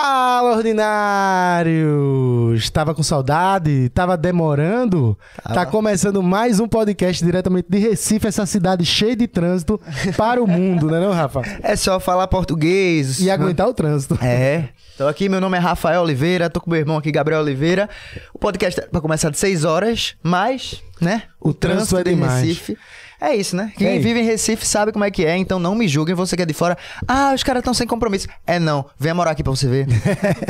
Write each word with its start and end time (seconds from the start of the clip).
Fala, 0.00 0.56
ordinários! 0.56 2.70
Tava 2.70 2.94
com 2.94 3.02
saudade? 3.02 3.88
Tava 3.88 4.16
demorando? 4.16 5.18
Tava. 5.42 5.54
Tá 5.56 5.66
começando 5.66 6.22
mais 6.22 6.60
um 6.60 6.68
podcast 6.68 7.24
diretamente 7.24 7.66
de 7.68 7.78
Recife, 7.78 8.28
essa 8.28 8.46
cidade 8.46 8.86
cheia 8.86 9.16
de 9.16 9.26
trânsito 9.26 9.80
para 10.16 10.40
o 10.40 10.46
mundo, 10.46 10.88
né 10.88 11.00
não, 11.00 11.10
Rafa? 11.10 11.42
É 11.64 11.74
só 11.74 11.98
falar 11.98 12.28
português. 12.28 13.18
E 13.18 13.28
aguentar 13.28 13.66
o 13.66 13.74
trânsito. 13.74 14.16
É. 14.22 14.68
Tô 14.96 15.08
aqui, 15.08 15.28
meu 15.28 15.40
nome 15.40 15.56
é 15.56 15.60
Rafael 15.60 16.02
Oliveira, 16.02 16.48
tô 16.48 16.60
com 16.60 16.70
meu 16.70 16.78
irmão 16.78 16.96
aqui, 16.96 17.10
Gabriel 17.10 17.40
Oliveira. 17.40 17.90
O 18.32 18.38
podcast 18.38 18.80
vai 18.92 19.02
começar 19.02 19.30
de 19.30 19.38
6 19.38 19.64
horas, 19.64 20.14
mas, 20.22 20.80
né? 21.00 21.24
O 21.40 21.52
trânsito 21.52 21.98
é 21.98 22.04
de 22.04 22.10
demais. 22.10 22.46
Recife. 22.46 22.78
É 23.20 23.34
isso, 23.34 23.56
né? 23.56 23.72
Quem 23.76 23.96
É. 23.96 23.98
vive 23.98 24.20
em 24.20 24.24
Recife 24.24 24.64
sabe 24.64 24.92
como 24.92 25.04
é 25.04 25.10
que 25.10 25.24
é, 25.24 25.36
então 25.36 25.58
não 25.58 25.74
me 25.74 25.88
julguem, 25.88 26.14
você 26.14 26.36
que 26.36 26.42
é 26.42 26.46
de 26.46 26.54
fora. 26.54 26.78
Ah, 27.06 27.32
os 27.34 27.42
caras 27.42 27.60
estão 27.60 27.74
sem 27.74 27.86
compromisso. 27.86 28.28
É 28.46 28.58
não, 28.60 28.84
venha 28.98 29.14
morar 29.14 29.32
aqui 29.32 29.42
pra 29.42 29.50
você 29.50 29.66
ver. 29.66 29.86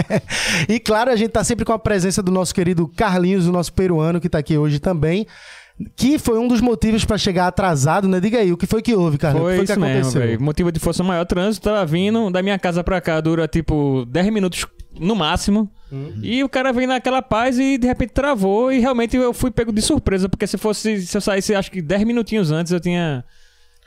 e 0.69 0.79
claro, 0.79 1.11
a 1.11 1.17
gente 1.17 1.31
tá 1.31 1.43
sempre 1.43 1.65
com 1.65 1.73
a 1.73 1.79
presença 1.79 2.23
do 2.23 2.31
nosso 2.31 2.55
querido 2.55 2.87
Carlinhos, 2.97 3.47
o 3.47 3.53
nosso 3.53 3.73
peruano, 3.73 4.21
que 4.21 4.29
tá 4.29 4.39
aqui 4.39 4.57
hoje 4.59 4.79
também. 4.79 5.27
Que 5.95 6.19
foi 6.19 6.39
um 6.41 6.49
dos 6.49 6.61
motivos 6.61 7.05
para 7.05 7.17
chegar 7.17 7.47
atrasado, 7.47 8.09
né? 8.09 8.19
Diga 8.19 8.39
aí, 8.39 8.53
o 8.53 8.57
que 8.57 8.67
foi 8.67 8.83
que 8.83 8.95
houve, 8.97 9.17
Carlinhos? 9.17 9.45
Foi, 9.47 9.59
o 9.59 9.61
que 9.61 9.67
foi 9.67 9.75
isso 9.75 9.75
que 9.75 9.81
mesmo, 9.81 9.99
aconteceu? 10.01 10.21
velho. 10.21 10.43
Motivo 10.43 10.73
de 10.73 10.81
força 10.81 11.05
maior, 11.05 11.25
trânsito, 11.25 11.65
tava 11.71 11.87
vindo 11.87 12.31
da 12.33 12.43
minha 12.43 12.59
casa 12.59 12.83
pra 12.83 13.01
cá, 13.01 13.21
dura 13.21 13.47
tipo 13.47 14.05
10 14.09 14.31
minutos 14.33 14.67
no 14.99 15.15
máximo. 15.15 15.71
Uhum. 15.91 16.21
E 16.23 16.45
o 16.45 16.49
cara 16.49 16.73
veio 16.73 16.89
naquela 16.89 17.23
paz 17.23 17.59
e 17.59 17.79
de 17.79 17.87
repente 17.87 18.13
travou 18.13 18.71
e 18.71 18.79
realmente 18.79 19.17
eu 19.17 19.33
fui 19.33 19.51
pego 19.51 19.73
de 19.73 19.81
surpresa, 19.81 20.29
porque 20.29 20.47
se 20.47 20.59
fosse, 20.59 21.01
se 21.07 21.17
eu 21.17 21.21
saísse 21.21 21.55
acho 21.55 21.71
que 21.71 21.81
10 21.81 22.05
minutinhos 22.05 22.51
antes 22.51 22.73
eu 22.73 22.81
tinha... 22.81 23.25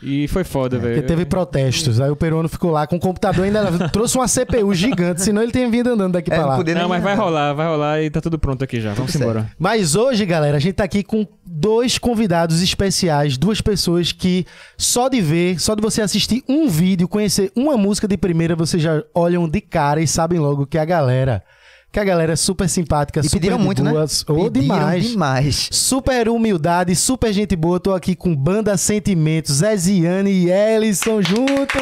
E 0.04 0.28
foi 0.28 0.44
foda, 0.44 0.80
velho. 0.80 0.96
Porque 0.96 1.08
teve 1.08 1.26
protestos, 1.26 2.00
aí 2.02 2.10
o 2.10 2.16
peruano 2.16 2.50
ficou 2.50 2.72
lá 2.72 2.88
com 2.88 2.96
o 2.96 3.00
computador 3.00 3.46
ainda 3.46 3.90
trouxe 3.90 4.18
uma 4.18 4.28
CPU 4.28 4.74
gigante, 4.74 5.22
senão 5.22 5.44
ele 5.44 5.52
tinha 5.52 5.70
vindo 5.70 5.90
andando 5.92 6.14
daqui 6.14 6.32
É, 6.32 6.36
pra 6.36 6.44
não 6.44 6.50
lá. 6.50 6.58
Não, 6.58 6.64
nem- 6.64 6.88
mas 6.88 7.04
vai 7.04 7.16
rolar, 7.16 7.54
vai 7.54 7.68
rolar 7.68 8.02
e 8.02 8.10
tá 8.10 8.20
tudo 8.20 8.40
pronto 8.40 8.64
aqui 8.64 8.82
já. 8.82 8.94
Vamos 8.94 9.12
Tudo 9.12 9.22
embora. 9.24 9.50
Mas 9.60 9.96
hoje, 9.96 10.26
galera, 10.26 10.58
a 10.58 10.60
gente 10.60 10.74
tá 10.74 10.84
aqui 10.84 11.04
com 11.04 11.28
dois 11.46 11.98
convidados 12.00 12.62
especiais, 12.62 13.38
duas 13.38 13.62
pessoas 13.62 14.12
que 14.12 14.46
só 14.78 15.08
de 15.08 15.22
ver, 15.22 15.60
só 15.60 15.76
de 15.76 15.82
você 15.82 16.02
assistir 16.02 16.44
um 16.50 16.68
vídeo, 16.68 17.08
conhecer 17.08 17.52
uma 17.56 17.78
música 17.78 18.08
de 18.08 18.18
primeira, 18.18 18.56
vocês 18.56 18.82
já 18.82 19.04
olham 19.14 19.48
de 19.48 19.62
cara 19.62 20.02
e 20.02 20.08
sabem 20.08 20.40
logo 20.40 20.66
que 20.66 20.78
a 20.78 20.86
galera, 20.86 21.44
que 21.92 22.00
a 22.00 22.04
galera 22.06 22.34
é 22.34 22.36
super 22.38 22.70
simpática, 22.70 23.20
E 23.20 23.24
super 23.24 23.40
pediram 23.40 23.60
muito, 23.60 23.84
né? 23.84 23.92
ou 24.28 24.50
Pediram 24.50 24.50
demais. 24.76 25.04
demais. 25.10 25.70
Super 25.72 26.30
humildade, 26.30 26.96
super 26.96 27.34
gente 27.34 27.56
boa. 27.56 27.80
Tô 27.80 27.94
aqui 27.94 28.16
com 28.16 28.34
Banda 28.36 28.78
Sentimentos, 28.78 29.56
Zeziane 29.58 30.32
e 30.32 30.50
Ellison 30.50 31.22
juntos. 31.22 31.82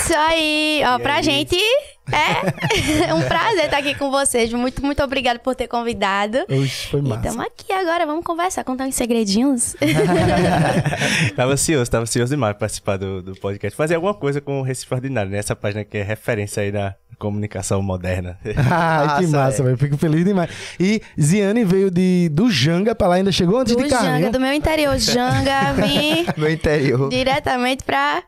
Isso 0.00 0.14
aí, 0.14 0.82
ó, 0.86 0.98
pra 0.98 1.22
gente 1.22 1.56
é 2.12 3.12
um 3.14 3.22
prazer 3.22 3.64
estar 3.66 3.78
aqui 3.78 3.94
com 3.94 4.10
vocês. 4.10 4.52
Muito, 4.52 4.84
muito 4.84 5.02
obrigado 5.02 5.38
por 5.38 5.54
ter 5.54 5.66
convidado. 5.68 6.38
Oxe, 6.48 6.88
foi 6.88 7.00
massa. 7.00 7.28
estamos 7.28 7.46
aqui 7.46 7.72
agora, 7.72 8.06
vamos 8.06 8.24
conversar, 8.24 8.64
contar 8.64 8.84
uns 8.84 8.94
segredinhos. 8.94 9.74
tava 11.36 11.52
ansioso, 11.52 11.90
tava 11.90 12.02
ansioso 12.02 12.34
demais 12.34 12.56
participar 12.56 12.96
do, 12.96 13.22
do 13.22 13.34
podcast. 13.36 13.76
Fazer 13.76 13.94
alguma 13.94 14.14
coisa 14.14 14.40
com 14.40 14.60
o 14.60 14.62
Recife 14.62 14.92
Ordinário, 14.92 15.30
né? 15.30 15.38
Essa 15.38 15.56
página 15.56 15.84
que 15.84 15.98
é 15.98 16.02
referência 16.02 16.62
aí 16.62 16.70
na 16.72 16.94
comunicação 17.18 17.80
moderna. 17.82 18.38
Ai, 18.44 19.18
que 19.18 19.26
Massa, 19.26 19.36
massa, 19.36 19.62
é. 19.62 19.64
velho. 19.64 19.78
Fico 19.78 19.96
feliz 19.96 20.24
demais. 20.24 20.50
E 20.78 21.00
Ziane 21.20 21.64
veio 21.64 21.90
de, 21.90 22.28
do 22.30 22.50
Janga 22.50 22.94
pra 22.94 23.08
lá, 23.08 23.14
ainda 23.16 23.32
chegou 23.32 23.58
antes 23.58 23.74
Do 23.74 23.82
de 23.82 23.88
Carlinhos. 23.88 24.18
Janga, 24.18 24.30
do 24.30 24.40
meu 24.40 24.52
interior, 24.52 24.98
Janga, 24.98 25.72
vim 25.74 26.26
Meu 26.36 26.50
interior. 26.50 27.08
diretamente 27.08 27.84
pra 27.84 28.22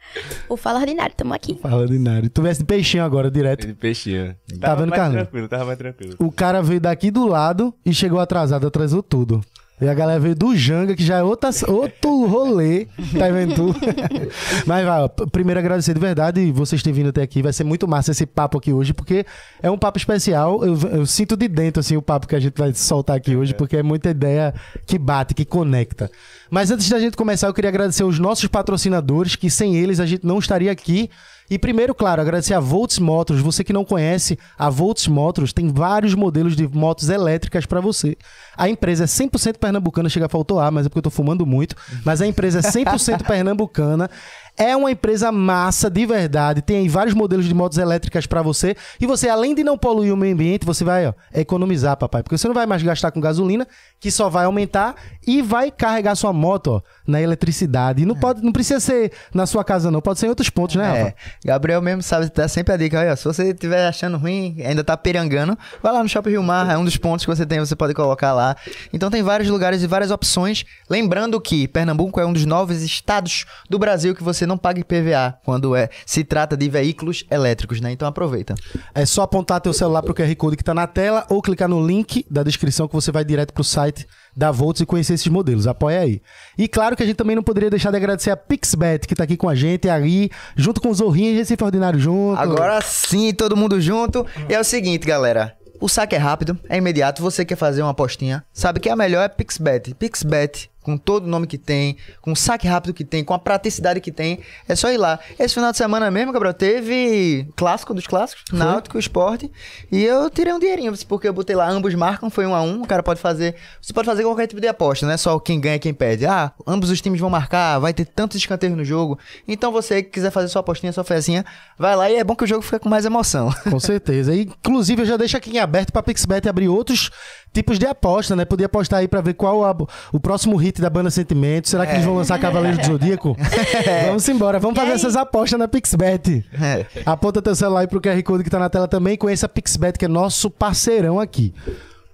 o 0.48 0.56
Fala 0.56 0.80
Ordinário. 0.80 1.14
Tamo 1.16 1.34
aqui. 1.34 1.58
Fala 1.60 1.86
nada. 1.86 2.28
Tu 2.30 2.42
viesse 2.42 2.60
de 2.60 2.66
peixinho 2.66 3.04
agora, 3.04 3.30
direto. 3.30 3.65
De 3.66 3.74
peixinho. 3.74 4.34
Tá 4.60 4.74
vendo, 4.74 4.90
mais 4.90 5.00
Carlinhos? 5.02 5.22
tranquilo, 5.24 5.48
tava 5.48 5.64
mais 5.64 5.78
tranquilo. 5.78 6.14
O 6.18 6.30
cara 6.30 6.62
veio 6.62 6.80
daqui 6.80 7.10
do 7.10 7.26
lado 7.26 7.74
e 7.84 7.92
chegou 7.92 8.20
atrasado, 8.20 8.66
atrasou 8.66 9.02
tudo. 9.02 9.42
E 9.78 9.86
a 9.86 9.92
galera 9.92 10.18
veio 10.18 10.34
do 10.34 10.56
Janga, 10.56 10.96
que 10.96 11.04
já 11.04 11.18
é 11.18 11.22
outra, 11.22 11.50
outro 11.68 12.24
rolê. 12.26 12.86
Tá 13.18 13.28
vendo 13.28 13.54
tu? 13.54 13.74
Mas 14.64 14.86
vai, 14.86 15.00
ó, 15.02 15.08
primeiro 15.08 15.60
agradecer 15.60 15.92
de 15.92 16.00
verdade 16.00 16.50
vocês 16.50 16.82
terem 16.82 16.94
vindo 16.94 17.10
até 17.10 17.20
aqui. 17.20 17.42
Vai 17.42 17.52
ser 17.52 17.62
muito 17.62 17.86
massa 17.86 18.12
esse 18.12 18.24
papo 18.24 18.56
aqui 18.56 18.72
hoje, 18.72 18.94
porque 18.94 19.26
é 19.62 19.70
um 19.70 19.76
papo 19.76 19.98
especial. 19.98 20.64
Eu, 20.64 20.78
eu 20.90 21.04
sinto 21.04 21.36
de 21.36 21.46
dentro, 21.46 21.80
assim, 21.80 21.94
o 21.94 22.00
papo 22.00 22.26
que 22.26 22.34
a 22.34 22.40
gente 22.40 22.56
vai 22.56 22.72
soltar 22.72 23.16
aqui 23.16 23.36
hoje, 23.36 23.52
porque 23.52 23.76
é 23.76 23.82
muita 23.82 24.08
ideia 24.08 24.54
que 24.86 24.98
bate, 24.98 25.34
que 25.34 25.44
conecta. 25.44 26.10
Mas 26.50 26.70
antes 26.70 26.88
da 26.88 26.98
gente 26.98 27.14
começar, 27.14 27.48
eu 27.48 27.52
queria 27.54 27.68
agradecer 27.68 28.04
os 28.04 28.18
nossos 28.18 28.46
patrocinadores, 28.46 29.36
que 29.36 29.50
sem 29.50 29.76
eles 29.76 30.00
a 30.00 30.06
gente 30.06 30.24
não 30.24 30.38
estaria 30.38 30.72
aqui. 30.72 31.10
E 31.50 31.58
primeiro, 31.58 31.94
claro, 31.94 32.20
agradecer 32.20 32.54
a 32.54 32.60
Volts 32.60 32.98
Motors. 32.98 33.40
Você 33.40 33.62
que 33.62 33.72
não 33.72 33.84
conhece, 33.84 34.38
a 34.58 34.68
Volts 34.68 35.06
Motors 35.06 35.52
tem 35.52 35.68
vários 35.68 36.14
modelos 36.14 36.56
de 36.56 36.66
motos 36.66 37.08
elétricas 37.08 37.66
para 37.66 37.80
você. 37.80 38.16
A 38.56 38.68
empresa 38.68 39.04
é 39.04 39.06
100% 39.06 39.58
pernambucana, 39.58 40.08
chega 40.08 40.26
a 40.26 40.28
faltou 40.28 40.58
ar, 40.58 40.72
mas 40.72 40.86
é 40.86 40.88
porque 40.88 40.98
eu 40.98 41.02
tô 41.02 41.10
fumando 41.10 41.46
muito. 41.46 41.76
Mas 42.04 42.20
a 42.20 42.26
empresa 42.26 42.58
é 42.58 42.62
100% 42.62 43.22
pernambucana. 43.26 44.10
É 44.56 44.74
uma 44.74 44.90
empresa 44.90 45.30
massa, 45.30 45.90
de 45.90 46.06
verdade. 46.06 46.62
Tem 46.62 46.78
aí 46.78 46.88
vários 46.88 47.14
modelos 47.14 47.44
de 47.44 47.54
motos 47.54 47.76
elétricas 47.76 48.26
para 48.26 48.40
você. 48.40 48.74
E 48.98 49.06
você, 49.06 49.28
além 49.28 49.54
de 49.54 49.62
não 49.62 49.76
poluir 49.76 50.12
o 50.12 50.16
meio 50.16 50.32
ambiente, 50.32 50.64
você 50.64 50.82
vai 50.82 51.06
ó, 51.06 51.12
economizar, 51.34 51.96
papai. 51.96 52.22
Porque 52.22 52.38
você 52.38 52.48
não 52.48 52.54
vai 52.54 52.64
mais 52.64 52.82
gastar 52.82 53.10
com 53.10 53.20
gasolina, 53.20 53.66
que 54.00 54.10
só 54.10 54.30
vai 54.30 54.46
aumentar, 54.46 54.94
e 55.26 55.42
vai 55.42 55.70
carregar 55.70 56.14
sua 56.14 56.32
moto 56.32 56.68
ó, 56.68 56.82
na 57.06 57.20
eletricidade. 57.20 58.02
E 58.02 58.06
não, 58.06 58.14
pode, 58.14 58.42
não 58.42 58.52
precisa 58.52 58.80
ser 58.80 59.12
na 59.34 59.46
sua 59.46 59.62
casa, 59.62 59.90
não. 59.90 60.00
Pode 60.00 60.18
ser 60.18 60.26
em 60.26 60.28
outros 60.30 60.48
pontos, 60.48 60.76
né, 60.76 60.86
Rafa? 60.86 61.08
É, 61.08 61.14
Gabriel 61.44 61.82
mesmo 61.82 62.02
sabe, 62.02 62.30
dá 62.34 62.48
sempre 62.48 62.72
a 62.72 62.76
dica. 62.78 62.98
Olha, 62.98 63.14
se 63.14 63.24
você 63.24 63.50
estiver 63.50 63.86
achando 63.86 64.16
ruim, 64.16 64.56
ainda 64.64 64.82
tá 64.82 64.96
perangando, 64.96 65.58
vai 65.82 65.92
lá 65.92 66.02
no 66.02 66.08
Shopping 66.08 66.30
Rio 66.30 66.42
Mar, 66.42 66.70
é 66.70 66.78
um 66.78 66.84
dos 66.84 66.96
pontos 66.96 67.26
que 67.26 67.34
você 67.34 67.44
tem, 67.44 67.58
você 67.60 67.76
pode 67.76 67.92
colocar 67.92 68.32
lá. 68.32 68.56
Então 68.92 69.10
tem 69.10 69.22
vários 69.22 69.50
lugares 69.50 69.82
e 69.82 69.86
várias 69.86 70.10
opções. 70.10 70.64
Lembrando 70.88 71.38
que 71.40 71.68
Pernambuco 71.68 72.18
é 72.20 72.24
um 72.24 72.32
dos 72.32 72.46
novos 72.46 72.82
estados 72.82 73.44
do 73.68 73.78
Brasil 73.78 74.14
que 74.14 74.22
você 74.22 74.45
não 74.46 74.58
paga 74.58 74.80
IPVA 74.80 75.38
quando 75.44 75.74
é, 75.74 75.88
se 76.04 76.24
trata 76.24 76.56
de 76.56 76.68
veículos 76.68 77.24
elétricos, 77.30 77.80
né? 77.80 77.92
Então 77.92 78.06
aproveita. 78.06 78.54
É 78.94 79.04
só 79.04 79.22
apontar 79.22 79.60
teu 79.60 79.72
celular 79.72 80.02
pro 80.02 80.14
QR 80.14 80.34
Code 80.36 80.56
que 80.56 80.64
tá 80.64 80.74
na 80.74 80.86
tela 80.86 81.26
ou 81.28 81.42
clicar 81.42 81.68
no 81.68 81.84
link 81.84 82.24
da 82.30 82.42
descrição 82.42 82.88
que 82.88 82.94
você 82.94 83.10
vai 83.10 83.24
direto 83.24 83.52
pro 83.52 83.64
site 83.64 84.06
da 84.36 84.50
Volts 84.50 84.82
e 84.82 84.86
conhecer 84.86 85.14
esses 85.14 85.28
modelos. 85.28 85.66
Apoia 85.66 86.00
aí. 86.00 86.20
E 86.58 86.68
claro 86.68 86.94
que 86.94 87.02
a 87.02 87.06
gente 87.06 87.16
também 87.16 87.34
não 87.34 87.42
poderia 87.42 87.70
deixar 87.70 87.90
de 87.90 87.96
agradecer 87.96 88.30
a 88.30 88.36
Pixbet, 88.36 89.06
que 89.06 89.14
tá 89.14 89.24
aqui 89.24 89.36
com 89.36 89.48
a 89.48 89.54
gente, 89.54 89.88
aí, 89.88 90.30
junto 90.54 90.80
com 90.80 90.90
o 90.90 90.94
Zorrinho 90.94 91.32
e 91.32 91.36
Recife 91.36 91.64
Ordinário 91.64 91.98
junto. 91.98 92.38
Agora 92.38 92.80
sim, 92.82 93.32
todo 93.32 93.56
mundo 93.56 93.80
junto. 93.80 94.26
E 94.48 94.54
é 94.54 94.60
o 94.60 94.64
seguinte, 94.64 95.06
galera. 95.06 95.56
O 95.80 95.88
saque 95.88 96.14
é 96.14 96.18
rápido, 96.18 96.58
é 96.68 96.76
imediato. 96.76 97.22
Você 97.22 97.44
quer 97.44 97.56
fazer 97.56 97.82
uma 97.82 97.90
apostinha, 97.90 98.44
sabe 98.52 98.80
que 98.80 98.88
a 98.88 98.96
melhor 98.96 99.22
é 99.22 99.28
Pixbet. 99.28 99.94
Pixbet, 99.94 100.70
com 100.86 100.96
todo 100.96 101.24
o 101.24 101.26
nome 101.28 101.48
que 101.48 101.58
tem, 101.58 101.96
com 102.22 102.30
o 102.30 102.36
saque 102.36 102.68
rápido 102.68 102.94
que 102.94 103.04
tem, 103.04 103.24
com 103.24 103.34
a 103.34 103.40
praticidade 103.40 104.00
que 104.00 104.12
tem, 104.12 104.38
é 104.68 104.76
só 104.76 104.88
ir 104.92 104.96
lá. 104.98 105.18
Esse 105.36 105.54
final 105.54 105.72
de 105.72 105.76
semana 105.78 106.08
mesmo, 106.12 106.32
Gabriel, 106.32 106.54
teve 106.54 107.48
clássico 107.56 107.92
dos 107.92 108.06
clássicos, 108.06 108.44
Náutico, 108.52 108.96
Esporte, 108.96 109.50
e 109.90 110.04
eu 110.04 110.30
tirei 110.30 110.52
um 110.52 110.60
dinheirinho, 110.60 110.92
porque 111.08 111.26
eu 111.26 111.32
botei 111.32 111.56
lá, 111.56 111.68
ambos 111.68 111.92
marcam, 111.96 112.30
foi 112.30 112.46
um 112.46 112.54
a 112.54 112.62
um, 112.62 112.82
o 112.82 112.86
cara 112.86 113.02
pode 113.02 113.18
fazer, 113.20 113.56
você 113.82 113.92
pode 113.92 114.06
fazer 114.06 114.22
qualquer 114.22 114.46
tipo 114.46 114.60
de 114.60 114.68
aposta, 114.68 115.04
não 115.04 115.12
é 115.12 115.16
só 115.16 115.36
quem 115.40 115.60
ganha 115.60 115.78
quem 115.80 115.92
perde. 115.92 116.24
Ah, 116.24 116.52
ambos 116.64 116.88
os 116.88 117.00
times 117.00 117.20
vão 117.20 117.28
marcar, 117.28 117.80
vai 117.80 117.92
ter 117.92 118.04
tantos 118.04 118.36
escanteios 118.36 118.76
no 118.76 118.84
jogo, 118.84 119.18
então 119.48 119.72
você 119.72 120.04
que 120.04 120.10
quiser 120.10 120.30
fazer 120.30 120.46
sua 120.46 120.60
apostinha, 120.60 120.92
sua 120.92 121.02
fezinha, 121.02 121.44
vai 121.76 121.96
lá 121.96 122.08
e 122.08 122.14
é 122.14 122.22
bom 122.22 122.36
que 122.36 122.44
o 122.44 122.46
jogo 122.46 122.62
fica 122.62 122.78
com 122.78 122.88
mais 122.88 123.04
emoção. 123.04 123.50
Com 123.68 123.80
certeza. 123.80 124.32
E, 124.32 124.42
inclusive, 124.42 125.02
eu 125.02 125.06
já 125.06 125.16
deixo 125.16 125.36
aqui 125.36 125.50
em 125.50 125.58
aberto 125.58 125.92
pra 125.92 126.00
Pixbet 126.02 126.48
abrir 126.48 126.68
outros 126.68 127.10
tipos 127.52 127.78
de 127.78 127.86
aposta, 127.86 128.36
né? 128.36 128.44
Podia 128.44 128.66
apostar 128.66 129.00
aí 129.00 129.08
pra 129.08 129.20
ver 129.20 129.34
qual 129.34 129.64
a- 129.64 129.74
o 130.12 130.20
próximo 130.20 130.56
hit 130.56 130.75
da 130.80 130.90
banda 130.90 131.10
Sentimento. 131.10 131.68
Será 131.68 131.86
que 131.86 131.92
eles 131.92 132.04
vão 132.04 132.14
lançar 132.14 132.38
Cavaleiro 132.38 132.78
do 132.78 132.86
Zodíaco? 132.86 133.36
Vamos 134.06 134.28
embora. 134.28 134.58
Vamos 134.58 134.76
fazer 134.76 134.92
aí? 134.92 134.96
essas 134.96 135.16
apostas 135.16 135.58
na 135.58 135.68
Pixbet. 135.68 136.44
É. 136.60 136.86
Aponta 137.04 137.42
teu 137.42 137.54
celular 137.54 137.80
aí 137.80 137.86
pro 137.86 138.00
QR 138.00 138.22
Code 138.22 138.44
que 138.44 138.50
tá 138.50 138.58
na 138.58 138.68
tela 138.68 138.88
também. 138.88 139.16
Conheça 139.16 139.46
a 139.46 139.48
Pixbet, 139.48 139.98
que 139.98 140.04
é 140.04 140.08
nosso 140.08 140.50
parceirão 140.50 141.20
aqui. 141.20 141.54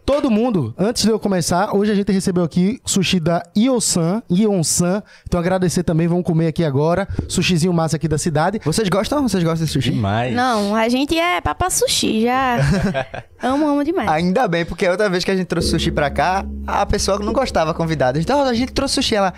Todo 0.05 0.31
mundo, 0.31 0.75
antes 0.77 1.05
de 1.05 1.11
eu 1.11 1.19
começar, 1.19 1.75
hoje 1.75 1.93
a 1.93 1.95
gente 1.95 2.11
recebeu 2.11 2.43
aqui 2.43 2.81
sushi 2.85 3.21
da 3.21 3.41
Ionsan, 3.57 4.21
Ionsan. 4.29 5.01
Então 5.27 5.39
agradecer 5.39 5.85
também, 5.85 6.09
vamos 6.09 6.25
comer 6.25 6.49
aqui 6.49 6.65
agora. 6.65 7.07
Sushizinho 7.29 7.73
massa 7.73 7.97
aqui 7.97 8.09
da 8.09 8.19
cidade. 8.19 8.61
Vocês 8.65 8.89
gostam? 8.89 9.23
Vocês 9.23 9.45
gostam 9.45 9.65
de 9.65 9.71
sushi? 9.71 9.93
Demais. 9.93 10.35
Não, 10.35 10.75
a 10.75 10.89
gente 10.89 11.17
é 11.17 11.41
papa 11.41 11.71
sushi, 11.71 12.23
já. 12.23 12.57
amo, 13.41 13.69
amo 13.69 13.85
demais. 13.85 14.09
Ainda 14.09 14.49
bem, 14.49 14.65
porque 14.65 14.87
a 14.87 14.91
outra 14.91 15.09
vez 15.09 15.23
que 15.25 15.31
a 15.31 15.37
gente 15.37 15.47
trouxe 15.47 15.69
sushi 15.69 15.93
pra 15.93 16.11
cá, 16.11 16.45
a 16.67 16.85
pessoa 16.85 17.19
não 17.21 17.33
gostava, 17.33 17.73
convidada. 17.73 18.19
Então, 18.19 18.43
a 18.43 18.55
gente 18.55 18.73
trouxe 18.73 18.95
sushi, 18.97 19.15
ela... 19.15 19.33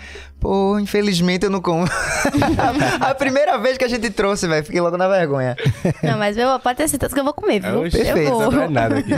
Pô, 0.45 0.77
infelizmente 0.77 1.43
eu 1.43 1.49
não 1.49 1.59
como. 1.59 1.87
a 3.01 3.15
primeira 3.15 3.57
vez 3.57 3.79
que 3.79 3.83
a 3.83 3.87
gente 3.87 4.11
trouxe, 4.11 4.47
velho, 4.47 4.63
fiquei 4.63 4.79
logo 4.79 4.95
na 4.95 5.07
vergonha. 5.07 5.55
Não, 6.03 6.19
mas 6.19 6.37
eu, 6.37 6.59
pode 6.59 6.77
ter 6.77 6.87
certeza 6.87 7.15
que 7.15 7.19
eu 7.19 7.23
vou 7.23 7.33
comer, 7.33 7.61
viu? 7.61 7.81
Oxe, 7.81 7.97
perfeito, 7.97 8.29
vou. 8.29 8.51
Não 8.51 8.61
é 8.61 8.69
nada 8.69 8.99
aqui. 8.99 9.09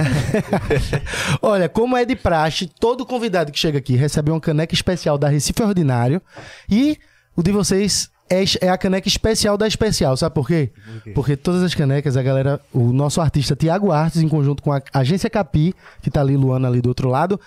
Olha, 1.44 1.68
como 1.68 1.98
é 1.98 2.06
de 2.06 2.16
praxe, 2.16 2.66
todo 2.80 3.06
convidado 3.06 3.52
que 3.52 3.60
chega 3.60 3.78
aqui 3.78 3.98
recebe 3.98 4.32
uma 4.32 4.40
caneca 4.40 4.74
especial 4.74 5.18
da 5.18 5.28
Recife 5.28 5.62
Ordinário. 5.62 6.22
E 6.70 6.98
o 7.36 7.44
de 7.44 7.52
vocês 7.52 8.10
é, 8.30 8.46
é 8.62 8.70
a 8.70 8.78
caneca 8.78 9.10
especial 9.10 9.58
da 9.58 9.68
especial, 9.68 10.16
sabe 10.16 10.34
por 10.34 10.48
quê? 10.48 10.72
Porque 11.14 11.36
todas 11.36 11.62
as 11.62 11.76
canecas, 11.76 12.16
a 12.16 12.24
galera, 12.24 12.62
o 12.72 12.94
nosso 12.94 13.20
artista 13.20 13.54
Tiago 13.54 13.92
Artes, 13.92 14.22
em 14.22 14.30
conjunto 14.30 14.64
com 14.64 14.72
a 14.72 14.82
agência 14.94 15.30
Capi, 15.30 15.76
que 16.02 16.10
tá 16.10 16.22
ali, 16.22 16.38
Luana, 16.38 16.70
ali 16.70 16.80
do 16.80 16.88
outro 16.88 17.10
lado, 17.10 17.38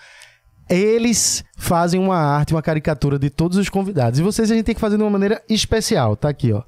eles 0.71 1.45
fazem 1.57 2.01
uma 2.01 2.17
arte, 2.17 2.55
uma 2.55 2.63
caricatura 2.63 3.19
de 3.19 3.29
todos 3.29 3.59
os 3.59 3.69
convidados. 3.69 4.21
E 4.21 4.23
vocês 4.23 4.51
a 4.51 4.55
gente 4.55 4.65
tem 4.65 4.75
que 4.75 4.81
fazer 4.81 4.97
de 4.97 5.03
uma 5.03 5.11
maneira 5.11 5.43
especial, 5.49 6.17
tá 6.17 6.29
aqui, 6.29 6.53
ó. 6.53 6.63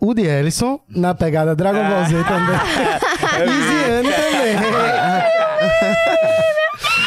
O 0.00 0.14
de 0.14 0.22
Ellison, 0.22 0.80
na 0.88 1.14
pegada 1.14 1.54
Dragon 1.54 1.86
Ball 1.86 2.04
Z 2.06 2.24
também. 2.24 2.56
e 3.46 3.50
Ziane 3.68 4.08
também. 4.54 4.90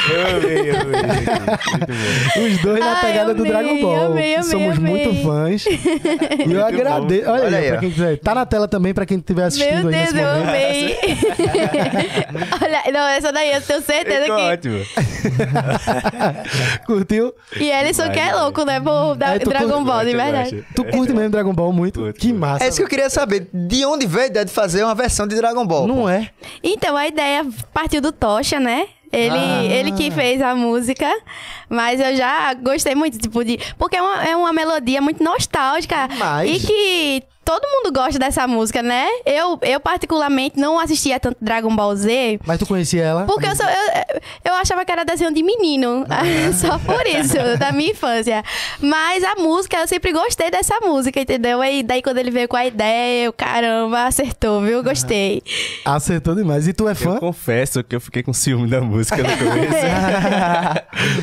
Eu 0.10 0.38
amei, 0.38 0.72
eu 0.72 0.76
amei. 0.82 1.02
Os 2.54 2.58
dois 2.62 2.80
na 2.80 2.94
Ai, 2.94 3.02
pegada 3.02 3.34
do 3.34 3.42
amei, 3.42 3.52
Dragon 3.52 3.82
Ball. 3.82 4.06
amei, 4.06 4.36
amei, 4.36 4.50
somos 4.50 4.78
amei. 4.78 5.06
muito 5.08 5.24
fãs. 5.24 5.66
E 5.66 6.52
eu 6.54 6.66
agradeço. 6.66 7.30
Olha, 7.30 7.44
Olha 7.46 7.58
aí, 7.58 7.68
pra 7.70 7.78
quem 7.80 7.92
quiser. 7.92 8.18
Tá 8.20 8.36
na 8.36 8.46
tela 8.46 8.68
também 8.68 8.94
pra 8.94 9.06
quem 9.06 9.18
estiver 9.18 9.44
assistindo 9.46 9.86
Meu 9.86 9.90
aí 9.90 9.94
Deus, 9.94 10.14
nesse 10.14 10.20
eu 10.20 10.28
momento. 10.30 10.50
amei. 10.50 10.98
Olha, 12.62 12.84
não, 12.92 13.08
essa 13.08 13.32
daí 13.32 13.54
eu 13.54 13.62
tenho 13.62 13.82
certeza 13.82 14.22
Ficou 14.24 14.38
que. 14.38 14.44
ótimo. 14.44 14.84
Curtiu? 16.86 17.34
E 17.60 17.70
Ellison 17.72 18.10
que 18.12 18.20
é 18.20 18.34
louco, 18.34 18.64
né? 18.66 18.80
Por 18.80 19.16
da- 19.16 19.36
É, 19.36 19.40
tu 19.40 19.50
Dragon 19.50 19.68
curte- 19.70 19.86
Ball, 19.86 20.04
de 20.06 20.12
eu 20.12 20.18
verdade. 20.18 20.56
acho. 20.56 20.66
Tu 20.76 20.84
curte 20.86 21.14
mesmo 21.14 21.30
Dragon 21.30 21.54
Ball 21.54 21.72
muito? 21.74 22.00
Curto, 22.02 22.20
que 22.20 22.28
curto. 22.28 22.40
massa. 22.40 22.66
É 22.66 22.68
isso 22.68 22.78
que 22.78 22.84
eu 22.84 22.88
queria 22.90 23.10
saber. 23.10 23.48
De 23.54 23.86
onde 23.86 24.06
veio 24.06 24.26
a 24.26 24.28
ideia 24.28 24.46
de 24.46 24.52
fazer 24.52 24.84
uma 24.84 24.96
versão 24.96 25.28
de 25.28 25.36
Dragon 25.36 25.66
Ball? 25.66 25.88
Não 25.88 26.08
é? 26.10 26.30
Então, 26.64 26.96
a 26.98 27.08
ideia 27.08 27.46
partiu 27.74 28.02
do 28.02 28.12
Tocha, 28.12 28.60
né? 28.60 28.86
Ele, 29.14 29.30
Ah. 29.38 29.64
ele 29.64 29.92
que 29.92 30.10
fez 30.10 30.42
a 30.42 30.56
música, 30.56 31.08
mas 31.70 32.00
eu 32.00 32.16
já 32.16 32.54
gostei 32.56 32.96
muito, 32.96 33.20
tipo, 33.20 33.44
de. 33.46 33.60
Porque 33.78 33.96
é 33.96 34.02
uma, 34.02 34.24
é 34.24 34.36
uma 34.36 34.52
melodia 34.52 35.00
muito 35.02 35.24
nostálgica. 35.24 36.08
Demais. 36.08 36.50
E 36.64 36.68
que 36.68 37.24
todo 37.44 37.68
mundo 37.68 37.94
gosta 37.94 38.18
dessa 38.18 38.48
música, 38.48 38.82
né? 38.82 39.08
Eu, 39.26 39.60
eu 39.62 39.80
particularmente, 39.80 40.60
não 40.60 40.80
assistia 40.80 41.20
tanto 41.20 41.38
Dragon 41.42 41.74
Ball 41.76 41.96
Z. 41.96 42.40
Mas 42.46 42.60
tu 42.60 42.66
conhecia 42.66 43.04
ela? 43.04 43.26
Porque 43.26 43.48
eu, 43.48 43.56
sou, 43.56 43.66
eu, 43.66 44.22
eu 44.46 44.54
achava 44.54 44.86
que 44.86 44.92
era 44.92 45.04
desenho 45.04 45.34
de 45.34 45.44
menino. 45.44 46.06
Só 46.54 46.78
por 46.80 47.06
isso, 47.06 47.36
da 47.60 47.72
minha 47.72 47.92
infância. 47.92 48.44
Mas 48.80 49.24
a 49.24 49.36
música, 49.36 49.78
eu 49.78 49.88
sempre 49.88 50.12
gostei 50.12 50.50
dessa 50.50 50.80
música, 50.82 51.20
entendeu? 51.20 51.64
E 51.64 51.84
daí 51.84 52.02
quando 52.02 52.18
ele 52.18 52.32
veio 52.32 52.48
com 52.48 52.58
a 52.58 52.66
ideia, 52.66 53.26
eu, 53.26 53.34
caramba, 53.34 54.06
acertou, 54.06 54.62
viu? 54.62 54.84
Gostei. 54.84 55.42
Acertou 55.86 56.36
demais. 56.36 56.68
E 56.68 56.74
tu 56.74 56.88
é 56.88 56.96
fã? 56.96 57.16
Eu 57.16 57.20
confesso 57.20 57.84
que 57.84 57.96
eu 57.96 58.02
fiquei 58.02 58.24
com 58.24 58.34
ciúme 58.34 58.70
da 58.70 58.82
música 58.82 59.18
no 59.18 59.24
começo. 59.38 59.74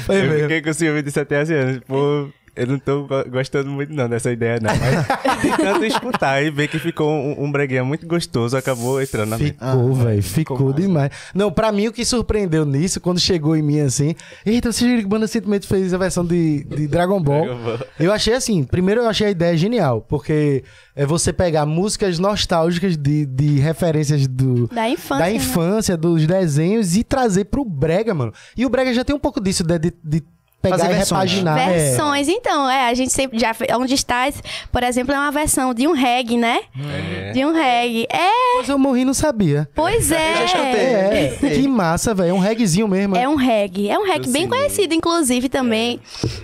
Foi 0.07 0.17
eu 0.17 0.25
mesmo. 0.25 0.41
fiquei 0.43 0.63
com 0.63 0.73
ciúme 0.73 1.03
de 1.03 1.11
7 1.11 1.35
anos. 1.35 1.81
Pô, 1.87 2.29
eu 2.61 2.67
não 2.67 2.79
tô 2.79 3.05
go- 3.07 3.25
gostando 3.31 3.71
muito 3.71 3.93
não 3.93 4.09
dessa 4.09 4.31
ideia 4.31 4.59
não. 4.61 4.71
Mas 4.71 5.41
de 5.41 5.57
tanto 5.57 5.85
escutar 5.85 6.43
e 6.43 6.51
ver 6.51 6.69
que 6.69 6.79
ficou 6.79 7.11
um, 7.11 7.45
um 7.45 7.51
breguinha 7.53 7.83
muito 7.85 8.07
gostoso, 8.07 8.57
acabou 8.57 9.01
entrando 9.01 9.31
na. 9.31 9.39
Ficou, 9.39 9.95
velho. 9.95 10.23
Ficou 10.23 10.73
demais. 10.73 11.11
Não, 11.35 11.51
pra 11.51 11.73
mim 11.73 11.89
o 11.89 11.93
que 11.93 12.05
surpreendeu 12.05 12.65
nisso, 12.65 13.01
quando 13.01 13.19
chegou 13.21 13.57
em 13.57 13.63
mim 13.63 13.81
assim. 13.81 14.15
Eita, 14.45 14.71
você 14.73 14.85
viram 14.87 15.01
que 15.03 15.09
Banda 15.09 15.27
Sentimento 15.27 15.67
fez 15.67 15.93
a 15.95 15.99
versão 15.99 16.25
de, 16.25 16.65
de 16.65 16.87
Dragon 16.87 17.21
Ball. 17.23 17.45
Dragon 17.45 17.63
Ball. 17.65 17.79
Eu 17.99 18.13
achei 18.13 18.35
assim, 18.35 18.65
primeiro 18.65 19.01
eu 19.03 19.09
achei 19.09 19.29
a 19.29 19.31
ideia 19.31 19.57
genial, 19.57 20.01
porque 20.09 20.63
é 20.95 21.07
você 21.07 21.33
pegar 21.33 21.65
músicas 21.67 22.19
nostálgicas 22.19 22.97
de, 22.97 23.25
de 23.27 23.59
referências 23.59 24.27
do, 24.27 24.67
Da 24.69 24.89
infância, 24.89 25.17
da 25.25 25.31
né? 25.31 25.35
infância, 25.35 25.97
dos 25.97 26.27
desenhos 26.27 26.97
e 26.97 27.03
trazer 27.05 27.45
pro 27.47 27.65
Brega, 27.65 28.13
mano. 28.13 28.33
E 28.57 28.67
o 28.67 28.69
Brega 28.69 28.93
já 28.93 29.05
tem 29.05 29.15
um 29.17 29.19
pouco 29.19 29.41
disso, 29.41 29.63
de, 29.65 29.79
de, 29.79 29.93
de 30.05 30.23
pegar 30.63 30.79
Fazer 30.79 30.91
e 30.91 30.95
versões. 30.95 31.31
repaginar. 31.31 31.59
é. 31.59 31.73
Versões, 31.73 32.29
então, 32.29 32.69
é, 32.69 32.89
a 32.89 32.95
gente 32.95 33.13
sempre 33.13 33.39
já 33.39 33.55
fez. 33.55 33.71
Onde 33.77 33.95
está, 33.95 34.29
por 34.71 34.83
exemplo, 34.83 35.15
é 35.15 35.19
uma 35.19 35.31
versão 35.31 35.73
de 35.73 35.87
um 35.87 35.93
reggae, 35.93 36.37
né? 36.37 36.61
É. 36.79 37.33
De 37.33 37.45
um 37.45 37.53
reggae. 37.53 38.07
É, 38.11 38.59
Mas 38.59 38.69
eu 38.69 38.79
morri 38.79 39.01
e 39.03 39.05
não 39.05 39.15
sabia. 39.15 39.69
pois 39.75 40.11
é. 40.13 40.35
já 40.37 40.45
escutei. 40.45 40.81
É, 40.81 41.37
que 41.55 41.69
massa, 41.69 42.13
velho. 42.15 42.31
É 42.31 42.33
um 42.35 42.39
reggaezinho 42.39 42.87
mesmo. 42.89 43.17
É 43.17 43.29
um 43.29 43.37
reggae. 43.37 43.89
É 43.89 43.99
um 43.99 44.05
reggae 44.05 44.27
Eu 44.27 44.33
bem 44.33 44.43
sei. 44.43 44.49
conhecido, 44.49 44.95
inclusive, 44.95 45.49
também. 45.49 46.01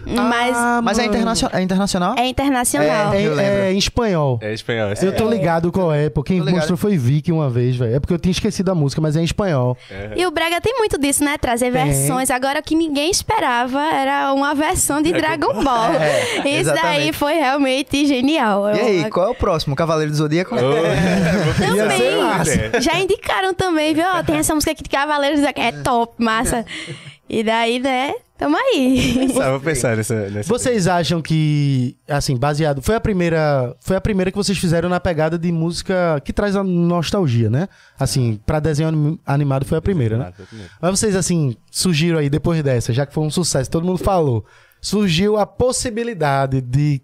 Mas 0.06 0.56
Ah, 0.56 0.80
Mas 0.82 0.98
é, 0.98 1.04
internacion... 1.04 1.48
é 1.52 1.60
internacional? 1.62 2.14
é 2.16 2.26
internacional. 2.26 3.12
É, 3.12 3.68
é 3.68 3.72
em 3.72 3.78
espanhol. 3.78 4.38
É 4.42 4.52
espanhol. 4.52 4.90
Eu 5.02 5.14
tô 5.14 5.28
ligado 5.28 5.70
qual 5.70 5.92
é, 5.92 6.08
porque 6.08 6.40
quem 6.40 6.54
mostrou 6.54 6.76
foi 6.76 6.96
Vicky 6.96 7.30
uma 7.32 7.48
vez, 7.50 7.76
velho. 7.76 7.94
É 7.96 8.00
porque 8.00 8.12
eu 8.14 8.18
tinha 8.18 8.32
esquecido 8.32 8.70
a 8.70 8.74
música, 8.74 9.00
mas 9.00 9.16
é 9.16 9.20
em 9.20 9.24
espanhol. 9.24 9.76
E 10.16 10.24
o 10.26 10.30
Brega 10.30 10.60
tem 10.60 10.74
muito 10.78 10.98
disso, 10.98 11.24
né? 11.24 11.36
Trazer 11.38 11.72
Tem. 11.72 11.84
versões. 11.84 12.30
Agora, 12.30 12.60
o 12.60 12.62
que 12.62 12.74
ninguém 12.74 13.10
esperava 13.10 13.80
era 13.92 14.05
uma 14.34 14.54
versão 14.54 15.00
de 15.02 15.12
Dragon 15.12 15.62
Ball. 15.62 15.92
É, 16.44 16.60
Isso 16.60 16.72
daí 16.72 17.12
foi 17.12 17.34
realmente 17.34 18.06
genial. 18.06 18.74
E 18.74 18.78
Eu- 18.78 18.86
aí, 18.86 19.10
qual 19.10 19.26
é 19.26 19.30
o 19.30 19.34
próximo? 19.34 19.74
Cavaleiro 19.74 20.10
do 20.10 20.16
Zodíaco? 20.16 20.54
Massa. 20.54 22.50
Também. 22.58 22.80
Já 22.82 22.98
indicaram 22.98 23.54
também, 23.54 23.94
viu? 23.94 24.04
Tem 24.26 24.36
essa 24.36 24.54
música 24.54 24.72
aqui 24.72 24.82
de 24.82 24.88
Cavaleiros, 24.88 25.40
é 25.42 25.72
top, 25.82 26.14
massa. 26.22 26.64
E 27.28 27.42
daí, 27.42 27.78
né? 27.78 28.14
Tamo 28.38 28.54
aí. 28.56 29.28
Só 29.32 29.50
vou 29.52 29.60
pensar 29.60 29.96
nessa... 29.96 30.28
nessa 30.28 30.48
Vocês 30.48 30.86
acham 30.86 31.22
que, 31.22 31.96
assim, 32.06 32.36
baseado. 32.36 32.82
Foi 32.82 32.94
a 32.94 33.00
primeira. 33.00 33.74
Foi 33.80 33.96
a 33.96 34.00
primeira 34.00 34.30
que 34.30 34.36
vocês 34.36 34.58
fizeram 34.58 34.88
na 34.90 35.00
pegada 35.00 35.38
de 35.38 35.50
música 35.50 36.20
que 36.22 36.32
traz 36.34 36.54
a 36.54 36.62
nostalgia, 36.62 37.48
né? 37.48 37.66
Assim, 37.98 38.38
pra 38.44 38.60
desenho 38.60 38.90
anim- 38.90 39.18
animado 39.24 39.64
foi 39.64 39.78
a 39.78 39.82
primeira, 39.82 40.18
né? 40.18 40.32
Mas 40.80 40.98
vocês, 41.00 41.16
assim, 41.16 41.56
surgiram 41.70 42.18
aí 42.18 42.28
depois 42.28 42.62
dessa, 42.62 42.92
já 42.92 43.06
que 43.06 43.14
foi 43.14 43.24
um 43.24 43.30
sucesso, 43.30 43.70
todo 43.70 43.86
mundo 43.86 43.98
falou. 43.98 44.44
Surgiu 44.82 45.38
a 45.38 45.46
possibilidade 45.46 46.60
de 46.60 47.00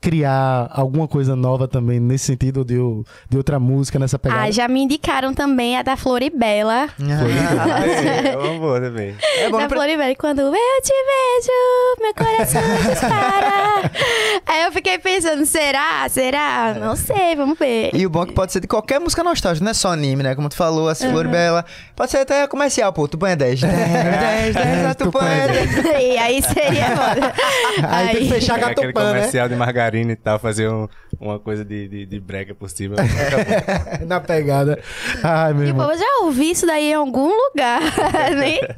criar 0.00 0.68
alguma 0.72 1.08
coisa 1.08 1.34
nova 1.34 1.66
também 1.66 1.98
nesse 1.98 2.26
sentido 2.26 2.64
de, 2.64 2.76
de 3.28 3.36
outra 3.36 3.58
música 3.58 3.98
nessa 3.98 4.18
pegada. 4.18 4.42
Ah, 4.42 4.50
já 4.50 4.68
me 4.68 4.80
indicaram 4.80 5.34
também 5.34 5.76
a 5.76 5.82
da 5.82 5.96
Floribela. 5.96 6.88
É, 6.98 8.28
é 8.28 8.58
boa 8.58 8.80
também. 8.80 9.16
É 9.38 9.50
bom, 9.50 9.58
da 9.58 9.68
Floribela. 9.68 10.10
E 10.10 10.16
quando 10.16 10.40
eu 10.40 10.52
te 10.52 10.92
vejo, 10.92 12.00
meu 12.00 12.14
coração 12.14 12.62
dispara. 12.88 13.90
Aí 14.46 14.64
eu 14.64 14.72
fiquei 14.72 14.98
pensando, 14.98 15.44
será? 15.44 16.08
Será? 16.08 16.76
Não 16.78 16.94
sei, 16.94 17.34
vamos 17.36 17.58
ver. 17.58 17.90
E 17.92 18.06
o 18.06 18.10
bom 18.10 18.22
é 18.22 18.26
que 18.26 18.32
pode 18.32 18.52
ser 18.52 18.60
de 18.60 18.68
qualquer 18.68 19.00
música 19.00 19.24
nostálgica, 19.24 19.64
não 19.64 19.70
é 19.70 19.74
só 19.74 19.92
anime, 19.92 20.22
né? 20.22 20.34
Como 20.34 20.48
tu 20.48 20.56
falou, 20.56 20.88
as 20.88 21.02
Flor 21.02 21.28
Bela. 21.28 21.64
Pode 21.96 22.10
ser 22.10 22.18
até 22.18 22.46
comercial, 22.46 22.92
pô. 22.92 23.08
Tu 23.08 23.18
põe 23.18 23.36
10. 23.36 23.60
10, 23.60 24.54
10, 24.54 24.54
10, 24.54 24.96
tu 24.96 25.10
põe 25.10 25.24
10. 25.24 25.84
E 25.98 26.18
aí 26.18 26.42
seria 26.42 26.96
foda. 26.96 27.34
Aí 27.88 28.16
tem 28.16 28.26
que 28.26 28.32
fechar 28.34 28.54
aquele 28.58 28.92
Gatupã, 28.92 29.04
né? 29.04 29.14
comercial 29.14 29.48
de 29.48 29.56
margarina 29.88 30.12
e 30.12 30.16
tal, 30.16 30.38
fazer 30.38 30.68
um- 30.68 30.88
uma 31.20 31.38
coisa 31.38 31.64
de, 31.64 31.88
de, 31.88 32.06
de 32.06 32.20
brega 32.20 32.54
por 32.54 32.70
cima. 32.70 32.96
Na 34.06 34.20
pegada. 34.20 34.78
Ai, 35.22 35.52
meu 35.52 35.66
Tipo, 35.66 35.80
irmão. 35.80 35.92
eu 35.92 35.98
já 35.98 36.20
ouvi 36.22 36.50
isso 36.50 36.66
daí 36.66 36.90
em 36.90 36.94
algum 36.94 37.28
lugar, 37.28 37.80
né? 38.36 38.76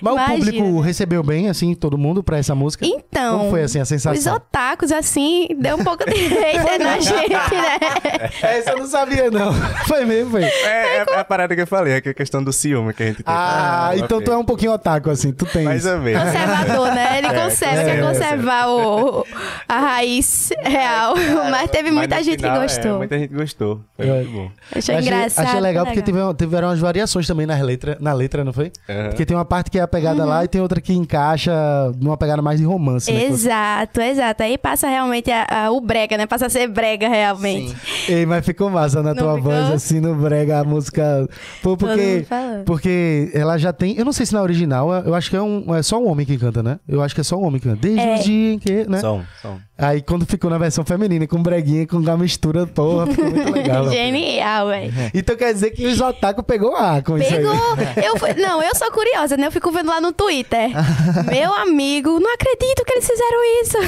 Mas 0.00 0.12
Imagina. 0.14 0.34
o 0.34 0.36
público 0.36 0.80
recebeu 0.80 1.22
bem, 1.22 1.48
assim, 1.48 1.72
todo 1.74 1.96
mundo 1.96 2.22
pra 2.22 2.36
essa 2.38 2.52
música? 2.54 2.84
Então, 2.84 3.38
Como 3.38 3.50
foi, 3.50 3.62
assim, 3.62 3.78
a 3.78 3.82
os 3.82 3.88
sensação? 3.88 4.34
otakus, 4.36 4.90
assim, 4.90 5.48
deu 5.58 5.76
um 5.76 5.84
pouco 5.84 6.04
de 6.04 6.16
hater 6.34 6.78
na 6.80 6.98
gente, 6.98 7.28
né? 7.30 8.30
Essa 8.42 8.70
eu 8.72 8.78
não 8.78 8.86
sabia, 8.86 9.30
não. 9.30 9.52
Foi 9.86 10.04
mesmo, 10.04 10.32
foi. 10.32 10.42
É, 10.42 10.96
é 10.98 11.18
a 11.18 11.24
parada 11.24 11.54
que 11.54 11.62
eu 11.62 11.66
falei, 11.66 11.94
é 11.94 12.00
que 12.00 12.08
a 12.08 12.14
questão 12.14 12.42
do 12.42 12.52
ciúme 12.52 12.92
que 12.92 13.02
a 13.02 13.06
gente 13.06 13.16
tem. 13.22 13.24
Ah, 13.26 13.92
então 13.94 14.20
tu 14.20 14.32
é 14.32 14.36
um 14.36 14.44
pouquinho 14.44 14.72
otaku, 14.72 15.10
assim, 15.10 15.32
tu 15.32 15.46
tem 15.46 15.62
Mais 15.64 15.86
ou 15.86 15.98
menos. 15.98 16.22
Conservador, 16.24 16.92
né? 16.94 17.18
Ele 17.18 17.28
consegue 17.32 17.76
é, 17.78 17.84
quer 17.84 17.98
é, 17.98 18.02
conservar 18.02 18.68
o, 18.68 19.26
a 19.68 19.78
raiz 19.78 20.50
real. 20.64 21.14
Mas 21.50 21.70
teve 21.72 21.90
Mas 21.90 21.94
muita 21.98 22.22
gente 22.22 22.36
final, 22.36 22.52
que 22.52 22.58
é, 22.58 22.62
gostou. 22.62 22.98
muita 22.98 23.18
gente 23.18 23.34
gostou. 23.34 23.80
Foi 23.96 24.06
É. 24.08 24.14
muito 24.14 24.30
bom. 24.32 24.50
Achei 24.74 24.94
achei, 24.94 25.08
engraçado. 25.08 25.46
achei 25.46 25.60
legal 25.60 25.84
porque 25.84 25.98
legal. 26.00 26.06
tiveram, 26.06 26.34
tiveram 26.34 26.68
umas 26.68 26.78
variações 26.78 27.26
também 27.26 27.46
nas 27.46 27.60
letra, 27.60 27.96
na 28.00 28.12
letra, 28.12 28.44
não 28.44 28.52
foi? 28.52 28.70
Aham. 28.88 29.08
Porque 29.08 29.26
tem 29.26 29.36
uma 29.36 29.44
parte 29.44 29.70
que 29.70 29.78
é 29.78 29.82
a 29.82 29.88
pegada 29.88 30.22
Uhum. 30.22 30.28
lá 30.28 30.44
e 30.44 30.48
tem 30.48 30.60
outra 30.60 30.80
que 30.80 30.92
encaixa 30.92 31.52
numa 32.00 32.16
pegada 32.16 32.40
mais 32.42 32.60
de 32.60 32.66
romance, 32.66 33.10
né? 33.12 33.24
Exato, 33.24 34.00
exato. 34.00 34.42
Aí 34.42 34.56
passa 34.58 34.86
realmente 34.88 35.30
a- 35.30 35.46
a- 35.66 35.70
o 35.70 35.80
brega, 35.80 36.16
né? 36.16 36.26
Passa 36.26 36.46
a 36.46 36.50
ser 36.50 36.68
brega 36.68 37.08
realmente. 37.08 37.74
Ei, 38.08 38.24
mas 38.26 38.44
ficou 38.44 38.70
massa 38.70 39.02
na 39.02 39.14
Não 39.14 39.22
tua 39.22 39.36
ficou? 39.36 39.50
voz, 39.52 39.70
assim, 39.70 40.00
no 40.00 40.14
brega, 40.14 40.60
a 40.60 40.64
música. 40.64 41.28
Pô, 41.62 41.76
porque, 41.76 42.26
porque 42.66 43.30
ela 43.34 43.58
já 43.58 43.72
tem. 43.72 43.96
Eu 43.96 44.04
não 44.04 44.12
sei 44.12 44.26
se 44.26 44.32
na 44.32 44.42
original, 44.42 44.92
eu 45.04 45.14
acho 45.14 45.30
que 45.30 45.36
é, 45.36 45.42
um, 45.42 45.74
é 45.74 45.82
só 45.82 45.98
um 46.00 46.08
homem 46.08 46.26
que 46.26 46.36
canta, 46.38 46.62
né? 46.62 46.78
Eu 46.88 47.02
acho 47.02 47.14
que 47.14 47.20
é 47.20 47.24
só 47.24 47.36
um 47.36 47.44
homem 47.46 47.60
que 47.60 47.68
canta. 47.68 47.80
Desde 47.80 48.00
É. 48.00 48.14
o 48.16 48.22
dia 48.22 48.52
em 48.54 48.58
que, 48.58 48.84
né? 48.88 48.98
Só 49.00 49.16
um, 49.16 49.22
só 49.40 49.48
um. 49.50 49.58
Aí 49.82 50.00
quando 50.00 50.24
ficou 50.24 50.48
na 50.50 50.58
versão 50.58 50.84
feminina, 50.84 51.26
com 51.26 51.42
breguinha, 51.42 51.86
com 51.86 51.96
a 52.08 52.16
mistura, 52.16 52.66
porra, 52.66 53.06
ficou 53.08 53.24
muito 53.30 53.50
legal. 53.52 53.90
Genial, 53.90 54.68
velho. 54.68 54.92
Então 55.12 55.36
quer 55.36 55.52
dizer 55.52 55.70
que 55.72 55.86
os 55.86 56.00
otaku 56.00 56.42
pegou 56.42 56.76
A 56.76 57.02
com 57.02 57.18
isso 57.18 57.30
Pegou. 57.30 57.52
aí. 57.52 58.04
Eu 58.04 58.16
fui- 58.16 58.34
não, 58.34 58.62
eu 58.62 58.74
sou 58.76 58.90
curiosa, 58.92 59.36
né? 59.36 59.46
Eu 59.46 59.52
fico 59.52 59.70
vendo 59.72 59.88
lá 59.88 60.00
no 60.00 60.12
Twitter. 60.12 60.70
Meu 61.30 61.52
amigo, 61.54 62.20
não 62.20 62.32
acredito 62.34 62.84
que 62.84 62.92
eles 62.92 63.06
fizeram 63.06 63.62
isso. 63.62 63.78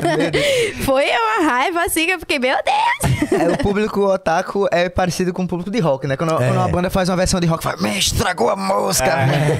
Foi 0.84 1.04
uma 1.06 1.48
raiva 1.50 1.84
assim 1.84 2.06
que 2.06 2.12
eu 2.12 2.20
fiquei, 2.20 2.38
meu 2.38 2.56
Deus. 2.64 3.32
É, 3.32 3.48
o 3.50 3.58
público 3.58 4.00
otaku 4.06 4.66
é 4.72 4.88
parecido 4.88 5.32
com 5.32 5.44
o 5.44 5.48
público 5.48 5.70
de 5.70 5.78
rock, 5.78 6.06
né? 6.06 6.16
Quando, 6.16 6.34
quando 6.36 6.52
uma 6.52 6.68
banda 6.68 6.90
faz 6.90 7.08
uma 7.08 7.16
versão 7.16 7.38
de 7.40 7.46
rock, 7.46 7.62
fala, 7.62 7.76
me 7.80 7.98
estragou 7.98 8.48
a 8.50 8.56
música. 8.56 9.14
né? 9.14 9.58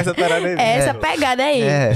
Essa 0.00 0.12
aí. 0.34 0.44
É 0.58 0.78
essa 0.78 0.94
pegada 0.94 1.42
aí. 1.42 1.62
É. 1.62 1.92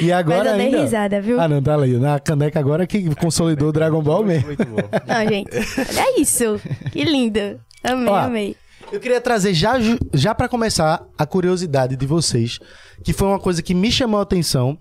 E 0.00 0.12
agora 0.12 0.38
Mas 0.38 0.46
eu 0.52 0.56
dei 0.56 0.66
ainda... 0.66 0.80
risada, 0.80 1.20
viu? 1.20 1.40
Ah, 1.40 1.48
não, 1.48 1.62
tá 1.62 1.74
ali. 1.74 1.98
Na 1.98 2.18
caneca 2.38 2.60
agora 2.60 2.86
que 2.86 3.12
consolidou 3.16 3.68
o 3.68 3.72
Dragon 3.72 4.00
Ball 4.00 4.24
mesmo. 4.24 4.46
Muito 4.46 4.64
bom. 4.64 4.76
Não, 5.06 5.28
gente. 5.28 5.50
Olha 5.98 6.20
isso. 6.20 6.60
Que 6.92 7.04
lindo. 7.04 7.60
Amei, 7.82 8.08
Ó, 8.08 8.16
amei. 8.16 8.56
Eu 8.92 9.00
queria 9.00 9.20
trazer 9.20 9.52
já, 9.52 9.74
já 10.14 10.34
para 10.34 10.48
começar 10.48 11.04
a 11.18 11.26
curiosidade 11.26 11.96
de 11.96 12.06
vocês, 12.06 12.58
que 13.04 13.12
foi 13.12 13.28
uma 13.28 13.38
coisa 13.38 13.60
que 13.60 13.74
me 13.74 13.90
chamou 13.90 14.20
a 14.20 14.22
atenção. 14.22 14.78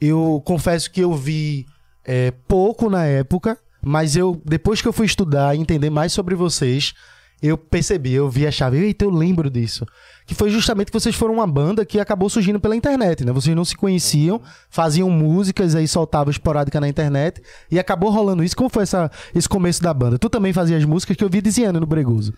Eu 0.00 0.40
confesso 0.44 0.90
que 0.90 1.00
eu 1.00 1.14
vi 1.14 1.66
é, 2.04 2.30
pouco 2.46 2.88
na 2.88 3.04
época, 3.04 3.58
mas 3.82 4.14
eu 4.14 4.40
depois 4.44 4.80
que 4.80 4.86
eu 4.86 4.92
fui 4.92 5.06
estudar 5.06 5.56
e 5.56 5.60
entender 5.60 5.90
mais 5.90 6.12
sobre 6.12 6.34
vocês, 6.36 6.94
eu 7.42 7.58
percebi, 7.58 8.12
eu 8.12 8.28
vi 8.28 8.46
a 8.46 8.50
chave, 8.50 8.78
eita, 8.78 9.04
eu 9.04 9.10
lembro 9.10 9.50
disso. 9.50 9.84
Que 10.28 10.34
foi 10.34 10.50
justamente 10.50 10.88
que 10.88 10.92
vocês 10.92 11.16
foram 11.16 11.34
uma 11.34 11.46
banda 11.46 11.86
que 11.86 11.98
acabou 11.98 12.28
surgindo 12.28 12.60
pela 12.60 12.76
internet, 12.76 13.24
né? 13.24 13.32
Vocês 13.32 13.56
não 13.56 13.64
se 13.64 13.74
conheciam, 13.74 14.40
faziam 14.68 15.08
músicas 15.08 15.74
aí 15.74 15.88
soltavam 15.88 16.30
esporádica 16.30 16.78
na 16.78 16.86
internet 16.86 17.42
e 17.70 17.78
acabou 17.78 18.10
rolando 18.10 18.44
isso. 18.44 18.54
Como 18.54 18.68
foi 18.68 18.82
essa, 18.82 19.10
esse 19.34 19.48
começo 19.48 19.82
da 19.82 19.92
banda? 19.94 20.18
Tu 20.18 20.28
também 20.28 20.52
fazia 20.52 20.76
as 20.76 20.84
músicas 20.84 21.16
que 21.16 21.24
eu 21.24 21.30
vi 21.30 21.40
dizendo 21.40 21.80
no 21.80 21.86
Bregoso. 21.86 22.34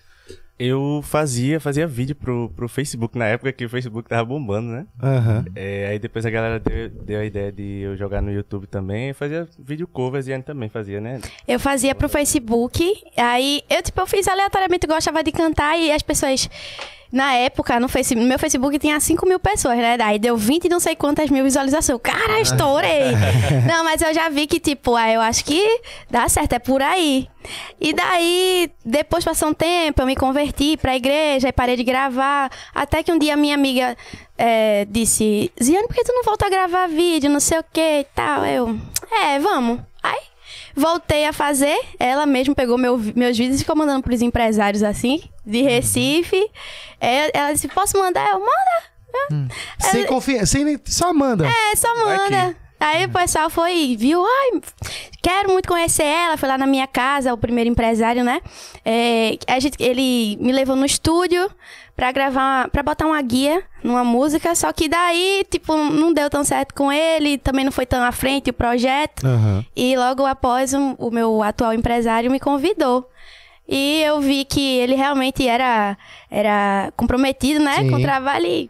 Eu 0.61 1.01
fazia, 1.03 1.59
fazia 1.59 1.87
vídeo 1.87 2.15
pro, 2.15 2.51
pro 2.55 2.69
Facebook 2.69 3.17
na 3.17 3.25
época 3.25 3.51
que 3.51 3.65
o 3.65 3.69
Facebook 3.71 4.07
tava 4.07 4.27
bombando, 4.27 4.69
né? 4.69 4.87
Aham. 5.03 5.47
É, 5.57 5.89
aí 5.89 5.99
depois 5.99 6.27
a 6.27 6.31
galera 6.31 6.61
deu, 6.61 6.91
deu 6.91 7.21
a 7.21 7.25
ideia 7.25 7.51
de 7.51 7.81
eu 7.81 7.97
jogar 7.97 8.21
no 8.21 8.31
YouTube 8.31 8.67
também. 8.67 9.09
Eu 9.09 9.15
fazia 9.15 9.49
vídeo 9.59 9.89
covers 9.89 10.27
e 10.27 10.33
a 10.35 10.37
Anne 10.37 10.45
também 10.45 10.69
fazia, 10.69 11.01
né? 11.01 11.19
Eu 11.49 11.59
fazia 11.59 11.95
pro 11.95 12.11
Facebook, 12.11 12.95
aí 13.17 13.63
eu, 13.71 13.83
tipo, 13.83 13.99
eu 14.03 14.07
fiz 14.07 14.29
aleatoriamente, 14.29 14.87
eu 14.87 14.95
gostava 14.95 15.25
de 15.25 15.33
cantar 15.33 15.79
e 15.79 15.91
as 15.91 16.03
pessoas. 16.03 16.47
Na 17.11 17.33
época, 17.33 17.81
no, 17.81 17.89
face, 17.89 18.15
no 18.15 18.23
meu 18.23 18.39
Facebook 18.39 18.79
tinha 18.79 19.01
5 19.01 19.27
mil 19.27 19.41
pessoas, 19.41 19.79
né? 19.79 19.97
Daí 19.97 20.17
deu 20.17 20.37
20 20.37 20.67
e 20.67 20.69
não 20.69 20.79
sei 20.79 20.95
quantas 20.95 21.29
mil 21.29 21.43
visualizações. 21.43 21.99
Cara, 22.01 22.41
estourei! 22.41 23.11
não, 23.67 23.83
mas 23.83 24.01
eu 24.01 24.15
já 24.15 24.29
vi 24.29 24.47
que, 24.47 24.61
tipo, 24.61 24.95
ah, 24.95 25.11
eu 25.11 25.21
acho 25.21 25.45
que 25.45 25.81
dá 26.09 26.29
certo, 26.29 26.53
é 26.53 26.61
por 26.61 26.81
aí. 26.81 27.27
E 27.81 27.93
daí, 27.93 28.71
depois 28.85 29.25
passou 29.25 29.49
um 29.49 29.55
tempo, 29.55 30.03
eu 30.03 30.07
me 30.07 30.15
converti 30.17 30.77
pra 30.77 30.97
igreja 30.97 31.49
e 31.49 31.53
parei 31.53 31.77
de 31.77 31.85
gravar. 31.85 32.51
Até 32.75 33.03
que 33.03 33.11
um 33.11 33.19
dia 33.19 33.37
minha 33.37 33.55
amiga 33.55 33.97
é, 34.37 34.85
disse: 34.89 35.51
Ziane, 35.63 35.87
por 35.87 35.95
que 35.95 36.05
tu 36.05 36.13
não 36.13 36.23
volta 36.25 36.47
a 36.47 36.51
gravar 36.51 36.87
vídeo, 36.89 37.31
não 37.31 37.41
sei 37.41 37.59
o 37.59 37.65
que 37.73 37.81
e 38.01 38.05
tal? 38.15 38.45
Eu, 38.45 38.79
é, 39.11 39.39
vamos. 39.39 39.81
Aí 40.03 40.21
Voltei 40.75 41.27
a 41.27 41.33
fazer, 41.33 41.77
ela 41.99 42.25
mesmo 42.27 42.55
pegou 42.55 42.79
meu- 42.79 42.97
meus 43.17 43.37
vídeos 43.37 43.57
e 43.57 43.65
ficou 43.65 43.75
mandando 43.77 44.03
pros 44.03 44.23
empresários 44.23 44.83
assim, 44.85 45.21
de 45.45 45.63
Recife. 45.63 46.49
É, 47.01 47.37
ela 47.37 47.53
disse: 47.53 47.67
Posso 47.69 47.99
mandar? 47.99 48.29
Eu, 48.31 48.41
manda. 48.41 49.51
Sem 49.81 50.07
confiança, 50.07 50.47
sem 50.47 50.81
só 50.85 51.13
manda. 51.13 51.47
É, 51.47 51.77
só 51.77 51.93
manda. 51.97 52.57
Aí 52.81 53.05
o 53.05 53.11
pessoal 53.11 53.51
foi, 53.51 53.95
viu, 53.99 54.25
ai, 54.25 54.61
quero 55.23 55.51
muito 55.53 55.69
conhecer 55.69 56.03
ela. 56.05 56.37
Foi 56.39 56.49
lá 56.49 56.57
na 56.57 56.67
minha 56.67 56.87
casa, 56.87 57.33
o 57.35 57.37
primeiro 57.37 57.69
empresário, 57.69 58.25
né? 58.25 58.41
É, 58.85 59.37
a 59.47 59.61
gente, 59.61 59.77
ele 59.79 60.39
me 60.41 60.51
levou 60.51 60.75
no 60.75 60.87
estúdio 60.87 61.51
pra 61.95 62.11
gravar, 62.11 62.71
pra 62.71 62.83
botar 62.83 63.07
uma 63.07 63.21
guia 63.21 63.63
numa 63.85 64.03
música. 64.03 64.55
Só 64.55 64.73
que 64.73 64.89
daí, 64.89 65.45
tipo, 65.51 65.77
não 65.77 66.11
deu 66.13 66.31
tão 66.31 66.43
certo 66.43 66.75
com 66.75 66.91
ele, 66.91 67.37
também 67.37 67.65
não 67.67 67.73
foi 67.73 67.85
tão 67.85 68.03
à 68.03 68.11
frente 68.13 68.49
o 68.49 68.55
projeto. 68.55 69.27
Aham. 69.27 69.63
E 69.77 69.95
logo 69.97 70.25
após, 70.25 70.73
um- 70.73 70.95
o 70.99 71.11
meu 71.11 71.43
atual 71.43 71.75
empresário 71.75 72.31
me 72.31 72.41
convidou. 72.41 73.07
E 73.69 74.03
eu 74.03 74.21
vi 74.21 74.45
que 74.45 74.79
ele 74.79 74.95
realmente 74.97 75.47
era, 75.47 75.97
era 76.31 76.93
comprometido, 76.97 77.61
né? 77.63 77.77
Sim. 77.77 77.91
Com 77.91 77.97
o 77.99 78.03
trabalho 78.03 78.47
e 78.47 78.69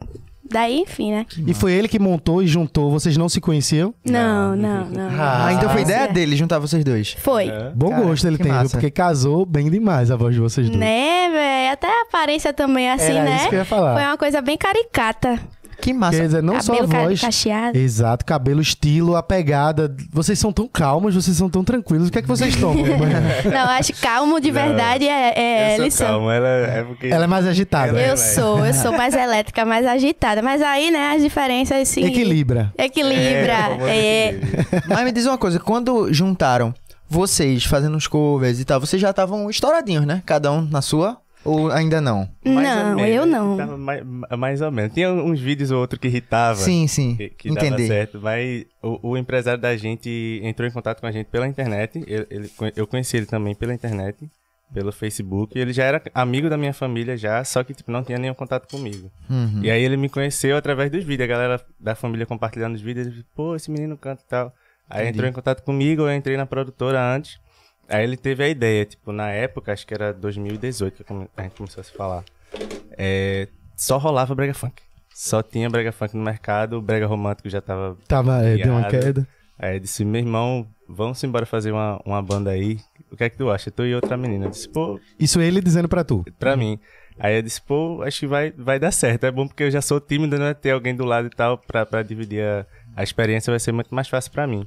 daí, 0.51 0.81
enfim, 0.81 1.13
né? 1.13 1.27
E 1.47 1.55
foi 1.55 1.73
ele 1.73 1.89
que 1.89 1.99
montou 1.99 2.43
e 2.43 2.47
juntou, 2.47 2.91
vocês 2.91 3.17
não 3.17 3.29
se 3.29 3.41
conheciam? 3.41 3.95
Não, 4.05 4.55
não, 4.57 4.85
não. 4.91 5.09
Ah, 5.19 5.47
Ah, 5.47 5.53
então 5.53 5.69
foi 5.71 5.83
ideia 5.83 6.09
dele 6.09 6.37
juntar 6.37 6.59
vocês 6.59 6.85
dois. 6.85 7.17
Foi. 7.19 7.51
Bom 7.75 7.91
Cara, 7.91 8.03
gosto 8.03 8.27
ele 8.27 8.37
tem, 8.37 8.47
viu? 8.47 8.55
massa. 8.55 8.71
porque 8.71 8.91
casou 8.91 9.47
bem 9.47 9.71
demais 9.71 10.11
a 10.11 10.17
voz 10.17 10.35
de 10.35 10.41
vocês 10.41 10.67
dois. 10.69 10.79
Né, 10.79 11.29
velho? 11.31 11.73
Até 11.73 11.87
a 11.87 12.03
aparência 12.03 12.53
também, 12.53 12.91
assim, 12.91 13.13
Era 13.13 13.23
né? 13.25 13.37
isso 13.37 13.49
que 13.49 13.55
eu 13.55 13.59
ia 13.61 13.65
falar. 13.65 13.95
Foi 13.95 14.03
uma 14.05 14.17
coisa 14.19 14.41
bem 14.43 14.57
caricata. 14.59 15.39
Que 15.81 15.93
massa. 15.93 16.19
Quer 16.19 16.27
dizer, 16.27 16.43
não 16.43 16.55
Cabelo 16.55 16.77
só 16.79 16.85
a 16.85 16.89
ca- 16.89 17.03
voz. 17.03 17.21
cacheado. 17.21 17.79
Exato, 17.79 18.25
cabelo, 18.25 18.61
estilo, 18.61 19.17
a 19.17 19.23
pegada. 19.23 19.95
Vocês 20.13 20.39
são 20.39 20.53
tão 20.53 20.69
calmos, 20.69 21.15
vocês 21.15 21.37
são 21.37 21.49
tão 21.49 21.65
tranquilos. 21.65 22.09
O 22.09 22.13
que 22.13 22.19
é 22.19 22.23
que 22.23 22.29
vocês 22.29 22.55
tomam? 22.57 22.85
Não, 23.51 23.71
acho 23.71 23.93
que 23.93 24.01
calmo 24.01 24.41
de 24.41 24.51
verdade 24.51 25.07
é, 25.09 25.33
é 25.37 25.77
eu 25.79 25.91
calmo, 25.93 26.31
ela 26.31 26.47
é 26.49 26.83
porque... 26.85 27.07
Ela 27.09 27.25
é 27.25 27.27
mais 27.27 27.47
agitada. 27.47 27.89
Ela 27.91 28.01
é- 28.01 28.11
Eu 28.13 28.17
sou, 28.17 28.65
eu 28.65 28.75
sou 28.75 28.93
mais 28.93 29.15
elétrica, 29.15 29.65
mais 29.65 29.87
agitada. 29.87 30.43
Mas 30.43 30.61
aí, 30.63 30.91
né, 30.91 31.15
as 31.17 31.23
diferenças, 31.23 31.79
assim... 31.79 32.05
Equilibra. 32.05 32.73
Equilibra. 32.77 33.79
É, 33.89 34.29
equilíbrio. 34.29 34.83
Mas 34.89 35.05
me 35.05 35.13
diz 35.13 35.27
uma 35.27 35.39
coisa, 35.39 35.59
quando 35.59 36.13
juntaram 36.13 36.75
vocês 37.09 37.65
fazendo 37.65 37.97
os 37.97 38.07
covers 38.07 38.61
e 38.61 38.65
tal, 38.65 38.79
vocês 38.81 39.01
já 39.03 39.11
estavam 39.11 39.51
estouradinhos, 39.51 40.07
né? 40.07 40.23
Cada 40.25 40.53
um 40.53 40.63
na 40.63 40.81
sua? 40.83 41.17
Ou 41.45 41.71
ainda 41.71 42.01
não? 42.01 42.29
Mais 42.45 42.57
ou 42.57 42.85
Não, 42.85 42.95
menos, 42.97 43.17
eu 43.17 43.27
não. 43.27 43.57
tava 43.57 43.77
mais, 43.79 44.03
mais 44.39 44.61
ou 44.61 44.71
menos. 44.71 44.93
Tinha 44.93 45.11
uns 45.11 45.41
vídeos 45.41 45.71
ou 45.71 45.81
outro 45.81 45.99
que 45.99 46.07
irritava. 46.09 46.59
Sim, 46.59 46.87
sim. 46.87 47.17
Que, 47.17 47.29
que 47.31 47.49
dava 47.55 47.67
Entendi. 47.67 47.87
certo. 47.87 48.21
Mas 48.21 48.67
o, 48.83 49.11
o 49.11 49.17
empresário 49.17 49.61
da 49.61 49.75
gente 49.77 50.41
entrou 50.43 50.69
em 50.69 50.71
contato 50.71 51.01
com 51.01 51.07
a 51.07 51.13
gente 51.13 51.27
pela 51.29 51.49
internet. 51.49 51.99
Ele, 52.07 52.27
ele- 52.31 52.51
eu 52.77 52.87
conheci 52.87 53.17
ele 53.17 53.25
também 53.27 53.55
pela 53.55 53.73
internet, 53.73 54.29
pelo 54.75 54.93
Facebook. 54.93 55.59
Ele 55.59 55.73
já 55.73 55.85
era 55.85 56.03
amigo 56.15 56.51
da 56.51 56.59
minha 56.59 56.75
família 56.75 57.17
já, 57.17 57.43
só 57.43 57.65
que 57.65 57.73
tipo, 57.73 57.91
não 57.91 58.05
tinha 58.05 58.19
nenhum 58.19 58.35
contato 58.35 58.71
comigo. 58.71 59.11
Uhum. 59.31 59.61
E 59.63 59.71
aí 59.71 59.83
ele 59.83 59.97
me 59.97 60.11
conheceu 60.11 60.57
através 60.59 60.91
dos 60.91 61.03
vídeos. 61.05 61.25
A 61.25 61.33
galera 61.33 61.61
da 61.81 61.95
família 61.95 62.27
compartilhando 62.27 62.75
os 62.75 62.83
vídeos. 62.83 63.07
Ele 63.07 63.17
disse, 63.17 63.27
Pô, 63.35 63.57
esse 63.57 63.71
menino 63.71 63.97
canta 63.97 64.23
e 64.27 64.29
tal. 64.29 64.53
Aí 64.91 65.03
Entendi. 65.05 65.17
entrou 65.17 65.31
em 65.31 65.33
contato 65.33 65.63
comigo, 65.63 66.03
eu 66.03 66.13
entrei 66.15 66.37
na 66.37 66.45
produtora 66.45 67.01
antes. 67.15 67.39
Aí 67.91 68.05
ele 68.05 68.17
teve 68.17 68.45
a 68.45 68.49
ideia, 68.49 68.85
tipo, 68.87 69.13
na 69.13 69.31
época, 69.31 69.73
acho 69.73 69.87
que 69.87 69.93
era 69.93 70.13
2018 70.13 71.05
que 71.05 71.13
a 71.37 71.43
gente 71.43 71.57
começou 71.57 71.81
a 71.81 71.85
se 71.85 71.93
falar. 71.93 72.25
É, 72.97 73.49
só 73.77 73.99
rolava 73.99 74.35
brega 74.35 74.55
funk. 74.55 74.81
Só 75.13 75.43
tinha 75.43 75.69
brega 75.69 75.91
funk 75.91 76.17
no 76.17 76.23
mercado, 76.23 76.79
o 76.79 76.81
brega 76.81 77.07
romântico 77.07 77.49
já 77.51 77.61
tava... 77.61 77.97
Tava, 78.07 78.43
é, 78.45 78.57
deu 78.57 78.73
uma 78.73 78.85
queda. 78.89 79.27
Aí 79.59 79.77
eu 79.77 79.81
disse, 79.81 80.05
meu 80.05 80.21
irmão, 80.21 80.67
vamos 80.89 81.23
embora 81.25 81.45
fazer 81.45 81.73
uma, 81.73 82.01
uma 82.07 82.23
banda 82.23 82.51
aí. 82.51 82.79
O 83.11 83.17
que 83.17 83.25
é 83.25 83.29
que 83.29 83.37
tu 83.37 83.51
acha? 83.51 83.71
Tu 83.71 83.85
e 83.87 83.95
outra 83.95 84.17
menina. 84.17 84.47
Eu 84.47 84.51
disse, 84.51 84.69
pô, 84.69 84.99
Isso 85.19 85.41
ele 85.41 85.61
dizendo 85.61 85.89
pra 85.89 86.05
tu. 86.05 86.25
pra 86.39 86.57
mim. 86.57 86.79
Aí 87.19 87.37
eu 87.37 87.43
disse, 87.43 87.61
pô, 87.61 88.03
acho 88.03 88.21
que 88.21 88.27
vai, 88.27 88.51
vai 88.53 88.79
dar 88.79 88.91
certo. 88.91 89.25
É 89.25 89.31
bom 89.31 89.47
porque 89.47 89.65
eu 89.65 89.71
já 89.71 89.83
sou 89.83 90.01
tímido, 90.01 90.39
né? 90.39 90.55
Ter 90.55 90.71
alguém 90.71 90.95
do 90.95 91.05
lado 91.05 91.27
e 91.27 91.31
tal, 91.31 91.59
pra, 91.59 91.85
pra 91.85 92.03
dividir 92.03 92.43
a, 92.43 92.65
a 92.97 93.03
experiência 93.03 93.51
vai 93.51 93.61
ser 93.61 93.73
muito 93.73 93.95
mais 93.95 94.09
fácil 94.09 94.31
pra 94.33 94.47
mim. 94.47 94.67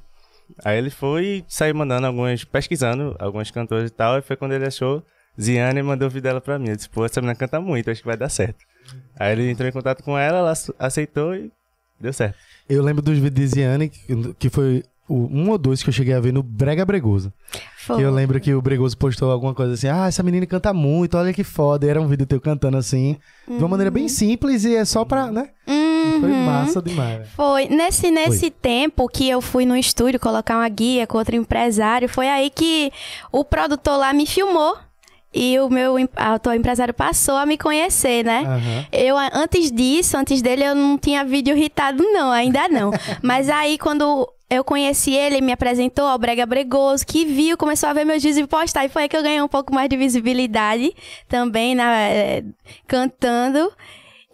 Aí 0.64 0.78
ele 0.78 0.90
foi 0.90 1.26
e 1.26 1.46
saiu 1.48 1.76
mandando 1.76 2.08
algumas, 2.08 2.44
pesquisando 2.44 3.16
alguns 3.20 3.50
cantores 3.52 3.90
e 3.90 3.94
tal, 3.94 4.18
e 4.18 4.22
foi 4.22 4.36
quando 4.36 4.52
ele 4.54 4.66
achou 4.66 5.04
Ziane 5.40 5.80
e 5.80 5.84
mandou 5.84 6.08
o 6.08 6.12
vídeo 6.12 6.24
dela 6.24 6.42
pra 6.42 6.60
mim. 6.60 6.70
Eu 6.70 6.76
disse, 6.76 6.90
pô, 6.90 7.06
essa 7.06 7.20
menina 7.22 7.36
canta 7.36 7.60
muito, 7.60 7.90
acho 7.90 8.02
que 8.02 8.08
vai 8.08 8.18
dar 8.18 8.30
certo. 8.30 8.60
Aí 9.20 9.32
ele 9.32 9.50
entrou 9.50 9.68
em 9.68 9.72
contato 9.72 10.04
com 10.04 10.18
ela, 10.18 10.40
ela 10.40 10.52
ace- 10.52 10.74
aceitou 10.78 11.34
e 11.36 11.52
deu 12.00 12.14
certo. 12.14 12.36
Eu 12.70 12.84
lembro 12.84 13.02
dos 13.02 13.18
vídeos 13.18 13.50
de 13.50 13.56
Ziane, 13.56 13.90
que- 14.38 14.50
foi 14.50 14.84
o- 15.10 15.28
um 15.32 15.50
ou 15.50 15.58
dois 15.58 15.82
que 15.84 15.90
eu 15.90 15.94
cheguei 15.94 16.14
a 16.14 16.20
ver 16.20 16.32
no 16.34 16.42
Brega 16.44 16.86
Bregoso. 16.86 17.32
foi. 17.78 17.98
Que 17.98 18.02
eu 18.04 18.12
lembro 18.12 18.40
que 18.40 18.54
o 18.54 18.62
Bregoso 18.62 18.98
postou 18.98 19.30
alguma 19.32 19.54
coisa 19.54 19.74
assim: 19.74 19.88
ah, 19.88 20.08
essa 20.08 20.24
menina 20.24 20.46
canta 20.46 20.72
muito, 20.74 21.18
olha 21.18 21.34
que 21.34 21.44
foda. 21.44 21.86
E 21.86 21.90
era 21.90 22.00
um 22.02 22.08
vídeo 22.08 22.26
teu 22.26 22.40
cantando 22.40 22.78
assim, 22.78 23.18
de 23.46 23.56
uma 23.58 23.68
maneira 23.68 23.92
bem 23.92 24.08
simples 24.08 24.64
e 24.64 24.76
é 24.76 24.86
só 24.86 25.04
pra, 25.04 25.30
né? 25.32 25.50
Foi 25.66 25.76
Uhum. 26.04 26.46
massa 26.46 26.82
demais. 26.82 27.18
velho. 27.20 27.30
Foi. 27.36 27.68
Nesse, 27.68 28.12
nesse 28.12 28.50
tempo 28.50 29.08
que 29.08 29.30
eu 29.30 29.42
fui 29.42 29.66
no 29.66 29.76
estúdio 29.76 30.20
colocar 30.20 30.58
uma 30.58 30.70
guia 30.70 31.08
com 31.08 31.18
outro 31.18 31.36
empresário, 31.36 32.08
foi 32.10 32.28
aí 32.28 32.50
que 32.50 32.92
o 33.32 33.44
produtor 33.44 33.98
lá 33.98 34.14
me 34.14 34.26
filmou. 34.26 34.78
E 35.36 35.60
o 35.60 35.68
meu 35.68 35.96
atual 36.16 36.56
empresário 36.56 36.94
passou 36.94 37.36
a 37.36 37.46
me 37.46 37.58
conhecer, 37.58 38.24
né? 38.24 38.44
Aham. 38.46 38.86
Eu, 38.92 39.16
antes 39.18 39.72
disso, 39.72 40.16
antes 40.16 40.44
dele, 40.44 40.64
eu 40.64 40.76
não 40.76 40.96
tinha 40.96 41.26
vídeo 41.26 41.58
irritado, 41.58 42.04
não, 42.04 42.30
ainda 42.32 42.70
não. 42.70 42.92
Mas 43.20 43.50
aí, 43.50 43.80
quando 43.80 44.32
eu 44.48 44.64
conheci 44.64 45.12
ele, 45.12 45.38
ele 45.38 45.46
me 45.46 45.52
apresentou 45.52 46.06
ao 46.06 46.20
Brega 46.20 46.46
Bregoso, 46.46 47.04
que 47.06 47.26
viu, 47.26 47.58
começou 47.58 47.90
a 47.90 47.94
ver 47.94 48.06
meus 48.06 48.22
vídeos 48.22 48.46
e 48.46 48.48
postar. 48.48 48.86
E 48.86 48.90
foi 48.90 49.04
aí 49.04 49.10
que 49.10 49.18
eu 49.18 49.24
ganhei 49.24 49.42
um 49.42 49.48
pouco 49.48 49.74
mais 49.74 49.90
de 49.90 49.98
visibilidade 49.98 50.94
também, 51.28 51.74
na, 51.74 51.92
eh, 52.00 52.44
cantando. 52.88 53.72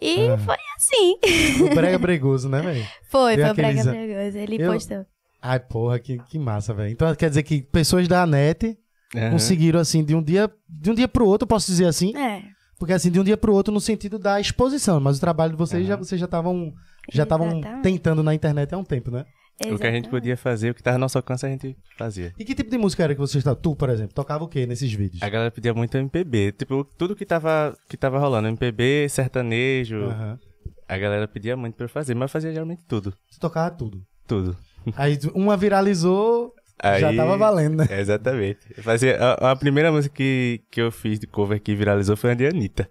E 0.00 0.16
foi 0.44 0.56
assim. 0.80 1.62
O 1.64 1.74
Brega 1.74 1.98
Bregoso, 1.98 2.48
né, 2.48 2.60
velho? 2.60 2.86
Foi, 3.08 3.36
Deu 3.36 3.44
foi 3.46 3.52
o 3.52 3.56
Brega 3.56 3.80
aqueles- 3.80 4.06
Bregoso. 4.06 4.38
Ele 4.38 4.62
Eu- 4.62 4.72
postou. 4.72 5.06
Ai, 5.42 5.60
porra, 5.60 5.98
que, 5.98 6.18
que 6.28 6.38
massa, 6.38 6.74
velho. 6.74 6.90
Então 6.90 7.14
quer 7.14 7.28
dizer 7.28 7.42
que 7.42 7.62
pessoas 7.62 8.06
da 8.08 8.26
net 8.26 8.76
Aham. 9.16 9.30
conseguiram, 9.32 9.80
assim, 9.80 10.04
de 10.04 10.14
um 10.14 10.22
dia, 10.22 10.50
de 10.68 10.90
um 10.90 10.94
dia 10.94 11.08
pro 11.08 11.26
outro, 11.26 11.46
posso 11.48 11.66
dizer 11.70 11.86
assim, 11.86 12.16
É. 12.16 12.42
Porque 12.78 12.94
assim, 12.94 13.10
de 13.10 13.20
um 13.20 13.24
dia 13.24 13.36
pro 13.36 13.52
outro 13.52 13.72
no 13.74 13.80
sentido 13.80 14.18
da 14.18 14.40
exposição, 14.40 14.98
mas 15.00 15.18
o 15.18 15.20
trabalho 15.20 15.52
de 15.52 15.58
vocês 15.58 15.86
já 15.86 15.96
vocês 15.96 16.18
já 16.18 16.24
estavam 16.24 16.72
já 17.12 17.24
estavam 17.24 17.48
Exatamente. 17.48 17.82
tentando 17.82 18.22
na 18.22 18.34
internet 18.34 18.74
há 18.74 18.78
um 18.78 18.84
tempo, 18.84 19.10
né? 19.10 19.20
O 19.20 19.24
que 19.24 19.64
a 19.64 19.66
gente 19.68 19.74
Exatamente. 19.82 20.08
podia 20.08 20.34
fazer, 20.36 20.70
o 20.70 20.74
que 20.74 20.82
tava 20.82 20.96
no 20.96 21.02
nosso 21.02 21.18
alcance, 21.18 21.44
a 21.44 21.48
gente 21.50 21.76
fazia. 21.98 22.32
E 22.38 22.44
que 22.46 22.54
tipo 22.54 22.70
de 22.70 22.78
música 22.78 23.04
era 23.04 23.14
que 23.14 23.20
vocês 23.20 23.36
estavam? 23.42 23.60
Tu, 23.60 23.76
por 23.76 23.90
exemplo, 23.90 24.14
tocava 24.14 24.44
o 24.44 24.48
quê 24.48 24.64
nesses 24.64 24.90
vídeos? 24.90 25.22
A 25.22 25.28
galera 25.28 25.50
pedia 25.50 25.74
muito 25.74 25.94
MPB. 25.98 26.52
Tipo, 26.52 26.82
tudo 26.96 27.14
que 27.14 27.26
tava, 27.26 27.76
que 27.86 27.98
tava 27.98 28.18
rolando. 28.18 28.48
MPB, 28.48 29.06
sertanejo. 29.10 30.04
Aham. 30.04 30.38
A 30.92 30.98
galera 30.98 31.28
pedia 31.28 31.56
muito 31.56 31.74
pra 31.74 31.84
eu 31.84 31.88
fazer, 31.88 32.14
mas 32.14 32.22
eu 32.24 32.28
fazia 32.32 32.52
geralmente 32.52 32.82
tudo. 32.88 33.12
Tu 33.32 33.38
tocava 33.40 33.70
tudo. 33.70 34.02
Tudo. 34.26 34.56
Aí 34.96 35.18
uma 35.34 35.56
viralizou, 35.56 36.52
já 36.98 37.08
Aí- 37.08 37.16
tava 37.16 37.36
valendo, 37.36 37.76
né? 37.76 37.86
Exatamente. 38.00 38.60
Eu 38.76 38.82
fazia, 38.82 39.16
a, 39.22 39.50
a 39.52 39.56
primeira 39.56 39.92
música 39.92 40.14
que, 40.14 40.62
que 40.70 40.80
eu 40.80 40.90
fiz 40.90 41.18
de 41.20 41.26
cover 41.26 41.60
que 41.60 41.74
viralizou 41.74 42.16
foi 42.16 42.30
a 42.30 42.34
de 42.34 42.46
Anitta. 42.46 42.88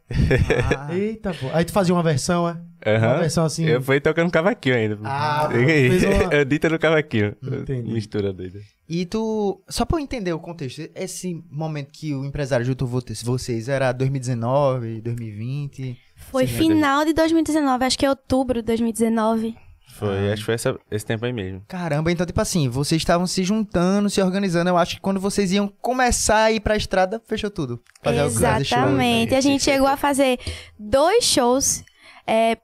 Ah, 0.77 0.95
Eita, 0.95 1.33
pô. 1.33 1.47
Aí 1.53 1.65
tu 1.65 1.71
fazia 1.71 1.93
uma 1.93 2.03
versão, 2.03 2.47
é? 2.47 2.51
Uma 2.85 2.95
Aham. 3.13 3.19
versão 3.19 3.43
assim. 3.45 3.65
Eu 3.65 3.81
fui 3.81 3.99
tocando 3.99 4.31
cavaquinho 4.31 4.75
ainda. 4.75 4.97
Ah, 5.03 5.49
fez 5.51 6.03
uma- 6.03 6.35
Anitta 6.41 6.69
no 6.69 6.79
cavaquinho. 6.79 7.35
Entendi. 7.43 7.91
Mistura 7.91 8.31
doida. 8.31 8.59
E 8.87 9.05
tu, 9.05 9.61
só 9.67 9.85
pra 9.85 9.97
eu 9.97 10.01
entender 10.03 10.33
o 10.33 10.39
contexto, 10.39 10.87
esse 10.95 11.43
momento 11.51 11.89
que 11.91 12.13
o 12.15 12.23
empresário 12.25 12.65
juntou 12.65 12.87
vo- 12.87 13.03
vocês 13.23 13.67
era 13.69 13.91
2019, 13.91 15.01
2020? 15.01 15.97
Foi 16.31 16.45
Sim, 16.47 16.53
final 16.57 17.05
de 17.05 17.13
2019, 17.13 17.85
acho 17.85 17.97
que 17.97 18.05
é 18.05 18.09
outubro 18.09 18.61
de 18.61 18.65
2019. 18.67 19.55
Foi, 19.97 20.31
acho 20.31 20.41
que 20.41 20.45
foi 20.45 20.53
essa- 20.53 20.79
esse 20.89 21.05
tempo 21.05 21.25
aí 21.25 21.33
mesmo. 21.33 21.61
Caramba, 21.67 22.11
então 22.11 22.25
tipo 22.25 22.39
assim, 22.39 22.69
vocês 22.69 23.01
estavam 23.01 23.27
se 23.27 23.43
juntando, 23.43 24.09
se 24.09 24.21
organizando. 24.21 24.69
Eu 24.69 24.77
acho 24.77 24.95
que 24.95 25.01
quando 25.01 25.19
vocês 25.19 25.51
iam 25.51 25.67
começar 25.81 26.43
a 26.43 26.51
ir 26.51 26.59
pra 26.61 26.77
estrada, 26.77 27.21
fechou 27.27 27.49
tudo. 27.49 27.81
Fazer 28.01 28.17
grandes 28.17 28.37
shows. 28.67 28.71
Exatamente. 28.71 29.35
A 29.35 29.41
gente 29.41 29.63
chegou 29.63 29.87
a 29.87 29.97
fazer 29.97 30.39
dois 30.77 31.25
shows 31.25 31.83
é, 32.25 32.57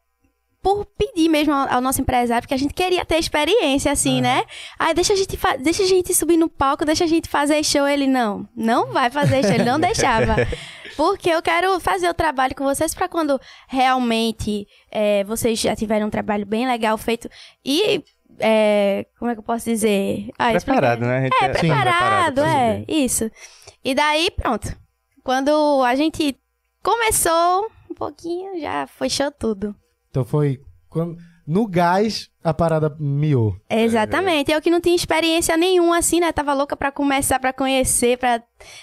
por 0.61 0.85
pedir 0.85 1.27
mesmo 1.27 1.53
ao, 1.53 1.81
nosso 1.81 1.99
empresário, 2.01 2.41
porque 2.43 2.53
a 2.53 2.57
gente 2.57 2.73
queria 2.73 3.03
ter 3.03 3.17
experiência, 3.17 3.91
assim, 3.91 4.21
né? 4.21 4.43
Aí 4.79 4.93
deixa 4.93 5.13
a, 5.13 5.15
gente 5.15 5.37
deixa 5.61 5.83
a 5.83 5.87
gente 5.87 6.13
subir 6.13 6.37
no 6.37 6.47
palco, 6.47 6.85
deixa 6.85 7.03
a 7.03 7.07
gente 7.07 7.27
fazer 7.27 7.61
show. 7.63 7.85
Ele, 7.87 8.07
não, 8.07 8.47
não 8.55 8.93
vai 8.93 9.09
fazer 9.09 9.43
show. 9.43 9.51
Ele 9.51 9.63
não 9.65 9.77
deixava. 9.81 10.35
Porque 10.95 11.29
eu 11.29 11.41
quero 11.41 11.79
fazer 11.79 12.09
o 12.09 12.13
trabalho 12.13 12.55
com 12.55 12.63
vocês 12.63 12.93
pra 12.93 13.07
quando 13.09 13.39
realmente 13.67 14.65
é, 14.91 15.23
vocês 15.25 15.59
já 15.59 15.75
tiverem 15.75 16.05
um 16.05 16.09
trabalho 16.09 16.45
bem 16.45 16.65
legal 16.67 16.97
feito 16.97 17.29
e... 17.63 18.03
é, 18.39 19.05
como 19.19 19.29
é 19.31 19.33
que 19.35 19.39
eu 19.39 19.43
posso 19.43 19.65
dizer? 19.65 20.29
Ah, 20.37 20.51
Preparado, 20.51 21.03
explica- 21.03 21.07
né? 21.07 21.17
A 21.17 21.21
gente 21.21 21.33
é, 21.43 21.49
tá 21.49 21.59
preparado, 21.59 22.35
pra 22.35 22.53
é, 22.53 22.85
isso. 22.87 23.29
E 23.83 23.93
daí, 23.93 24.29
pronto. 24.31 24.75
Quando 25.23 25.83
a 25.83 25.95
gente 25.95 26.37
começou, 26.83 27.67
um 27.89 27.93
pouquinho, 27.95 28.59
já 28.59 28.85
fechou 28.87 29.31
tudo. 29.31 29.75
Então 30.09 30.23
foi. 30.23 30.59
quando- 30.89 31.17
no 31.47 31.67
gás, 31.67 32.29
a 32.43 32.53
parada 32.53 32.95
miou. 32.99 33.55
Exatamente. 33.69 34.51
Eu 34.51 34.61
que 34.61 34.69
não 34.69 34.81
tinha 34.81 34.95
experiência 34.95 35.55
nenhuma, 35.55 35.97
assim, 35.99 36.19
né? 36.19 36.31
Tava 36.31 36.53
louca 36.53 36.75
pra 36.75 36.91
começar, 36.91 37.39
pra 37.39 37.53
conhecer, 37.53 38.17
pra 38.17 38.41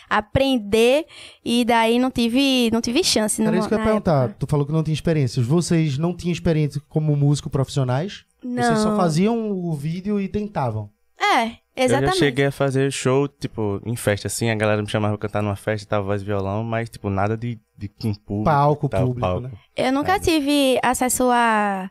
aprender. 0.08 1.06
E 1.44 1.64
daí 1.64 1.98
não 1.98 2.10
tive, 2.10 2.70
não 2.72 2.80
tive 2.80 3.02
chance. 3.02 3.40
Era 3.42 3.50
no- 3.50 3.58
isso 3.58 3.68
que 3.68 3.74
eu 3.74 3.78
ia 3.78 3.84
perguntar. 3.84 4.24
época. 4.24 4.36
Tu 4.38 4.46
falou 4.46 4.66
que 4.66 4.72
não 4.72 4.82
tinha 4.82 4.94
experiência. 4.94 5.42
Vocês 5.42 5.98
não 5.98 6.14
tinham 6.16 6.32
experiência 6.32 6.80
como 6.88 7.16
músico 7.16 7.50
profissionais? 7.50 8.24
Não. 8.42 8.62
Vocês 8.62 8.78
só 8.80 8.96
faziam 8.96 9.50
o 9.50 9.72
vídeo 9.74 10.20
e 10.20 10.28
tentavam. 10.28 10.90
É, 11.20 11.44
Eu 11.44 11.48
já 11.76 11.84
exatamente. 11.84 12.18
cheguei 12.18 12.46
a 12.46 12.52
fazer 12.52 12.90
show, 12.90 13.28
tipo, 13.28 13.80
em 13.86 13.94
festa, 13.94 14.26
assim, 14.26 14.50
a 14.50 14.54
galera 14.56 14.82
me 14.82 14.88
chamava 14.90 15.16
pra 15.16 15.28
cantar 15.28 15.40
numa 15.42 15.54
festa, 15.54 15.88
tava 15.88 16.04
voz 16.04 16.20
e 16.20 16.24
violão, 16.24 16.64
mas, 16.64 16.90
tipo, 16.90 17.08
nada 17.08 17.36
de, 17.36 17.58
de 17.78 17.88
com 17.88 18.12
público. 18.12 18.44
Palco, 18.44 18.88
tal, 18.88 19.00
público, 19.06 19.20
palco. 19.20 19.40
né? 19.42 19.50
Eu 19.76 19.92
nunca 19.92 20.18
tive 20.18 20.78
acesso 20.82 21.30
a, 21.30 21.88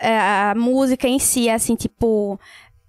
a, 0.00 0.50
a 0.50 0.54
música 0.54 1.06
em 1.06 1.18
si, 1.18 1.48
assim, 1.50 1.74
tipo, 1.74 2.38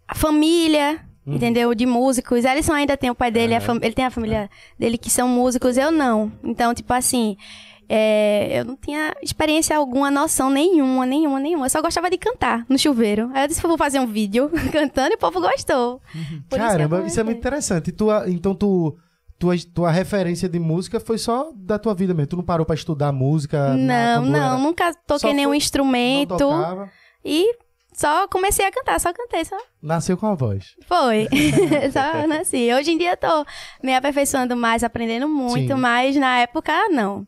a 0.08 0.16
família, 0.16 1.00
Uhum. 1.26 1.36
entendeu? 1.36 1.76
De 1.76 1.86
músicos. 1.86 2.44
Ellison 2.46 2.74
ainda 2.74 2.98
tem 2.98 3.12
o 3.12 3.16
pai 3.16 3.30
dele, 3.30 3.60
fam- 3.60 3.78
ele 3.84 3.94
tem 3.94 4.06
a 4.06 4.10
família 4.10 4.50
dele 4.80 4.98
que 4.98 5.08
são 5.10 5.28
músicos, 5.28 5.78
eu 5.78 5.92
não. 5.92 6.32
Então, 6.44 6.74
tipo 6.74 6.92
assim, 6.94 7.38
é, 7.88 8.60
eu 8.60 8.66
não 8.66 8.76
tinha 8.76 9.14
experiência 9.22 9.78
alguma, 9.78 10.10
noção 10.10 10.50
nenhuma, 10.50 11.06
nenhuma, 11.06 11.40
nenhuma. 11.40 11.66
Eu 11.68 11.70
só 11.70 11.80
gostava 11.82 12.10
de 12.10 12.18
cantar 12.18 12.66
no 12.68 12.78
chuveiro. 12.80 13.30
Aí 13.36 13.44
eu 13.44 13.48
disse, 13.48 13.62
vou 13.62 13.78
fazer 13.78 14.00
um 14.00 14.08
vídeo 14.08 14.50
cantando 14.74 15.12
e 15.12 15.16
o 15.16 15.20
povo 15.20 15.40
gostou. 15.40 16.00
Por 16.00 16.18
isso 16.20 16.48
que 16.50 16.56
eu 16.56 16.58
Caramba, 16.60 16.96
isso, 16.96 16.96
é 16.96 16.98
comecei. 17.00 17.24
muito 17.24 17.38
interessante. 17.38 17.90
E 17.90 17.92
tua, 17.92 18.26
então 18.28 18.56
tu. 18.56 18.98
Tua, 19.42 19.56
tua 19.74 19.90
referência 19.90 20.48
de 20.48 20.60
música 20.60 21.00
foi 21.00 21.18
só 21.18 21.52
da 21.56 21.80
tua 21.80 21.96
vida 21.96 22.14
mesmo. 22.14 22.28
Tu 22.28 22.38
não 22.38 22.44
parou 22.44 22.64
pra 22.64 22.76
estudar 22.76 23.12
música? 23.12 23.74
Não, 23.76 24.24
não, 24.24 24.62
nunca 24.62 24.94
toquei 24.94 25.30
Só 25.32 25.36
nenhum 25.36 25.46
foi- 25.46 25.46
Não 25.48 25.56
instrumento. 25.56 26.38
tocava, 26.38 26.92
E 27.26 27.56
só 27.92 28.28
comecei 28.28 28.64
a 28.68 28.72
cantar, 28.72 29.00
só 29.00 29.12
cantei, 29.12 29.44
só 29.44 29.58
nasceu 29.82 30.16
com 30.16 30.28
a 30.28 30.36
voz. 30.36 30.76
Foi. 30.88 31.28
Só 31.92 32.28
nasci. 32.28 32.72
Hoje 32.72 32.92
em 32.92 32.98
dia 33.00 33.14
eu 33.14 33.18
tô 33.18 33.46
me 33.84 33.96
aperfeiçoando 33.96 34.56
mais, 34.56 34.84
aprendendo 34.84 35.28
muito, 35.28 35.74
Sim. 35.74 35.80
mas 35.82 36.16
na 36.16 36.38
época 36.38 36.72
não. 36.90 37.26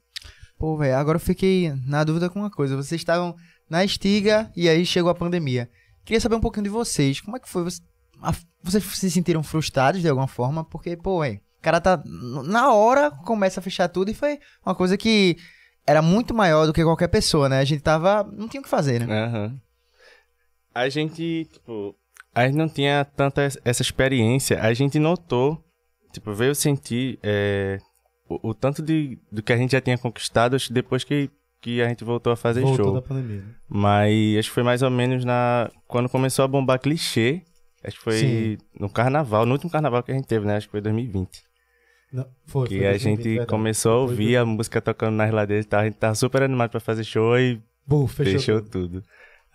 Pô, 0.60 0.78
velho, 0.78 0.96
agora 0.96 1.16
eu 1.16 1.20
fiquei 1.20 1.74
na 1.88 2.04
dúvida 2.04 2.30
com 2.30 2.40
uma 2.40 2.52
coisa. 2.52 2.76
Vocês 2.76 3.02
estavam 3.02 3.36
na 3.68 3.84
estiga 3.84 4.52
e 4.56 4.70
aí 4.70 4.86
chegou 4.86 5.10
a 5.10 5.16
pandemia. 5.16 5.68
Queria 6.06 6.22
saber 6.22 6.36
um 6.36 6.40
pouquinho 6.42 6.66
de 6.66 6.70
vocês. 6.70 7.20
Como 7.20 7.36
é 7.36 7.40
que 7.40 7.50
foi? 7.50 7.64
Vocês 8.62 8.84
se 8.84 9.10
sentiram 9.10 9.42
frustrados 9.42 10.00
de 10.00 10.08
alguma 10.08 10.28
forma? 10.28 10.64
Porque, 10.64 10.96
pô, 10.96 11.22
velho, 11.22 11.42
cara 11.64 11.82
tá. 11.82 12.02
Na 12.46 12.72
hora 12.74 13.10
começa 13.10 13.60
a 13.60 13.64
fechar 13.64 13.88
tudo 13.88 14.12
e 14.12 14.14
foi 14.14 14.40
uma 14.66 14.76
coisa 14.76 14.96
que 14.98 15.38
era 15.88 16.02
muito 16.02 16.34
maior 16.34 16.66
do 16.68 16.74
que 16.74 16.84
qualquer 16.84 17.08
pessoa, 17.08 17.50
né? 17.50 17.60
A 17.60 17.64
gente 17.66 17.82
tava. 17.82 18.24
Não 18.32 18.48
tinha 18.48 18.62
o 18.62 18.64
que 18.64 18.70
fazer, 18.70 19.06
né? 19.08 19.24
Aham. 19.26 19.60
A 20.76 20.90
gente, 20.90 21.48
tipo, 21.52 21.96
a 22.34 22.46
gente 22.48 22.56
não 22.58 22.68
tinha 22.70 23.06
tanta 23.06 23.46
es- 23.46 23.58
essa 23.64 23.82
experiência. 23.82 24.60
A 24.62 24.74
gente 24.74 24.98
notou, 25.00 25.64
tipo, 26.12 26.34
veio 26.34 26.56
sentir 26.56 27.20
é, 27.22 27.80
o, 28.28 28.50
o 28.50 28.54
tanto 28.54 28.82
de, 28.82 29.20
do 29.32 29.44
que 29.44 29.54
a 29.54 29.58
gente 29.58 29.72
já 29.74 29.82
tinha 29.82 29.98
conquistado 29.98 30.58
depois 30.72 31.04
que, 31.04 31.30
que 31.62 31.82
a 31.82 31.88
gente 31.88 32.04
voltou 32.04 32.34
a 32.34 32.36
fazer 32.36 32.62
Voltou 32.62 32.86
show. 32.86 32.94
da 32.96 33.02
pandemia. 33.02 33.42
né? 33.42 33.54
Mas 33.70 34.38
acho 34.40 34.50
que 34.50 34.54
foi 34.56 34.64
mais 34.64 34.82
ou 34.82 34.90
menos 34.90 35.24
na 35.24 35.70
quando 35.88 36.10
começou 36.10 36.44
a 36.44 36.48
bombar 36.48 36.80
clichê. 36.80 37.44
Acho 37.84 37.98
que 37.98 38.04
foi 38.04 38.18
Sim. 38.18 38.58
no 38.80 38.90
carnaval, 38.90 39.46
no 39.46 39.52
último 39.52 39.70
carnaval 39.70 40.02
que 40.02 40.12
a 40.12 40.16
gente 40.16 40.26
teve, 40.28 40.46
né? 40.46 40.56
Acho 40.56 40.68
que 40.68 40.72
foi 40.72 40.82
2020. 40.82 41.44
Não, 42.14 42.26
foi, 42.46 42.68
Que 42.68 42.78
foi 42.78 42.86
a 42.88 42.90
2020, 42.92 43.18
gente 43.18 43.28
verdade. 43.30 43.50
começou 43.50 43.92
a 43.92 43.96
Foi 44.06 44.12
ouvir 44.12 44.38
a 44.38 44.46
música 44.46 44.80
tocando 44.80 45.16
nas 45.16 45.32
ladeiras 45.32 45.66
e 45.66 45.68
tal. 45.68 45.80
A 45.80 45.86
gente 45.86 45.96
tava 45.98 46.14
super 46.16 46.44
animado 46.44 46.70
pra 46.70 46.80
fazer 46.80 47.04
show 47.04 47.38
e 47.40 47.60
Bu, 47.88 48.06
fechou. 48.08 48.34
fechou, 48.40 48.62
tudo. 48.62 49.04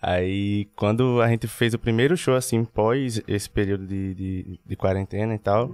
Aí, 0.01 0.67
quando 0.75 1.21
a 1.21 1.27
gente 1.29 1.47
fez 1.47 1.73
o 1.73 1.79
primeiro 1.79 2.15
show, 2.17 2.35
assim, 2.35 2.63
pós 2.65 3.21
esse 3.27 3.49
período 3.49 3.85
de, 3.87 4.13
de, 4.13 4.59
de 4.65 4.75
quarentena 4.75 5.33
e 5.35 5.39
tal, 5.39 5.73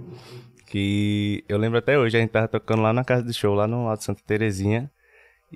que 0.66 1.44
eu 1.48 1.58
lembro 1.58 1.78
até 1.78 1.98
hoje, 1.98 2.16
a 2.16 2.20
gente 2.20 2.30
tava 2.30 2.48
tocando 2.48 2.82
lá 2.82 2.92
na 2.92 3.04
casa 3.04 3.22
do 3.22 3.32
show, 3.32 3.54
lá 3.54 3.66
no 3.68 3.88
Alto 3.88 4.04
Santa 4.04 4.22
Terezinha, 4.26 4.90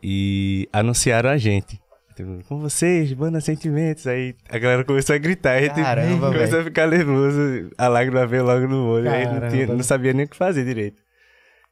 e 0.02 0.68
anunciaram 0.72 1.30
a 1.30 1.36
gente. 1.36 1.80
Tipo, 2.14 2.44
Com 2.48 2.60
vocês, 2.60 3.12
banda 3.12 3.40
Sentimentos. 3.40 4.06
Aí 4.06 4.34
a 4.48 4.58
galera 4.58 4.84
começou 4.84 5.14
a 5.14 5.18
gritar, 5.18 5.58
a 5.58 5.62
gente 5.62 5.74
Caramba, 5.74 6.26
começou 6.28 6.48
velho. 6.50 6.60
a 6.60 6.64
ficar 6.64 6.86
nervoso, 6.86 7.70
a 7.78 7.88
lágrima 7.88 8.26
veio 8.26 8.44
logo 8.44 8.66
no 8.68 8.86
olho, 8.88 9.10
aí 9.10 9.24
não, 9.24 9.32
Caramba. 9.34 9.48
tinha- 9.50 9.66
não 9.66 9.82
sabia 9.82 10.12
nem 10.12 10.26
o 10.26 10.28
que 10.28 10.36
fazer 10.36 10.64
direito. 10.64 11.02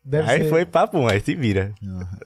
Deve 0.05 0.31
aí 0.31 0.43
ser- 0.45 0.49
foi 0.49 0.65
papo, 0.65 1.07
aí 1.07 1.21
se 1.21 1.35
vira. 1.35 1.73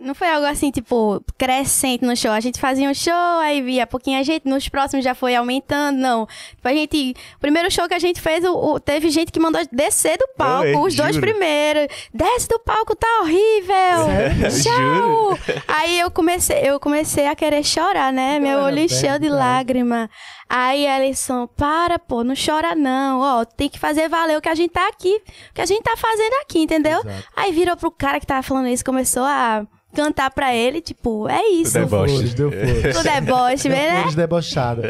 Não 0.00 0.14
foi 0.14 0.28
algo 0.28 0.46
assim, 0.46 0.70
tipo, 0.70 1.20
crescente 1.36 2.04
no 2.04 2.16
show. 2.16 2.30
A 2.30 2.38
gente 2.38 2.60
fazia 2.60 2.88
um 2.88 2.94
show, 2.94 3.12
aí 3.40 3.60
via 3.60 3.86
pouquinha 3.88 4.22
gente, 4.22 4.46
nos 4.48 4.68
próximos 4.68 5.04
já 5.04 5.14
foi 5.16 5.34
aumentando, 5.34 5.98
não. 5.98 6.26
Tipo, 6.54 6.68
a 6.68 6.72
gente. 6.72 7.14
O 7.36 7.40
primeiro 7.40 7.68
show 7.72 7.88
que 7.88 7.94
a 7.94 7.98
gente 7.98 8.20
fez, 8.20 8.44
o, 8.44 8.52
o- 8.54 8.78
teve 8.80 9.10
gente 9.10 9.32
que 9.32 9.40
mandou 9.40 9.60
descer 9.72 10.16
do 10.16 10.28
palco, 10.36 10.64
Oi, 10.68 10.76
os 10.76 10.94
dois 10.94 11.14
juro. 11.16 11.26
primeiros. 11.26 11.88
Desce 12.14 12.46
do 12.48 12.60
palco, 12.60 12.94
tá 12.94 13.08
horrível! 13.22 14.52
Tchau! 14.62 15.38
Aí 15.66 15.98
eu 15.98 16.10
comecei, 16.10 16.58
eu 16.62 16.78
comecei 16.78 17.26
a 17.26 17.34
querer 17.34 17.64
chorar, 17.64 18.12
né? 18.12 18.38
Meu 18.38 18.58
Galera, 18.58 18.66
olho 18.66 18.76
perde, 18.76 18.94
cheio 18.94 19.18
de 19.18 19.28
lágrima. 19.28 20.08
Aí 20.54 20.86
Alisson, 20.86 21.46
para, 21.46 21.98
pô, 21.98 22.22
não 22.22 22.34
chora 22.34 22.74
não. 22.74 23.20
Ó, 23.20 23.42
tem 23.42 23.70
que 23.70 23.78
fazer 23.78 24.06
valer 24.06 24.36
o 24.36 24.40
que 24.42 24.50
a 24.50 24.54
gente 24.54 24.72
tá 24.72 24.86
aqui, 24.86 25.22
o 25.48 25.54
que 25.54 25.62
a 25.62 25.64
gente 25.64 25.82
tá 25.82 25.96
fazendo 25.96 26.34
aqui, 26.42 26.58
entendeu? 26.58 27.00
Exato. 27.00 27.24
Aí 27.34 27.52
virou 27.52 27.74
pro 27.74 27.90
cara 27.90 28.20
que 28.20 28.26
tava 28.26 28.42
falando 28.42 28.68
isso, 28.68 28.84
começou 28.84 29.22
a 29.24 29.66
cantar 29.94 30.30
pra 30.30 30.54
ele, 30.54 30.82
tipo, 30.82 31.26
é 31.26 31.42
isso. 31.48 31.72
Tudo 31.72 31.84
é 31.84 31.88
flores. 31.88 32.34
Tudo 32.34 33.08
é 33.08 33.20
bosta, 33.22 33.68
Deu 33.70 33.72
né? 33.78 33.96
flores 33.96 34.14
debochadas. 34.14 34.84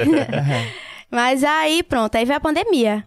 Mas 1.08 1.44
aí, 1.44 1.84
pronto, 1.84 2.16
aí 2.16 2.24
veio 2.24 2.38
a 2.38 2.40
pandemia. 2.40 3.04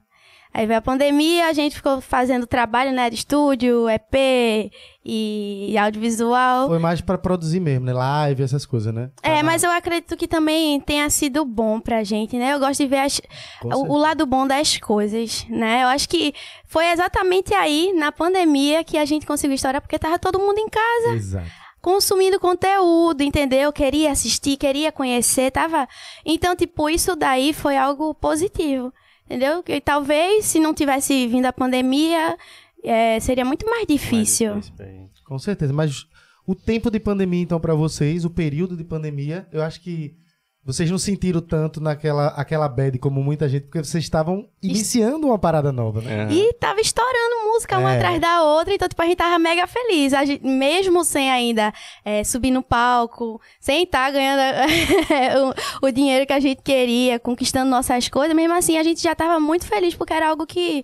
Aí 0.58 0.66
veio 0.66 0.80
a 0.80 0.82
pandemia, 0.82 1.48
a 1.50 1.54
gente 1.54 1.76
ficou 1.76 2.00
fazendo 2.00 2.48
trabalho, 2.48 2.94
né, 2.94 3.10
de 3.10 3.18
estúdio, 3.18 3.90
EP 3.90 4.72
e 5.04 5.78
audiovisual. 5.78 6.70
Foi 6.70 6.80
mais 6.80 7.02
pra 7.02 7.18
produzir 7.18 7.60
mesmo, 7.60 7.86
né? 7.86 7.92
Live, 7.92 8.42
essas 8.42 8.66
coisas, 8.66 8.94
né? 8.94 9.10
É, 9.22 9.44
mas 9.44 9.64
eu 9.64 9.70
acredito 9.72 10.16
que 10.16 10.30
também 10.30 10.80
tenha 10.80 11.10
sido 11.10 11.44
bom 11.44 11.82
pra 11.82 12.06
gente, 12.06 12.38
né? 12.38 12.54
Eu 12.54 12.60
gosto 12.60 12.80
de 12.82 12.88
ver 12.88 13.00
as- 13.00 13.22
o, 13.66 13.94
o 13.94 13.98
lado 13.98 14.26
bom 14.26 14.48
das 14.48 14.78
coisas, 14.78 15.46
né? 15.50 15.84
Eu 15.84 15.88
acho 15.90 16.08
que 16.08 16.34
foi 16.66 16.86
exatamente 16.90 17.54
aí, 17.54 17.92
na 17.94 18.14
pandemia, 18.14 18.82
que 18.82 18.98
a 18.98 19.04
gente 19.04 19.26
conseguiu 19.26 19.56
estourar, 19.56 19.82
porque 19.82 20.00
tava 20.00 20.18
todo 20.18 20.40
mundo 20.40 20.58
em 20.58 20.70
casa, 20.70 21.16
Exato. 21.18 21.48
consumindo 21.82 22.40
conteúdo, 22.40 23.22
entendeu? 23.24 23.74
Queria 23.74 24.10
assistir, 24.12 24.56
queria 24.56 24.90
conhecer, 24.90 25.52
tava. 25.52 25.86
Então, 26.26 26.56
tipo, 26.56 26.90
isso 26.90 27.14
daí 27.14 27.52
foi 27.52 27.76
algo 27.76 28.14
positivo, 28.16 28.94
entendeu? 29.26 29.64
E 29.68 29.82
talvez 29.82 30.46
se 30.46 30.60
não 30.60 30.74
tivesse 30.74 31.28
vindo 31.28 31.46
a 31.46 31.54
pandemia, 31.54 32.38
é, 32.84 33.20
seria 33.20 33.46
muito 33.46 33.66
mais 33.70 33.86
difícil. 33.88 34.54
Mais 34.54 34.66
difícil. 34.66 35.10
Com 35.26 35.40
certeza, 35.40 35.74
mas 35.74 36.08
o 36.46 36.54
tempo 36.54 36.92
de 36.92 37.00
pandemia, 37.00 37.42
então, 37.42 37.60
pra 37.60 37.74
vocês, 37.74 38.24
o 38.24 38.30
período 38.30 38.78
de 38.78 38.84
pandemia, 38.84 39.48
eu 39.52 39.64
acho 39.64 39.82
que 39.82 40.16
vocês 40.66 40.90
não 40.90 40.98
sentiram 40.98 41.40
tanto 41.42 41.80
naquela 41.80 42.30
aquela 42.30 42.68
bad 42.68 42.98
como 42.98 43.22
muita 43.24 43.48
gente, 43.48 43.66
porque 43.68 43.84
vocês 43.84 44.04
estavam 44.04 44.50
iniciando 44.64 45.28
uma 45.28 45.38
parada 45.38 45.72
nova, 45.72 46.02
né? 46.02 46.24
Aham. 46.24 46.32
E 46.34 46.54
tava 46.54 46.82
estourando 46.82 47.52
música 47.54 47.78
uma 47.78 47.94
É. 47.94 47.98
atrás 47.98 48.20
da 48.20 48.42
outra, 48.44 48.74
então, 48.74 48.88
tipo, 48.90 49.00
a 49.02 49.06
gente 49.06 49.18
tava 49.18 49.38
mega 49.38 49.68
feliz. 49.68 50.12
A 50.14 50.26
gente- 50.26 50.44
mesmo 50.44 51.04
sem 51.06 51.30
ainda 51.30 51.72
é, 52.04 52.24
subir 52.24 52.50
no 52.50 52.64
palco, 52.64 53.40
sem 53.60 53.84
estar 53.84 54.10
ganhando 54.12 54.42
o, 55.84 55.88
o 55.88 55.92
dinheiro 55.92 56.26
que 56.26 56.34
a 56.34 56.40
gente 56.40 56.64
queria, 56.64 57.20
conquistando 57.20 57.70
nossas 57.70 58.10
coisas, 58.10 58.36
mesmo 58.36 58.56
assim, 58.56 58.78
a 58.78 58.84
gente 58.84 59.02
já 59.04 59.14
tava 59.14 59.40
muito 59.40 59.68
feliz, 59.68 59.94
porque 59.94 60.14
era 60.14 60.30
algo 60.30 60.48
que. 60.48 60.84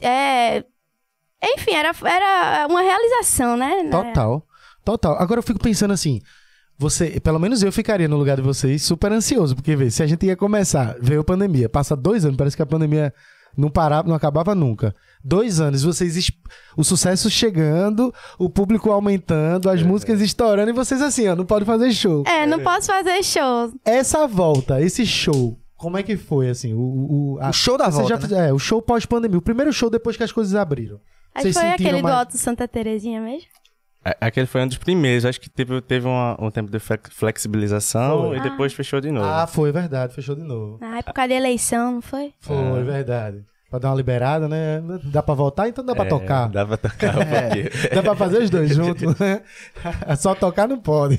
É, 0.00 0.64
enfim, 1.42 1.72
era, 1.74 1.90
era 2.04 2.66
uma 2.68 2.80
realização, 2.80 3.56
né? 3.56 3.88
Total. 3.90 4.46
Total. 4.84 5.16
Agora 5.20 5.40
eu 5.40 5.42
fico 5.42 5.58
pensando 5.58 5.92
assim. 5.92 6.20
Você, 6.78 7.18
pelo 7.20 7.38
menos 7.38 7.62
eu 7.62 7.72
ficaria 7.72 8.06
no 8.08 8.16
lugar 8.18 8.36
de 8.36 8.42
vocês 8.42 8.82
super 8.82 9.10
ansioso, 9.10 9.54
porque 9.54 9.74
vê, 9.74 9.90
se 9.90 10.02
a 10.02 10.06
gente 10.06 10.26
ia 10.26 10.36
começar, 10.36 10.96
veio 11.00 11.20
a 11.20 11.24
pandemia, 11.24 11.68
passa 11.68 11.96
dois 11.96 12.24
anos, 12.24 12.36
parece 12.36 12.54
que 12.56 12.62
a 12.62 12.66
pandemia 12.66 13.14
não 13.56 13.70
parava, 13.70 14.06
não 14.06 14.14
acabava 14.14 14.54
nunca. 14.54 14.94
Dois 15.24 15.58
anos, 15.58 15.82
vocês 15.82 16.30
o 16.76 16.84
sucesso 16.84 17.30
chegando, 17.30 18.12
o 18.38 18.50
público 18.50 18.90
aumentando, 18.90 19.70
as 19.70 19.82
músicas 19.82 20.20
estourando 20.20 20.68
e 20.70 20.74
vocês 20.74 21.00
assim, 21.00 21.26
ó, 21.28 21.34
não 21.34 21.46
pode 21.46 21.64
fazer 21.64 21.90
show. 21.92 22.22
É, 22.26 22.46
não 22.46 22.60
posso 22.60 22.88
fazer 22.88 23.22
show. 23.22 23.72
Essa 23.82 24.26
volta, 24.26 24.78
esse 24.82 25.06
show, 25.06 25.58
como 25.78 25.96
é 25.96 26.02
que 26.02 26.16
foi 26.18 26.50
assim? 26.50 26.74
O, 26.74 26.78
o, 26.78 27.38
a- 27.40 27.48
O 27.48 27.52
show 27.54 27.78
da 27.78 27.88
volta, 27.88 28.28
já 28.28 28.36
né? 28.36 28.48
É, 28.48 28.52
o 28.52 28.58
show 28.58 28.82
pós-pandemia, 28.82 29.38
o 29.38 29.42
primeiro 29.42 29.72
show 29.72 29.88
depois 29.88 30.14
que 30.16 30.22
as 30.24 30.30
coisas 30.32 30.54
abriram. 30.54 31.00
Acho 31.34 31.46
que 31.46 31.52
foi 31.54 31.62
aquele 31.70 32.02
mais- 32.02 32.14
do 32.14 32.18
Alto 32.18 32.36
Santa 32.38 32.68
Terezinha 32.68 33.20
mesmo. 33.22 33.48
A- 34.08 34.26
Aquele 34.26 34.46
foi 34.46 34.62
um 34.62 34.68
dos 34.68 34.78
primeiros. 34.78 35.24
Acho 35.24 35.40
que 35.40 35.50
teve, 35.50 35.80
teve 35.80 36.06
uma- 36.06 36.36
um 36.40 36.50
tempo 36.50 36.70
de 36.70 36.78
flex- 36.78 37.10
flexibilização 37.12 38.28
Foi. 38.28 38.38
e 38.38 38.40
depois 38.42 38.72
fechou 38.72 39.00
de 39.00 39.10
novo. 39.10 39.26
Ah, 39.26 39.46
foi 39.46 39.72
verdade, 39.72 40.14
fechou 40.14 40.34
de 40.36 40.42
novo. 40.42 40.78
Na 40.80 40.98
época 40.98 41.26
da 41.26 41.34
eleição, 41.34 41.92
não 41.94 42.02
foi? 42.02 42.32
Foi, 42.40 42.56
Ah. 42.56 42.82
verdade. 42.82 43.44
Pra 43.68 43.80
dar 43.80 43.90
uma 43.90 43.96
liberada, 43.96 44.46
né? 44.48 44.80
Dá 45.06 45.22
pra 45.24 45.34
voltar, 45.34 45.68
então 45.68 45.84
dá 45.84 45.92
pra 45.94 46.04
É, 46.04 46.08
tocar. 46.08 46.48
Dá 46.48 46.64
pra 46.64 46.76
tocar 46.76 47.16
um 47.18 47.24
pouquinho. 47.26 47.94
Dá 47.94 48.02
pra 48.02 48.14
fazer 48.14 48.38
os 48.42 48.48
dois 48.50 48.70
juntos, 48.74 49.18
né? 49.18 49.42
Só 50.16 50.34
tocar 50.36 50.68
não 50.68 50.78
pode. 50.78 51.18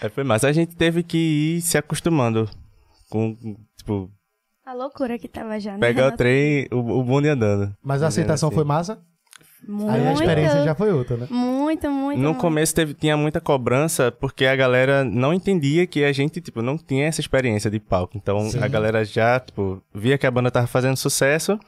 É, 0.00 0.08
foi 0.08 0.24
massa. 0.24 0.48
A 0.48 0.52
gente 0.52 0.74
teve 0.74 1.02
que 1.02 1.18
ir 1.56 1.60
se 1.60 1.76
acostumando 1.76 2.48
com, 3.10 3.36
tipo, 3.76 4.10
A 4.64 4.72
loucura 4.72 5.18
que 5.18 5.28
tava 5.28 5.60
já, 5.60 5.72
né? 5.72 5.78
pegar 5.78 6.08
o 6.08 6.16
trem, 6.16 6.66
o, 6.72 6.78
o 6.78 7.04
bonde 7.04 7.28
andando. 7.28 7.76
Mas 7.84 8.02
a 8.02 8.06
aceitação 8.06 8.48
assim. 8.48 8.56
foi 8.56 8.64
massa? 8.64 8.98
Muito. 9.66 9.90
Aí 9.90 10.06
a 10.06 10.12
experiência 10.12 10.64
já 10.64 10.74
foi 10.74 10.92
outra, 10.92 11.16
né? 11.16 11.26
Muito, 11.30 11.90
muito. 11.90 12.18
No 12.18 12.28
muito. 12.30 12.40
começo 12.40 12.74
teve, 12.74 12.94
tinha 12.94 13.16
muita 13.16 13.40
cobrança 13.40 14.12
porque 14.12 14.46
a 14.46 14.54
galera 14.54 15.04
não 15.04 15.32
entendia 15.32 15.86
que 15.86 16.04
a 16.04 16.12
gente, 16.12 16.40
tipo, 16.40 16.62
não 16.62 16.76
tinha 16.76 17.06
essa 17.06 17.20
experiência 17.20 17.70
de 17.70 17.80
palco. 17.80 18.16
Então 18.16 18.50
Sim. 18.50 18.60
a 18.60 18.68
galera 18.68 19.04
já, 19.04 19.40
tipo, 19.40 19.82
via 19.94 20.18
que 20.18 20.26
a 20.26 20.30
banda 20.30 20.50
tava 20.50 20.66
fazendo 20.66 20.96
sucesso, 20.96 21.58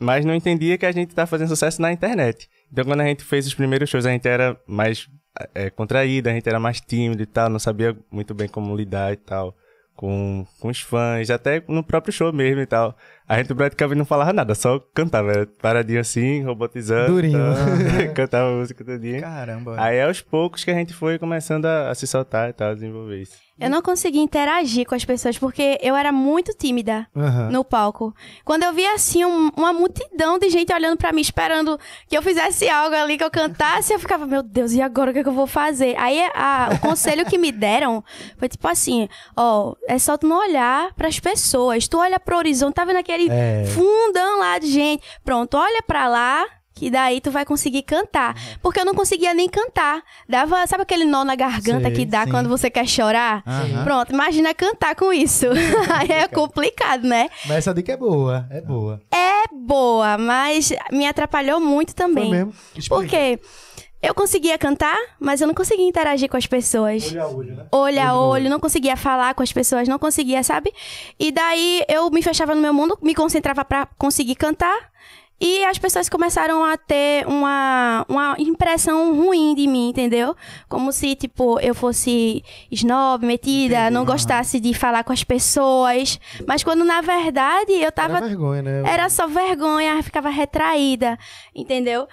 mas 0.00 0.24
não 0.24 0.34
entendia 0.34 0.76
que 0.76 0.86
a 0.86 0.92
gente 0.92 1.14
tava 1.14 1.26
fazendo 1.26 1.48
sucesso 1.48 1.80
na 1.80 1.92
internet. 1.92 2.48
Então 2.72 2.84
quando 2.84 3.00
a 3.00 3.06
gente 3.06 3.24
fez 3.24 3.46
os 3.46 3.54
primeiros 3.54 3.88
shows, 3.88 4.06
a 4.06 4.10
gente 4.10 4.26
era 4.28 4.58
mais 4.66 5.08
é, 5.54 5.70
contraído, 5.70 6.28
a 6.28 6.32
gente 6.32 6.48
era 6.48 6.60
mais 6.60 6.80
tímido 6.80 7.22
e 7.22 7.26
tal, 7.26 7.48
não 7.48 7.58
sabia 7.58 7.96
muito 8.10 8.34
bem 8.34 8.48
como 8.48 8.74
lidar 8.76 9.12
e 9.12 9.16
tal. 9.16 9.54
Com, 9.96 10.46
com 10.60 10.68
os 10.68 10.80
fãs, 10.80 11.30
até 11.30 11.62
no 11.66 11.82
próprio 11.82 12.12
show 12.12 12.30
mesmo 12.30 12.60
e 12.60 12.66
tal. 12.66 12.94
A 13.26 13.38
gente 13.38 13.54
praticamente 13.54 13.96
não 13.96 14.04
falava 14.04 14.30
nada, 14.32 14.54
só 14.54 14.78
cantava, 14.94 15.48
paradinho 15.60 16.00
assim, 16.00 16.42
robotizando. 16.42 17.14
Durinho. 17.14 17.38
tal. 17.38 18.12
cantava 18.14 18.50
a 18.50 18.56
música 18.56 18.84
todinha. 18.84 19.22
Caramba. 19.22 19.74
Aí 19.78 20.00
aos 20.02 20.20
poucos 20.20 20.62
que 20.62 20.70
a 20.70 20.74
gente 20.74 20.92
foi 20.92 21.18
começando 21.18 21.64
a, 21.64 21.90
a 21.90 21.94
se 21.94 22.06
soltar 22.06 22.50
e 22.50 22.52
tal, 22.52 22.74
desenvolver 22.74 23.22
isso. 23.22 23.45
Eu 23.58 23.70
não 23.70 23.80
conseguia 23.80 24.20
interagir 24.22 24.86
com 24.86 24.94
as 24.94 25.04
pessoas 25.04 25.38
porque 25.38 25.78
eu 25.82 25.96
era 25.96 26.12
muito 26.12 26.52
tímida 26.52 27.06
Aham. 27.16 27.50
no 27.50 27.64
palco. 27.64 28.14
Quando 28.44 28.64
eu 28.64 28.72
via 28.74 28.92
assim 28.94 29.24
um- 29.24 29.50
uma 29.56 29.72
multidão 29.72 30.38
de 30.38 30.50
gente 30.50 30.72
olhando 30.74 30.98
pra 30.98 31.10
mim, 31.10 31.22
esperando 31.22 31.78
que 32.06 32.16
eu 32.16 32.20
fizesse 32.22 32.68
algo 32.68 32.94
ali, 32.94 33.16
que 33.16 33.24
eu 33.24 33.30
cantasse, 33.30 33.94
eu 33.94 33.98
ficava, 33.98 34.26
meu 34.26 34.42
Deus, 34.42 34.72
e 34.72 34.82
agora 34.82 35.10
o 35.10 35.14
que, 35.14 35.20
é 35.20 35.22
que 35.22 35.28
eu 35.28 35.32
vou 35.32 35.46
fazer? 35.46 35.96
Aí 35.98 36.20
a- 36.34 36.68
o 36.74 36.78
conselho 36.80 37.24
que 37.24 37.38
me 37.38 37.50
deram 37.50 38.04
foi 38.36 38.48
tipo 38.48 38.68
assim: 38.68 39.08
ó, 39.34 39.74
é 39.88 39.98
só 39.98 40.18
tu 40.18 40.26
não 40.26 40.38
olhar 40.38 40.92
pras 40.94 41.18
pessoas. 41.18 41.88
Tu 41.88 41.96
olha 41.98 42.20
pro 42.20 42.36
horizonte, 42.36 42.74
tá 42.74 42.84
vendo 42.84 42.98
aquele 42.98 43.28
É. 43.30 43.64
fundão 43.74 44.38
lá 44.38 44.58
de 44.58 44.66
gente. 44.70 45.02
Pronto, 45.24 45.56
olha 45.56 45.82
pra 45.82 46.06
lá. 46.08 46.44
Que 46.76 46.90
daí 46.90 47.22
tu 47.22 47.30
vai 47.30 47.46
conseguir 47.46 47.82
cantar. 47.82 48.36
Porque 48.62 48.78
eu 48.78 48.84
não 48.84 48.94
conseguia 48.94 49.32
nem 49.32 49.48
cantar. 49.48 50.02
Dava, 50.28 50.66
sabe 50.66 50.82
aquele 50.82 51.06
nó 51.06 51.24
na 51.24 51.34
garganta 51.34 51.86
Sei, 51.88 51.92
que 51.92 52.04
dá 52.04 52.24
sim. 52.24 52.30
quando 52.30 52.50
você 52.50 52.68
quer 52.68 52.86
chorar? 52.86 53.42
Aham. 53.46 53.82
Pronto, 53.82 54.12
imagina 54.12 54.52
cantar 54.52 54.94
com 54.94 55.10
isso. 55.10 55.46
Aí 55.98 56.12
é 56.12 56.28
complicado, 56.28 57.04
né? 57.04 57.30
Mas 57.46 57.58
essa 57.58 57.72
dica 57.72 57.92
é 57.92 57.96
boa, 57.96 58.46
é 58.50 58.60
boa. 58.60 59.00
É 59.10 59.44
boa, 59.50 60.18
mas 60.18 60.70
me 60.92 61.06
atrapalhou 61.06 61.58
muito 61.58 61.94
Foi 61.96 62.06
também. 62.06 62.30
mesmo. 62.30 62.52
Porque 62.90 63.40
eu 64.02 64.14
conseguia 64.14 64.58
cantar, 64.58 64.98
mas 65.18 65.40
eu 65.40 65.46
não 65.46 65.54
conseguia 65.54 65.88
interagir 65.88 66.28
com 66.28 66.36
as 66.36 66.46
pessoas. 66.46 67.10
Olho 67.10 67.22
a 67.22 67.28
olho, 67.28 67.56
né? 67.56 67.66
Olho 67.72 68.00
a 68.02 68.14
Olho 68.14 68.28
olho, 68.28 68.50
não 68.50 68.60
conseguia 68.60 68.96
falar 68.98 69.34
com 69.34 69.42
as 69.42 69.50
pessoas, 69.50 69.88
não 69.88 69.98
conseguia, 69.98 70.42
sabe? 70.42 70.70
E 71.18 71.32
daí 71.32 71.82
eu 71.88 72.10
me 72.10 72.22
fechava 72.22 72.54
no 72.54 72.60
meu 72.60 72.74
mundo, 72.74 72.98
me 73.02 73.14
concentrava 73.14 73.64
pra 73.64 73.86
conseguir 73.96 74.34
cantar. 74.34 74.94
E 75.38 75.64
as 75.64 75.78
pessoas 75.78 76.08
começaram 76.08 76.64
a 76.64 76.78
ter 76.78 77.26
uma, 77.26 78.06
uma 78.08 78.36
impressão 78.38 79.14
ruim 79.14 79.54
de 79.54 79.66
mim, 79.66 79.90
entendeu? 79.90 80.34
Como 80.66 80.90
se, 80.92 81.14
tipo, 81.14 81.60
eu 81.60 81.74
fosse 81.74 82.42
snob, 82.70 83.26
metida, 83.26 83.90
não 83.90 84.04
gostasse 84.04 84.58
de 84.58 84.72
falar 84.72 85.04
com 85.04 85.12
as 85.12 85.22
pessoas. 85.22 86.18
Mas 86.46 86.64
quando, 86.64 86.84
na 86.84 87.02
verdade, 87.02 87.72
eu 87.72 87.92
tava 87.92 88.16
Era 88.16 88.26
vergonha, 88.26 88.62
né? 88.62 88.82
era 88.86 89.10
só 89.10 89.26
vergonha, 89.26 90.02
ficava 90.02 90.30
retraída, 90.30 91.18
entendeu? 91.54 92.08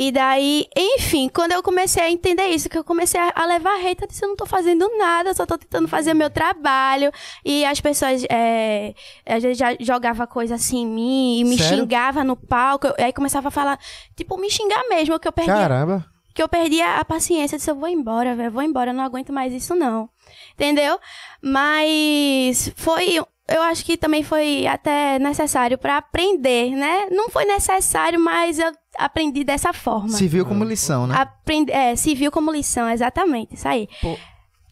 E 0.00 0.12
daí, 0.12 0.64
enfim, 0.76 1.28
quando 1.28 1.50
eu 1.50 1.60
comecei 1.60 2.00
a 2.00 2.08
entender 2.08 2.46
isso, 2.46 2.68
que 2.68 2.78
eu 2.78 2.84
comecei 2.84 3.20
a, 3.20 3.32
a 3.34 3.44
levar 3.46 3.74
hate, 3.84 4.02
eu 4.02 4.06
disse, 4.06 4.24
eu 4.24 4.28
não 4.28 4.36
tô 4.36 4.46
fazendo 4.46 4.88
nada, 4.96 5.30
eu 5.30 5.34
só 5.34 5.44
tô 5.44 5.58
tentando 5.58 5.88
fazer 5.88 6.14
meu 6.14 6.30
trabalho. 6.30 7.10
E 7.44 7.64
as 7.64 7.80
pessoas, 7.80 8.24
é, 8.30 8.94
às 9.26 9.42
vezes 9.42 9.58
já 9.58 9.74
jogava 9.80 10.24
coisa 10.24 10.54
assim 10.54 10.82
em 10.82 10.86
mim, 10.86 11.40
e 11.40 11.44
me 11.44 11.58
Sério? 11.58 11.78
xingava 11.78 12.22
no 12.22 12.36
palco, 12.36 12.86
eu- 12.86 12.94
aí 12.96 13.12
começava 13.12 13.48
a 13.48 13.50
falar, 13.50 13.76
tipo, 14.14 14.38
me 14.38 14.48
xingar 14.48 14.84
mesmo, 14.88 15.18
que 15.18 15.26
eu 15.26 15.32
perdia 15.32 15.54
Caramba. 15.54 16.06
que 16.32 16.40
eu 16.40 16.48
perdia 16.48 16.94
a 17.00 17.04
paciência, 17.04 17.56
eu 17.56 17.58
disse, 17.58 17.68
eu 17.70 17.74
vou 17.74 17.88
embora, 17.88 18.36
velho, 18.36 18.52
vou 18.52 18.62
embora, 18.62 18.90
eu 18.92 18.94
não 18.94 19.02
aguento 19.02 19.32
mais 19.32 19.52
isso 19.52 19.74
não. 19.74 20.08
Entendeu? 20.54 21.00
Mas 21.42 22.72
foi, 22.76 23.20
eu 23.48 23.62
acho 23.62 23.84
que 23.84 23.96
também 23.96 24.22
foi 24.22 24.66
até 24.66 25.18
necessário 25.18 25.78
pra 25.78 25.96
aprender, 25.98 26.70
né? 26.70 27.06
Não 27.10 27.30
foi 27.30 27.44
necessário, 27.44 28.20
mas 28.20 28.58
eu 28.58 28.70
aprendi 28.96 29.44
dessa 29.44 29.72
forma. 29.72 30.10
Se 30.10 30.26
viu 30.28 30.44
como 30.44 30.64
lição, 30.64 31.06
né? 31.06 31.14
Aprende, 31.16 31.72
é, 31.72 31.96
se 31.96 32.14
viu 32.14 32.30
como 32.30 32.52
lição, 32.52 32.88
exatamente, 32.88 33.54
isso 33.54 33.66
aí. 33.66 33.88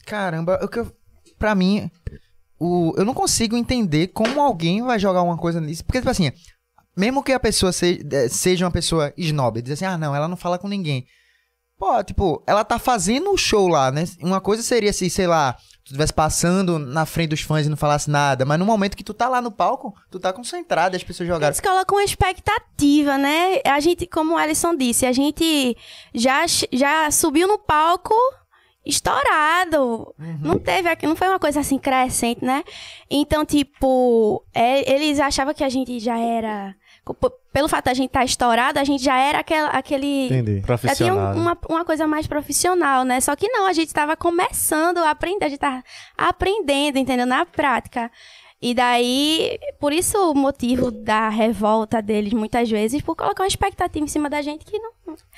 Caramba, 0.05 0.61
o 0.63 0.69
que 0.69 0.79
eu, 0.79 0.93
pra 1.39 1.55
mim, 1.55 1.91
o, 2.59 2.93
eu 2.97 3.05
não 3.05 3.15
consigo 3.15 3.57
entender 3.57 4.09
como 4.09 4.41
alguém 4.41 4.83
vai 4.83 4.99
jogar 4.99 5.23
uma 5.23 5.37
coisa 5.37 5.61
nisso. 5.61 5.85
Porque, 5.85 5.99
tipo 5.99 6.11
assim, 6.11 6.31
mesmo 6.97 7.23
que 7.23 7.33
a 7.33 7.41
pessoa 7.41 7.73
se- 7.73 8.07
eh, 8.13 8.29
seja 8.29 8.65
uma 8.65 8.71
pessoa 8.71 9.13
snob, 9.17 9.61
diz 9.63 9.73
assim, 9.73 9.85
ah, 9.85 9.99
não, 9.99 10.15
ela 10.15 10.29
não 10.29 10.37
fala 10.37 10.59
com 10.59 10.69
ninguém. 10.69 11.07
Pô, 11.79 12.03
tipo, 12.05 12.43
ela 12.47 12.65
tá 12.65 12.79
fazendo 12.79 13.31
o 13.33 13.37
show 13.37 13.69
lá, 13.69 13.91
né? 13.91 14.05
Uma 14.23 14.41
coisa 14.41 14.63
seria 14.63 14.93
se, 14.93 15.11
sei 15.11 15.27
lá, 15.27 15.57
tu 15.87 15.91
estivesse 15.91 16.13
passando 16.13 16.81
na 16.81 17.07
frente 17.07 17.31
dos 17.31 17.43
fãs 17.43 17.65
e 17.65 17.69
não 17.69 17.77
falasse 17.77 18.11
nada, 18.11 18.45
mas 18.45 18.59
no 18.59 18.67
momento 18.67 18.97
que 18.97 19.05
tu 19.05 19.15
tá 19.15 19.29
lá 19.29 19.41
no 19.41 19.53
palco, 19.53 19.95
tu 20.11 20.19
tá 20.19 20.33
concentrado 20.33 20.97
as 20.97 21.05
pessoas 21.05 21.29
jogaram. 21.29 21.53
Eles 21.53 21.61
colocam 21.61 21.97
uma 21.97 22.05
expectativa, 22.05 23.17
né? 23.17 23.61
A 23.65 23.79
gente, 23.79 24.05
como 24.05 24.35
o 24.35 24.37
Alisson 24.37 24.75
disse, 24.75 25.07
a 25.07 25.13
gente 25.13 25.77
já, 26.13 26.45
já 26.73 27.09
subiu 27.13 27.47
no 27.47 27.57
palco 27.57 28.15
estourado. 28.85 30.13
Não 30.41 30.59
teve 30.59 30.89
aqui, 30.89 31.07
não 31.07 31.15
foi 31.15 31.29
uma 31.29 31.39
coisa 31.39 31.61
assim 31.61 31.79
crescente, 31.79 32.45
né? 32.45 32.65
Então, 33.09 33.45
tipo, 33.47 34.45
é, 34.53 34.93
eles 34.93 35.21
achavam 35.21 35.55
que 35.55 35.63
a 35.63 35.69
gente 35.69 36.01
já 36.01 36.19
era. 36.19 36.75
Pelo 37.53 37.69
fato 37.69 37.85
da 37.87 37.95
gente 37.95 38.09
estar 38.09 38.25
estourado, 38.25 38.79
a 38.79 38.85
gente 38.85 39.03
já 39.03 39.17
era 39.19 39.39
aquela, 39.39 39.69
aquele. 39.71 40.27
Entendi. 40.27 40.55
Já 40.55 40.67
tinha 40.67 40.67
Profissional. 40.67 41.35
né? 41.35 41.41
uma, 41.41 41.59
uma 41.69 41.85
coisa 41.85 42.07
mais 42.07 42.27
profissional, 42.27 43.05
né? 43.05 43.21
Só 43.21 43.37
que 43.37 43.49
não, 43.49 43.67
a 43.67 43.73
gente 43.73 43.89
estava 43.89 44.17
começando 44.17 44.99
a 44.99 45.11
aprender, 45.11 45.45
a 45.45 45.49
gente 45.49 45.61
tava 45.61 45.83
aprendendo, 46.17 46.99
entendeu? 46.99 47.27
Na 47.27 47.47
prática. 47.47 48.11
E 48.61 48.75
daí, 48.75 49.59
por 49.79 49.93
isso 49.93 50.19
o 50.31 50.35
motivo 50.35 50.91
da 50.91 51.29
revolta 51.29 52.01
deles, 52.01 52.33
muitas 52.33 52.71
vezes, 52.71 53.03
por 53.03 53.15
colocar 53.15 53.43
uma 53.43 53.49
expectativa 53.49 54.05
em 54.05 54.09
cima 54.09 54.31
da 54.31 54.41
gente 54.41 54.65
que 54.65 54.79
não, 54.79 54.93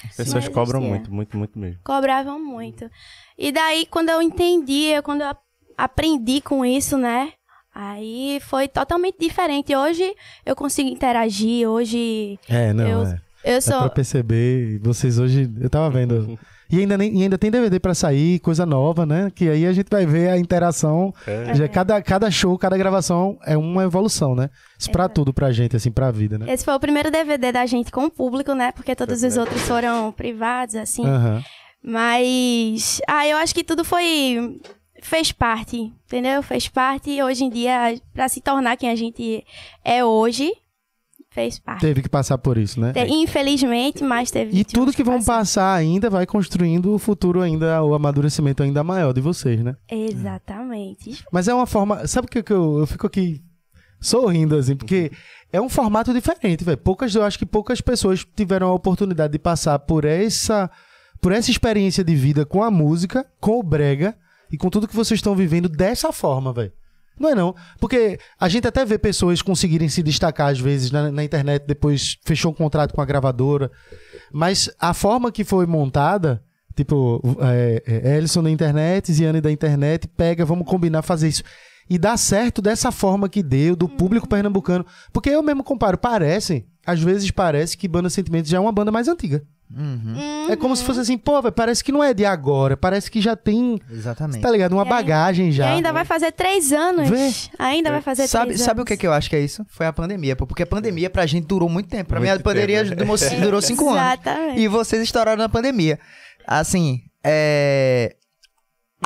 As 0.05 0.17
pessoas 0.17 0.45
Não 0.45 0.53
cobram 0.53 0.81
muito, 0.81 1.13
muito, 1.13 1.37
muito 1.37 1.59
mesmo. 1.59 1.81
cobravam 1.85 2.39
muito. 2.41 2.89
E 3.37 3.51
daí, 3.53 3.87
quando 3.87 4.09
eu 4.11 4.23
entendi, 4.23 4.91
quando 5.03 5.23
eu 5.23 5.37
aprendi 5.77 6.41
com 6.41 6.65
isso, 6.65 6.97
né? 6.97 7.33
Aí 7.81 8.41
foi 8.41 8.67
totalmente 8.67 9.19
diferente. 9.21 9.73
Hoje 9.77 10.13
eu 10.45 10.57
consigo 10.57 10.89
interagir, 10.89 11.69
hoje 11.69 12.37
É, 12.49 12.73
não, 12.73 12.85
Eu- 12.89 13.03
é. 13.03 13.21
eu 13.45 13.61
Dá 13.61 13.67
pra 13.67 13.81
sou. 13.81 13.91
perceber. 13.91 14.81
Vocês 14.83 15.17
hoje. 15.17 15.49
Eu 15.61 15.71
tava 15.71 15.89
vendo. 15.89 16.37
E 16.71 16.81
ainda, 16.81 16.99
nem, 16.99 17.17
e 17.19 17.23
ainda 17.23 17.39
tem 17.39 17.51
DVD 17.53 17.79
pra 17.81 17.95
sair, 17.95 18.41
coisa 18.41 18.67
nova, 18.67 19.07
né? 19.07 19.31
Que 19.35 19.49
aí 19.49 19.65
a 19.65 19.73
gente 19.73 19.87
vai 19.89 20.05
ver 20.05 20.29
a 20.29 20.37
interação. 20.37 21.15
É. 21.25 21.55
Já 21.55 21.69
cada, 21.69 22.03
cada 22.03 22.31
show, 22.33 22.59
cada 22.59 22.77
gravação 22.77 23.39
é 23.47 23.57
uma 23.57 23.85
evolução, 23.85 24.35
né? 24.35 24.51
Isso 24.79 24.91
pra 24.91 25.09
tudo 25.09 25.33
pra 25.33 25.53
gente, 25.53 25.77
assim, 25.77 25.91
pra 25.93 26.11
vida, 26.11 26.37
né? 26.37 26.53
Esse 26.53 26.65
foi 26.65 26.75
o 26.75 26.81
primeiro 26.81 27.11
DVD 27.13 27.53
da 27.53 27.65
gente 27.65 27.93
com 27.93 28.05
o 28.07 28.11
público, 28.11 28.53
né? 28.55 28.73
Porque 28.73 28.95
todos 28.97 29.23
os 29.23 29.37
outros 29.37 29.63
foram 29.63 30.11
privados, 30.13 30.75
assim. 30.75 31.07
Aham. 31.07 31.43
Mas. 31.83 33.01
Ah, 33.09 33.27
eu 33.27 33.37
acho 33.39 33.55
que 33.55 33.65
tudo 33.65 33.85
foi. 33.85 34.59
Fez 35.03 35.31
parte, 35.33 35.77
entendeu? 36.07 36.43
Fez 36.43 36.69
parte. 36.69 37.11
E 37.11 37.23
hoje 37.23 37.45
em 37.45 37.51
dia, 37.51 38.01
pra 38.13 38.29
se 38.29 38.41
tornar 38.41 38.77
quem 38.77 38.91
a 38.91 38.97
gente 38.97 39.45
é 39.85 40.05
hoje, 40.05 40.51
fez 41.31 41.59
parte. 41.59 41.83
Teve 41.83 42.03
que 42.03 42.09
passar 42.09 42.37
por 42.39 42.59
isso, 42.59 42.81
né? 42.81 42.93
Te- 42.93 43.07
Infelizmente, 43.09 44.03
mas 44.03 44.31
teve. 44.31 44.59
E 44.59 44.65
tudo 44.65 44.93
que 44.93 45.05
vão 45.05 45.19
passar. 45.19 45.39
passar 45.39 45.75
ainda 45.75 46.11
vai 46.11 46.27
construindo 46.27 46.93
o 46.95 46.99
futuro 46.99 47.41
ainda, 47.41 47.83
o 47.83 47.95
amadurecimento 47.95 48.63
ainda 48.63 48.83
maior 48.83 49.13
de 49.13 49.21
vocês, 49.21 49.63
né? 49.63 49.77
Exatamente. 49.91 51.25
Mas 51.33 51.49
é 51.49 51.55
uma 51.55 51.67
forma. 51.67 52.07
Sabe 52.07 52.27
o 52.27 52.31
que, 52.31 52.43
que 52.43 52.53
eu, 52.53 52.79
eu 52.81 52.87
fico 52.87 53.07
aqui 53.07 53.41
sorrindo, 54.01 54.57
assim, 54.57 54.77
porque 54.77 55.11
é 55.53 55.61
um 55.61 55.69
formato 55.69 56.13
diferente, 56.13 56.65
velho. 56.65 56.79
Poucas, 56.79 57.15
eu 57.15 57.23
acho 57.25 57.39
que 57.39 57.47
poucas 57.47 57.81
pessoas 57.81 58.25
tiveram 58.37 58.69
a 58.69 58.73
oportunidade 58.75 59.33
de 59.33 59.39
passar 59.39 59.79
por 59.81 60.05
essa, 60.05 60.71
por 61.21 61.33
essa 61.33 61.51
experiência 61.51 62.05
de 62.05 62.15
vida 62.15 62.45
com 62.47 62.63
a 62.63 62.71
música, 62.71 63.27
com 63.41 63.59
o 63.59 63.63
brega 63.63 64.17
e 64.51 64.57
com 64.57 64.71
tudo 64.71 64.89
que 64.89 64.97
vocês 64.97 65.19
estão 65.19 65.35
vivendo 65.35 65.69
dessa 65.69 66.13
forma, 66.13 66.53
velho. 66.53 66.73
Não 67.19 67.31
é 67.31 67.35
não. 67.35 67.55
Porque 67.81 68.19
a 68.39 68.49
gente 68.49 68.67
até 68.67 68.85
vê 68.85 68.97
pessoas 68.97 69.43
conseguirem 69.43 69.89
se 69.89 70.03
destacar 70.03 70.49
às 70.51 70.61
vezes 70.61 70.91
na, 70.91 71.11
na 71.11 71.25
internet, 71.25 71.65
depois 71.67 72.17
fechou 72.25 72.53
um 72.53 72.55
contrato 72.55 72.95
com 72.95 73.01
a 73.01 73.05
gravadora. 73.05 73.71
Mas 74.33 74.71
a 74.79 74.95
forma 74.95 75.33
que 75.33 75.45
foi 75.45 75.67
montada, 75.67 76.43
tipo, 76.77 77.21
é, 77.41 77.83
é, 77.87 78.17
Ellison 78.17 78.43
na 78.43 78.51
internet, 78.51 79.13
Ziane 79.13 79.41
da 79.41 79.51
internet, 79.51 80.07
pega, 80.07 80.45
vamos 80.45 80.67
combinar 80.67 81.03
fazer 81.03 81.29
isso. 81.29 81.43
E 81.91 81.99
dá 81.99 82.17
certo 82.17 82.61
dessa 82.61 82.93
forma 82.93 83.29
que 83.29 83.43
deu, 83.43 83.75
do 83.75 83.89
público 83.89 84.29
pernambucano. 84.29 84.85
Porque 85.13 85.31
eu 85.31 85.43
mesmo 85.43 85.65
comparo, 85.65 85.97
parece, 85.97 86.67
às 86.87 87.01
vezes 87.01 87.31
parece 87.31 87.77
que 87.77 87.89
Banda 87.89 88.11
Sentimentos 88.11 88.51
já 88.51 88.59
é 88.59 88.61
uma 88.61 88.73
banda 88.73 88.93
mais 88.93 89.09
antiga. 89.09 89.43
É 90.51 90.57
como 90.57 90.75
se 90.75 90.83
fosse 90.83 91.01
assim, 91.01 91.19
pô, 91.19 91.43
parece 91.53 91.85
que 91.85 91.93
não 91.93 92.03
é 92.03 92.15
de 92.15 92.25
agora, 92.25 92.77
parece 92.77 93.11
que 93.11 93.21
já 93.21 93.37
tem, 93.37 93.79
Exatamente. 93.91 94.41
tá 94.41 94.51
ligado? 94.51 94.73
Uma 94.73 94.83
E 94.83 94.87
aí- 94.87 94.91
bagagem 94.91 95.49
E 95.49 95.53
já. 95.53 95.71
ainda 95.73 95.93
vai 95.93 96.05
fazer 96.05 96.33
três 96.33 96.73
anos. 96.73 97.09
Vê. 97.09 97.31
Ainda 97.59 97.91
vai 97.91 98.01
fazer 98.01 98.27
Sabe, 98.27 98.47
três 98.53 98.61
sabe 98.63 98.81
o 98.81 98.83
anos. 98.83 98.89
que, 98.89 98.97
que 98.97 99.07
eu 99.07 99.13
acho 99.13 99.29
que 99.29 99.37
é 99.37 99.41
isso? 99.41 99.65
Foi 99.69 99.87
a 99.87 99.93
pandemia, 99.93 100.35
pô, 100.35 100.47
porque 100.47 100.63
a 100.63 100.67
pandemia 100.67 101.11
pra 101.11 101.27
gente 101.27 101.47
durou 101.47 101.69
muito 101.69 101.89
tempo. 101.89 102.09
Pra 102.09 102.19
mim, 102.21 102.29
a 102.29 102.39
pandemia 102.41 102.85
tempo, 102.85 102.97
né? 102.97 103.05
durou, 103.05 103.17
durou 103.43 103.63
cinco 103.63 103.89
anos. 103.91 104.01
Exatamente. 104.03 104.61
E 104.61 104.69
vocês 104.69 105.03
estouraram 105.03 105.39
na 105.43 105.49
pandemia. 105.49 105.99
Assim, 106.47 107.03
é. 107.23 108.17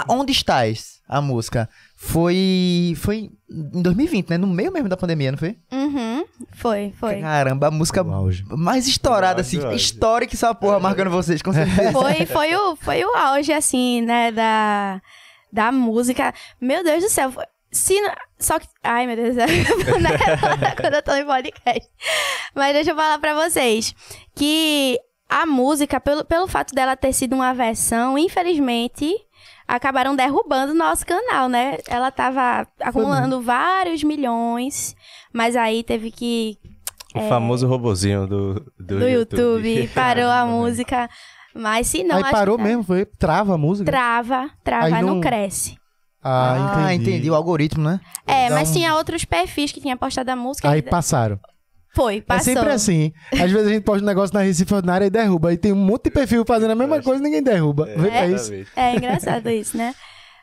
Onde 0.09 0.33
estás? 0.33 1.01
A 1.09 1.21
música. 1.21 1.69
Foi. 2.05 2.95
Foi 2.97 3.31
em 3.49 3.81
2020, 3.83 4.31
né? 4.31 4.39
No 4.39 4.47
meio 4.49 4.73
mesmo 4.73 4.89
da 4.89 4.97
pandemia, 4.97 5.31
não 5.31 5.39
foi? 5.39 5.57
Uhum. 5.71 6.25
Foi, 6.53 6.93
foi. 6.99 7.21
Caramba, 7.21 7.69
a 7.69 7.71
música 7.71 8.03
mais 8.51 8.89
estourada, 8.89 9.41
assim. 9.41 9.59
auge, 9.59 9.67
o 9.67 9.71
auge. 9.71 9.85
Histórica 9.85 10.35
essa 10.35 10.53
porra, 10.53 10.81
marcando 10.81 11.11
vocês, 11.11 11.41
com 11.41 11.53
certeza. 11.53 11.93
Foi, 11.93 12.27
foi, 12.27 12.55
o, 12.57 12.75
foi 12.77 13.05
o 13.05 13.15
auge, 13.17 13.53
assim, 13.53 14.03
né, 14.03 14.33
da, 14.33 15.01
da 15.53 15.71
música. 15.71 16.35
Meu 16.61 16.83
Deus 16.83 17.05
do 17.05 17.09
céu. 17.09 17.31
foi- 17.31 17.45
Se, 17.71 18.01
não- 18.01 18.15
só 18.39 18.59
que... 18.59 18.67
Ai, 18.83 19.07
meu 19.07 19.15
Deus. 19.17 19.37
né, 19.37 19.47
quando 20.81 20.95
eu 20.95 21.03
tô 21.03 21.15
em 21.15 21.25
podcast. 21.25 21.89
Mas 22.55 22.73
deixa 22.75 22.91
eu 22.91 22.97
falar 22.97 23.19
pra 23.21 23.35
vocês. 23.49 23.95
Que 24.35 24.99
a 25.31 25.47
música, 25.47 26.01
pelo, 26.01 26.25
pelo 26.25 26.49
fato 26.49 26.75
dela 26.75 26.97
ter 26.97 27.13
sido 27.13 27.35
uma 27.35 27.55
versão, 27.55 28.19
infelizmente... 28.19 29.15
Acabaram 29.67 30.15
derrubando 30.17 30.73
o 30.73 30.77
nosso 30.77 31.07
canal, 31.07 31.49
né? 31.49 31.79
Ela 31.89 32.11
tava 32.11 32.67
acumulando 32.81 33.41
vários 33.41 34.03
milhões, 34.03 34.95
mas 35.33 35.57
aí 35.57 35.83
teve 35.83 36.11
que 36.11 36.59
O 37.15 37.21
famoso 37.29 37.67
robozinho 37.67 38.27
do, 38.27 38.55
do, 38.79 38.97
É. 38.97 39.01
do 39.01 39.09
YouTube, 39.09 39.89
parou 39.95 40.31
a 40.31 40.45
música. 40.47 41.09
Mas 41.55 41.87
se 41.87 42.03
não, 42.03 42.17
Aí 42.25 42.31
parou 42.31 42.57
que 42.57 42.63
tá- 42.63 42.69
mesmo, 42.69 42.83
foi? 42.83 43.05
Trava 43.05 43.55
a 43.55 43.59
música? 43.59 43.91
Trava, 43.91 44.49
trava, 44.65 44.87
Aí 44.87 44.93
não... 45.03 45.15
não- 45.17 45.21
cresce. 45.21 45.77
Ah, 46.25 46.85
Ah, 46.87 46.95
entendi. 46.95 47.11
entendi. 47.11 47.31
O 47.31 47.35
algoritmo, 47.35 47.83
né? 47.85 48.01
É, 48.27 48.49
Dá 48.49 48.55
mas 48.55 48.71
um- 48.71 48.75
tinha 48.75 48.95
outros 48.95 49.25
perfis 49.25 49.73
que 49.73 49.81
tinha 49.81 49.97
postado 49.97 50.31
a 50.31 50.37
música. 50.37 50.71
Aí 50.71 50.81
que- 50.81 50.89
passaram. 50.89 51.39
Foi, 51.95 52.23
passou. 52.23 52.53
É 52.53 52.57
sempre 52.57 52.73
assim. 52.73 53.13
Às 53.33 53.51
vezes 53.51 53.67
a 53.69 53.71
gente 53.71 53.83
posta 53.85 54.03
um 54.03 54.07
negócio 54.07 54.35
na 54.35 54.41
Recife 54.41 54.73
Ordinária 54.73 55.05
e 55.05 55.11
derruba. 55.11 55.51
Aí 55.51 55.59
tem 55.59 55.73
um 55.73 55.77
monte 55.77 56.05
de 56.05 56.11
perfil 56.11 56.45
fazendo 56.47 56.71
a 56.71 56.75
mesma 56.75 57.03
coisa 57.03 57.21
e 57.21 57.25
ninguém 57.25 57.43
derruba. 57.43 57.85
Vê 57.85 58.11
pra 58.11 58.27
isso. 58.29 58.53
Exatamente. 58.53 58.71
É 58.77 58.97
engraçado 58.97 59.51
isso, 59.51 59.77
né? 59.77 59.95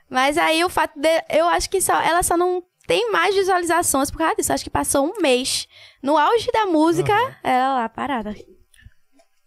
Mas 0.10 0.38
aí 0.38 0.64
o 0.64 0.70
fato 0.70 1.00
de. 1.00 1.10
Eu 1.30 1.48
acho 1.48 1.70
que 1.70 1.82
só, 1.82 2.00
ela 2.02 2.22
só 2.22 2.38
não 2.38 2.64
tem 2.88 3.12
mais 3.12 3.36
visualizações 3.36 4.12
por 4.12 4.18
causa 4.20 4.36
disso. 4.36 4.54
Acho 4.54 4.64
que 4.64 4.70
passou 4.70 5.06
um 5.06 5.22
mês. 5.22 5.68
No 6.04 6.18
auge 6.18 6.48
da 6.54 6.66
música, 6.66 7.14
ela 7.44 7.76
lá 7.76 7.90
parada. 7.90 8.36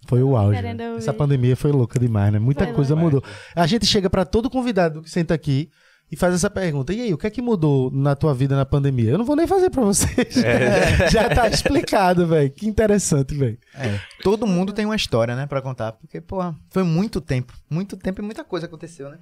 Foi 0.08 0.22
o 0.22 0.36
auge. 0.36 0.60
Essa 0.98 1.12
pandemia 1.12 1.56
foi 1.56 1.70
louca 1.70 1.98
demais, 1.98 2.32
né? 2.32 2.38
Muita 2.38 2.64
Foi 2.66 2.74
coisa 2.74 2.94
louca. 2.94 3.04
mudou. 3.16 3.24
A 3.54 3.66
gente 3.66 3.86
chega 3.86 4.10
pra 4.10 4.24
todo 4.24 4.50
convidado 4.50 5.02
que 5.02 5.10
senta 5.10 5.32
aqui 5.34 5.70
e 6.12 6.16
faz 6.16 6.34
essa 6.34 6.50
pergunta. 6.50 6.92
E 6.92 7.00
aí, 7.00 7.14
o 7.14 7.16
que 7.16 7.26
é 7.26 7.30
que 7.30 7.40
mudou 7.40 7.90
na 7.90 8.14
tua 8.14 8.34
vida 8.34 8.54
na 8.54 8.66
pandemia? 8.66 9.12
Eu 9.12 9.16
não 9.16 9.24
vou 9.24 9.34
nem 9.34 9.46
fazer 9.46 9.70
pra 9.70 9.82
vocês. 9.82 10.34
Já 11.10 11.34
tá 11.34 11.48
explicado, 11.48 12.26
velho. 12.26 12.50
Que 12.50 12.68
interessante, 12.68 13.34
velho. 13.34 13.58
É. 13.74 13.98
Todo 14.22 14.46
mundo 14.46 14.74
tem 14.74 14.84
uma 14.84 14.94
história, 14.94 15.34
né, 15.34 15.46
pra 15.46 15.62
contar. 15.62 15.92
Porque, 15.92 16.20
porra, 16.20 16.54
foi 16.68 16.82
muito 16.82 17.18
tempo. 17.18 17.54
Muito 17.70 17.96
tempo 17.96 18.20
e 18.20 18.24
muita 18.24 18.44
coisa 18.44 18.66
aconteceu, 18.66 19.08
né? 19.08 19.18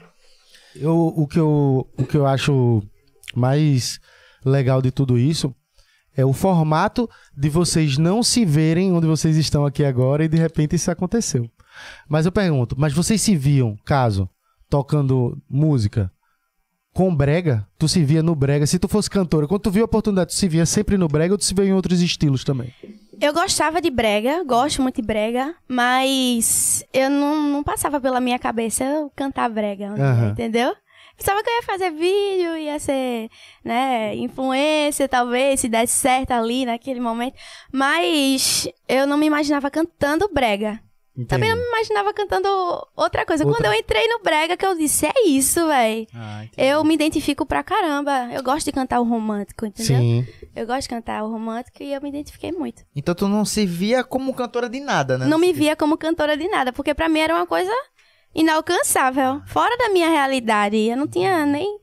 Eu, 0.75 0.97
o, 0.97 1.29
que 1.29 1.39
eu, 1.39 1.89
o 1.97 2.05
que 2.05 2.17
eu 2.17 2.27
acho 2.27 2.83
mais 3.37 4.01
legal 4.45 4.83
de 4.83 4.91
tudo 4.91 5.17
isso 5.17 5.55
é 6.17 6.25
o 6.25 6.33
formato 6.33 7.09
de 7.37 7.49
vocês 7.49 7.99
não 7.99 8.21
se 8.21 8.45
verem 8.45 8.91
onde 8.91 9.07
vocês 9.07 9.37
estão 9.37 9.65
aqui 9.65 9.85
agora 9.85 10.25
e 10.25 10.29
de 10.29 10.37
repente 10.37 10.75
isso 10.75 10.91
aconteceu. 10.91 11.49
Mas 12.09 12.27
eu 12.27 12.33
pergunto, 12.33 12.75
mas 12.77 12.93
vocês 12.93 13.23
se 13.23 13.37
viam, 13.37 13.77
caso, 13.85 14.29
tocando 14.69 15.41
música 15.49 16.11
com 16.93 17.15
brega? 17.15 17.67
Tu 17.79 17.89
se 17.89 18.03
via 18.05 18.23
no 18.23 18.35
brega? 18.35 18.67
Se 18.67 18.79
tu 18.79 18.89
fosse 18.89 19.09
cantora, 19.09 19.47
quando 19.47 19.63
tu 19.63 19.71
viu 19.71 19.83
a 19.83 19.87
oportunidade, 19.87 20.31
tu 20.31 20.37
se 20.37 20.49
via 20.49 20.67
sempre 20.67 20.97
no 20.97 21.09
brega 21.09 21.35
ou 21.35 21.39
tu 21.39 21.45
se 21.45 21.55
via 21.55 21.65
em 21.65 21.73
outros 21.73 22.01
estilos 22.01 22.45
também? 22.45 22.73
Eu 23.21 23.33
gostava 23.35 23.81
de 23.83 23.91
brega, 23.91 24.43
gosto 24.45 24.81
muito 24.81 24.97
de 24.97 25.07
brega, 25.07 25.55
mas 25.69 26.85
eu 26.93 27.11
não, 27.11 27.43
não 27.43 27.63
passava 27.63 28.01
pela 28.01 28.19
minha 28.21 28.39
cabeça 28.39 28.83
eu 28.85 29.13
cantar 29.15 29.49
brega, 29.51 29.89
Aham. 29.89 30.31
entendeu? 30.31 30.75
Pensava 31.19 31.43
que 31.43 31.51
eu 31.51 31.55
ia 31.57 31.63
fazer 31.63 31.91
vídeo, 31.91 32.57
ia 32.57 32.79
ser, 32.79 33.29
né, 33.63 34.17
influencer, 34.17 35.07
talvez, 35.07 35.61
se 35.61 35.69
desse 35.69 35.93
certo 35.93 36.31
ali 36.31 36.65
naquele 36.65 36.99
momento. 36.99 37.35
Mas 37.71 38.67
eu 38.89 39.07
não 39.07 39.19
me 39.19 39.27
imaginava 39.27 39.71
cantando 39.71 40.31
brega. 40.33 40.81
Também 41.27 41.51
não 41.51 41.57
me 41.57 41.65
imaginava 41.69 42.13
cantando 42.13 42.49
outra 42.97 43.25
coisa. 43.27 43.45
Outra. 43.45 43.59
Quando 43.63 43.73
eu 43.73 43.79
entrei 43.79 44.07
no 44.09 44.21
brega, 44.21 44.57
que 44.57 44.65
eu 44.67 44.77
disse, 44.77 45.07
é 45.07 45.27
isso, 45.27 45.67
véi. 45.67 46.07
Ah, 46.15 46.45
Eu 46.57 46.85
me 46.85 46.95
identifico 46.95 47.45
pra 47.47 47.63
caramba. 47.63 48.29
Eu 48.33 48.43
gosto 48.43 48.67
de 48.67 48.73
cantar 48.73 49.01
o 49.01 49.05
romântico, 49.05 49.67
entendeu? 49.67 49.97
Sim. 49.99 50.27
Eu 50.55 50.67
gosto 50.67 50.83
de 50.83 50.89
cantar 50.89 51.23
o 51.25 51.31
romântico 51.31 51.83
e 51.83 51.93
eu 51.93 52.01
me 52.01 52.09
identifiquei 52.09 52.53
muito. 52.53 52.83
Então 52.95 53.15
tu 53.15 53.29
não 53.29 53.45
se 53.45 53.65
via 53.67 54.03
como 54.05 54.33
cantora 54.35 54.69
de 54.69 54.81
nada, 54.81 55.17
né? 55.19 55.27
Não 55.27 55.39
me 55.39 55.53
via 55.53 55.75
como 55.77 55.97
cantora 55.97 56.37
de 56.37 56.49
nada, 56.49 56.73
porque 56.73 56.95
pra 56.95 57.09
mim 57.09 57.21
era 57.21 57.35
uma 57.35 57.47
coisa 57.47 57.73
inalcançável, 58.35 59.43
fora 59.47 59.77
da 59.77 59.89
minha 59.91 60.09
realidade. 60.09 60.77
Eu 60.77 60.97
não 60.97 61.07
tinha 61.07 61.45
nem 61.47 61.79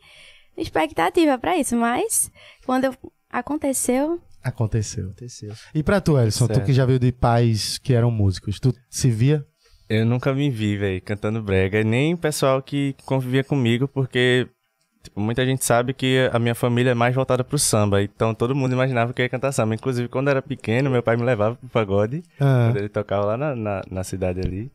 expectativa 0.55 1.37
pra 1.37 1.57
isso, 1.57 1.75
mas 1.75 2.31
quando 2.65 2.85
eu- 2.85 2.95
aconteceu, 3.29 4.19
Aconteceu. 4.47 5.05
Aconteceu. 5.05 5.53
E 5.73 5.83
pra 5.83 5.99
tu, 6.01 6.17
Elson, 6.17 6.47
tu 6.47 6.53
Certo. 6.55 6.65
que 6.65 6.73
já 6.73 6.85
veio 6.85 6.99
de 6.99 7.11
pais 7.11 7.77
que 7.77 7.93
eram 7.93 8.09
músicos, 8.11 8.59
tu 8.59 8.73
se 8.89 9.09
via? 9.09 9.43
Eu 9.89 10.05
nunca 10.05 10.33
me 10.33 10.49
vi, 10.49 10.75
velho, 10.77 11.01
cantando 11.01 11.41
brega. 11.41 11.83
Nem 11.83 12.13
o 12.13 12.17
pessoal 12.17 12.61
que 12.61 12.93
convivia 13.05 13.43
comigo, 13.43 13.87
porque 13.87 14.47
tipo, 15.01 15.19
muita 15.19 15.45
gente 15.45 15.63
sabe 15.63 15.93
que 15.93 16.29
a 16.33 16.37
minha 16.39 16.53
família 16.55 16.91
é 16.91 16.93
mais 16.93 17.15
voltada 17.15 17.43
pro 17.43 17.57
samba. 17.57 18.01
Então 18.03 18.33
todo 18.33 18.53
mundo 18.53 18.73
imaginava 18.73 19.13
que 19.13 19.21
eu 19.21 19.23
ia 19.25 19.29
cantar 19.29 19.51
samba. 19.53 19.75
Inclusive, 19.75 20.09
quando 20.09 20.27
eu 20.27 20.31
era 20.31 20.41
pequeno, 20.41 20.89
meu 20.89 21.01
pai 21.01 21.15
me 21.15 21.23
levava 21.23 21.55
pro 21.55 21.69
pagode. 21.69 22.21
Ah. 22.39 22.67
Quando 22.67 22.77
ele 22.77 22.89
tocava 22.89 23.25
lá 23.25 23.37
na, 23.37 23.55
na, 23.55 23.81
na 23.89 24.03
cidade 24.03 24.41
ali. 24.41 24.69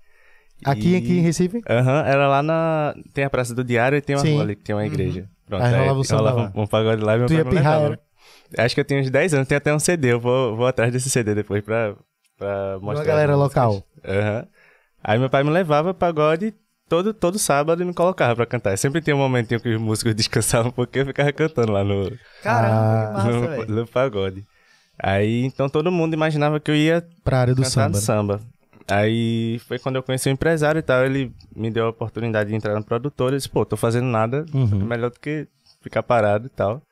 Aqui, 0.65 0.93
E- 0.93 0.97
aqui 0.97 1.19
em 1.19 1.21
Recife? 1.21 1.61
Aham, 1.69 2.05
era 2.07 2.27
lá 2.29 2.43
na. 2.43 2.95
Tem 3.13 3.25
a 3.25 3.29
Praça 3.31 3.55
do 3.55 3.63
Diário 3.65 3.99
e 3.99 4.01
tem 4.01 4.17
uma 4.17 4.23
Sim. 4.23 4.35
rua 4.35 4.43
ali 4.45 4.57
que 4.57 4.63
tem 4.63 4.75
uma 4.75 4.87
igreja. 4.87 5.29
Pronto, 5.45 5.63
Aí 5.65 5.75
rolava 5.75 5.99
o 5.99 6.05
samba 6.05 6.21
rolava 6.31 6.43
lá. 6.45 6.53
um, 6.57 6.63
um 6.63 6.67
pagode 6.67 7.03
lá 7.03 7.17
e 7.17 7.19
meu 7.19 7.27
Tu 7.27 7.31
pai 7.35 7.39
ia 7.39 7.45
me 7.45 7.51
pirrar, 7.51 7.73
levava. 7.79 7.87
era? 7.95 8.01
Acho 8.59 8.75
que 8.75 8.81
eu 8.81 8.85
tinha 8.85 9.01
uns 9.01 9.11
10 9.11 9.35
anos, 9.35 9.49
tem 9.49 9.57
até 9.57 9.73
um 9.75 9.79
CD. 9.79 10.13
Eu 10.13 10.21
vou, 10.21 10.57
vou 10.57 10.67
atrás 10.67 10.93
desse 10.93 11.09
CD 11.11 11.35
depois 11.35 11.63
pra, 11.65 11.95
pra 12.39 12.79
mostrar. 12.81 12.99
Uma 13.01 13.05
galera 13.05 13.37
local. 13.37 13.83
Aham. 14.05 14.47
Aí 15.05 15.19
meu 15.19 15.29
pai 15.31 15.43
me 15.43 15.51
levava 15.51 15.93
pagode 15.93 16.55
todo, 16.89 17.13
todo 17.15 17.39
sábado 17.39 17.83
e 17.83 17.85
me 17.85 17.93
colocava 17.95 18.37
pra 18.37 18.47
cantar. 18.47 18.77
Sempre 18.79 19.01
tinha 19.01 19.17
um 19.17 19.19
momentinho 19.19 19.61
que 19.61 19.69
os 19.75 19.81
músicos 19.81 20.15
descansavam 20.17 20.69
um 20.69 20.73
pouquinho 20.75 21.03
eu 21.03 21.07
ficava 21.07 21.33
cantando 21.33 21.73
lá 21.73 21.83
no, 21.83 22.11
Caramba, 22.43 22.75
Ah, 22.75 23.07
que 23.23 23.29
massa, 23.29 23.67
no, 23.67 23.75
no 23.81 23.87
pagode. 23.87 24.45
Aí 24.99 25.45
então 25.45 25.69
todo 25.69 25.91
mundo 25.91 26.15
imaginava 26.15 26.61
que 26.61 26.71
eu 26.71 26.77
ia 26.77 27.05
Pra 27.25 27.41
área 27.41 27.55
do 27.55 27.65
samba. 27.65 27.89
no 27.89 27.95
né? 27.95 28.01
samba. 28.01 28.41
Aí 28.89 29.59
foi 29.67 29.79
quando 29.79 29.97
eu 29.97 30.03
conheci 30.03 30.29
o 30.29 30.33
empresário 30.33 30.79
e 30.79 30.83
tal, 30.83 31.05
ele 31.05 31.33
me 31.55 31.71
deu 31.71 31.87
a 31.87 31.91
oportunidade 31.91 32.51
de 32.51 32.57
entrar 32.57 32.75
no 32.75 32.85
produtor. 32.85 33.33
Eu 33.33 33.39
disse, 33.39 33.49
pô, 33.49 33.65
tô 33.65 33.77
fazendo 33.77 34.07
nada, 34.07 34.45
Uhum. 34.53 34.85
melhor 34.85 35.11
do 35.11 35.19
que 35.19 35.47
ficar 35.81 36.03
parado 36.03 36.47
e 36.47 36.51
tal. 36.51 36.83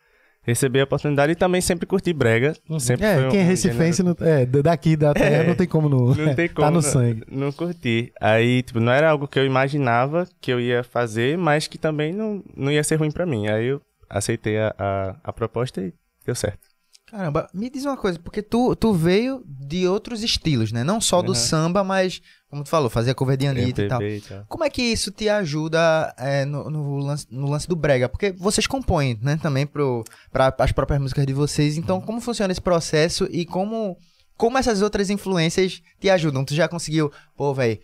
Recebi 0.42 0.80
a 0.80 0.84
oportunidade 0.84 1.32
e 1.32 1.34
também 1.36 1.60
sempre 1.60 1.86
curti 1.86 2.12
brega. 2.14 2.54
Sempre 2.78 3.06
foi 3.06 3.24
É, 3.24 3.26
um- 3.26 3.30
quem 3.30 3.40
é 3.40 3.44
um 3.44 3.46
recifense, 3.46 4.02
não, 4.02 4.16
é, 4.20 4.46
daqui 4.46 4.96
da 4.96 5.12
terra 5.12 5.36
É. 5.44 5.46
não 5.46 5.54
tem 5.54 5.66
como 5.66 5.88
não. 5.88 6.06
não 6.14 6.34
tem 6.34 6.48
como 6.48 6.60
tá 6.66 6.70
no 6.70 6.76
não- 6.76 6.82
sangue. 6.82 7.22
Não, 7.30 7.52
curti. 7.52 8.10
Aí, 8.20 8.62
tipo, 8.62 8.80
não 8.80 8.90
era 8.90 9.10
algo 9.10 9.28
que 9.28 9.38
eu 9.38 9.44
imaginava 9.44 10.26
que 10.40 10.50
eu 10.50 10.58
ia 10.58 10.82
fazer, 10.82 11.36
mas 11.36 11.66
que 11.66 11.76
também 11.76 12.12
não, 12.14 12.42
não 12.56 12.72
ia 12.72 12.82
ser 12.82 12.96
ruim 12.96 13.10
pra 13.10 13.26
mim. 13.26 13.48
Aí 13.48 13.66
eu 13.66 13.82
aceitei 14.08 14.58
a, 14.58 14.74
a, 14.78 15.16
a 15.24 15.32
proposta 15.32 15.80
e 15.82 15.92
deu 16.24 16.34
certo. 16.34 16.69
Caramba, 17.10 17.48
me 17.52 17.68
diz 17.68 17.84
uma 17.84 17.96
coisa, 17.96 18.18
porque 18.18 18.40
tu, 18.40 18.76
tu 18.76 18.92
veio 18.92 19.42
de 19.46 19.86
outros 19.88 20.22
estilos, 20.22 20.70
né? 20.70 20.84
Não 20.84 21.00
só 21.00 21.20
do 21.20 21.30
Uhum. 21.30 21.34
samba, 21.34 21.82
mas, 21.82 22.22
como 22.48 22.62
tu 22.62 22.68
falou, 22.70 22.88
fazia 22.88 23.14
cover 23.14 23.36
de 23.36 23.46
Anitta 23.48 23.82
e 23.82 23.88
tal. 23.88 24.00
Como 24.48 24.62
é 24.62 24.70
que 24.70 24.80
isso 24.80 25.10
te 25.10 25.28
ajuda 25.28 26.14
é, 26.16 26.44
no, 26.44 26.70
no 26.70 26.96
lance, 26.98 27.26
no 27.30 27.48
lance 27.50 27.66
do 27.68 27.74
brega? 27.74 28.08
Porque 28.08 28.30
vocês 28.32 28.66
compõem, 28.66 29.18
né, 29.20 29.36
também 29.42 29.66
para 29.66 30.54
as 30.58 30.70
próprias 30.72 31.00
músicas 31.00 31.26
de 31.26 31.32
vocês. 31.32 31.76
Então, 31.76 32.00
como 32.00 32.20
funciona 32.20 32.52
esse 32.52 32.60
processo 32.60 33.26
e 33.30 33.44
como, 33.44 33.96
como 34.36 34.56
essas 34.56 34.80
outras 34.80 35.10
influências 35.10 35.82
te 35.98 36.08
ajudam? 36.08 36.44
Tu 36.44 36.54
já 36.54 36.68
conseguiu, 36.68 37.10
pô, 37.36 37.52
velho, 37.52 37.80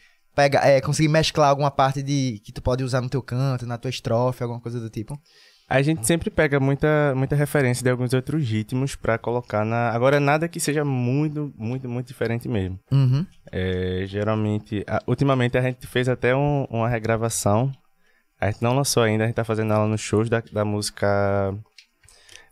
é, 0.62 0.80
conseguir 0.82 1.08
mesclar 1.08 1.48
alguma 1.48 1.70
parte 1.70 2.02
de 2.02 2.40
que 2.44 2.52
tu 2.52 2.60
pode 2.62 2.84
usar 2.84 3.00
no 3.00 3.08
teu 3.08 3.22
canto, 3.22 3.66
na 3.66 3.78
tua 3.78 3.88
estrofe, 3.88 4.42
alguma 4.42 4.60
coisa 4.60 4.78
do 4.78 4.90
tipo? 4.90 5.18
A 5.68 5.82
gente 5.82 6.06
sempre 6.06 6.30
pega 6.30 6.60
muita, 6.60 7.12
muita 7.16 7.34
referência 7.34 7.82
de 7.82 7.90
alguns 7.90 8.12
outros 8.14 8.48
ritmos 8.48 8.94
pra 8.94 9.18
colocar 9.18 9.64
na. 9.64 9.90
Agora, 9.90 10.20
nada 10.20 10.46
que 10.48 10.60
seja 10.60 10.84
muito, 10.84 11.52
muito, 11.58 11.88
muito 11.88 12.06
diferente 12.06 12.48
mesmo. 12.48 12.78
Uhum. 12.92 13.26
É, 13.50 14.04
geralmente, 14.06 14.84
a- 14.88 15.02
ultimamente 15.08 15.58
a 15.58 15.60
gente 15.62 15.84
fez 15.88 16.08
até 16.08 16.36
um- 16.36 16.66
uma 16.70 16.88
regravação. 16.88 17.72
A 18.40 18.46
gente 18.50 18.62
não 18.62 18.76
lançou 18.76 19.02
ainda, 19.02 19.24
a 19.24 19.26
gente 19.26 19.34
tá 19.36 19.42
fazendo 19.44 19.72
ela 19.72 19.86
nos 19.88 20.00
shows 20.00 20.28
da, 20.30 20.40
da 20.52 20.64
música. 20.64 21.06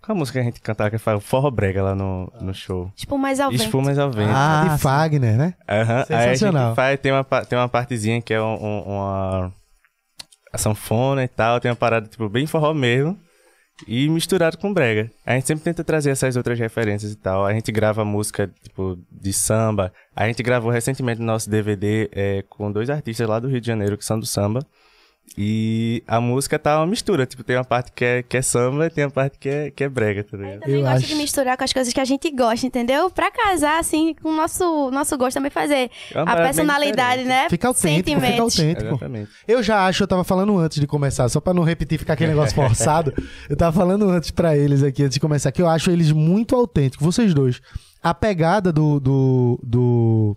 Qual 0.02 0.16
a 0.16 0.18
música 0.18 0.38
que 0.38 0.42
a 0.42 0.44
gente 0.50 0.60
cantava 0.60 0.90
que 0.90 0.98
fala 0.98 1.20
Forró 1.20 1.50
Brega 1.50 1.82
lá 1.82 1.94
no, 1.94 2.30
no 2.40 2.52
show? 2.52 2.90
Tipo, 2.96 3.16
mais 3.16 3.38
ao 3.38 3.50
vento. 3.50 3.62
Espumas 3.62 3.96
ao 3.98 4.10
vento. 4.10 4.32
Ah, 4.34 4.70
de 4.74 4.82
Fagner, 4.82 5.36
né? 5.36 5.54
Aham, 5.68 6.04
Aí 6.08 6.14
a 6.16 6.20
Sensacional. 6.34 6.66
gente 6.68 6.76
faz, 6.76 7.00
tem 7.00 7.12
uma, 7.12 7.24
tem 7.24 7.58
uma 7.58 7.68
partezinha 7.68 8.20
que 8.20 8.34
é 8.34 8.42
um- 8.42 8.62
um- 8.62 8.82
uma 8.82 9.52
a 10.54 10.58
sanfona 10.58 11.24
e 11.24 11.28
tal, 11.28 11.60
tem 11.60 11.70
uma 11.70 11.76
parada 11.76 12.06
tipo 12.06 12.28
bem 12.28 12.46
forró 12.46 12.72
mesmo 12.72 13.18
e 13.88 14.08
misturado 14.08 14.56
com 14.56 14.72
brega. 14.72 15.10
A 15.26 15.34
gente 15.34 15.48
sempre 15.48 15.64
tenta 15.64 15.82
trazer 15.82 16.10
essas 16.10 16.36
outras 16.36 16.58
referências 16.58 17.10
e 17.10 17.16
tal. 17.16 17.44
A 17.44 17.52
gente 17.52 17.72
grava 17.72 18.04
música 18.04 18.48
tipo 18.62 18.96
de 19.10 19.32
samba. 19.32 19.92
A 20.14 20.26
gente 20.26 20.42
gravou 20.42 20.70
recentemente 20.70 21.20
no 21.20 21.26
nosso 21.26 21.50
DVD 21.50 22.08
é, 22.12 22.44
com 22.48 22.70
dois 22.70 22.88
artistas 22.88 23.28
lá 23.28 23.40
do 23.40 23.48
Rio 23.48 23.60
de 23.60 23.66
Janeiro 23.66 23.98
que 23.98 24.04
são 24.04 24.18
do 24.18 24.26
samba. 24.26 24.64
E 25.36 26.00
a 26.06 26.20
música 26.20 26.56
tá 26.60 26.78
uma 26.78 26.86
mistura, 26.86 27.26
tipo, 27.26 27.42
tem 27.42 27.56
uma 27.56 27.64
parte 27.64 27.90
que 27.90 28.04
é, 28.04 28.22
que 28.22 28.36
é 28.36 28.42
samba 28.42 28.86
e 28.86 28.90
tem 28.90 29.04
uma 29.04 29.10
parte 29.10 29.36
que 29.36 29.48
é, 29.48 29.68
que 29.70 29.82
é 29.82 29.88
brega, 29.88 30.22
tá 30.22 30.36
Eu 30.36 30.40
ligado? 30.40 30.60
também 30.60 30.74
Eu 30.76 30.82
gosto 30.82 30.94
acho- 30.96 31.06
de 31.08 31.14
misturar 31.16 31.56
com 31.56 31.64
as 31.64 31.72
coisas 31.72 31.92
que 31.92 31.98
a 31.98 32.04
gente 32.04 32.30
gosta, 32.30 32.64
entendeu? 32.64 33.10
Pra 33.10 33.32
casar, 33.32 33.80
assim, 33.80 34.14
com 34.22 34.28
o 34.28 34.36
nosso, 34.36 34.92
nosso 34.92 35.18
gosto 35.18 35.34
também 35.34 35.50
fazer 35.50 35.90
É 36.14 36.20
a 36.20 36.36
personalidade, 36.36 37.24
né? 37.24 37.48
Fica 37.48 37.66
autêntico, 37.66 38.20
fica 38.20 38.42
autêntico. 38.42 38.86
Exatamente. 38.90 39.30
Eu 39.48 39.60
já 39.60 39.84
acho, 39.86 40.04
eu 40.04 40.06
tava 40.06 40.22
falando 40.22 40.56
antes 40.56 40.78
de 40.80 40.86
começar, 40.86 41.28
só 41.28 41.40
pra 41.40 41.52
não 41.52 41.64
repetir, 41.64 41.98
ficar 41.98 42.12
aquele 42.12 42.30
negócio 42.30 42.54
forçado. 42.54 43.12
eu 43.50 43.56
tava 43.56 43.76
falando 43.76 44.08
antes 44.08 44.30
pra 44.30 44.56
eles 44.56 44.84
aqui, 44.84 45.02
antes 45.02 45.14
de 45.14 45.20
começar, 45.20 45.50
que 45.50 45.60
eu 45.60 45.68
acho 45.68 45.90
eles 45.90 46.12
muito 46.12 46.54
autênticos, 46.54 47.04
vocês 47.04 47.34
dois. 47.34 47.60
A 48.00 48.14
pegada 48.14 48.72
do, 48.72 49.00
do, 49.00 49.60
do, 49.64 50.36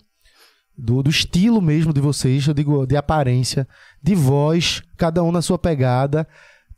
do, 0.76 1.04
do 1.04 1.10
estilo 1.10 1.62
mesmo 1.62 1.94
de 1.94 2.00
vocês, 2.02 2.48
eu 2.48 2.54
digo, 2.54 2.86
de 2.88 2.96
aparência, 2.96 3.68
de 4.02 4.16
voz, 4.16 4.82
cada 4.98 5.24
um 5.24 5.32
na 5.32 5.42
sua 5.42 5.58
pegada. 5.58 6.28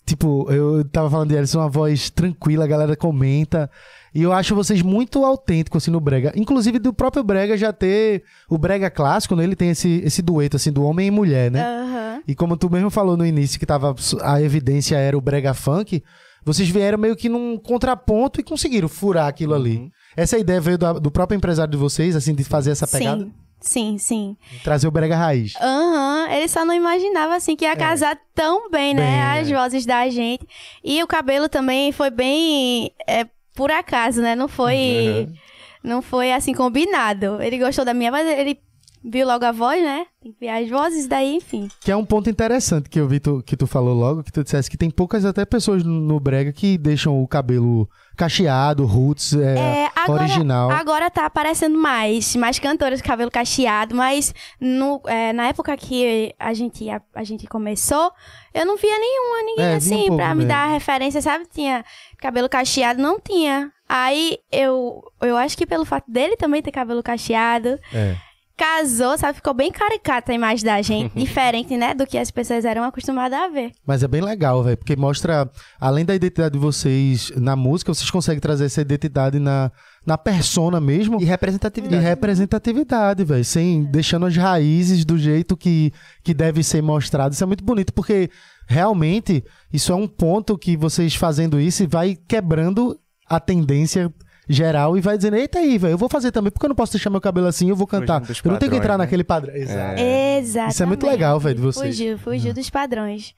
Tipo, 0.05 0.51
eu 0.51 0.83
tava 0.85 1.09
falando 1.09 1.29
de 1.29 1.35
eles, 1.35 1.53
uma 1.53 1.69
voz 1.69 2.09
tranquila, 2.09 2.63
a 2.63 2.67
galera 2.67 2.95
comenta. 2.95 3.69
E 4.13 4.23
eu 4.23 4.33
acho 4.33 4.55
vocês 4.55 4.81
muito 4.81 5.23
autênticos, 5.23 5.83
assim, 5.83 5.91
no 5.91 5.99
Brega. 5.99 6.33
Inclusive, 6.35 6.79
do 6.79 6.91
próprio 6.91 7.23
Brega 7.23 7.55
já 7.55 7.71
ter... 7.71 8.23
O 8.49 8.57
Brega 8.57 8.89
clássico, 8.89 9.35
né? 9.35 9.43
Ele 9.43 9.55
tem 9.55 9.69
esse, 9.69 10.01
esse 10.03 10.23
dueto, 10.23 10.55
assim, 10.55 10.71
do 10.71 10.83
homem 10.83 11.07
e 11.07 11.11
mulher, 11.11 11.51
né? 11.51 11.63
Aham. 11.63 11.99
E 12.27 12.35
como 12.35 12.57
tu 12.57 12.69
mesmo 12.69 12.89
falou 12.89 13.17
no 13.17 13.25
início 13.25 13.59
que 13.59 13.65
tava 13.65 13.95
a 14.21 14.41
evidência 14.41 14.95
era 14.95 15.17
o 15.17 15.21
brega 15.21 15.53
funk, 15.53 16.03
vocês 16.45 16.69
vieram 16.69 16.97
meio 16.97 17.15
que 17.15 17.29
num 17.29 17.57
contraponto 17.57 18.39
e 18.39 18.43
conseguiram 18.43 18.87
furar 18.87 19.27
aquilo 19.27 19.53
ali. 19.53 19.91
Essa 20.15 20.37
ideia 20.37 20.61
veio 20.61 20.77
do, 20.77 20.99
do 20.99 21.11
próprio 21.11 21.37
empresário 21.37 21.71
de 21.71 21.77
vocês, 21.77 22.15
assim, 22.15 22.33
de 22.33 22.43
fazer 22.43 22.71
essa 22.71 22.87
pegada? 22.87 23.23
Sim, 23.23 23.33
sim, 23.59 23.97
sim. 23.97 24.37
Trazer 24.63 24.87
o 24.87 24.91
brega 24.91 25.15
raiz. 25.15 25.53
Aham, 25.61 26.27
ele 26.31 26.47
só 26.47 26.65
não 26.65 26.73
imaginava 26.73 27.35
assim 27.35 27.55
que 27.55 27.65
ia 27.65 27.75
casar 27.75 28.19
tão 28.33 28.69
bem, 28.69 28.93
né? 28.93 29.01
É. 29.01 29.05
Bem, 29.05 29.41
as 29.41 29.51
é. 29.51 29.55
vozes 29.55 29.85
da 29.85 30.09
gente. 30.09 30.45
E 30.83 31.01
o 31.03 31.07
cabelo 31.07 31.49
também 31.49 31.91
foi 31.91 32.09
bem 32.09 32.91
é, 33.07 33.25
por 33.53 33.71
acaso, 33.71 34.21
né? 34.21 34.35
Não 34.35 34.47
foi. 34.47 35.27
Uhum. 35.27 35.33
Não 35.81 36.01
foi 36.01 36.33
assim 36.33 36.53
combinado. 36.53 37.41
Ele 37.41 37.57
gostou 37.57 37.85
da 37.85 37.93
minha 37.93 38.11
voz, 38.11 38.27
ele 38.27 38.59
viu 39.03 39.25
logo 39.25 39.45
a 39.45 39.51
voz, 39.51 39.81
né? 39.81 40.05
Tem 40.21 40.31
que 40.33 40.39
ver 40.39 40.49
as 40.49 40.69
vozes, 40.69 41.07
daí, 41.07 41.35
enfim. 41.35 41.69
Que 41.81 41.91
é 41.91 41.95
um 41.95 42.05
ponto 42.05 42.29
interessante 42.29 42.89
que 42.89 42.99
eu 42.99 43.07
vi 43.07 43.19
tu, 43.19 43.41
que 43.45 43.55
tu 43.55 43.65
falou 43.65 43.93
logo, 43.93 44.23
que 44.23 44.31
tu 44.31 44.43
dissesse 44.43 44.69
que 44.69 44.77
tem 44.77 44.89
poucas 44.89 45.23
até 45.23 45.45
pessoas 45.45 45.83
no 45.83 46.19
brega 46.19 46.51
que 46.51 46.77
deixam 46.77 47.21
o 47.23 47.27
cabelo 47.27 47.89
cacheado, 48.17 48.85
roots, 48.85 49.33
é, 49.33 49.57
É, 49.85 49.91
agora, 49.95 50.23
original. 50.23 50.69
agora 50.71 51.09
tá 51.09 51.25
aparecendo 51.25 51.77
mais, 51.79 52.35
mais 52.35 52.59
cantoras 52.59 53.01
com 53.01 53.07
cabelo 53.07 53.31
cacheado, 53.31 53.95
mas 53.95 54.35
no, 54.59 55.01
é, 55.05 55.31
na 55.31 55.47
época 55.47 55.77
que 55.77 56.35
a 56.37 56.53
gente, 56.53 56.89
a, 56.89 57.01
a 57.15 57.23
gente 57.23 57.47
começou, 57.47 58.11
eu 58.53 58.65
não 58.65 58.75
via 58.75 58.97
nenhuma, 58.99 59.43
ninguém 59.45 59.65
É, 59.65 59.73
um 59.73 59.77
assim, 59.77 59.97
pouco 60.07 60.15
pra 60.17 60.29
me 60.35 60.35
mesmo. 60.43 60.49
dar 60.49 60.67
referência, 60.67 61.21
sabe? 61.21 61.45
Tinha 61.49 61.85
cabelo 62.17 62.49
cacheado, 62.49 63.01
não 63.01 63.17
tinha. 63.21 63.71
Aí 63.87 64.37
eu, 64.51 65.01
eu 65.21 65.37
acho 65.37 65.57
que 65.57 65.65
pelo 65.65 65.85
fato 65.85 66.11
dele 66.11 66.35
também 66.35 66.61
ter 66.61 66.71
cabelo 66.71 67.01
cacheado, 67.01 67.79
É. 67.93 68.17
casou, 68.59 69.17
sabe? 69.17 69.35
Ficou 69.35 69.53
bem 69.53 69.71
caricata 69.71 70.33
a 70.33 70.35
imagem 70.35 70.65
da 70.65 70.81
gente, 70.81 71.13
diferente, 71.17 71.77
né? 71.77 71.93
Do 71.93 72.05
que 72.05 72.17
as 72.17 72.29
pessoas 72.29 72.65
eram 72.65 72.83
acostumadas 72.83 73.39
a 73.39 73.47
ver. 73.47 73.71
Mas 73.87 74.03
é 74.03 74.07
bem 74.07 74.19
legal, 74.19 74.61
velho, 74.61 74.75
porque 74.75 74.97
mostra, 74.97 75.49
além 75.79 76.03
da 76.03 76.13
identidade 76.13 76.53
de 76.53 76.59
vocês 76.59 77.31
na 77.37 77.55
música, 77.55 77.93
vocês 77.93 78.11
conseguem 78.11 78.41
trazer 78.41 78.65
essa 78.65 78.81
identidade 78.81 79.39
na, 79.39 79.71
na 80.05 80.17
persona 80.17 80.81
mesmo. 80.81 81.21
E 81.21 81.23
E 81.23 81.25
representatividade. 81.25 82.03
representatividade, 82.03 83.23
velho. 83.23 83.45
Sem 83.45 83.85
deixando 83.85 84.25
as 84.25 84.35
raízes 84.35 85.05
do 85.05 85.17
jeito 85.17 85.55
que, 85.55 85.93
que 86.21 86.33
deve 86.33 86.61
ser 86.61 86.83
mostrado. 86.83 87.33
Isso 87.33 87.43
é 87.43 87.47
muito 87.47 87.63
bonito, 87.63 87.93
porque 87.93 88.29
realmente 88.67 89.41
isso 89.71 89.93
é 89.93 89.95
um 89.95 90.07
ponto 90.07 90.57
que 90.57 90.75
vocês 90.75 91.15
fazendo 91.15 91.59
isso 91.59 91.87
vai 91.87 92.17
quebrando 92.27 92.99
a 93.27 93.39
tendência 93.39 94.13
geral 94.49 94.97
e 94.97 95.01
vai 95.01 95.15
dizendo: 95.15 95.35
Eita 95.37 95.59
aí, 95.59 95.77
velho, 95.77 95.93
eu 95.93 95.97
vou 95.97 96.09
fazer 96.09 96.31
também, 96.31 96.51
porque 96.51 96.65
eu 96.65 96.69
não 96.69 96.75
posso 96.75 96.91
deixar 96.93 97.09
meu 97.11 97.21
cabelo 97.21 97.45
assim, 97.47 97.69
eu 97.69 97.75
vou 97.75 97.85
cantar. 97.87 98.21
Eu 98.43 98.51
não 98.51 98.57
tenho 98.57 98.71
que 98.71 98.77
entrar 98.77 98.97
né? 98.97 99.03
naquele 99.03 99.23
padrão. 99.23 99.55
Exato. 99.55 100.01
Exatamente. 100.01 100.73
Isso 100.73 100.83
é 100.83 100.85
muito 100.85 101.05
legal, 101.05 101.39
velho, 101.39 101.55
de 101.55 101.61
vocês. 101.61 101.95
Fugiu, 101.95 102.17
fugiu 102.17 102.53
dos 102.53 102.69
padrões. 102.69 103.35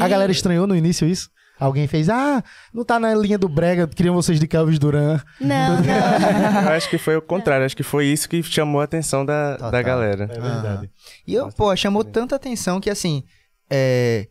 A 0.00 0.06
E- 0.06 0.08
galera 0.10 0.30
estranhou 0.30 0.66
no 0.66 0.76
início 0.76 1.08
isso? 1.08 1.30
Alguém 1.58 1.86
fez, 1.86 2.08
ah, 2.08 2.42
não 2.74 2.84
tá 2.84 2.98
na 2.98 3.14
linha 3.14 3.38
do 3.38 3.48
Brega, 3.48 3.86
queriam 3.86 4.14
vocês 4.16 4.40
de 4.40 4.48
Kelvis 4.48 4.80
Duran. 4.80 5.20
Não, 5.40 5.76
não. 5.80 6.62
Eu 6.66 6.72
acho 6.72 6.90
que 6.90 6.98
foi 6.98 7.16
o 7.16 7.22
contrário, 7.22 7.64
acho 7.64 7.76
que 7.76 7.84
foi 7.84 8.06
isso 8.06 8.28
que 8.28 8.42
chamou 8.42 8.80
a 8.80 8.84
atenção 8.84 9.24
da, 9.24 9.52
Total. 9.52 9.70
da 9.70 9.82
galera. 9.82 10.24
É 10.24 10.40
verdade. 10.40 10.90
E 11.24 11.34
eu, 11.34 11.50
pô, 11.50 11.74
chamou 11.76 12.02
tanta 12.02 12.34
atenção 12.34 12.80
que, 12.80 12.90
assim, 12.90 13.22
é, 13.70 14.26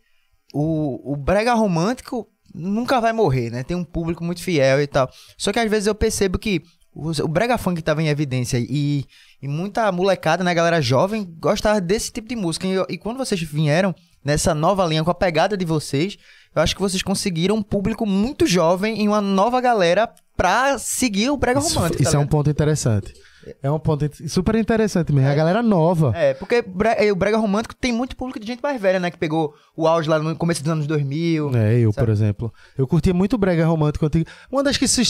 o, 0.52 1.12
o 1.14 1.16
brega 1.16 1.54
romântico 1.54 2.28
nunca 2.54 3.00
vai 3.00 3.12
morrer, 3.12 3.50
né? 3.50 3.62
Tem 3.62 3.76
um 3.76 3.84
público 3.84 4.22
muito 4.24 4.42
fiel 4.42 4.80
e 4.82 4.86
tal. 4.86 5.08
Só 5.36 5.52
que 5.52 5.58
às 5.58 5.70
vezes 5.70 5.86
eu 5.86 5.94
percebo 5.94 6.38
que 6.38 6.62
os- 6.94 7.18
o 7.18 7.28
brega 7.28 7.56
funk 7.56 7.80
tava 7.82 8.02
em 8.02 8.08
evidência 8.08 8.58
e, 8.58 9.04
e 9.40 9.48
muita 9.48 9.90
molecada, 9.90 10.44
né, 10.44 10.52
galera 10.54 10.80
jovem, 10.82 11.24
gostava 11.40 11.80
desse 11.80 12.12
tipo 12.12 12.28
de 12.28 12.36
música. 12.36 12.66
E, 12.66 12.74
e 12.94 12.98
quando 12.98 13.16
vocês 13.16 13.40
vieram 13.40 13.94
nessa 14.24 14.54
nova 14.54 14.84
linha, 14.86 15.02
com 15.02 15.10
a 15.10 15.14
pegada 15.14 15.56
de 15.56 15.64
vocês, 15.64 16.16
eu 16.54 16.60
acho 16.62 16.74
que 16.74 16.80
vocês 16.82 17.02
conseguiram 17.02 17.56
um 17.56 17.62
público 17.62 18.04
muito 18.06 18.46
jovem 18.46 19.02
e 19.02 19.08
uma 19.08 19.20
nova 19.20 19.60
galera 19.60 20.08
pra 20.36 20.78
seguir 20.78 21.30
o 21.30 21.36
brega 21.36 21.60
Isso, 21.60 21.74
romântico. 21.74 22.02
isso 22.02 22.12
tá 22.12 22.18
é 22.18 22.20
um 22.20 22.26
ponto 22.26 22.50
interessante. 22.50 23.12
É 23.62 23.70
um 23.70 23.78
ponto 23.78 24.08
super 24.28 24.54
interessante 24.54 25.12
mesmo. 25.12 25.28
A 25.30 25.34
galera 25.34 25.62
nova. 25.62 26.12
É, 26.14 26.34
porque 26.34 26.64
eh, 26.98 27.12
o 27.12 27.16
brega 27.16 27.36
romântico 27.36 27.74
tem 27.74 27.92
muito 27.92 28.16
público 28.16 28.38
de 28.38 28.46
gente 28.46 28.60
mais 28.62 28.80
velha, 28.80 29.00
né? 29.00 29.10
Que 29.10 29.18
pegou 29.18 29.54
o 29.76 29.86
auge 29.86 30.08
lá 30.08 30.18
no 30.18 30.36
começo 30.36 30.62
dos 30.62 30.70
anos 30.72 30.86
2000. 30.86 31.50
É, 31.56 31.78
eu, 31.78 31.92
Sabe? 31.92 32.06
por 32.06 32.12
exemplo. 32.12 32.54
Eu 32.76 32.86
curtia 32.86 33.12
muito 33.14 33.36
brega 33.38 33.66
romântico 33.66 34.06
antigo. 34.06 34.26
Uma 34.50 34.62
das 34.62 34.76
que 34.76 34.86
se 34.86 35.02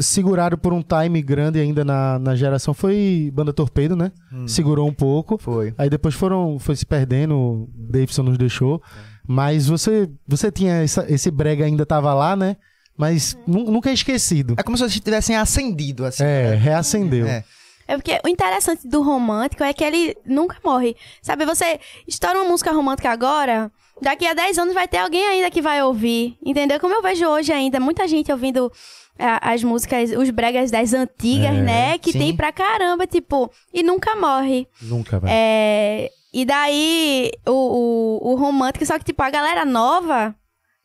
seguraram 0.00 0.56
por 0.58 0.72
um 0.72 0.82
time 0.82 1.22
grande 1.22 1.58
ainda 1.60 1.84
na, 1.84 2.18
na 2.18 2.34
geração 2.34 2.74
foi 2.74 3.30
Banda 3.32 3.52
Torpedo, 3.52 3.96
né? 3.96 4.12
Segurou 4.46 4.88
um 4.88 4.92
pouco. 4.94 5.38
Foi. 5.38 5.74
Aí 5.78 5.88
depois 5.90 6.14
foram, 6.14 6.58
foi 6.58 6.76
se 6.76 6.86
perdendo, 6.86 7.34
o 7.36 7.70
Davidson 7.74 8.22
nos 8.24 8.38
deixou. 8.38 8.82
Mas 9.26 9.66
você, 9.68 10.08
você 10.26 10.50
tinha 10.50 10.82
essa- 10.82 11.06
esse 11.08 11.30
brega 11.30 11.64
ainda 11.64 11.86
tava 11.86 12.12
lá, 12.14 12.34
né? 12.34 12.56
Mas 12.96 13.36
nu- 13.46 13.70
nunca 13.70 13.88
é 13.90 13.94
esquecido. 13.94 14.54
É 14.58 14.62
como 14.62 14.76
se 14.76 14.82
vocês 14.82 15.00
tivessem 15.00 15.36
acendido, 15.36 16.04
assim. 16.04 16.22
É, 16.24 16.50
né? 16.50 16.56
reacendeu. 16.56 17.26
É. 17.26 17.44
É 17.90 17.96
porque 17.96 18.20
o 18.24 18.28
interessante 18.28 18.86
do 18.86 19.02
romântico 19.02 19.64
é 19.64 19.72
que 19.72 19.82
ele 19.82 20.16
nunca 20.24 20.56
morre. 20.64 20.96
Sabe, 21.20 21.44
você 21.44 21.80
estoura 22.06 22.38
uma 22.38 22.48
música 22.48 22.70
romântica 22.70 23.10
agora, 23.10 23.68
daqui 24.00 24.24
a 24.24 24.32
10 24.32 24.58
anos 24.58 24.74
vai 24.74 24.86
ter 24.86 24.98
alguém 24.98 25.26
ainda 25.26 25.50
que 25.50 25.60
vai 25.60 25.82
ouvir. 25.82 26.38
Entendeu? 26.40 26.78
Como 26.78 26.94
eu 26.94 27.02
vejo 27.02 27.26
hoje 27.26 27.52
ainda, 27.52 27.80
muita 27.80 28.06
gente 28.06 28.30
ouvindo 28.30 28.70
ah, 29.18 29.52
as 29.52 29.64
músicas, 29.64 30.10
os 30.12 30.30
bregas 30.30 30.70
das 30.70 30.94
antigas, 30.94 31.56
É, 31.56 31.62
né? 31.62 31.98
Que 31.98 32.12
sim. 32.12 32.18
tem 32.20 32.36
pra 32.36 32.52
caramba, 32.52 33.08
tipo, 33.08 33.50
e 33.74 33.82
nunca 33.82 34.14
morre. 34.14 34.68
Nunca, 34.80 35.18
velho. 35.18 35.32
É, 35.34 36.10
e 36.32 36.44
daí, 36.44 37.32
o, 37.44 37.50
o, 37.50 38.32
o 38.32 38.34
romântico, 38.36 38.86
só 38.86 38.96
que, 39.00 39.04
tipo, 39.04 39.20
a 39.20 39.30
galera 39.30 39.64
nova 39.64 40.32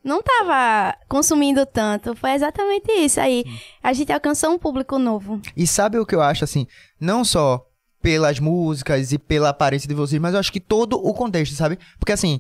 não 0.04 0.22
tava 0.22 0.96
consumindo 1.08 1.66
tanto. 1.66 2.16
Foi 2.16 2.32
exatamente 2.32 2.92
isso 2.92 3.20
aí. 3.20 3.44
A 3.82 3.92
gente 3.92 4.12
alcançou 4.12 4.52
um 4.52 4.58
público 4.60 5.00
novo. 5.00 5.42
E 5.58 5.66
sabe 5.66 5.98
o 5.98 6.06
que 6.06 6.14
eu 6.14 6.22
acho, 6.22 6.44
assim? 6.44 6.68
Não 7.00 7.24
só 7.26 7.66
pelas 8.02 8.40
músicas 8.40 9.12
e 9.12 9.18
pela 9.18 9.50
aparência 9.50 9.88
de 9.88 9.96
vocês, 9.96 10.22
mas 10.22 10.34
eu 10.34 10.40
acho 10.40 10.52
que 10.52 10.60
todo 10.60 10.96
o 10.96 11.14
contexto, 11.14 11.56
sabe? 11.56 11.80
Porque 12.00 12.12
assim, 12.12 12.40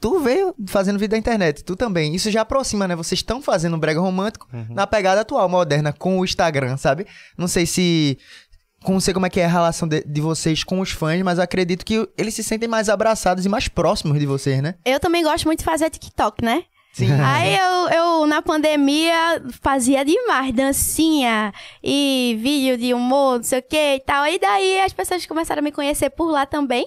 tu 0.00 0.18
veio 0.18 0.54
fazendo 0.66 0.98
vídeo 0.98 1.12
da 1.12 1.18
internet, 1.18 1.62
tu 1.62 1.76
também. 1.76 2.14
Isso 2.14 2.30
já 2.30 2.40
aproxima, 2.40 2.88
né? 2.88 2.96
Vocês 2.96 3.20
estão 3.20 3.40
fazendo 3.40 3.76
um 3.76 3.78
brega 3.78 4.00
romântico 4.00 4.48
na 4.68 4.86
pegada 4.86 5.20
atual, 5.20 5.48
moderna, 5.48 5.92
com 5.92 6.18
o 6.18 6.24
Instagram, 6.24 6.76
sabe? 6.76 7.06
Não 7.38 7.46
sei 7.46 7.66
se. 7.66 8.18
Não 8.86 8.98
sei 8.98 9.14
como 9.14 9.24
é 9.24 9.30
que 9.30 9.38
é 9.38 9.44
a 9.44 9.48
relação 9.48 9.86
de, 9.86 10.02
de 10.02 10.20
vocês 10.20 10.64
com 10.64 10.80
os 10.80 10.90
fãs, 10.90 11.22
mas 11.22 11.38
acredito 11.38 11.84
que 11.84 12.08
eles 12.18 12.34
se 12.34 12.42
sentem 12.42 12.68
mais 12.68 12.88
abraçados 12.88 13.46
e 13.46 13.48
mais 13.48 13.68
próximos 13.68 14.18
de 14.18 14.26
vocês, 14.26 14.60
né? 14.60 14.74
Eu 14.84 14.98
também 14.98 15.22
gosto 15.22 15.44
muito 15.44 15.60
de 15.60 15.64
fazer 15.64 15.88
TikTok, 15.88 16.44
né? 16.44 16.64
Sim. 16.92 17.10
Aí 17.20 17.56
eu, 17.56 17.88
eu, 17.88 18.26
na 18.26 18.42
pandemia, 18.42 19.42
fazia 19.60 20.04
demais 20.04 20.52
dancinha 20.52 21.52
e 21.82 22.38
vídeo 22.40 22.76
de 22.76 22.92
humor, 22.92 23.38
não 23.38 23.42
sei 23.42 23.60
o 23.60 23.62
que 23.62 23.94
e 23.94 24.00
tal. 24.00 24.26
E 24.26 24.38
daí 24.38 24.80
as 24.80 24.92
pessoas 24.92 25.24
começaram 25.26 25.60
a 25.60 25.62
me 25.62 25.72
conhecer 25.72 26.10
por 26.10 26.30
lá 26.30 26.44
também. 26.44 26.86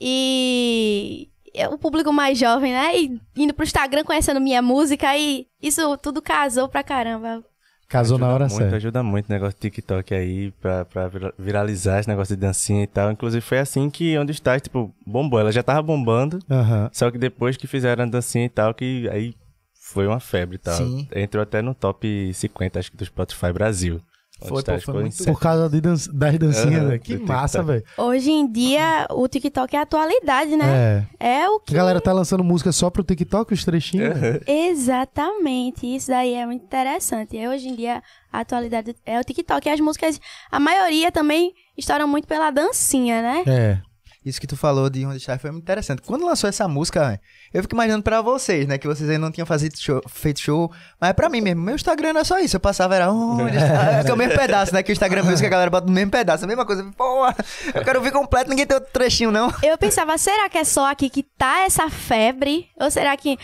E 0.00 1.28
é 1.54 1.68
o 1.68 1.78
público 1.78 2.12
mais 2.12 2.38
jovem, 2.38 2.72
né? 2.72 2.98
E 2.98 3.20
indo 3.36 3.54
pro 3.54 3.64
Instagram 3.64 4.02
conhecendo 4.04 4.40
minha 4.40 4.62
música 4.62 5.16
e 5.16 5.46
isso 5.60 5.96
tudo 5.98 6.22
casou 6.22 6.68
pra 6.68 6.82
caramba. 6.82 7.44
Casou 7.92 8.18
na 8.18 8.28
hora 8.28 8.46
muito, 8.46 8.56
certa. 8.58 8.76
Ajuda 8.76 9.02
muito 9.02 9.28
o 9.28 9.32
negócio 9.32 9.54
do 9.56 9.60
TikTok 9.60 10.14
aí 10.14 10.50
pra, 10.60 10.84
pra 10.84 11.08
vira- 11.08 11.34
viralizar 11.38 12.00
esse 12.00 12.08
negócio 12.08 12.34
de 12.34 12.40
dancinha 12.40 12.82
e 12.82 12.86
tal. 12.86 13.12
Inclusive 13.12 13.40
foi 13.40 13.58
assim 13.58 13.88
que 13.90 14.16
onde 14.18 14.32
está, 14.32 14.58
tipo, 14.58 14.94
bombou. 15.06 15.38
Ela 15.38 15.52
já 15.52 15.62
tava 15.62 15.82
bombando, 15.82 16.38
Aham. 16.50 16.88
só 16.92 17.10
que 17.10 17.18
depois 17.18 17.56
que 17.56 17.66
fizeram 17.66 18.04
a 18.04 18.06
dancinha 18.08 18.46
e 18.46 18.48
tal, 18.48 18.72
que 18.74 19.08
aí 19.12 19.34
foi 19.80 20.06
uma 20.06 20.20
febre 20.20 20.56
e 20.56 20.58
tal. 20.58 20.74
Sim. 20.76 21.06
Entrou 21.14 21.42
até 21.42 21.60
no 21.60 21.74
top 21.74 22.32
50, 22.32 22.78
acho 22.78 22.90
que 22.90 22.96
do 22.96 23.04
Spotify 23.04 23.52
Brasil. 23.52 24.00
Foi, 24.48 24.62
pô, 24.62 24.80
foi 24.80 24.94
muito-. 25.02 25.24
Por 25.24 25.40
causa 25.40 25.68
de 25.68 25.80
dan 25.80 25.94
das 26.12 26.38
dancinhas, 26.38 26.80
Aham, 26.80 26.88
velho. 26.88 27.00
Que 27.00 27.16
massa, 27.18 27.62
velho. 27.62 27.84
Hoje 27.96 28.30
em 28.30 28.50
dia, 28.50 29.06
o 29.10 29.26
TikTok 29.28 29.74
é 29.74 29.78
a 29.78 29.82
atualidade, 29.82 30.56
né? 30.56 31.06
É. 31.20 31.42
É, 31.42 31.48
o 31.48 31.56
A 31.56 31.60
que. 31.60 31.74
galera 31.74 32.00
tá 32.00 32.12
lançando 32.12 32.42
música 32.44 32.72
só 32.72 32.90
pro 32.90 33.02
TikTok, 33.04 33.52
os 33.54 33.64
trechinhos. 33.64 34.18
velho. 34.18 34.42
Exatamente, 34.46 35.86
isso 35.86 36.08
daí 36.08 36.34
é 36.34 36.44
muito 36.46 36.64
interessante. 36.64 37.36
E 37.36 37.46
hoje 37.48 37.68
em 37.68 37.74
dia, 37.76 38.02
a 38.32 38.40
atualidade 38.40 38.94
é 39.04 39.18
o 39.20 39.24
TikTok. 39.24 39.68
E 39.68 39.72
as 39.72 39.80
músicas, 39.80 40.20
a 40.50 40.58
maioria 40.60 41.10
também 41.12 41.52
estouram 41.76 42.06
muito 42.08 42.26
pela 42.26 42.50
dancinha, 42.50 43.22
né? 43.22 43.42
É. 43.46 43.78
Isso 44.24 44.40
que 44.40 44.46
tu 44.46 44.56
falou 44.56 44.88
de 44.88 45.04
onde 45.04 45.16
está 45.16 45.36
foi 45.38 45.50
muito 45.50 45.64
interessante. 45.64 46.00
Quando 46.02 46.24
lançou 46.24 46.48
essa 46.48 46.68
música, 46.68 47.04
véi, 47.08 47.18
eu 47.52 47.60
fico 47.62 47.74
imaginando 47.74 48.04
pra 48.04 48.20
vocês, 48.22 48.68
né? 48.68 48.78
Que 48.78 48.86
vocês 48.86 49.08
ainda 49.10 49.20
não 49.24 49.32
tinham 49.32 49.44
fazido 49.46 49.76
show- 49.76 50.00
feito 50.08 50.38
show. 50.40 50.70
Mas 51.00 51.10
é 51.10 51.12
pra 51.12 51.28
mim 51.28 51.40
mesmo. 51.40 51.60
Meu 51.60 51.74
Instagram 51.74 52.10
era 52.10 52.24
só 52.24 52.38
isso. 52.38 52.54
Eu 52.56 52.60
passava, 52.60 52.94
era 52.94 53.10
onde 53.10 53.56
está? 53.56 54.08
É 54.08 54.12
o 54.12 54.16
mesmo 54.16 54.36
pedaço, 54.36 54.72
né? 54.72 54.82
Que 54.82 54.92
o 54.92 54.94
Instagram 54.94 55.24
Music 55.24 55.44
a 55.44 55.50
galera 55.50 55.70
bota 55.70 55.86
no 55.86 55.92
mesmo 55.92 56.10
pedaço. 56.12 56.44
A 56.44 56.46
mesma 56.46 56.64
coisa. 56.64 56.88
Pô, 56.96 57.26
eu 57.74 57.82
quero 57.84 57.98
ouvir 57.98 58.12
completo, 58.12 58.48
ninguém 58.48 58.64
tem 58.64 58.76
outro 58.76 58.92
trechinho, 58.92 59.32
não. 59.32 59.52
Eu 59.62 59.76
pensava, 59.76 60.16
será 60.16 60.48
que 60.48 60.58
é 60.58 60.64
só 60.64 60.88
aqui 60.90 61.10
que 61.10 61.24
tá 61.24 61.60
essa 61.62 61.90
febre? 61.90 62.68
Ou 62.80 62.90
será 62.90 63.16
que. 63.16 63.36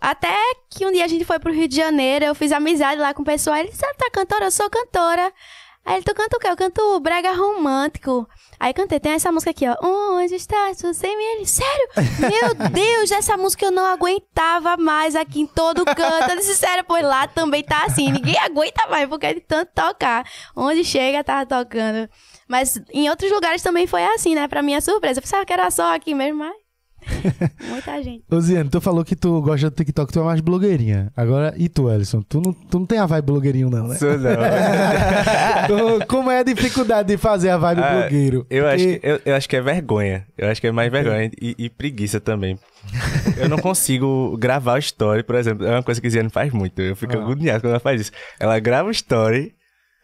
Até 0.00 0.32
que 0.70 0.86
um 0.86 0.92
dia 0.92 1.04
a 1.04 1.08
gente 1.08 1.24
foi 1.24 1.38
pro 1.40 1.52
Rio 1.52 1.66
de 1.66 1.74
Janeiro, 1.74 2.24
eu 2.24 2.34
fiz 2.34 2.52
amizade 2.52 3.00
lá 3.00 3.12
com 3.14 3.22
o 3.22 3.24
pessoal. 3.24 3.56
Ele 3.56 3.70
disse: 3.70 3.84
Ah, 3.84 3.94
tá 3.98 4.08
cantora? 4.12 4.44
Eu 4.44 4.50
sou 4.50 4.68
cantora. 4.70 5.32
Aí 5.88 5.94
ele, 5.94 6.04
tu 6.04 6.14
canta 6.14 6.36
o 6.36 6.38
quê? 6.38 6.48
Eu 6.48 6.56
canto 6.56 7.00
brega 7.00 7.32
romântico. 7.32 8.28
Aí 8.60 8.74
cantei, 8.74 9.00
tem 9.00 9.12
essa 9.12 9.32
música 9.32 9.52
aqui, 9.52 9.64
ó. 9.66 9.74
Onde 9.82 10.34
estás 10.34 10.76
tu 10.76 10.92
sem 10.92 11.16
mim? 11.16 11.24
Ele, 11.24 11.46
sério? 11.46 11.88
Meu 12.20 12.54
Deus, 12.68 13.10
essa 13.10 13.38
música 13.38 13.64
eu 13.64 13.70
não 13.70 13.86
aguentava 13.86 14.76
mais 14.76 15.16
aqui 15.16 15.40
em 15.40 15.46
todo 15.46 15.86
canto. 15.86 16.30
Eu 16.30 16.36
disse, 16.36 16.56
sério, 16.56 16.84
pois 16.86 17.02
lá 17.02 17.26
também 17.26 17.64
tá 17.64 17.86
assim. 17.86 18.12
Ninguém 18.12 18.38
aguenta 18.38 18.86
mais, 18.86 19.08
porque 19.08 19.28
é 19.28 19.34
de 19.34 19.40
tanto 19.40 19.72
tocar. 19.74 20.28
Onde 20.54 20.84
chega, 20.84 21.24
tava 21.24 21.46
tocando. 21.46 22.06
Mas 22.46 22.78
em 22.92 23.08
outros 23.08 23.32
lugares 23.32 23.62
também 23.62 23.86
foi 23.86 24.04
assim, 24.04 24.34
né? 24.34 24.46
Pra 24.46 24.60
minha 24.60 24.82
surpresa. 24.82 25.20
Eu 25.20 25.22
pensava 25.22 25.46
que 25.46 25.54
era 25.54 25.70
só 25.70 25.94
aqui 25.94 26.14
mesmo, 26.14 26.40
mas... 26.40 26.67
Muita 27.68 28.02
gente. 28.02 28.22
Ô, 28.30 28.40
Ziane, 28.40 28.68
tu 28.68 28.80
falou 28.80 29.04
que 29.04 29.16
tu 29.16 29.40
gosta 29.42 29.70
do 29.70 29.74
TikTok, 29.76 30.12
tu 30.12 30.20
é 30.20 30.22
mais 30.22 30.40
blogueirinha. 30.40 31.10
Agora, 31.16 31.54
e 31.56 31.68
tu, 31.68 31.90
Ellison? 31.90 32.22
Tu 32.22 32.40
não, 32.40 32.52
tu 32.52 32.78
não 32.80 32.86
tem 32.86 32.98
a 32.98 33.06
vibe 33.06 33.24
blogueirinho, 33.26 33.70
não, 33.70 33.88
né? 33.88 33.94
Sou 33.96 34.16
não. 34.18 34.30
Tu- 36.00 36.06
Como 36.06 36.30
é 36.30 36.38
a 36.40 36.42
dificuldade 36.42 37.08
de 37.08 37.16
fazer 37.16 37.50
a 37.50 37.56
vibe 37.56 37.82
Ah, 37.82 38.00
blogueiro? 38.00 38.46
Eu 38.50 38.66
acho, 38.66 38.84
Porque- 38.84 38.98
que, 38.98 39.06
eu, 39.06 39.20
eu 39.24 39.34
acho 39.36 39.48
que 39.48 39.56
é 39.56 39.60
vergonha. 39.60 40.26
Eu 40.36 40.48
acho 40.48 40.60
que 40.60 40.66
é 40.66 40.72
mais 40.72 40.90
vergonha 40.90 41.30
e, 41.40 41.54
e 41.58 41.70
preguiça 41.70 42.20
também. 42.20 42.58
Eu 43.36 43.48
não 43.48 43.58
consigo 43.58 44.36
gravar 44.38 44.74
o 44.74 44.78
story, 44.78 45.22
por 45.22 45.34
exemplo. 45.36 45.66
É 45.66 45.70
uma 45.72 45.82
coisa 45.82 46.00
que 46.00 46.06
a 46.06 46.10
Ziane 46.10 46.30
faz 46.30 46.52
muito. 46.52 46.80
Eu 46.80 46.96
fico 46.96 47.16
Ah. 47.16 47.20
agoniado 47.20 47.60
quando 47.60 47.70
ela 47.72 47.80
faz 47.80 48.00
isso. 48.00 48.12
Ela 48.40 48.58
grava 48.58 48.88
o 48.88 48.92
story, 48.92 49.52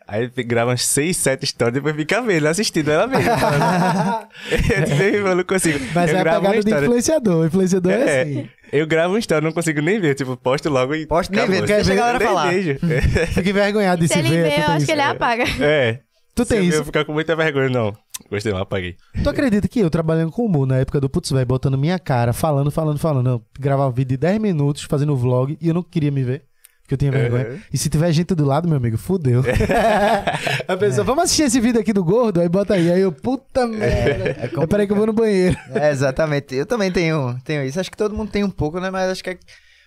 aí 0.07 0.29
grava 0.45 0.71
umas 0.71 0.85
6, 0.85 1.17
7 1.17 1.47
stories, 1.47 1.75
depois 1.75 1.95
fica 1.97 2.21
vendo, 2.23 2.47
assistindo 2.47 2.91
ela 2.91 3.07
mesma. 3.07 3.37
falando. 3.39 4.27
eu, 4.53 4.85
tipo, 4.85 5.03
eu 5.29 5.37
não 5.37 5.45
consigo. 5.45 5.79
Mas 5.95 6.11
eu 6.11 6.17
é 6.17 6.21
a 6.21 6.23
gravo 6.23 6.39
uma 6.41 6.51
pegada 6.51 6.63
de 6.63 6.69
story. 6.69 6.85
influenciador. 6.87 7.47
Influenciador 7.47 7.93
é, 7.93 7.97
É, 7.97 8.23
assim. 8.23 8.49
eu 8.73 8.87
gravo 8.87 9.15
um 9.15 9.19
story, 9.19 9.45
não 9.45 9.53
consigo 9.53 9.81
nem 9.81 10.01
ver. 10.01 10.15
Tipo, 10.15 10.37
posto 10.37 10.69
logo 10.69 10.95
e. 10.95 11.07
Posto 11.07 11.33
nem 11.33 11.47
ver, 11.47 11.63
deixa 11.67 11.93
a 11.93 11.97
galera 11.97 12.19
Nem 12.19 12.29
falar. 12.29 12.51
vejo. 12.51 12.79
Fica 13.35 13.51
envergonhado 13.51 14.01
de 14.03 14.09
Se 14.09 14.15
se, 14.15 14.21
ele 14.21 14.29
ver. 14.29 14.43
tu 14.43 14.47
eu 14.49 14.55
tem 14.55 14.65
acho 14.65 14.77
isso. 14.79 14.87
que 14.87 14.93
ele 14.93 15.01
apaga. 15.03 15.45
É. 15.61 16.01
Tu 16.35 16.45
tem 16.45 16.61
Se 16.63 16.69
isso. 16.69 16.79
Eu 16.79 16.85
ficar 16.85 17.05
com 17.05 17.13
muita 17.13 17.37
vergonha, 17.37 17.69
não. 17.69 17.97
Gostei, 18.29 18.53
não, 18.53 18.61
apaguei. 18.61 18.97
Tu 19.23 19.29
acredita 19.31 19.69
que 19.69 19.79
eu, 19.81 19.89
trabalhando 19.89 20.33
com 20.33 20.45
humor 20.45 20.67
na 20.67 20.79
época 20.79 21.01
do 21.01 21.09
Putz, 21.09 21.31
velho, 21.31 21.47
botando 21.47 21.79
minha 21.79 21.97
cara, 21.99 22.33
falando, 22.33 22.71
falando, 22.73 22.99
falando, 22.99 23.29
eu 23.31 23.43
gravava 23.59 23.91
um 23.91 23.93
vídeo 23.95 24.11
de 24.11 24.17
10 24.17 24.39
minutos, 24.41 24.83
fazendo 24.83 25.17
vlog, 25.17 25.57
e 25.61 25.69
eu 25.69 25.75
não 25.75 25.83
queria 25.83 26.11
me 26.11 26.25
ver. 26.25 26.43
Porque 26.85 26.95
eu 26.95 26.99
tinha 26.99 27.11
vergonha. 27.11 27.49
Uhum. 27.49 27.61
E 27.73 27.79
se 27.79 27.89
tiver 27.89 28.13
gente 28.13 28.35
do 28.35 28.45
lado, 28.45 28.69
meu 28.69 28.77
amigo, 28.77 28.99
fudeu. 28.99 29.43
a 30.69 30.77
pessoa, 30.77 31.03
vamos 31.03 31.25
assistir 31.25 31.45
esse 31.45 31.59
vídeo 31.59 31.81
aqui 31.81 31.95
do 31.95 32.05
gordo? 32.05 32.43
Aí 32.43 32.49
bota 32.49 32.75
aí. 32.75 32.93
Aí 32.93 33.01
eu, 33.01 33.11
puta 33.11 33.67
merda. 33.67 34.37
É, 34.39 34.67
peraí 34.67 34.87
que 34.87 34.93
eu 34.93 34.97
vou 34.97 35.07
no 35.07 35.13
banheiro. 35.13 35.57
É, 35.75 35.91
exatamente. 35.91 36.55
Eu 36.55 36.67
também 36.67 36.93
tenho, 36.93 37.39
tenho 37.43 37.65
isso. 37.65 37.81
Acho 37.81 37.91
que 37.91 37.97
todo 37.97 38.15
mundo 38.15 38.31
tem 38.31 38.45
um 38.45 38.51
pouco, 38.51 38.79
né? 38.81 38.91
Mas 38.91 39.11
acho 39.11 39.25
que 39.25 39.31
é- 39.31 39.39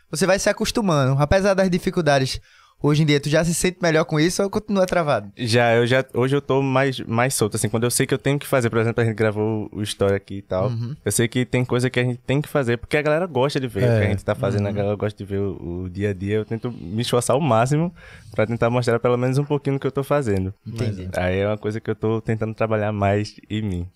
você 0.10 0.26
vai 0.26 0.39
se 0.39 0.50
acostumando. 0.50 1.22
Apesar 1.22 1.54
das 1.54 1.70
dificuldades, 1.70 2.41
hoje 2.82 3.03
em 3.03 3.05
dia, 3.05 3.19
tu 3.19 3.30
já 3.30 3.43
se 3.43 3.53
sente 3.53 3.78
melhor 3.82 4.05
com 4.05 4.19
isso 4.19 4.41
ou 4.43 4.49
continua 4.49 4.86
travado? 4.86 5.32
Já, 5.38 5.75
eu 5.75 5.86
já, 5.88 6.05
hoje 6.13 6.36
eu 6.36 6.41
tô 6.41 6.61
mais, 6.61 6.99
mais 7.01 7.34
solto, 7.34 7.55
assim, 7.55 7.69
quando 7.69 7.84
eu 7.84 7.91
sei 7.91 8.05
que 8.05 8.13
eu 8.13 8.17
tenho 8.17 8.38
que 8.39 8.45
fazer, 8.47 8.69
por 8.69 8.80
exemplo, 8.80 9.01
a 9.01 9.05
gente 9.05 9.15
gravou 9.15 9.69
o 9.71 9.82
Story 9.82 10.13
aqui 10.15 10.36
e 10.36 10.41
tal, 10.41 10.71
eu 11.03 11.11
sei 11.11 11.28
que 11.28 11.45
tem 11.45 11.65
coisa 11.65 11.89
que 11.89 11.99
a 11.99 12.03
gente 12.03 12.19
tem 12.25 12.41
que 12.41 12.47
fazer, 12.47 12.78
porque 12.78 12.95
a 12.97 13.01
galera 13.01 13.25
gosta 13.25 13.59
de 13.59 13.67
ver 13.67 13.80
o 13.80 13.88
que 13.88 14.03
É. 14.03 14.05
a 14.05 14.09
gente 14.09 14.23
tá 14.23 14.36
fazendo, 14.36 14.67
a 14.67 14.71
galera 14.71 14.95
gosta 14.95 15.17
de 15.17 15.25
ver 15.30 15.39
o, 15.39 15.84
o 15.86 15.89
dia 15.89 16.11
a 16.11 16.13
dia, 16.13 16.36
eu 16.36 16.45
tento 16.45 16.71
me 16.71 17.01
esforçar 17.01 17.36
ao 17.36 17.41
máximo 17.41 17.93
pra 18.34 18.45
tentar 18.45 18.69
mostrar 18.69 18.99
pelo 18.99 19.17
menos 19.17 19.38
um 19.38 19.43
pouquinho 19.45 19.75
do 19.78 19.80
que 19.80 19.88
eu 19.88 19.91
tô 19.91 20.03
fazendo. 20.03 20.53
Entendi. 20.65 21.09
Aí 21.15 21.39
é 21.39 21.47
uma 21.47 21.57
coisa 21.57 21.80
que 21.80 21.89
eu 21.89 21.95
tô 21.95 22.21
tentando 22.21 22.53
trabalhar 22.53 22.91
mais 22.91 23.36
em 23.49 23.61
mim. 23.61 23.88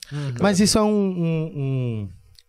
Mas 0.41 0.59
isso 0.59 0.77
é 0.77 0.82
um, 0.82 0.88
um, 0.88 2.07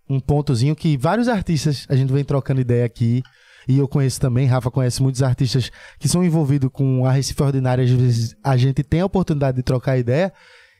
um, 0.08 0.16
um 0.16 0.20
pontozinho 0.20 0.74
que 0.74 0.96
vários 0.96 1.28
artistas, 1.28 1.86
a 1.88 1.94
gente 1.96 2.12
vem 2.12 2.24
trocando 2.24 2.60
ideia 2.60 2.84
aqui, 2.84 3.22
e 3.66 3.78
eu 3.78 3.88
conheço 3.88 4.20
também, 4.20 4.46
Rafa 4.46 4.70
conhece 4.70 5.02
muitos 5.02 5.22
artistas 5.22 5.70
que 5.98 6.08
são 6.08 6.24
envolvidos 6.24 6.70
com 6.72 7.06
a 7.06 7.12
Recife 7.12 7.42
Ordinária, 7.42 7.84
às 7.84 7.90
vezes 7.90 8.36
a 8.42 8.56
gente 8.56 8.82
tem 8.82 9.00
a 9.00 9.06
oportunidade 9.06 9.56
de 9.56 9.62
trocar 9.62 9.98
ideia, 9.98 10.32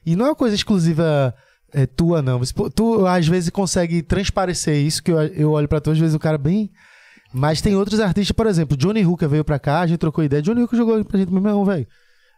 e 0.05 0.17
não 0.17 0.27
é 0.27 0.29
uma 0.31 0.35
coisa 0.35 0.55
exclusiva 0.55 1.35
é, 1.73 1.87
tua, 1.87 2.21
não. 2.21 2.41
Tu, 2.75 3.07
às 3.07 3.27
vezes, 3.27 3.51
consegue 3.51 4.03
transparecer 4.03 4.77
isso, 4.77 5.03
que 5.03 5.11
eu, 5.11 5.21
eu 5.21 5.51
olho 5.53 5.69
pra 5.69 5.81
tu, 5.81 5.91
às 5.91 5.99
vezes 5.99 6.15
o 6.15 6.19
cara 6.19 6.39
bem... 6.39 6.71
Mas 7.35 7.63
tem 7.63 7.75
outros 7.75 7.99
artistas, 7.99 8.31
por 8.31 8.47
exemplo, 8.47 8.77
Johnny 8.77 9.07
Hooker 9.07 9.27
veio 9.27 9.43
pra 9.43 9.59
cá, 9.59 9.81
a 9.81 9.87
gente 9.87 9.99
trocou 9.99 10.23
ideia, 10.23 10.43
Johnny 10.43 10.65
Hooker 10.65 10.77
jogou 10.77 11.03
pra 11.03 11.19
gente, 11.19 11.33
meu 11.33 11.39
irmão, 11.39 11.65
velho. 11.65 11.87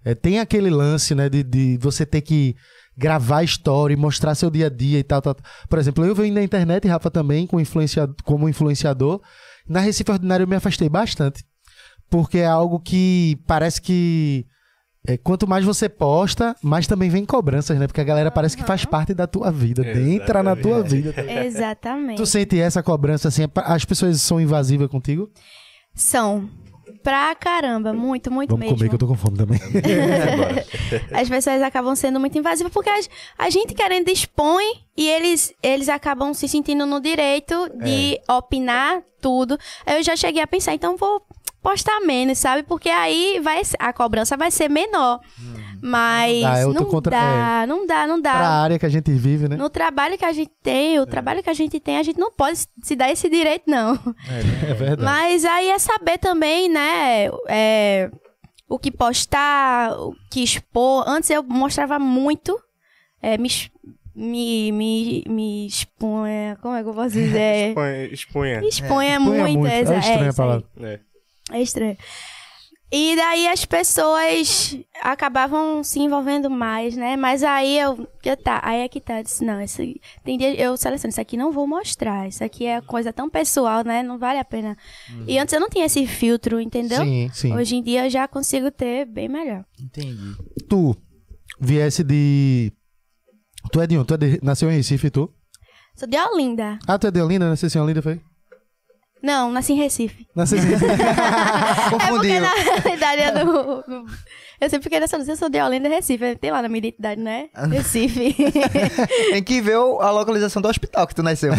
É, 0.05 0.15
tem 0.15 0.39
aquele 0.39 0.71
lance, 0.71 1.17
né, 1.17 1.29
de, 1.29 1.43
de 1.43 1.77
você 1.79 2.07
ter 2.07 2.21
que 2.21 2.55
gravar 2.97 3.43
história 3.43 3.93
e 3.93 3.97
mostrar 3.97 4.37
seu 4.37 4.51
dia 4.51 4.67
a 4.67 4.71
dia 4.71 5.01
e 5.01 5.03
tal, 5.03 5.21
tal. 5.21 5.37
Por 5.69 5.81
exemplo, 5.81 6.05
eu 6.05 6.15
venho 6.15 6.33
na 6.33 6.45
internet, 6.45 6.87
Rafa 6.87 7.11
também, 7.11 7.45
com 7.45 7.59
influencia, 7.59 8.09
como 8.23 8.49
influenciador. 8.49 9.21
Na 9.69 9.81
Recife 9.81 10.11
Ordinário 10.11 10.45
eu 10.45 10.49
me 10.49 10.57
afastei 10.57 10.89
bastante. 10.89 11.45
Porque 12.11 12.39
é 12.39 12.47
algo 12.47 12.79
que 12.81 13.39
parece 13.47 13.81
que. 13.81 14.47
é, 15.07 15.17
quanto 15.17 15.47
mais 15.47 15.65
você 15.65 15.89
posta, 15.89 16.55
mais 16.63 16.87
também 16.87 17.11
vem 17.11 17.25
cobranças, 17.25 17.79
né? 17.79 17.87
Porque 17.87 18.01
a 18.01 18.05
galera 18.05 18.31
parece 18.31 18.57
que 18.57 18.63
faz 18.63 18.85
parte 18.85 19.13
da 19.15 19.27
tua 19.27 19.51
vida, 19.51 19.83
entra 19.99 20.43
na 20.43 20.55
tua 20.55 20.83
vida. 20.83 21.15
Exatamente. 21.45 22.17
Tu 22.19 22.27
sente 22.27 22.61
essa 22.61 22.83
cobrança 22.83 23.29
assim? 23.29 23.43
As 23.57 23.85
pessoas 23.85 24.21
são 24.21 24.41
invasivas 24.41 24.89
contigo? 24.89 25.31
São. 25.95 26.49
Pra 27.05 27.35
caramba, 27.35 27.93
muito, 27.93 28.31
muito 28.33 28.49
Vamos 28.51 28.65
mesmo. 28.65 28.77
comer 28.79 28.89
que 28.89 28.95
eu 28.95 28.99
tô 28.99 29.07
com 29.07 29.15
fome 29.15 29.37
também. 29.37 29.61
As 31.13 31.29
pessoas 31.29 31.63
acabam 31.63 31.95
sendo 31.95 32.19
muito 32.19 32.37
invasivas 32.39 32.73
porque 32.73 32.89
a, 32.91 32.99
a 33.39 33.51
gente 33.51 33.75
querendo 33.75 34.09
expõe 34.09 34.65
e 34.97 35.09
eles, 35.09 35.53
eles 35.63 35.89
acabam 35.89 36.33
se 36.33 36.49
sentindo 36.49 36.87
no 36.87 37.01
direito 37.01 37.69
de 37.85 38.15
É. 38.17 38.33
opinar 38.33 39.03
tudo. 39.21 39.59
Eu 39.87 40.03
já 40.03 40.17
cheguei 40.17 40.43
a 40.43 40.47
pensar, 40.47 40.75
então 40.75 40.97
vou 40.97 41.23
postar 41.63 42.01
menos, 42.01 42.39
sabe? 42.39 42.63
Porque 42.63 42.89
aí 42.89 43.39
vai, 43.43 43.61
a 43.79 43.93
cobrança 43.93 44.37
vai 44.37 44.51
ser 44.51 44.69
menor. 44.71 45.21
Mas 45.87 46.41
Não 46.43 46.51
dá, 46.51 46.59
é 46.59 46.65
não 46.65 46.85
contra- 46.87 47.11
dá, 47.11 47.67
não 47.69 47.87
dá, 47.87 48.07
não 48.07 48.19
dá. 48.19 48.31
pra 48.33 48.49
área 48.49 48.79
que 48.79 48.87
a 48.87 48.89
gente 48.89 49.11
vive, 49.13 49.49
né? 49.51 49.55
No 49.57 49.69
trabalho 49.69 50.17
que 50.17 50.25
a 50.25 50.33
gente 50.33 50.51
tem, 50.63 50.99
o 50.99 51.05
trabalho 51.05 51.43
que 51.43 51.51
a 51.51 51.55
gente 51.55 51.79
tem, 51.79 51.99
a 51.99 52.03
gente 52.03 52.19
não 52.19 52.33
pode 52.33 52.59
se 52.83 52.97
dar 52.97 53.11
esse 53.11 53.29
direito, 53.29 53.65
não. 53.71 53.93
É 54.67 54.73
verdade. 54.73 55.03
Mas 55.03 55.45
aí 55.45 55.69
é 55.69 55.79
saber 55.79 56.17
também, 56.17 56.71
né? 56.71 57.29
é, 57.49 58.11
o 58.67 58.79
que 58.79 58.91
postar, 58.91 59.93
o 59.99 60.15
que 60.31 60.43
expor. 60.43 61.05
Antes 61.07 61.29
eu 61.29 61.43
mostrava 61.43 61.99
muito, 61.99 62.59
é, 63.21 63.37
me, 63.37 63.51
me, 64.15 64.73
me, 64.73 65.25
me 65.29 65.67
expunha. 65.67 66.57
Como 66.63 66.75
é 66.77 66.83
que 66.83 66.89
eu 66.89 66.95
posso 66.95 67.11
dizer? 67.11 67.69
Expunha. 67.77 68.05
expunha. 68.07 68.61
Me 68.63 68.69
expunha 68.69 69.17
Expunha 69.19 69.21
muito. 69.21 69.59
muito. 69.59 69.67
É 69.93 69.99
estranha 69.99 70.31
a 70.31 70.35
palavra. 70.35 70.65
É. 70.81 71.01
É 71.53 71.61
estranho. 71.61 71.97
E 72.93 73.17
daí 73.17 73.49
as 73.49 73.65
pessoas 73.65 74.79
acabavam 75.03 75.83
se 75.83 75.99
envolvendo 75.99 76.49
mais, 76.49 76.97
né? 76.97 77.17
Mas 77.17 77.43
aí 77.43 77.79
eu, 77.79 78.07
eu 78.23 78.37
tá, 78.37 78.61
aí 78.63 78.83
é 78.83 78.89
que 78.89 79.01
tá, 79.01 79.19
eu 79.19 79.25
disse, 79.25 79.45
não, 79.45 79.61
isso, 79.61 79.83
tem 80.23 80.39
dia 80.39 80.55
eu 80.55 80.77
seleciono, 80.77 81.11
isso 81.11 81.21
aqui 81.21 81.37
não 81.37 81.51
vou 81.51 81.67
mostrar, 81.67 82.29
isso 82.29 82.45
aqui 82.45 82.67
é 82.67 82.81
coisa 82.81 83.13
tão 83.13 83.29
pessoal, 83.29 83.85
né? 83.85 84.03
Não 84.03 84.19
vale 84.19 84.39
a 84.39 84.45
pena. 84.45 84.77
E 85.27 85.39
antes 85.39 85.53
eu 85.53 85.61
não 85.61 85.69
tinha 85.69 85.87
esse 85.87 86.07
filtro, 86.07 86.61
entendeu? 86.61 87.03
Sim, 87.03 87.31
sim. 87.33 87.55
Hoje 87.55 87.77
em 87.77 87.83
dia 87.83 88.07
eu 88.07 88.11
já 88.11 88.29
consigo 88.29 88.71
ter 88.71 89.07
bem 89.07 89.29
melhor. 89.29 89.65
Entendi. 89.81 90.37
Tu 90.69 90.97
viesse 91.61 92.05
de. 92.05 92.73
Tu 93.73 93.81
é 93.81 93.87
de 93.87 93.97
onde? 93.97 94.07
Tu 94.07 94.15
é 94.15 94.17
de... 94.19 94.41
nasceu 94.43 94.71
em 94.71 94.77
Recife, 94.77 95.11
tu? 95.11 95.33
Sou 95.97 96.09
de 96.09 96.17
Olinda. 96.17 96.79
Ah, 96.87 96.99
tu 96.99 97.07
é 97.07 97.11
de 97.11 97.21
Olinda? 97.21 97.49
Nasceu 97.49 97.69
em 97.81 97.85
Olinda, 97.85 98.03
foi? 98.03 98.21
Não, 99.25 99.51
nasci 99.51 99.73
em 99.73 99.77
Recife. 99.77 100.27
Nasceu 100.37 100.59
em 100.59 100.63
Recife. 100.67 100.85
É 100.95 101.91
porque 101.91 102.07
Confundiu. 102.09 102.41
na 102.41 102.55
realidade 102.55 103.23
é 103.23 103.33
do... 103.45 103.85
Eu 104.61 104.71
sempre 104.71 104.91
queria 104.91 105.09
saber 105.09 105.25
se 105.25 105.33
eu 105.33 105.37
sou 105.37 105.49
de 105.49 105.61
Olinda 105.61 105.89
Recife. 105.89 106.37
Tem 106.37 106.51
lá 106.51 106.61
na 106.61 106.69
minha 106.69 106.79
identidade, 106.79 107.21
né? 107.21 107.49
Recife. 107.71 108.35
Tem 109.33 109.43
que 109.43 109.61
ver 109.63 109.77
a 109.77 110.11
localização 110.11 110.61
do 110.61 110.69
hospital 110.69 111.07
que 111.07 111.15
tu 111.15 111.23
nasceu. 111.23 111.53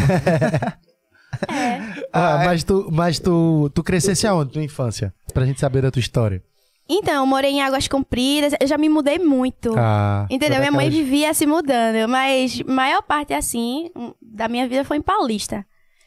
ah, 2.13 2.43
mas 2.45 2.63
tu, 2.63 2.87
mas 2.91 3.19
tu, 3.19 3.69
tu 3.73 3.83
crescesse 3.83 4.27
aonde, 4.27 4.51
tua 4.53 4.63
infância? 4.63 5.13
Pra 5.33 5.45
gente 5.45 5.59
saber 5.59 5.81
da 5.81 5.91
tua 5.91 5.99
história. 5.99 6.43
Então, 6.87 7.15
eu 7.15 7.25
morei 7.25 7.51
em 7.51 7.61
Águas 7.63 7.87
Compridas, 7.87 8.53
eu 8.59 8.67
já 8.67 8.77
me 8.77 8.87
mudei 8.89 9.17
muito. 9.17 9.73
Ah, 9.75 10.27
Entendeu? 10.29 10.59
Minha 10.59 10.71
mãe 10.71 10.89
vivia 10.89 11.33
se 11.33 11.47
mudando, 11.47 12.07
mas 12.07 12.61
maior 12.61 13.01
parte, 13.01 13.33
assim, 13.33 13.89
da 14.21 14.47
minha 14.47 14.67
vida 14.67 14.83
foi 14.85 14.97
em 14.97 15.01
Paulista. 15.01 15.65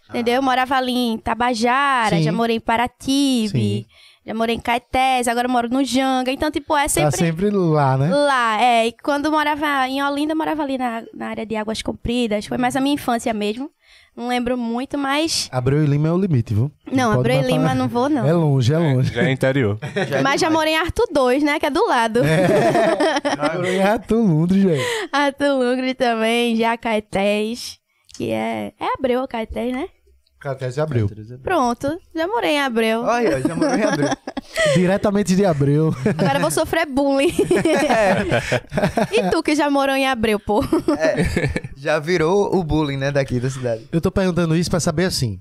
Entendeu? 0.09 0.35
Eu 0.37 0.43
morava 0.43 0.77
ali 0.77 0.93
em 0.93 1.19
Tabajara, 1.19 2.17
Sim. 2.17 2.23
já 2.23 2.33
morei 2.33 2.57
em 2.57 2.61
Paraty, 2.61 3.49
Sim. 3.51 3.85
já 4.27 4.33
morei 4.35 4.57
em 4.57 4.61
Caetés, 4.61 5.29
agora 5.29 5.47
eu 5.47 5.53
moro 5.53 5.69
no 5.69 5.85
Janga. 5.85 6.31
Então, 6.33 6.51
tipo, 6.51 6.75
é 6.77 6.83
Tá 6.85 6.89
sempre 6.89 7.17
sempre 7.19 7.51
lá, 7.51 7.97
né? 7.99 8.09
lá. 8.15 8.63
É, 8.63 8.87
e 8.87 8.93
quando 8.93 9.27
eu 9.27 9.31
morava 9.33 9.87
em 9.89 10.03
Olinda, 10.03 10.33
eu 10.33 10.37
morava 10.37 10.63
ali 10.63 10.79
na, 10.79 11.03
na 11.15 11.29
área 11.29 11.45
de 11.47 11.57
Águas 11.57 11.83
Compridas. 11.83 12.47
Foi 12.47 12.57
mais 12.59 12.75
a 12.77 12.81
minha 12.81 12.95
infância 12.95 13.33
mesmo. 13.35 13.71
Não 14.17 14.27
lembro 14.29 14.59
muito, 14.59 14.99
mas... 14.99 15.49
Abreu 15.53 15.85
e 15.85 15.87
Lima 15.87 16.09
é 16.09 16.13
o 16.13 16.19
limite, 16.19 16.53
viu? 16.53 16.73
Não, 16.91 17.11
pode 17.15 17.21
Abreu 17.21 17.37
e 17.37 17.43
matar- 17.43 17.53
Lima 17.53 17.75
não 17.75 17.87
vou, 17.87 18.09
não. 18.09 18.27
É 18.27 18.33
longe, 18.33 18.75
é 18.75 18.77
longe. 18.79 19.15
Já 19.15 19.23
é 19.23 19.31
interior. 19.31 19.79
mas 20.25 20.41
já 20.41 20.51
morei 20.51 20.73
em 20.75 20.77
Arthur 20.77 21.07
2, 21.13 21.43
né? 21.45 21.61
Que 21.61 21.67
é 21.67 21.71
do 21.71 21.87
lado. 21.87 22.21
É 22.25 23.79
Rato 23.83 24.17
Lundre, 24.17 24.61
gente. 24.61 24.85
Arthur 25.13 25.53
Lugre 25.59 25.95
também, 25.95 26.57
já 26.57 26.77
Caetés. 26.77 27.79
Que 28.17 28.33
é... 28.33 28.73
É 28.81 28.87
Abreu 28.99 29.21
ou 29.21 29.29
Caetés, 29.29 29.73
né? 29.73 29.87
Catés 30.41 30.79
abriu. 30.79 31.11
Pronto, 31.43 31.99
já 32.15 32.27
morei 32.29 32.53
em 32.53 32.61
Abreu. 32.61 33.01
Olha, 33.03 33.41
já 33.41 33.57
morou 33.57 33.75
em 33.75 33.83
Abreu. 33.83 34.09
Diretamente 34.75 35.35
de 35.35 35.45
Abreu. 35.45 35.93
Agora 36.17 36.37
eu 36.37 36.41
vou 36.41 36.51
sofrer 36.51 36.87
bullying. 36.87 37.35
e 39.13 39.31
tu 39.31 39.43
que 39.43 39.57
já 39.57 39.69
morou 39.69 39.97
em 39.97 40.07
Abreu, 40.07 40.39
pô? 40.39 40.63
Já 41.77 41.99
virou 41.99 42.55
o 42.57 42.63
bullying, 42.63 42.97
né, 42.97 43.11
daqui 43.11 43.41
da 43.41 43.51
cidade. 43.51 43.89
Eu 43.91 44.01
tô 44.01 44.13
perguntando 44.13 44.55
isso 44.55 44.71
pra 44.71 44.79
saber 44.79 45.07
assim. 45.07 45.41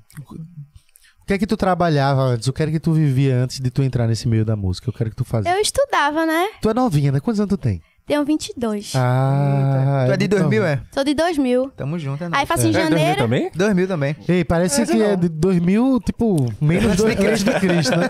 O 1.21 1.25
que 1.27 1.33
é 1.33 1.37
que 1.37 1.45
tu 1.45 1.57
trabalhava 1.57 2.21
antes? 2.21 2.47
O 2.47 2.53
que 2.53 2.63
é 2.63 2.71
que 2.71 2.79
tu 2.79 2.93
vivia 2.93 3.35
antes 3.35 3.59
de 3.59 3.69
tu 3.69 3.83
entrar 3.83 4.07
nesse 4.07 4.27
meio 4.27 4.45
da 4.45 4.55
música? 4.55 4.89
Eu 4.89 4.93
quero 4.93 5.09
que 5.11 5.15
tu 5.15 5.25
fazia. 5.25 5.51
Eu 5.51 5.59
estudava, 5.59 6.25
né? 6.25 6.47
Tu 6.61 6.69
é 6.69 6.73
novinha, 6.73 7.11
né? 7.11 7.19
Quantos 7.19 7.39
anos 7.39 7.49
tu 7.49 7.57
tem? 7.57 7.81
Tenho 8.07 8.23
22. 8.23 8.93
Ah, 8.95 10.05
tu 10.07 10.13
é 10.13 10.17
de 10.17 10.27
2000, 10.29 10.61
então. 10.61 10.65
é? 10.65 10.79
Sou 10.93 11.03
de 11.03 11.13
2000. 11.13 11.71
Tamo 11.75 11.99
junto, 11.99 12.23
é 12.23 12.27
Aí 12.27 12.31
nóis. 12.31 12.47
faço 12.47 12.65
em 12.65 12.69
É, 12.69 12.73
janeiro. 12.73 13.17
também? 13.17 13.51
2000 13.53 13.87
também. 13.87 14.15
Ei, 14.29 14.45
parece 14.45 14.79
Mas 14.79 14.89
que 14.89 14.95
não. 14.97 15.05
é 15.07 15.15
de 15.17 15.27
2000, 15.27 15.99
tipo, 16.05 16.53
menos 16.61 16.85
Antes 16.85 17.03
do, 17.03 17.15
de 17.15 17.27
antes 17.27 17.43
de 17.43 17.51
Cristo, 17.59 17.95
né? 17.97 18.09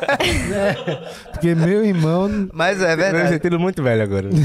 É, 0.54 0.96
porque 1.34 1.56
meu 1.56 1.84
irmão 1.84 2.30
Mas 2.54 2.80
é 2.80 2.94
Eu 2.94 2.98
verdade. 2.98 3.30
sentindo 3.30 3.60
muito 3.60 3.82
velho 3.82 4.04
agora. 4.04 4.30
tu, 4.30 4.36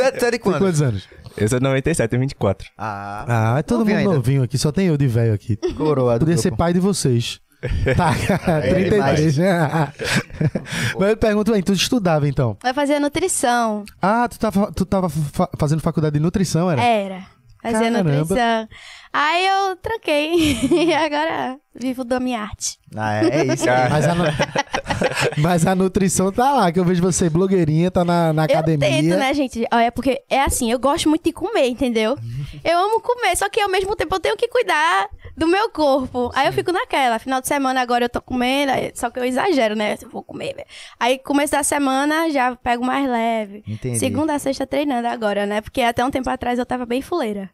é, 0.00 0.10
tu 0.10 0.24
é 0.24 0.30
de 0.30 0.30
tem 0.32 0.40
quando? 0.40 0.58
quantos 0.58 0.82
anos? 0.82 1.08
Eu 1.36 1.48
sou 1.48 1.60
97, 1.60 2.10
tenho 2.10 2.20
24. 2.22 2.68
Ah, 2.76 3.54
Ah, 3.54 3.58
é 3.60 3.62
todo 3.62 3.78
Novinho 3.80 3.96
mundo 3.98 4.06
ainda. 4.08 4.16
novinho 4.16 4.42
aqui, 4.42 4.58
só 4.58 4.72
tem 4.72 4.88
eu 4.88 4.96
de 4.96 5.06
velho 5.06 5.32
aqui. 5.32 5.56
coroa 5.76 6.18
do 6.18 6.24
Podia 6.26 6.36
ser 6.36 6.48
grupo. 6.48 6.58
pai 6.58 6.72
de 6.72 6.80
vocês. 6.80 7.38
Tá, 7.96 8.14
cara, 8.38 8.66
É, 8.66 8.74
33. 8.74 9.36
Mas 10.98 11.10
eu 11.10 11.16
pergunto 11.16 11.52
aí, 11.52 11.62
tu 11.62 11.72
estudava 11.72 12.26
então? 12.28 12.56
Vai 12.62 12.72
fazer 12.72 12.98
nutrição. 12.98 13.84
Ah, 14.00 14.26
tu 14.28 14.38
tava, 14.38 14.72
tu 14.72 14.84
tava 14.86 15.08
fa- 15.08 15.48
fazendo 15.58 15.80
faculdade 15.80 16.14
de 16.14 16.20
nutrição, 16.20 16.70
era? 16.70 16.82
Era. 16.82 17.22
Fazer 17.62 17.92
Caramba. 17.92 18.12
nutrição. 18.12 18.68
Aí 19.12 19.46
eu 19.46 19.76
tranquei. 19.76 20.56
e 20.70 20.94
agora 20.94 21.58
vivo 21.74 22.04
da 22.04 22.20
minha 22.20 22.40
arte. 22.42 22.78
Ah, 22.96 23.22
é, 23.24 23.28
é 23.28 23.44
isso. 23.54 23.64
Mas 23.90 24.06
a, 24.08 24.14
nu- 24.14 24.24
Mas 25.38 25.66
a 25.66 25.74
nutrição 25.74 26.30
tá 26.32 26.52
lá, 26.52 26.72
que 26.72 26.78
eu 26.78 26.84
vejo 26.84 27.00
você 27.02 27.30
blogueirinha, 27.30 27.90
tá 27.90 28.04
na, 28.04 28.32
na 28.32 28.44
academia. 28.44 28.88
Eu 28.88 29.02
tento, 29.02 29.16
né, 29.18 29.32
gente? 29.34 29.64
É 29.70 29.90
porque 29.90 30.22
é 30.28 30.42
assim, 30.42 30.70
eu 30.70 30.78
gosto 30.78 31.08
muito 31.08 31.24
de 31.24 31.32
comer, 31.32 31.68
entendeu? 31.68 32.16
Eu 32.62 32.78
amo 32.78 33.00
comer, 33.00 33.34
só 33.36 33.48
que 33.48 33.58
ao 33.60 33.70
mesmo 33.70 33.96
tempo 33.96 34.14
eu 34.14 34.20
tenho 34.20 34.36
que 34.36 34.46
cuidar 34.46 35.08
do 35.34 35.46
meu 35.46 35.70
corpo. 35.70 36.30
Aí 36.34 36.46
eu 36.46 36.52
fico 36.52 36.70
naquela. 36.72 37.18
Final 37.18 37.40
de 37.40 37.48
semana 37.48 37.80
agora 37.80 38.04
eu 38.04 38.08
tô 38.08 38.20
comendo, 38.20 38.72
só 38.94 39.08
que 39.08 39.18
eu 39.18 39.24
exagero, 39.24 39.74
né? 39.74 39.96
Eu 40.02 40.10
vou 40.10 40.22
comer. 40.22 40.54
velho. 40.54 40.66
Aí 40.98 41.18
começo 41.18 41.52
da 41.52 41.62
semana 41.62 42.28
já 42.28 42.54
pego 42.56 42.84
mais 42.84 43.08
leve. 43.08 43.62
Entendi. 43.66 43.98
Segunda 43.98 44.34
a 44.34 44.38
sexta 44.38 44.66
treinando 44.66 45.08
agora, 45.08 45.46
né? 45.46 45.62
Porque 45.62 45.80
até 45.80 46.04
um 46.04 46.10
tempo 46.10 46.28
atrás 46.28 46.58
eu 46.58 46.66
tava 46.66 46.84
bem 46.84 47.00
fuleira. 47.00 47.48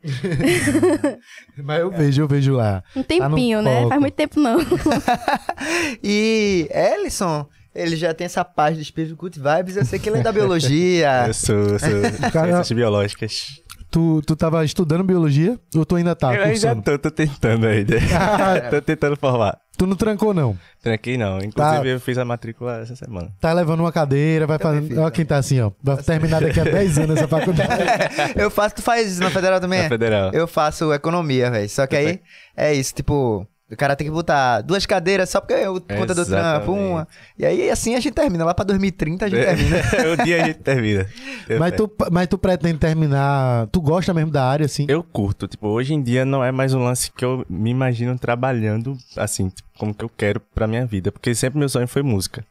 Mas 1.65 1.81
eu 1.81 1.91
vejo, 1.91 2.23
eu 2.23 2.29
vejo 2.29 2.53
lá. 2.55 2.83
Um 2.95 3.03
Tá 3.03 3.09
tempinho, 3.09 3.63
né? 3.63 3.77
foco. 3.79 3.89
Faz 3.89 4.01
muito 4.01 4.15
tempo 4.15 4.39
não. 4.41 4.59
E 6.03 6.69
Ellison, 6.73 7.47
ele 7.75 7.97
já 7.97 8.13
tem 8.15 8.25
essa 8.25 8.45
parte 8.45 8.77
de 8.77 8.83
espírito 8.83 9.17
good 9.17 9.39
vibes. 9.39 9.77
Eu 9.77 9.85
sei 9.85 9.99
que 9.99 10.09
ele 10.09 10.19
é 10.19 10.23
da 10.23 10.33
biologia. 10.33 11.25
Eu 11.29 11.35
sou, 11.35 11.79
sou 11.79 11.89
Cara- 12.33 12.53
ciências 12.53 12.73
biológicas. 12.77 13.47
Tu, 13.91 14.21
tu 14.27 14.35
tava 14.37 14.65
estudando 14.65 15.05
biologia 15.05 15.59
ou 15.75 15.87
tu 15.87 15.95
ainda 15.97 16.15
tá 16.15 16.35
eu 16.35 16.43
ainda 16.43 16.51
cursando? 16.51 16.83
tô, 16.83 16.99
tô 16.99 17.11
tentando 17.11 17.67
ainda. 17.67 17.97
tô 18.69 18.83
tentando 18.83 19.17
formar. 19.17 19.57
Tu 19.77 19.87
não 19.87 19.97
trancou, 19.97 20.33
não. 20.33 20.57
Tranquei 20.83 21.19
não. 21.19 21.39
Inclusive 21.39 21.89
eu 21.91 22.01
fiz 22.01 22.17
a 22.17 22.25
matrícula 22.25 22.81
essa 22.81 22.97
semana. 22.97 23.31
Tá 23.41 23.53
levando 23.53 23.81
uma 23.81 23.93
cadeira, 23.93 24.47
vai 24.47 24.59
Também 24.59 24.83
fazendo. 24.83 25.03
Olha 25.03 25.11
quem 25.11 25.25
tá 25.25 25.37
assim, 25.37 25.61
ó. 25.61 25.71
Vai 25.83 25.97
terminar 26.03 26.41
daqui 26.41 26.61
a 26.61 26.65
10 26.65 26.99
anos 26.99 27.17
essa 27.17 27.29
faculdade. 27.29 27.83
eu 28.37 28.51
faço, 28.51 28.77
tu 28.77 28.83
faz 28.83 29.13
isso 29.13 29.21
na 29.21 29.31
federal 29.31 29.61
também? 29.61 29.81
Na 29.81 29.85
é? 29.87 29.89
federal. 29.89 30.31
Eu 30.33 30.47
faço 30.47 30.93
economia, 30.93 31.51
velho. 31.51 31.69
Só 31.69 31.87
que 31.87 31.97
aí 31.97 32.21
é 32.57 32.73
isso, 32.73 32.95
tipo, 32.95 33.47
o 33.71 33.77
cara 33.77 33.97
tem 33.97 34.07
que 34.07 34.13
botar 34.13 34.61
duas 34.61 34.87
cadeiras 34.87 35.29
só 35.29 35.41
porque 35.41 35.55
eu 35.55 35.81
conta 35.81 36.15
do 36.15 36.25
trampo, 36.25 36.73
uma. 36.73 37.09
E 37.37 37.45
aí 37.45 37.69
assim 37.69 37.97
a 37.97 38.01
gente 38.01 38.15
termina. 38.15 38.45
Lá 38.45 38.55
pra 38.55 38.65
2030 38.65 39.25
a 39.25 39.29
gente 39.29 39.45
termina. 39.45 39.77
o 40.13 40.25
dia 40.25 40.43
a 40.43 40.47
gente 40.47 40.59
termina. 40.61 41.07
Eu 41.49 41.59
mas, 41.61 41.75
tu, 41.75 41.91
mas 42.13 42.29
tu 42.29 42.39
pretende 42.39 42.79
terminar. 42.79 43.67
Tu 43.69 43.81
gosta 43.81 44.15
mesmo 44.15 44.31
da 44.31 44.45
área, 44.45 44.67
assim? 44.67 44.87
Eu 44.89 45.03
curto, 45.03 45.49
tipo, 45.49 45.67
hoje 45.67 45.95
em 45.95 46.03
dia 46.03 46.25
não 46.25 46.45
é 46.45 46.53
mais 46.53 46.75
um 46.75 46.85
lance 46.85 47.11
que 47.11 47.25
eu 47.25 47.45
me 47.51 47.71
imagino 47.71 48.17
trabalhando 48.17 48.97
assim, 49.17 49.49
tipo, 49.49 49.69
como 49.77 49.93
que 49.93 50.05
eu 50.05 50.09
quero 50.09 50.41
pra 50.41 50.69
minha 50.69 50.87
vida, 50.87 51.11
porque 51.11 51.35
sempre 51.35 51.59
meu 51.59 51.69
sonho 51.69 51.89
foi 51.89 52.03
música. 52.03 52.45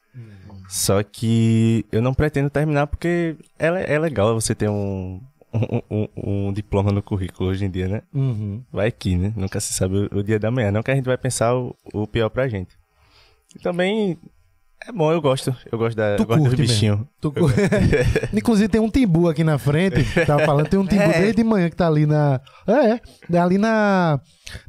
Só 0.67 1.01
que 1.03 1.85
eu 1.91 2.01
não 2.01 2.13
pretendo 2.13 2.49
terminar 2.49 2.87
porque 2.87 3.35
é, 3.57 3.93
é 3.93 3.99
legal 3.99 4.33
você 4.33 4.55
ter 4.55 4.67
um, 4.67 5.21
um, 5.55 5.81
um- 5.91 6.47
um 6.47 6.53
diploma 6.53 6.91
no 6.91 7.01
currículo 7.01 7.49
hoje 7.49 7.65
em 7.65 7.69
dia, 7.69 7.87
né? 7.87 8.01
Uhum. 8.13 8.63
Vai 8.71 8.91
que, 8.91 9.15
né? 9.15 9.33
Nunca 9.35 9.59
se 9.59 9.73
sabe 9.73 10.09
o, 10.11 10.19
o 10.19 10.23
dia 10.23 10.39
da 10.39 10.51
manhã. 10.51 10.71
Não 10.71 10.83
que 10.83 10.91
a 10.91 10.95
gente 10.95 11.05
vai 11.05 11.17
pensar 11.17 11.55
o, 11.55 11.75
o 11.93 12.05
pior 12.07 12.29
pra 12.29 12.47
gente. 12.47 12.75
E 13.55 13.59
também 13.59 14.17
é 14.87 14.91
bom, 14.91 15.11
eu 15.11 15.21
gosto. 15.21 15.55
Eu 15.71 15.77
gosto, 15.77 15.95
da, 15.97 16.15
Tu 16.17 16.23
eu 16.23 16.27
gosto 16.27 16.49
do 16.49 16.57
bichinho. 16.57 17.07
Tu- 17.21 17.33
Inclusive 18.33 18.67
tem 18.69 18.81
um 18.81 18.89
timbu 18.89 19.29
aqui 19.29 19.43
na 19.43 19.57
frente. 19.57 20.03
Tava 20.25 20.45
falando, 20.45 20.67
tem 20.67 20.79
um 20.79 20.85
timbu 20.85 21.01
É. 21.09 21.19
desde 21.19 21.37
de 21.37 21.43
manhã 21.43 21.69
que 21.69 21.75
tá 21.75 21.87
ali 21.87 22.05
na. 22.05 22.39
É, 22.67 22.99
é 23.35 23.37
ali 23.39 23.57
na, 23.57 24.19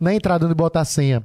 na 0.00 0.14
entrada 0.14 0.46
onde 0.46 0.54
bota 0.54 0.80
a 0.80 0.84
senha. 0.84 1.24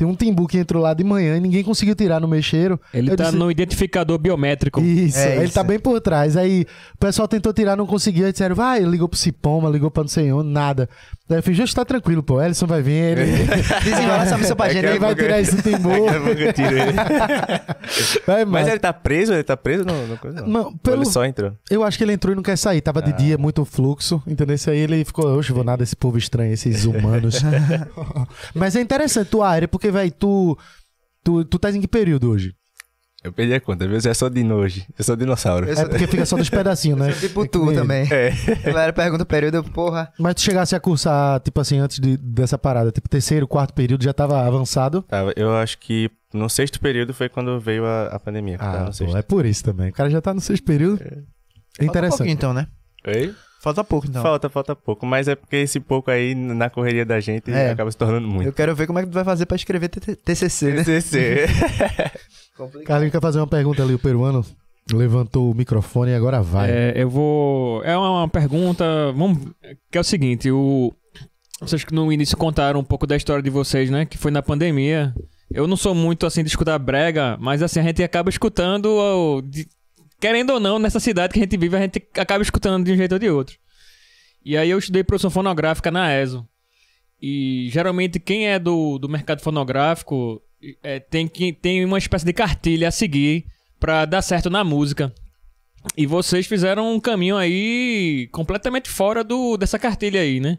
Tem 0.00 0.06
um 0.08 0.14
timbu 0.14 0.46
que 0.46 0.56
entrou 0.56 0.82
lá 0.82 0.94
de 0.94 1.04
manhã 1.04 1.36
e 1.36 1.40
ninguém 1.40 1.62
conseguiu 1.62 1.94
tirar 1.94 2.18
no 2.22 2.26
mexeiro. 2.26 2.80
Ele 2.94 3.10
Eu 3.12 3.16
tá 3.18 3.24
disse- 3.24 3.36
no 3.36 3.50
identificador 3.50 4.16
biométrico. 4.18 4.80
Isso, 4.80 5.18
É 5.18 5.36
ele 5.36 5.44
isso. 5.44 5.52
tá 5.52 5.62
bem 5.62 5.78
por 5.78 6.00
trás. 6.00 6.38
Aí 6.38 6.62
o 6.94 6.98
pessoal 6.98 7.28
tentou 7.28 7.52
tirar, 7.52 7.76
não 7.76 7.86
conseguiu. 7.86 8.24
Aí 8.24 8.32
disseram, 8.32 8.56
vai, 8.56 8.80
ligou 8.82 9.06
pro 9.06 9.18
Cipoma, 9.18 9.68
ligou 9.68 9.90
pra 9.90 10.02
não 10.02 10.08
sei 10.08 10.32
onde, 10.32 10.48
nada. 10.48 10.88
Daí 11.30 11.38
eu 11.38 11.42
fiz, 11.44 11.56
justo 11.56 11.76
tá 11.76 11.84
tranquilo, 11.84 12.24
pô. 12.24 12.42
Ellison 12.42 12.66
vai 12.66 12.82
vir, 12.82 12.90
ele, 12.92 13.22
Desenrola 13.84 14.22
essa 14.24 14.36
missão 14.36 14.56
pra 14.56 14.68
gente. 14.68 14.84
ele 14.84 14.98
vai 14.98 15.14
tirar 15.14 15.40
esse 15.40 15.54
tiro 15.62 16.76
ele. 16.76 16.92
Vai, 18.26 18.44
Mas 18.44 18.66
ele 18.66 18.80
tá 18.80 18.92
preso? 18.92 19.32
Ele 19.32 19.44
tá 19.44 19.56
preso 19.56 19.84
no, 19.84 20.06
no 20.08 20.18
coisa? 20.18 20.40
Não. 20.42 20.48
Não, 20.48 20.64
Ou 20.64 20.76
pelo- 20.78 20.96
Ele 21.02 21.04
só 21.06 21.24
entrou. 21.24 21.52
Eu 21.70 21.84
acho 21.84 21.96
que 21.96 22.02
ele 22.02 22.12
entrou 22.14 22.32
e 22.32 22.36
não 22.36 22.42
quer 22.42 22.56
sair. 22.58 22.80
Tava 22.80 23.00
de 23.00 23.12
dia, 23.12 23.38
muito 23.38 23.64
fluxo, 23.64 24.20
entendeu? 24.26 24.56
Isso 24.56 24.68
aí 24.70 24.78
ele 24.78 25.04
ficou, 25.04 25.24
oxe, 25.38 25.52
vou 25.52 25.62
nada 25.62 25.84
esse 25.84 25.94
povo 25.94 26.18
estranho, 26.18 26.52
esses 26.52 26.84
humanos. 26.84 27.40
Mas 28.52 28.74
é 28.74 28.80
interessante 28.80 29.28
tua 29.30 29.48
área, 29.48 29.68
porque, 29.68 29.88
velho, 29.90 30.10
tu, 30.10 30.58
tu, 31.22 31.44
tu 31.44 31.58
tá 31.60 31.70
em 31.70 31.80
que 31.80 31.88
período 31.88 32.28
hoje? 32.30 32.54
Eu 33.22 33.32
perdi 33.32 33.52
a 33.52 33.60
conta, 33.60 33.86
viu? 33.86 33.98
Eu 34.02 34.14
sou 34.14 34.30
dino 34.30 34.54
hoje. 34.54 34.86
Eu 34.98 35.04
sou 35.04 35.14
dinossauro. 35.14 35.66
Eu 35.68 35.78
É 35.78 35.84
porque 35.84 36.06
fica 36.06 36.24
só 36.24 36.36
dos 36.36 36.48
pedacinhos, 36.48 36.98
né? 36.98 37.12
Tipo 37.12 37.44
É 37.44 37.48
tu 37.48 37.66
nem- 37.66 37.74
também. 37.74 38.08
É. 38.10 38.32
A 38.64 38.72
galera 38.72 38.92
pergunta 38.94 39.22
o 39.24 39.26
período, 39.26 39.56
eu, 39.56 39.64
porra. 39.64 40.10
Mas 40.18 40.34
tu 40.36 40.40
chegasse 40.40 40.74
a 40.74 40.80
cursar, 40.80 41.38
tipo 41.40 41.60
assim, 41.60 41.78
antes 41.78 41.98
de- 41.98 42.16
dessa 42.16 42.56
parada, 42.56 42.90
tipo 42.90 43.08
terceiro, 43.10 43.46
quarto 43.46 43.74
período, 43.74 44.02
já 44.02 44.12
tava 44.14 44.40
avançado? 44.46 45.02
Tava- 45.02 45.34
eu 45.36 45.54
acho 45.54 45.78
que 45.78 46.10
no 46.32 46.48
sexto 46.48 46.80
período 46.80 47.12
foi 47.12 47.28
quando 47.28 47.60
veio 47.60 47.84
a, 47.84 48.06
a 48.06 48.18
pandemia. 48.18 48.56
Ah, 48.58 48.84
no 48.86 48.92
sexto. 48.92 49.12
pô, 49.12 49.18
é 49.18 49.22
por 49.22 49.44
isso 49.44 49.64
também. 49.64 49.90
O 49.90 49.92
cara 49.92 50.08
já 50.08 50.22
tá 50.22 50.32
no 50.32 50.40
sexto 50.40 50.64
período. 50.64 51.02
É 51.02 51.04
Falta 51.04 51.20
pouquinho 51.76 51.88
interessante. 51.88 52.30
então, 52.30 52.54
né? 52.54 52.66
Oi? 53.06 53.34
Falta 53.62 53.84
pouco 53.84 54.06
então. 54.06 54.22
Falta, 54.22 54.48
falta 54.48 54.74
pouco. 54.74 55.04
Mas 55.04 55.28
é 55.28 55.34
porque 55.34 55.56
esse 55.56 55.78
pouco 55.78 56.10
aí, 56.10 56.34
na 56.34 56.70
correria 56.70 57.04
da 57.04 57.20
gente, 57.20 57.50
É. 57.52 57.70
acaba 57.72 57.90
se 57.90 57.96
tornando 57.98 58.26
Eu 58.26 58.30
muito. 58.30 58.52
quero 58.52 58.74
ver 58.74 58.86
como 58.86 58.98
é 58.98 59.02
que 59.02 59.08
tu 59.10 59.12
vai 59.14 59.24
fazer 59.24 59.44
pra 59.44 59.54
escrever 59.56 59.88
TCC, 59.90 60.72
né? 60.72 60.84
TCC. 60.84 61.46
Carlinhos 62.84 63.12
quer 63.12 63.20
fazer 63.20 63.38
uma 63.38 63.46
pergunta 63.46 63.82
ali, 63.82 63.94
o 63.94 63.98
peruano 63.98 64.44
levantou 64.92 65.50
o 65.50 65.54
microfone 65.54 66.10
e 66.10 66.14
agora 66.14 66.42
vai. 66.42 66.70
É, 66.70 66.92
eu 66.96 67.08
vou. 67.08 67.82
É 67.84 67.96
uma, 67.96 68.10
uma 68.22 68.28
pergunta. 68.28 68.84
Vamos. 69.12 69.38
Que 69.90 69.98
é 69.98 70.00
o 70.00 70.04
seguinte, 70.04 70.50
o. 70.50 70.92
Vocês 71.60 71.84
que 71.84 71.94
no 71.94 72.10
início 72.12 72.36
contaram 72.36 72.80
um 72.80 72.84
pouco 72.84 73.06
da 73.06 73.16
história 73.16 73.42
de 73.42 73.50
vocês, 73.50 73.90
né? 73.90 74.06
Que 74.06 74.16
foi 74.16 74.30
na 74.30 74.42
pandemia. 74.42 75.14
Eu 75.50 75.66
não 75.66 75.76
sou 75.76 75.94
muito 75.94 76.24
assim 76.26 76.42
de 76.42 76.48
escutar 76.48 76.78
brega, 76.78 77.36
mas 77.40 77.62
assim, 77.62 77.80
a 77.80 77.82
gente 77.82 78.02
acaba 78.02 78.30
escutando. 78.30 78.86
ó, 78.96 79.40
de- 79.42 79.68
querendo 80.18 80.50
ou 80.54 80.60
não, 80.60 80.78
nessa 80.78 81.00
cidade 81.00 81.32
que 81.34 81.38
a 81.38 81.42
gente 81.42 81.56
vive, 81.56 81.76
a 81.76 81.80
gente 81.80 82.02
acaba 82.16 82.42
escutando 82.42 82.84
de 82.84 82.92
um 82.92 82.96
jeito 82.96 83.12
ou 83.12 83.18
de 83.18 83.28
outro. 83.30 83.56
E 84.44 84.56
aí 84.56 84.70
eu 84.70 84.78
estudei 84.78 85.04
produção 85.04 85.30
fonográfica 85.30 85.90
na 85.90 86.14
ESO. 86.18 86.46
E 87.20 87.68
geralmente 87.70 88.18
quem 88.18 88.48
é 88.48 88.58
do, 88.58 88.98
do 88.98 89.08
mercado 89.08 89.42
fonográfico 89.42 90.40
é, 90.82 91.00
tem, 91.00 91.26
que, 91.26 91.52
tem 91.52 91.84
uma 91.84 91.98
espécie 91.98 92.24
de 92.24 92.32
cartilha 92.32 92.88
a 92.88 92.92
seguir 92.92 93.46
pra 93.78 94.04
dar 94.04 94.22
certo 94.22 94.50
na 94.50 94.62
música. 94.62 95.12
E 95.96 96.06
vocês 96.06 96.46
fizeram 96.46 96.94
um 96.94 97.00
caminho 97.00 97.36
aí 97.36 98.28
completamente 98.32 98.88
fora 98.88 99.24
do, 99.24 99.56
dessa 99.56 99.78
cartilha 99.78 100.20
aí, 100.20 100.38
né? 100.38 100.58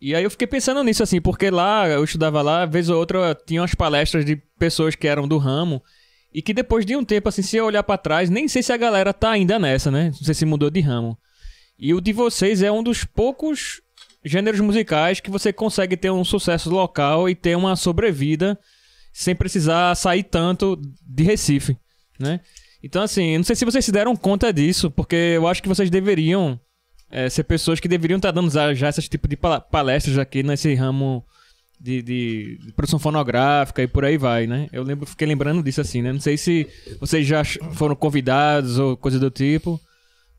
E 0.00 0.14
aí 0.14 0.24
eu 0.24 0.30
fiquei 0.30 0.46
pensando 0.46 0.82
nisso, 0.82 1.02
assim, 1.02 1.20
porque 1.20 1.50
lá, 1.50 1.88
eu 1.88 2.04
estudava 2.04 2.42
lá, 2.42 2.66
vez 2.66 2.88
ou 2.88 2.98
outra, 2.98 3.34
tinha 3.46 3.60
umas 3.60 3.74
palestras 3.74 4.24
de 4.24 4.36
pessoas 4.58 4.94
que 4.94 5.06
eram 5.06 5.28
do 5.28 5.38
ramo. 5.38 5.82
E 6.32 6.42
que 6.42 6.52
depois 6.52 6.84
de 6.84 6.96
um 6.96 7.04
tempo, 7.04 7.28
assim, 7.28 7.42
se 7.42 7.56
eu 7.56 7.64
olhar 7.64 7.82
pra 7.82 7.96
trás, 7.96 8.28
nem 8.28 8.48
sei 8.48 8.62
se 8.62 8.72
a 8.72 8.76
galera 8.76 9.12
tá 9.12 9.30
ainda 9.30 9.58
nessa, 9.58 9.90
né? 9.90 10.06
Não 10.06 10.24
sei 10.24 10.34
se 10.34 10.44
mudou 10.44 10.68
de 10.68 10.80
ramo. 10.80 11.16
E 11.78 11.94
o 11.94 12.00
de 12.00 12.12
vocês 12.12 12.62
é 12.62 12.72
um 12.72 12.82
dos 12.82 13.04
poucos 13.04 13.80
gêneros 14.24 14.60
musicais 14.60 15.20
que 15.20 15.30
você 15.30 15.52
consegue 15.52 15.96
ter 15.96 16.10
um 16.10 16.24
sucesso 16.24 16.70
local 16.70 17.28
e 17.28 17.34
ter 17.34 17.56
uma 17.56 17.76
sobrevida 17.76 18.58
sem 19.16 19.34
precisar 19.34 19.94
sair 19.94 20.24
tanto 20.24 20.76
de 21.06 21.22
Recife, 21.22 21.76
né? 22.18 22.40
Então, 22.82 23.00
assim, 23.02 23.36
não 23.38 23.44
sei 23.44 23.54
se 23.56 23.64
vocês 23.64 23.84
se 23.84 23.92
deram 23.92 24.14
conta 24.16 24.52
disso, 24.52 24.90
porque 24.90 25.14
eu 25.14 25.46
acho 25.48 25.62
que 25.62 25.68
vocês 25.68 25.88
deveriam 25.88 26.58
é, 27.10 27.30
ser 27.30 27.44
pessoas 27.44 27.78
que 27.78 27.86
deveriam 27.88 28.16
estar 28.18 28.32
dando 28.32 28.50
já, 28.50 28.74
já 28.74 28.88
esse 28.88 29.00
tipo 29.08 29.28
de 29.28 29.36
palestras 29.70 30.18
aqui 30.18 30.42
nesse 30.42 30.74
ramo 30.74 31.24
de, 31.80 32.02
de- 32.02 32.58
de 32.66 32.72
produção 32.72 32.98
fonográfica 32.98 33.82
e 33.82 33.86
por 33.86 34.04
aí 34.04 34.18
vai, 34.18 34.46
né? 34.48 34.68
Eu 34.72 34.82
lembro, 34.82 35.06
fiquei 35.06 35.26
lembrando 35.28 35.62
disso 35.62 35.80
assim, 35.80 36.02
né? 36.02 36.12
Não 36.12 36.20
sei 36.20 36.36
se 36.36 36.66
vocês 37.00 37.24
já 37.26 37.42
foram 37.72 37.94
convidados 37.94 38.78
ou 38.78 38.96
coisa 38.96 39.18
do 39.20 39.30
tipo, 39.30 39.80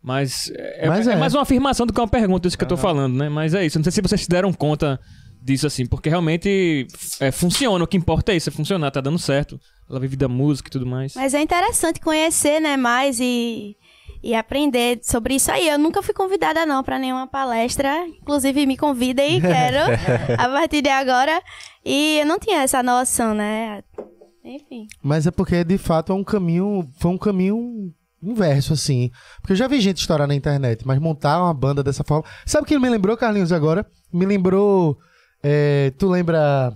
mas 0.01 0.51
é, 0.53 0.87
Mas 0.87 1.07
é 1.07 1.13
é. 1.13 1.15
mais 1.15 1.33
uma 1.33 1.41
afirmação 1.43 1.87
do 1.87 1.93
que 1.93 1.99
uma 1.99 2.07
pergunta, 2.07 2.47
isso 2.47 2.57
que 2.57 2.63
eu 2.63 2.67
tô 2.67 2.77
falando, 2.77 3.15
né? 3.17 3.29
Mas 3.29 3.53
é 3.55 3.65
isso, 3.65 3.79
não 3.79 3.83
sei 3.83 3.91
se 3.91 4.01
vocês 4.01 4.21
se 4.21 4.29
deram 4.29 4.51
conta 4.53 4.99
disso 5.45 5.67
assim, 5.67 5.85
porque 5.85 6.09
realmente 6.09 6.87
é, 7.19 7.31
funciona, 7.31 7.83
o 7.83 7.87
que 7.87 7.95
importa 7.95 8.33
é 8.33 8.35
isso, 8.35 8.49
é 8.49 8.51
funcionar, 8.51 8.89
tá 8.89 8.99
dando 8.99 9.19
certo. 9.19 9.59
Ela 9.87 9.99
vive 9.99 10.15
da 10.15 10.27
música 10.27 10.67
e 10.67 10.71
tudo 10.71 10.87
mais. 10.87 11.13
Mas 11.13 11.35
é 11.35 11.41
interessante 11.41 11.99
conhecer, 11.99 12.59
né, 12.59 12.75
mais 12.75 13.19
e, 13.19 13.77
e 14.23 14.33
aprender 14.33 14.99
sobre 15.03 15.35
isso 15.35 15.51
aí. 15.51 15.69
Eu 15.69 15.77
nunca 15.77 16.01
fui 16.01 16.15
convidada, 16.15 16.65
não, 16.65 16.83
pra 16.83 16.97
nenhuma 16.97 17.27
palestra. 17.27 18.07
Inclusive, 18.07 18.65
me 18.65 18.75
convidem, 18.75 19.39
quero, 19.39 19.77
a 20.41 20.49
partir 20.49 20.81
de 20.81 20.89
agora. 20.89 21.39
E 21.85 22.17
eu 22.21 22.25
não 22.25 22.39
tinha 22.39 22.63
essa 22.63 22.81
noção, 22.81 23.35
né? 23.35 23.83
Enfim. 24.43 24.87
Mas 25.03 25.27
é 25.27 25.31
porque, 25.31 25.63
de 25.63 25.77
fato, 25.77 26.11
é 26.11 26.15
um 26.15 26.23
caminho. 26.23 26.89
Foi 26.97 27.11
um 27.11 27.17
caminho 27.17 27.93
inverso, 28.23 28.73
assim. 28.73 29.11
Porque 29.39 29.53
eu 29.53 29.57
já 29.57 29.67
vi 29.67 29.79
gente 29.79 29.99
estourar 29.99 30.27
na 30.27 30.33
internet, 30.33 30.85
mas 30.87 30.97
montar 30.97 31.43
uma 31.43 31.53
banda 31.53 31.83
dessa 31.83 32.03
forma. 32.03 32.25
Sabe 32.47 32.63
o 32.63 32.67
que 32.67 32.79
me 32.79 32.89
lembrou, 32.89 33.15
Carlinhos, 33.15 33.51
agora? 33.51 33.85
Me 34.11 34.25
lembrou. 34.25 34.97
É, 35.47 35.91
tu 35.97 36.09
lembra. 36.09 36.73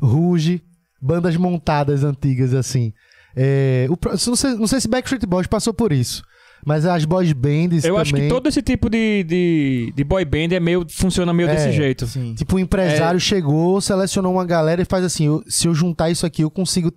Ruge, 0.00 0.62
bandas 1.00 1.36
montadas 1.36 2.02
antigas, 2.04 2.54
assim. 2.54 2.92
É, 3.36 3.86
o 3.88 3.96
não, 4.28 4.36
sei, 4.36 4.54
não 4.54 4.66
sei 4.66 4.80
se 4.80 4.88
Backstreet 4.88 5.24
Boys 5.26 5.46
passou 5.46 5.72
por 5.72 5.92
isso. 5.92 6.22
Mas 6.64 6.86
as 6.86 7.04
boys 7.04 7.32
bands 7.32 7.82
Eu 7.84 7.94
também. 7.94 8.00
acho 8.02 8.14
que 8.14 8.28
todo 8.28 8.48
esse 8.48 8.62
tipo 8.62 8.88
de, 8.88 9.24
de, 9.24 9.92
de 9.96 10.04
boy 10.04 10.24
band 10.24 10.54
é 10.54 10.60
meio, 10.60 10.86
funciona 10.88 11.32
meio 11.32 11.48
É, 11.48 11.54
desse 11.54 11.72
jeito. 11.72 12.06
Sim. 12.06 12.34
Tipo, 12.36 12.54
o 12.54 12.58
empresário 12.60 13.18
chegou, 13.18 13.80
selecionou 13.80 14.32
uma 14.34 14.44
galera 14.44 14.80
e 14.80 14.84
faz 14.84 15.04
assim: 15.04 15.26
eu- 15.26 15.42
se 15.48 15.66
eu 15.66 15.74
juntar 15.74 16.10
isso 16.10 16.24
aqui, 16.24 16.42
eu 16.42 16.50
consigo 16.50 16.92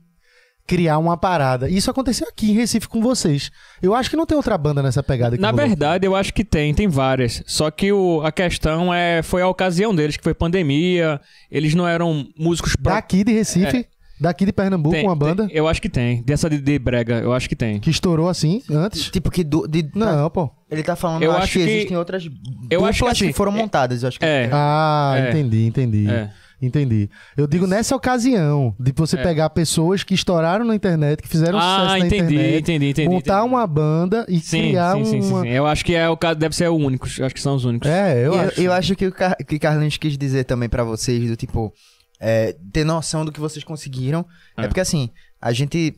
criar 0.67 0.97
uma 0.97 1.15
parada. 1.15 1.69
E 1.69 1.77
isso 1.77 1.91
aconteceu 1.91 2.27
aqui 2.27 2.51
em 2.51 2.53
Recife 2.53 2.87
com 2.87 3.01
vocês. 3.01 3.51
Eu 3.81 3.93
acho 3.93 4.09
que 4.09 4.15
não 4.15 4.25
tem 4.25 4.35
outra 4.35 4.57
banda 4.57 4.81
nessa 4.81 5.03
pegada 5.03 5.35
que 5.35 5.41
Na 5.41 5.51
rolou. 5.51 5.67
verdade, 5.67 6.05
eu 6.07 6.15
acho 6.15 6.33
que 6.33 6.43
tem, 6.43 6.73
tem 6.73 6.87
várias. 6.87 7.43
Só 7.45 7.69
que 7.69 7.91
o, 7.91 8.21
a 8.23 8.31
questão 8.31 8.93
é 8.93 9.21
foi 9.21 9.41
a 9.41 9.47
ocasião 9.47 9.93
deles, 9.93 10.17
que 10.17 10.23
foi 10.23 10.33
pandemia. 10.33 11.21
Eles 11.51 11.73
não 11.75 11.87
eram 11.87 12.25
músicos 12.37 12.75
pró- 12.75 12.93
Daqui 12.95 13.23
de 13.23 13.31
Recife, 13.33 13.85
daqui 14.19 14.45
de 14.45 14.51
Pernambuco, 14.53 14.95
Tem- 14.95 15.05
uma 15.05 15.15
banda 15.15 15.45
tem- 15.47 15.55
eu 15.55 15.67
acho 15.67 15.81
que 15.81 15.89
tem. 15.89 16.23
Dessa 16.23 16.49
de, 16.49 16.57
de 16.59 16.79
brega, 16.79 17.19
eu 17.19 17.31
acho 17.33 17.47
que 17.47 17.55
tem. 17.55 17.79
que 17.79 17.89
estourou 17.91 18.27
assim 18.29 18.63
antes. 18.71 19.09
Tipo 19.11 19.29
que 19.29 19.43
do, 19.43 19.67
de, 19.67 19.87
Não, 19.93 20.29
pô. 20.29 20.49
Ele 20.71 20.81
tá 20.81 20.95
falando, 20.95 21.21
Eu 21.21 21.29
eu 21.31 21.31
acho, 21.33 21.43
acho 21.43 21.53
que, 21.53 21.63
que- 21.65 21.69
existem 21.71 21.97
outras 21.97 22.23
eu 22.71 22.83
acho 22.85 22.93
que 22.93 22.99
duplas 22.99 23.17
que, 23.19 23.23
assim, 23.25 23.33
foram 23.33 23.53
é- 23.53 23.57
montadas. 23.57 24.01
Eu 24.01 24.07
acho 24.09 24.19
que 24.19 24.25
É. 24.25 24.49
Ah, 24.51 25.13
É. 25.17 25.29
entendi, 25.29 25.65
entendi. 25.67 26.09
É. 26.09 26.31
Entendi. 26.61 27.09
Eu 27.35 27.45
digo 27.47 27.67
nessa 27.67 27.95
ocasião 27.95 28.73
de 28.79 28.91
você 28.95 29.17
É. 29.17 29.23
pegar 29.23 29.49
pessoas 29.49 30.03
que 30.03 30.13
estouraram 30.13 30.63
na 30.65 30.73
internet, 30.73 31.21
que 31.21 31.27
fizeram 31.27 31.59
ah, 31.59 31.61
sucesso 31.61 31.99
na 31.99 32.05
entendi, 32.07 32.33
internet, 32.35 32.59
entendi, 32.59 32.89
entendi. 32.89 33.09
montar 33.09 33.39
entendi. 33.39 33.53
uma 33.53 33.67
banda 33.67 34.25
e 34.29 34.39
Sim, 34.39 34.61
criar 34.69 34.95
sim, 34.95 35.05
sim, 35.05 35.21
sim, 35.21 35.29
uma. 35.31 35.41
sim. 35.41 35.49
Eu 35.49 35.65
acho 35.67 35.83
que 35.85 35.93
é 35.93 36.09
o 36.09 36.15
caso, 36.17 36.39
deve 36.39 36.55
ser 36.55 36.69
o 36.69 36.75
único. 36.75 37.07
Eu 37.19 37.25
acho 37.25 37.35
que 37.35 37.41
são 37.41 37.55
os 37.55 37.65
únicos. 37.65 37.89
É, 37.89 38.17
eu 38.19 38.33
eu, 38.33 38.39
acho. 38.39 38.61
eu 38.61 38.71
acho 38.73 38.95
que 38.95 39.05
o 39.07 39.11
Car 39.11 39.35
que 39.45 39.59
Carlinhos 39.59 39.97
quis 39.97 40.17
dizer 40.17 40.45
também 40.45 40.69
pra 40.69 40.83
vocês, 40.83 41.29
do 41.29 41.35
tipo, 41.35 41.73
é, 42.19 42.55
ter 42.71 42.83
noção 42.85 43.25
do 43.25 43.31
que 43.31 43.39
vocês 43.39 43.63
conseguiram. 43.63 44.25
É. 44.57 44.63
É. 44.63 44.67
porque 44.67 44.79
assim, 44.79 45.09
a 45.41 45.51
gente 45.51 45.93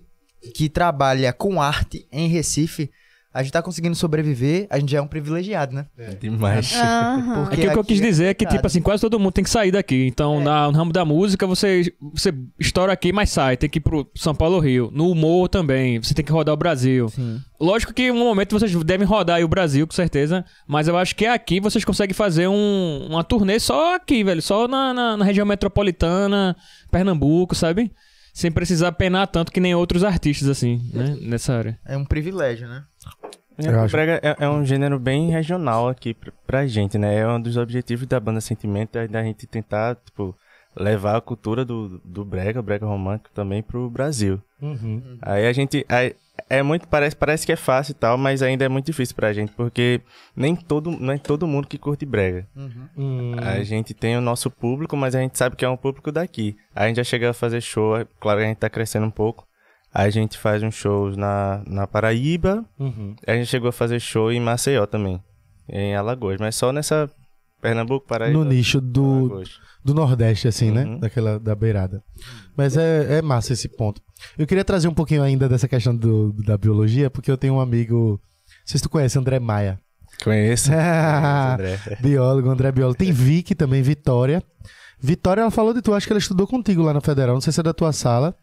que 0.53 0.69
trabalha 0.69 1.31
com 1.33 1.61
arte 1.61 2.07
em 2.11 2.27
Recife, 2.27 2.89
a 3.37 3.43
gente 3.43 3.51
tá 3.51 3.61
conseguindo 3.61 3.95
sobreviver, 3.95 4.65
a 4.69 4.79
gente 4.79 4.91
já 4.91 4.97
é 4.97 5.01
um 5.01 5.07
privilegiado, 5.07 5.75
né? 5.75 5.85
Demais. 6.19 6.73
Aham. 6.75 7.45
Porque 7.45 7.55
Aqui 7.61 7.67
o 7.67 7.71
que 7.73 7.79
eu 7.79 7.83
quis 7.83 8.01
é 8.01 8.03
dizer 8.03 8.25
é 8.25 8.33
que, 8.33 8.45
complicado. 8.45 8.55
tipo 8.57 8.67
assim, 8.67 8.81
quase 8.81 9.01
todo 9.01 9.19
mundo 9.19 9.31
tem 9.31 9.43
que 9.43 9.49
sair 9.49 9.69
daqui. 9.71 10.07
Então, 10.07 10.41
É. 10.41 10.43
na- 10.43 10.71
no 10.71 10.77
ramo 10.77 10.91
da 10.91 11.05
música, 11.05 11.45
você, 11.45 11.93
você 12.13 12.33
estoura 12.59 12.91
aqui, 12.91 13.13
mas 13.13 13.29
sai. 13.29 13.55
Tem 13.55 13.69
que 13.69 13.77
ir 13.77 13.81
pro 13.81 14.09
São 14.15 14.33
Paulo 14.33 14.59
Rio. 14.59 14.89
No 14.91 15.11
humor 15.11 15.47
também, 15.49 16.01
você 16.01 16.13
tem 16.13 16.25
que 16.25 16.31
rodar 16.31 16.53
o 16.53 16.57
Brasil. 16.57 17.09
Sim. 17.09 17.39
Lógico 17.59 17.93
que 17.93 18.03
em 18.03 18.11
um 18.11 18.19
momento 18.19 18.57
vocês 18.57 18.73
devem 18.83 19.05
rodar 19.07 19.37
aí 19.37 19.43
o 19.43 19.47
Brasil, 19.47 19.85
com 19.87 19.93
certeza. 19.93 20.43
Mas 20.67 20.87
eu 20.87 20.97
acho 20.97 21.15
que 21.15 21.25
aqui 21.25 21.59
vocês 21.59 21.85
conseguem 21.85 22.13
fazer 22.13 22.47
um, 22.47 23.07
uma 23.09 23.23
turnê 23.23 23.59
só 23.59 23.95
aqui, 23.95 24.23
velho. 24.23 24.41
Só 24.41 24.67
na, 24.67 24.93
na, 24.93 25.17
na 25.17 25.25
região 25.25 25.45
metropolitana, 25.45 26.55
Pernambuco, 26.91 27.55
sabe? 27.55 27.91
Sem 28.37 28.51
precisar 28.51 28.91
penar 28.91 29.25
tanto 29.25 29.51
que 29.51 29.59
nem 29.59 29.73
outros 29.73 30.03
artistas, 30.03 30.47
assim, 30.47 30.91
né? 30.93 31.17
Nessa 31.21 31.55
área. 31.55 31.79
É 31.83 31.97
um 31.97 32.05
privilégio, 32.05 32.67
né? 32.67 32.83
É, 33.57 33.87
brega 33.87 34.21
é, 34.21 34.45
é 34.45 34.47
um 34.47 34.63
gênero 34.63 34.99
bem 34.99 35.31
regional 35.31 35.89
aqui 35.89 36.13
pra, 36.13 36.31
pra 36.45 36.67
gente, 36.67 36.99
né? 36.99 37.15
É 37.15 37.27
um 37.27 37.41
dos 37.41 37.57
objetivos 37.57 38.05
da 38.05 38.19
banda 38.19 38.39
Sentimento 38.39 38.95
é 38.95 39.07
da 39.07 39.23
gente 39.23 39.47
tentar, 39.47 39.95
tipo, 39.95 40.37
levar 40.75 41.17
a 41.17 41.21
cultura 41.21 41.65
do, 41.65 41.99
do 42.05 42.23
brega, 42.23 42.59
o 42.59 42.63
brega 42.63 42.85
romântico 42.85 43.31
também 43.33 43.63
pro 43.63 43.89
Brasil. 43.89 44.39
Uhum. 44.61 45.17
Aí 45.19 45.47
a 45.47 45.51
gente. 45.51 45.83
aí 45.89 46.15
é 46.49 46.61
muito. 46.63 46.87
Parece, 46.87 47.15
parece 47.15 47.45
que 47.45 47.51
é 47.51 47.55
fácil 47.55 47.91
e 47.91 47.95
tal, 47.95 48.17
mas 48.17 48.41
ainda 48.41 48.63
é 48.65 48.69
muito 48.69 48.85
difícil 48.85 49.15
pra 49.15 49.33
gente, 49.33 49.51
porque 49.53 50.01
nem 50.35 50.55
todo, 50.55 50.91
não 50.91 51.13
é 51.13 51.17
todo 51.17 51.47
mundo 51.47 51.67
que 51.67 51.77
curte 51.77 52.05
brega. 52.05 52.47
Hum. 52.97 53.35
A 53.41 53.63
gente 53.63 53.93
tem 53.93 54.17
o 54.17 54.21
nosso 54.21 54.49
público, 54.49 54.95
mas 54.97 55.15
a 55.15 55.19
gente 55.21 55.37
sabe 55.37 55.55
que 55.55 55.65
é 55.65 55.69
um 55.69 55.77
público 55.77 56.11
daqui. 56.11 56.55
A 56.75 56.87
gente 56.87 56.97
já 56.97 57.03
chega 57.03 57.29
a 57.29 57.33
fazer 57.33 57.61
show, 57.61 57.97
é 57.97 58.05
claro 58.19 58.39
que 58.39 58.45
a 58.45 58.47
gente 58.49 58.57
tá 58.57 58.69
crescendo 58.69 59.05
um 59.05 59.11
pouco. 59.11 59.45
A 59.93 60.09
gente 60.09 60.37
faz 60.37 60.61
uns 60.61 60.75
shows 60.75 61.15
na, 61.17 61.63
na 61.65 61.87
Paraíba, 61.87 62.63
Uhum. 62.77 63.15
a 63.25 63.33
gente 63.33 63.47
chegou 63.47 63.69
a 63.69 63.71
fazer 63.73 63.99
show 63.99 64.31
em 64.31 64.39
Maceió 64.39 64.85
também, 64.85 65.21
em 65.67 65.95
Alagoas, 65.95 66.39
mas 66.39 66.55
só 66.55 66.71
nessa 66.71 67.09
Pernambuco, 67.61 68.07
Paraíba. 68.07 68.37
No 68.37 68.45
nicho 68.45 68.79
do, 68.79 69.03
Alagoas. 69.03 69.59
do 69.83 69.93
Nordeste, 69.93 70.47
assim, 70.47 70.71
né? 70.71 70.83
Uhum. 70.83 70.99
Daquela, 70.99 71.39
da 71.39 71.55
beirada. 71.55 72.03
Mas 72.55 72.77
é, 72.77 73.17
é 73.17 73.21
massa 73.21 73.53
esse 73.53 73.67
ponto. 73.67 74.01
Eu 74.37 74.45
queria 74.45 74.63
trazer 74.63 74.87
um 74.87 74.93
pouquinho 74.93 75.23
ainda 75.23 75.49
dessa 75.49 75.67
questão 75.67 75.95
do, 75.95 76.33
da 76.33 76.57
biologia, 76.57 77.09
porque 77.09 77.31
eu 77.31 77.37
tenho 77.37 77.55
um 77.55 77.59
amigo. 77.59 78.19
Não 78.19 78.65
sei 78.65 78.77
se 78.77 78.83
tu 78.83 78.89
conhece, 78.89 79.17
André 79.17 79.39
Maia. 79.39 79.79
Conheço. 80.23 80.71
André. 80.73 81.79
biólogo, 81.99 82.49
André 82.49 82.71
Biólogo. 82.71 82.97
Tem 82.97 83.11
Vicky 83.11 83.55
também, 83.55 83.81
Vitória. 83.81 84.43
Vitória, 84.99 85.41
ela 85.41 85.51
falou 85.51 85.73
de 85.73 85.81
tu, 85.81 85.93
acho 85.93 86.07
que 86.07 86.13
ela 86.13 86.19
estudou 86.19 86.47
contigo 86.47 86.81
lá 86.81 86.93
na 86.93 87.01
Federal. 87.01 87.35
Não 87.35 87.41
sei 87.41 87.53
se 87.53 87.59
é 87.59 87.63
da 87.63 87.73
tua 87.73 87.91
sala. 87.93 88.35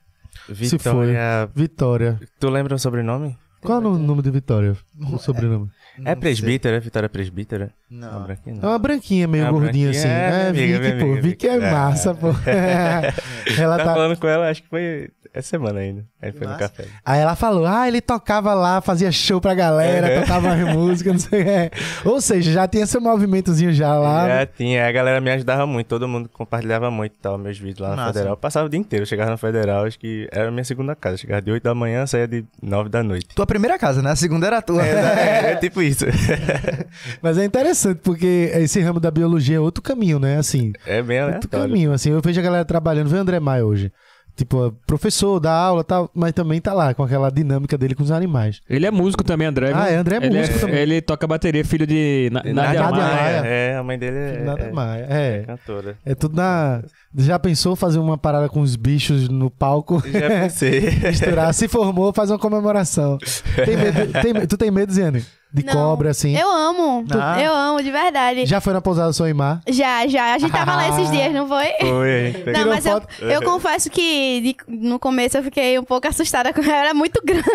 Se 0.53 0.79
foi. 0.79 1.07
Vitória. 1.07 1.51
Vitória. 1.55 2.21
Tu 2.39 2.49
lembra 2.49 2.75
o 2.75 2.79
sobrenome? 2.79 3.37
Qual 3.65 3.83
é 3.83 3.87
o 3.87 3.99
nome 3.99 4.23
de 4.23 4.31
Vitória? 4.31 4.77
O 5.12 5.19
sobrenome? 5.19 5.71
É 6.05 6.15
presbítera, 6.15 6.77
é 6.77 6.81
Vitória 6.81 7.09
presbítera? 7.09 7.71
Não. 7.91 8.12
Não, 8.12 8.23
branquinha 8.25 8.59
É 8.62 8.67
uma 8.67 8.79
branquinha, 8.79 9.27
meio 9.29 9.45
É 9.45 9.51
uma 9.51 9.59
gordinha 9.59 9.91
branquinha, 9.91 9.91
assim. 9.91 10.09
é, 10.09 10.47
É, 10.47 10.49
amiga, 10.49 10.81
Vicky, 10.81 10.99
pô. 11.01 11.23
Vicky 11.23 11.49
é 11.49 11.71
massa, 11.73 12.15
pô. 12.15 12.29
ela 13.59 13.79
Tá 13.79 13.85
tá. 13.85 13.95
falando 13.95 14.17
com 14.19 14.27
ela, 14.29 14.51
acho 14.51 14.62
que 14.62 14.69
foi 14.69 15.11
essa 15.35 15.49
semana 15.49 15.80
ainda. 15.80 16.05
A 16.22 16.26
gente 16.26 16.39
foi 16.39 16.47
no 16.47 16.57
café. 16.57 16.85
Aí 17.05 17.20
ela 17.20 17.35
falou: 17.35 17.66
ah, 17.66 17.87
ele 17.89 18.01
tocava 18.01 18.55
lá, 18.55 18.80
fazia 18.80 19.11
show 19.12 19.41
pra 19.41 19.53
galera, 19.55 20.07
É. 20.07 20.20
tocava 20.20 20.53
as 20.53 20.61
músicas, 20.74 21.12
não 21.12 21.20
sei 21.20 21.43
o 21.43 21.49
é. 21.49 21.70
Ou 22.05 22.20
seja, 22.20 22.53
já 22.53 22.68
tinha 22.68 22.87
seu 22.87 23.01
movimentozinho 23.01 23.72
já 23.72 23.95
lá. 23.99 24.28
Já 24.28 24.47
tinha, 24.47 24.87
a 24.89 24.93
galera 24.93 25.20
me 25.20 25.30
ajudava 25.30 25.66
muito, 25.66 25.87
todo 25.89 26.07
mundo 26.07 26.28
compartilhava 26.32 26.91
muito 26.91 27.14
tal, 27.20 27.37
meus 27.37 27.59
vídeos 27.59 27.80
lá 27.80 27.91
na 27.91 27.97
Massa. 27.97 28.12
Federal. 28.14 28.32
Eu 28.32 28.37
passava 28.37 28.66
o 28.66 28.68
dia 28.70 28.78
inteiro, 28.80 29.03
eu 29.03 29.07
chegava 29.07 29.30
na 29.30 29.37
Federal, 29.37 29.85
acho 29.85 29.99
que 29.99 30.28
era 30.32 30.49
a 30.49 30.51
minha 30.51 30.64
segunda 30.64 30.95
casa. 30.95 31.16
Chegava 31.16 31.43
de 31.43 31.51
8 31.51 31.62
da 31.64 31.74
manhã, 31.74 32.07
saía 32.07 32.28
de 32.28 32.45
9 32.62 32.89
da 32.89 33.03
noite. 33.03 33.26
Tua 33.35 33.47
primeira 33.47 33.78
casa, 33.78 34.01
né? 34.01 34.11
A 34.12 34.16
segunda 34.16 34.47
era 34.47 34.59
a 34.59 34.62
tua. 34.62 34.85
É, 34.87 35.53
é 35.53 35.57
tipo 35.57 35.82
isso. 35.82 36.05
Mas 37.20 37.39
é 37.39 37.45
interessante, 37.45 38.01
porque 38.03 38.51
esse 38.55 38.80
ramo 38.80 39.01
da 39.01 39.11
biologia 39.11 39.57
é 39.57 39.61
outro 39.61 39.82
caminho, 39.82 40.18
né? 40.18 40.39
Assim, 40.39 40.72
É 40.87 41.03
bem 41.03 41.18
outro 41.20 41.37
aleatório. 41.37 41.66
caminho. 41.68 41.93
Assim, 41.93 42.11
eu 42.11 42.20
vejo 42.20 42.39
a 42.41 42.43
galera 42.43 42.64
trabalhando, 42.64 43.09
vê 43.09 43.16
o 43.16 43.20
André 43.20 43.41
Maia 43.41 43.64
hoje. 43.66 43.93
Tipo, 44.37 44.66
é 44.66 44.72
professor, 44.85 45.39
dá 45.39 45.53
aula 45.53 45.85
tal, 45.85 46.11
mas 46.12 46.32
também 46.32 46.61
tá 46.61 46.72
lá 46.72 46.93
com 46.93 47.05
aquela 47.05 47.30
dinâmica 47.30 47.78
dele 47.78 47.95
com 47.95 48.03
os 48.03 48.11
animais. 48.11 48.61
Ele 48.68 48.85
é 48.85 48.91
músico 48.91 49.22
também, 49.22 49.47
André. 49.47 49.70
Ah, 49.72 49.89
é, 49.89 49.95
André 49.97 50.16
é 50.16 50.26
ele 50.26 50.39
músico 50.39 50.59
também. 50.59 50.74
Ele 50.76 51.01
toca 51.01 51.24
bateria, 51.26 51.64
filho 51.64 51.87
de 51.87 52.30
Na- 52.32 52.43
Nádia 52.43 52.55
Nádia 52.55 52.91
Maia. 52.91 53.14
Maia. 53.14 53.43
É, 53.47 53.76
a 53.76 53.82
mãe 53.85 53.97
dele 53.97 54.16
é, 54.18 54.43
Nada 54.45 54.62
é, 54.64 54.72
mais. 54.72 55.03
é 55.09 55.37
É. 55.39 55.43
cantora. 55.45 55.97
É 56.05 56.14
tudo 56.16 56.35
na. 56.37 56.82
Já 57.16 57.39
pensou 57.39 57.76
fazer 57.76 58.01
uma 58.01 58.18
parada 58.18 58.49
com 58.49 58.61
os 58.61 58.74
bichos 58.74 59.28
no 59.28 59.49
palco? 59.49 60.03
Já 60.11 60.28
pensei. 60.28 60.80
Misturar. 60.91 61.55
Se 61.55 61.68
formou, 61.68 62.12
faz 62.12 62.28
uma 62.30 62.39
comemoração. 62.39 63.18
Tem 63.64 63.76
medo, 63.76 64.12
tem- 64.20 64.47
tu 64.49 64.57
tem 64.57 64.70
medo, 64.70 64.93
Ziane? 64.93 65.24
De 65.55 65.64
Não. 65.64 65.72
cobra, 65.72 66.11
assim? 66.11 66.36
Eu 66.36 66.50
amo. 66.50 67.05
Ah. 67.12 67.40
Eu 67.40 67.55
amo, 67.55 67.80
de 67.80 67.88
verdade. 67.90 68.44
Já 68.44 68.61
foi 68.61 68.72
na 68.72 68.80
pousada 68.80 69.12
Soimar? 69.12 69.61
Já, 69.68 70.05
já. 70.09 70.34
A 70.34 70.38
gente 70.38 70.50
tava 70.50 70.74
lá 70.74 70.88
esses 70.90 71.11
dias, 71.12 71.32
não 71.32 71.46
foi? 71.46 71.66
Foi. 71.80 72.52
Não, 72.52 72.66
mas 72.66 72.84
eu, 72.84 73.00
eu 73.20 73.40
confesso 73.42 73.88
que 73.88 74.40
de- 74.40 74.57
no 74.76 74.98
começo 74.98 75.36
eu 75.38 75.44
fiquei 75.44 75.78
um 75.78 75.84
pouco 75.84 76.09
assustada 76.09 76.52
com 76.52 76.61
ela, 76.61 76.76
era 76.86 76.94
muito 76.94 77.22
grande. 77.24 77.44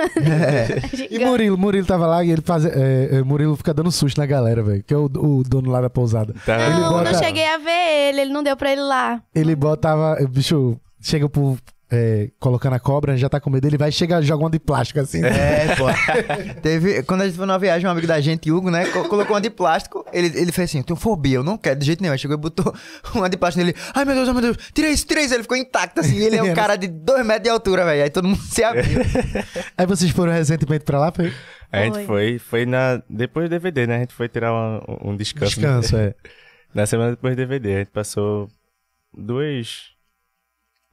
E 0.94 0.98
Gigante. 0.98 1.26
Murilo, 1.26 1.58
Murilo 1.58 1.86
tava 1.86 2.08
lá 2.08 2.24
e 2.24 2.32
ele 2.32 2.42
faz. 2.42 2.64
É, 2.66 3.18
é, 3.18 3.22
Murilo 3.22 3.56
fica 3.58 3.74
dando 3.74 3.92
susto 3.92 4.18
na 4.18 4.26
galera, 4.26 4.64
velho. 4.64 4.82
Que 4.82 4.94
é 4.94 4.98
o, 4.98 5.06
o 5.06 5.44
dono 5.44 5.70
lá 5.70 5.82
da 5.82 5.90
pousada. 5.90 6.34
Tá. 6.46 6.56
ele 6.58 6.80
Não, 6.80 6.94
bota- 6.94 7.12
não 7.12 7.20
cheguei 7.20 7.46
a 7.48 7.58
ver 7.58 8.10
ele, 8.10 8.22
ele 8.22 8.32
não 8.34 8.44
deu 8.44 8.56
pra 8.56 8.72
ele 8.72 8.82
lá. 8.82 9.22
Ele 9.36 9.56
botava. 9.56 10.18
o 10.24 10.28
Bicho, 10.28 10.78
chega 11.02 11.28
pro. 11.28 11.58
É, 11.92 12.30
colocando 12.40 12.74
a 12.76 12.80
cobra, 12.80 13.18
já 13.18 13.28
tá 13.28 13.40
com 13.40 13.50
medo, 13.50 13.66
ele 13.66 13.76
vai 13.78 13.92
chegar 13.92 14.22
joga 14.22 14.44
uma 14.44 14.50
de 14.52 14.60
plástico 14.60 15.00
assim. 15.00 15.22
né? 15.22 15.30
É, 15.66 15.76
pô. 15.76 15.86
Teve, 16.62 17.02
quando 17.02 17.22
a 17.22 17.26
gente 17.26 17.36
foi 17.36 17.48
numa 17.48 17.58
viagem, 17.58 17.88
um 17.88 17.92
amigo 17.92 18.06
da 18.06 18.22
gente, 18.22 18.52
Hugo, 18.52 18.70
né? 18.70 18.86
co- 18.92 19.06
Colocou 19.10 19.34
uma 19.36 19.42
de 19.42 19.50
plástico. 19.50 20.06
Ele, 20.14 20.28
ele 20.40 20.52
fez 20.52 20.70
assim: 20.70 20.78
eu 20.78 20.84
tenho 20.84 20.96
fobia, 21.00 21.38
eu 21.38 21.44
não 21.44 21.58
quero 21.58 21.80
de 21.80 21.88
jeito 21.88 22.02
nenhum. 22.02 22.12
Aí 22.14 22.20
chegou 22.20 22.38
e 22.38 22.40
botou 22.40 22.72
uma 23.16 23.28
de 23.28 23.38
plástico 23.38 23.66
nele. 23.66 23.76
Ai 23.96 24.06
meu 24.06 24.14
Deus, 24.14 24.28
ai 24.28 24.34
meu 24.36 24.42
Deus, 24.44 24.58
tira 24.72 24.88
isso, 24.90 25.04
tira 25.08 25.20
isso. 25.22 25.34
Ele 25.34 25.42
ficou 25.42 25.58
intacto 25.58 26.00
assim. 26.02 26.18
Ele 26.18 26.36
é 26.36 26.44
um 26.44 26.54
cara 26.54 26.76
de 26.76 26.88
dois 26.88 27.26
metros 27.26 27.44
de 27.44 27.50
altura, 27.50 27.84
velho. 27.86 28.04
Aí 28.04 28.10
todo 28.12 28.28
mundo 28.28 28.40
se 28.42 28.64
abriu. 28.64 28.84
Aí 29.76 29.86
vocês 29.88 30.12
foram 30.12 30.32
recentemente 30.32 30.86
pra 30.86 31.00
lá, 31.00 31.12
foi? 31.12 31.34
A 31.72 31.84
gente 31.86 32.06
Foi. 32.06 32.38
foi, 32.40 32.66
na. 32.68 33.02
Depois 33.10 33.48
do 33.48 33.50
DVD, 33.50 33.88
né? 33.88 33.96
A 33.96 34.00
gente 34.02 34.14
foi 34.14 34.28
tirar 34.30 34.52
uma- 34.54 34.84
um 35.04 35.16
descanso. 35.18 35.56
Descanso, 35.56 35.98
é. 35.98 36.14
Na 36.74 36.86
semana 36.86 37.12
depois 37.12 37.36
do 37.36 37.38
DVD. 37.38 37.76
A 37.76 37.80
gente 37.80 37.92
passou 37.92 38.48
dois. 39.16 39.98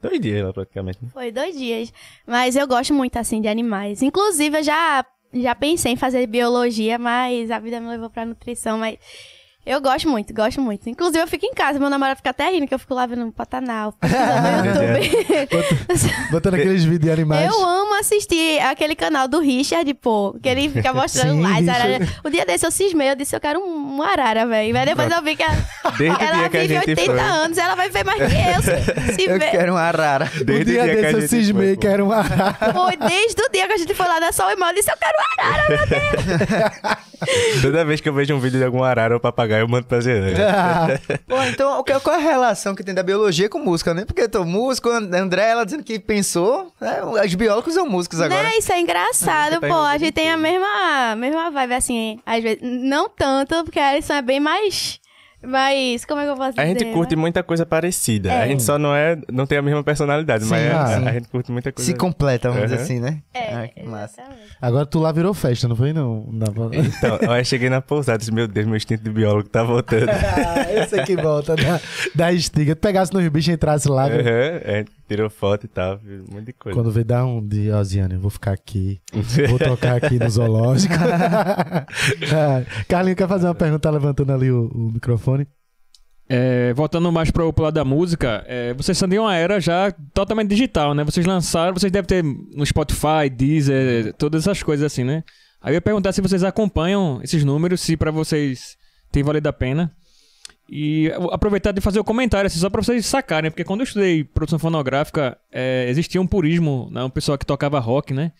Dois 0.01 0.21
dias 0.21 0.45
lá 0.45 0.53
praticamente. 0.53 0.99
Foi 1.13 1.33
dois 1.33 1.57
dias. 1.57 1.93
Mas 2.27 2.57
eu 2.57 2.67
gosto 2.67 2.93
muito, 2.93 3.17
assim, 3.17 3.41
de 3.41 3.49
animais. 3.49 4.03
Inclusive, 4.03 4.59
eu 4.59 4.63
já, 4.63 5.05
já 5.33 5.55
pensei 5.55 5.93
em 5.93 5.97
fazer 5.97 6.27
biologia, 6.27 6.99
mas 6.99 7.51
a 7.51 7.59
vida 7.59 7.81
me 7.81 7.89
levou 7.89 8.11
pra 8.11 8.27
nutrição, 8.27 8.79
mas... 8.79 8.99
Eu 9.67 9.81
gosto 9.81 10.09
muito, 10.09 10.33
gosto 10.33 10.61
muito. 10.61 10.89
Inclusive, 10.89 11.19
eu 11.21 11.27
fico 11.27 11.45
em 11.45 11.53
casa, 11.53 11.77
meu 11.81 11.91
namorado 11.91 12.17
fica 12.19 12.31
até 12.31 12.49
rindo 12.51 12.69
que 12.69 12.75
eu 12.75 12.79
fico 12.79 12.95
lá 12.95 13.05
vendo 13.05 13.25
no 13.27 13.33
Pantanal, 13.33 13.93
no 14.01 14.67
YouTube. 14.67 16.31
Botando 16.31 16.55
aqueles 16.55 16.85
vídeos 16.87 17.01
de 17.01 17.11
animais. 17.11 17.51
Eu 17.53 17.65
amo 17.65 17.95
assistir 17.99 18.61
aquele 18.61 18.95
canal 18.95 19.27
do 19.27 19.41
Richard, 19.41 19.93
pô, 19.95 20.37
que 20.41 20.49
ele 20.49 20.69
fica 20.69 20.93
mostrando 20.93 21.33
Sim, 21.35 21.43
lá 21.43 21.59
as 21.59 21.69
araras. 21.69 22.09
O 22.23 22.31
dia 22.31 22.47
desse 22.47 22.65
eu 22.65 22.71
cismei, 22.71 23.11
eu 23.11 23.17
disse, 23.17 23.35
eu 23.35 23.41
quero 23.41 23.59
um, 23.59 23.97
um 23.97 24.03
arara, 24.03 24.47
velho. 24.47 24.73
Mas 24.73 24.85
depois 24.87 25.11
eu 25.11 25.23
vi 25.23 25.35
que 25.35 25.43
ela, 25.43 25.57
Desde 25.99 26.17
o 26.17 26.23
ela 26.23 26.37
dia 26.39 26.49
que 26.49 26.57
a 26.57 26.61
vive 26.61 26.75
gente 26.75 26.91
80 26.91 27.05
foi. 27.13 27.19
anos, 27.21 27.59
ela 27.59 27.75
vai 27.75 27.91
ver 27.91 28.05
mais 28.05 28.19
que 28.19 28.23
eu. 28.25 28.63
Se, 29.15 29.25
Eu 29.27 29.39
ver. 29.39 29.51
quero 29.51 29.73
uma 29.73 29.81
arara. 29.81 30.31
O 30.41 30.45
Desde 30.45 30.65
dia 30.73 30.83
o 30.83 30.85
dia 30.85 30.95
que 30.95 31.01
a 31.01 31.03
desse 31.03 31.15
eu 31.15 31.21
gente 31.23 31.29
cismei 31.31 31.67
foi, 31.71 31.77
que 31.77 31.87
era 31.89 32.05
um 32.05 32.13
arara. 32.13 32.73
Foi 32.73 32.97
desde 32.97 33.43
o 33.43 33.49
dia 33.51 33.67
que 33.67 33.73
a 33.73 33.77
gente 33.79 33.95
foi 33.95 34.07
lá 34.07 34.21
da 34.21 34.31
Sol 34.31 34.49
e 34.51 34.57
Mal, 34.57 34.69
eu 34.71 34.75
disse, 34.77 34.91
eu 34.93 34.97
quero 34.97 35.17
um 35.19 35.43
arara, 35.45 35.69
meu 35.69 35.87
Deus. 35.91 37.63
Toda 37.63 37.85
vez 37.85 38.01
que 38.01 38.09
eu 38.09 38.13
vejo 38.13 38.35
um 38.35 38.39
vídeo 38.39 38.59
de 38.59 38.65
algum 38.65 38.85
arara 38.85 39.15
ou 39.15 39.21
papagaio, 39.21 39.56
eu 39.61 39.69
mando 39.69 39.87
pra 39.87 40.01
Zé. 40.01 40.35
Pô, 41.27 41.43
então 41.51 41.79
o 41.79 41.85
que- 41.85 41.99
qual 42.01 42.17
é 42.17 42.19
a 42.19 42.23
relação 42.23 42.75
que 42.75 42.83
tem 42.85 42.95
da 42.95 43.03
biologia 43.03 43.49
com 43.49 43.59
música, 43.59 43.93
né? 43.95 44.05
Porque 44.05 44.23
eu 44.23 44.29
tô 44.29 44.45
músico, 44.45 44.89
André, 44.91 45.49
ela 45.51 45.65
dizendo 45.65 45.83
que 45.85 45.99
pensou. 45.99 46.73
Né? 46.81 47.03
Os 47.25 47.35
biólogos 47.35 47.75
são 47.75 47.89
músicos 47.89 48.21
agora. 48.21 48.43
Né? 48.43 48.59
Isso 48.59 48.73
é 48.73 48.81
engraçado, 48.81 49.55
Você 49.55 49.61
tá 49.61 49.69
pô. 49.69 49.75
A 49.75 49.99
gente 49.99 50.09
em 50.11 50.13
tem 50.13 50.31
a 50.31 50.37
mesma, 50.37 51.17
mesma 51.17 51.51
vibe, 51.51 51.75
assim, 51.75 52.21
às 52.25 52.43
vezes. 52.43 52.59
Não 52.63 53.09
tanto, 53.09 53.65
porque 53.65 53.79
a 53.79 53.89
Alison 53.91 54.15
é 54.15 54.23
bem 54.23 54.41
mais. 54.41 54.99
Mais. 55.47 56.05
Como 56.05 56.21
é 56.21 56.25
que 56.25 56.31
eu 56.31 56.37
posso 56.37 56.51
dizer? 56.51 56.61
A 56.63 56.67
gente 56.67 56.85
curte 56.87 57.15
Mais- 57.17 57.21
muita 57.23 57.43
coisa 57.43 57.65
parecida. 57.65 58.31
É. 58.33 58.43
A 58.43 58.47
gente 58.49 58.63
só 58.63 58.79
não 58.79 58.95
é. 58.95 59.17
não 59.33 59.47
tem 59.47 59.59
a 59.59 59.63
mesma 59.63 59.83
personalidade, 59.85 60.45
Sim, 60.45 60.51
mas 60.51 60.71
a- 60.73 60.77
ah. 60.77 61.09
a, 61.09 61.13
gente 61.13 61.29
curte 61.29 61.51
muita 61.53 61.73
coisa. 61.73 61.91
Se 61.91 61.97
completa, 61.97 62.51
vamos 62.51 62.65
dizer 62.65 62.77
Uhum. 62.77 62.83
assim, 62.83 63.01
né? 63.01 63.23
É, 63.33 63.55
Ah, 63.55 63.69
massa. 63.89 64.23
Agora 64.61 64.85
tu 64.87 64.99
lá 64.99 65.13
virou 65.13 65.33
festa, 65.33 65.69
não 65.69 65.77
foi? 65.77 65.93
Não. 65.93 66.27
não. 66.33 66.71
Então, 66.75 67.37
eu 67.37 67.45
cheguei 67.45 67.69
na 67.71 67.81
pousada 67.81 68.17
e 68.17 68.19
disse, 68.21 68.33
meu 68.33 68.49
Deus, 68.49 68.67
meu 68.67 68.77
instinto 68.77 69.03
de 69.05 69.11
biólogo 69.11 69.49
tá 69.49 69.63
voltando. 69.63 70.07
Ah, 70.37 70.73
eu 70.73 70.87
sei 70.89 71.03
que 71.05 71.17
volta 71.17 71.55
da, 71.57 71.81
da 72.15 72.33
estiga. 72.33 72.75
Tu 72.75 72.81
pegasse 72.81 73.13
nos 73.13 73.27
bichos 73.29 73.49
e 73.49 73.53
entrasse 73.53 73.89
lá. 73.89 74.07
Uhum, 74.07 74.13
gente 74.13 74.91
tirou 75.07 75.31
foto 75.31 75.65
e 75.65 75.69
tal, 75.69 76.01
um 76.05 76.35
monte 76.35 76.47
de 76.47 76.53
coisa. 76.53 76.79
Quando 76.79 76.91
vê 76.91 77.05
dar 77.05 77.25
um 77.27 77.47
de 77.47 77.71
Osiane, 77.71 78.15
eu 78.15 78.21
vou 78.21 78.31
ficar 78.31 78.53
aqui. 78.53 79.01
Vou 79.49 79.59
tocar 79.59 79.97
aqui 79.97 80.19
no 80.19 80.29
zoológico. 80.29 80.95
ah, 80.95 82.65
Carlinho 82.89 83.17
quer 83.17 83.29
fazer 83.29 83.47
uma 83.47 83.55
pergunta, 83.55 83.81
tá 83.81 83.91
levantando 83.91 84.33
ali 84.33 84.51
o, 84.51 84.71
o 84.75 84.91
microfone. 84.93 85.47
É, 86.29 86.73
voltando 86.75 87.11
mais 87.13 87.31
pro, 87.31 87.53
pro 87.53 87.65
lado 87.65 87.75
da 87.75 87.85
música, 87.85 88.45
é, 88.49 88.75
vocês 88.75 88.99
são 88.99 89.09
de 89.09 89.17
uma 89.17 89.37
era 89.37 89.61
já 89.61 89.93
totalmente 90.13 90.49
digital, 90.49 90.93
né? 90.93 91.05
Vocês 91.05 91.25
lançaram, 91.25 91.73
vocês 91.73 91.93
devem 91.93 92.07
ter 92.07 92.25
no 92.25 92.67
Spotify, 92.67 93.31
Deezer, 93.31 94.13
todas 94.15 94.43
essas 94.43 94.61
coisas 94.61 94.85
assim, 94.85 95.05
né? 95.05 95.23
Aí 95.63 95.73
eu 95.73 95.75
ia 95.75 95.81
perguntar 95.81 96.13
se 96.13 96.21
vocês 96.21 96.43
acompanham 96.43 97.21
esses 97.23 97.45
números, 97.45 97.81
se 97.81 97.97
pra 97.97 98.11
vocês 98.11 98.77
tem 99.13 99.23
valido 99.23 99.49
a 99.49 99.53
pena. 99.53 99.93
E 100.69 101.11
aproveitar 101.31 101.71
de 101.73 101.81
fazer 101.81 102.01
o 102.01 102.05
comentário, 102.05 102.47
assim, 102.49 102.59
só 102.59 102.69
pra 102.69 102.83
vocês 102.83 103.07
sacarem, 103.07 103.51
porque 103.51 103.63
quando 103.65 103.81
eu 103.81 103.85
estudei 103.85 104.25
produção 104.25 104.59
fonográfica, 104.59 105.39
é, 105.53 105.87
existia 105.89 106.21
um 106.21 106.27
purismo, 106.27 106.89
né? 106.91 107.05
Um 107.05 107.11
pessoal 107.11 107.39
que 107.39 107.47
tocava 107.47 107.79
rock, 107.79 108.13
né? 108.13 108.33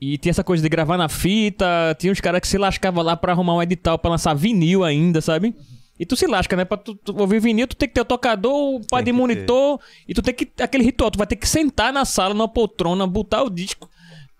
E 0.00 0.16
tinha 0.16 0.30
essa 0.30 0.42
coisa 0.42 0.62
de 0.62 0.68
gravar 0.70 0.96
na 0.96 1.08
fita, 1.10 1.66
tinha 1.98 2.10
uns 2.10 2.20
caras 2.20 2.40
que 2.40 2.48
se 2.48 2.56
lascavam 2.56 3.04
lá 3.04 3.14
pra 3.14 3.32
arrumar 3.32 3.54
um 3.56 3.62
edital 3.62 3.98
pra 3.98 4.10
lançar 4.10 4.32
vinil 4.32 4.82
ainda, 4.82 5.20
sabe? 5.20 5.54
E 5.98 6.06
tu 6.06 6.16
se 6.16 6.26
lasca, 6.26 6.56
né? 6.56 6.64
Pra 6.64 6.78
tu, 6.78 6.94
tu 6.94 7.14
ouvir 7.20 7.38
vinil, 7.40 7.66
tu 7.68 7.76
tem 7.76 7.86
que 7.86 7.94
ter 7.94 8.00
o 8.00 8.06
tocador, 8.06 8.76
o 8.76 8.80
pai 8.88 9.02
de 9.02 9.10
que 9.10 9.14
ter. 9.14 9.20
monitor, 9.20 9.78
e 10.08 10.14
tu 10.14 10.22
tem 10.22 10.32
que. 10.32 10.48
Aquele 10.62 10.82
ritual, 10.84 11.10
tu 11.10 11.18
vai 11.18 11.26
ter 11.26 11.36
que 11.36 11.46
sentar 11.46 11.92
na 11.92 12.06
sala, 12.06 12.32
numa 12.32 12.48
poltrona, 12.48 13.06
botar 13.06 13.42
o 13.42 13.50
disco 13.50 13.86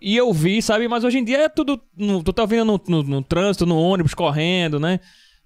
e 0.01 0.19
ouvir, 0.19 0.63
sabe? 0.63 0.89
Mas 0.89 1.05
hoje 1.05 1.19
em 1.19 1.25
dia 1.25 1.37
é 1.43 1.49
tudo. 1.51 1.79
no- 1.95 2.23
tu 2.23 2.33
tá 2.33 2.41
ouvindo 2.41 2.65
no, 2.65 2.81
no- 2.89 3.03
no 3.03 3.23
trânsito, 3.23 3.67
no 3.67 3.79
ônibus, 3.79 4.15
correndo, 4.15 4.81
né? 4.81 4.99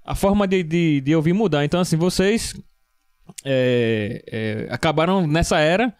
A 0.04 0.14
forma 0.14 0.46
de, 0.46 0.62
de, 0.62 1.00
de 1.00 1.16
ouvir 1.16 1.32
mudar. 1.32 1.64
Então, 1.64 1.80
assim, 1.80 1.96
vocês 1.96 2.54
é, 3.44 4.22
é, 4.30 4.66
acabaram 4.70 5.26
nessa 5.26 5.58
era. 5.58 5.94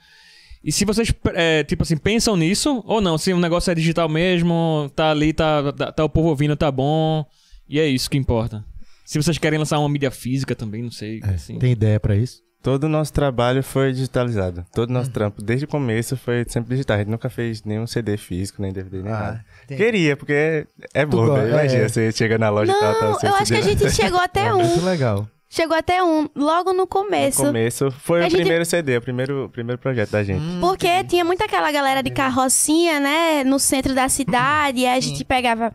E 0.62 0.72
se 0.72 0.84
vocês, 0.84 1.12
é, 1.34 1.62
tipo 1.64 1.82
assim, 1.82 1.96
pensam 1.96 2.36
nisso, 2.36 2.82
ou 2.86 3.00
não, 3.00 3.18
se 3.18 3.32
o 3.32 3.38
negócio 3.38 3.70
é 3.70 3.74
digital 3.74 4.09
mesmo, 4.09 4.90
tá 4.96 5.11
ali, 5.11 5.32
tá, 5.32 5.72
tá, 5.72 5.92
tá 5.92 6.05
o 6.05 6.09
povo 6.09 6.28
ouvindo, 6.28 6.57
tá 6.57 6.70
bom, 6.70 7.24
e 7.68 7.78
é 7.78 7.86
isso 7.86 8.09
que 8.09 8.16
importa. 8.16 8.64
Se 9.05 9.22
vocês 9.22 9.36
querem 9.36 9.59
lançar 9.59 9.78
uma 9.78 9.88
mídia 9.90 10.11
física 10.11 10.55
também, 10.55 10.82
não 10.82 10.90
sei, 10.90 11.20
assim. 11.22 11.59
Tem 11.59 11.72
ideia 11.72 12.00
pra 12.00 12.16
isso? 12.16 12.43
Todo 12.64 12.84
o 12.84 12.88
nosso 12.88 13.12
trabalho 13.12 13.62
foi 13.62 13.92
digitalizado. 13.92 14.64
Todo 14.74 14.88
o 14.88 14.92
nosso 14.94 15.10
trampo, 15.10 15.42
desde 15.42 15.66
o 15.66 15.68
começo, 15.68 16.16
foi 16.16 16.46
sempre 16.48 16.70
digital. 16.70 16.96
A 16.96 16.98
gente 17.00 17.10
nunca 17.10 17.28
fez 17.28 17.62
nenhum 17.62 17.86
CD 17.86 18.16
físico, 18.16 18.62
nem 18.62 18.72
DVD, 18.72 19.02
nem 19.02 19.12
Ah, 19.12 19.18
nada. 19.20 19.44
entendi. 19.64 19.84
Queria, 19.84 20.16
porque 20.16 20.66
é 20.94 21.04
bom, 21.04 21.26
gosta, 21.26 21.42
velho. 21.42 21.52
Imagina, 21.54 21.82
é. 21.84 21.88
você 21.90 22.10
chega 22.10 22.38
na 22.38 22.48
loja 22.48 22.72
e 22.72 22.80
tal, 22.80 22.94
tá 22.94 23.04
Não, 23.04 23.12
o 23.12 23.20
seu 23.20 23.28
eu 23.28 23.34
acho 23.36 23.52
que 23.52 23.58
a 23.58 23.62
gente 23.62 23.90
chegou 23.90 24.18
até 24.18 24.50
um. 24.54 24.64
Muito 24.66 24.84
legal. 24.84 25.28
Chegou 25.50 25.76
até 25.76 26.02
um, 26.02 26.26
logo 26.34 26.72
no 26.72 26.78
No 26.78 26.86
começo. 26.86 27.42
começo, 27.44 27.90
foi 27.90 28.24
A 28.24 28.26
o 28.26 28.30
gente- 28.30 28.40
primeiro 28.40 28.64
CD, 28.64 28.96
o 28.96 29.02
primeiro, 29.02 29.48
primeiro 29.52 29.78
projeto 29.80 30.10
da 30.10 30.24
gente. 30.24 30.42
Porque 30.58 31.04
tinha 31.04 31.24
muita 31.24 31.44
aquela 31.44 31.70
galera 31.70 32.02
de 32.02 32.10
carrocinha, 32.10 32.98
né? 32.98 33.44
No 33.44 33.58
centro 33.60 33.94
da 33.94 34.08
cidade. 34.08 34.80
E 34.80 34.86
a 34.86 34.98
gente 34.98 35.22
pegava. 35.22 35.70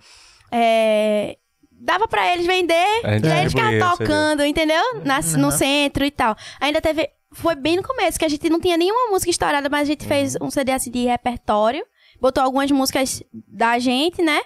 é, 0.52 1.38
dava 1.80 2.08
pra 2.08 2.32
eles 2.34 2.46
vender. 2.46 2.74
E 3.04 3.08
aí 3.08 3.40
eles 3.42 3.52
ficavam 3.54 3.72
distribuía 3.72 3.86
o 3.88 3.96
CD. 3.98 4.06
tocando, 4.06 4.44
entendeu? 4.46 4.84
Na- 5.06 5.20
No 5.38 5.46
Uhum. 5.46 5.52
centro 5.52 6.06
e 6.06 6.12
tal. 6.12 6.36
Ainda 6.60 6.82
teve. 6.82 7.10
Foi 7.32 7.54
bem 7.56 7.76
no 7.78 7.84
começo, 7.84 8.18
que 8.18 8.26
a 8.26 8.30
gente 8.30 8.50
não 8.50 8.60
tinha 8.60 8.76
nenhuma 8.76 9.12
música 9.12 9.30
estourada, 9.30 9.70
mas 9.70 9.82
a 9.82 9.86
gente 9.92 10.06
fez 10.06 10.36
um 10.42 10.50
CD 10.50 10.72
assim 10.72 10.90
de 10.90 11.06
repertório. 11.06 11.86
Botou 12.20 12.44
algumas 12.44 12.70
músicas 12.72 13.22
da 13.48 13.78
gente, 13.80 14.22
né? 14.22 14.42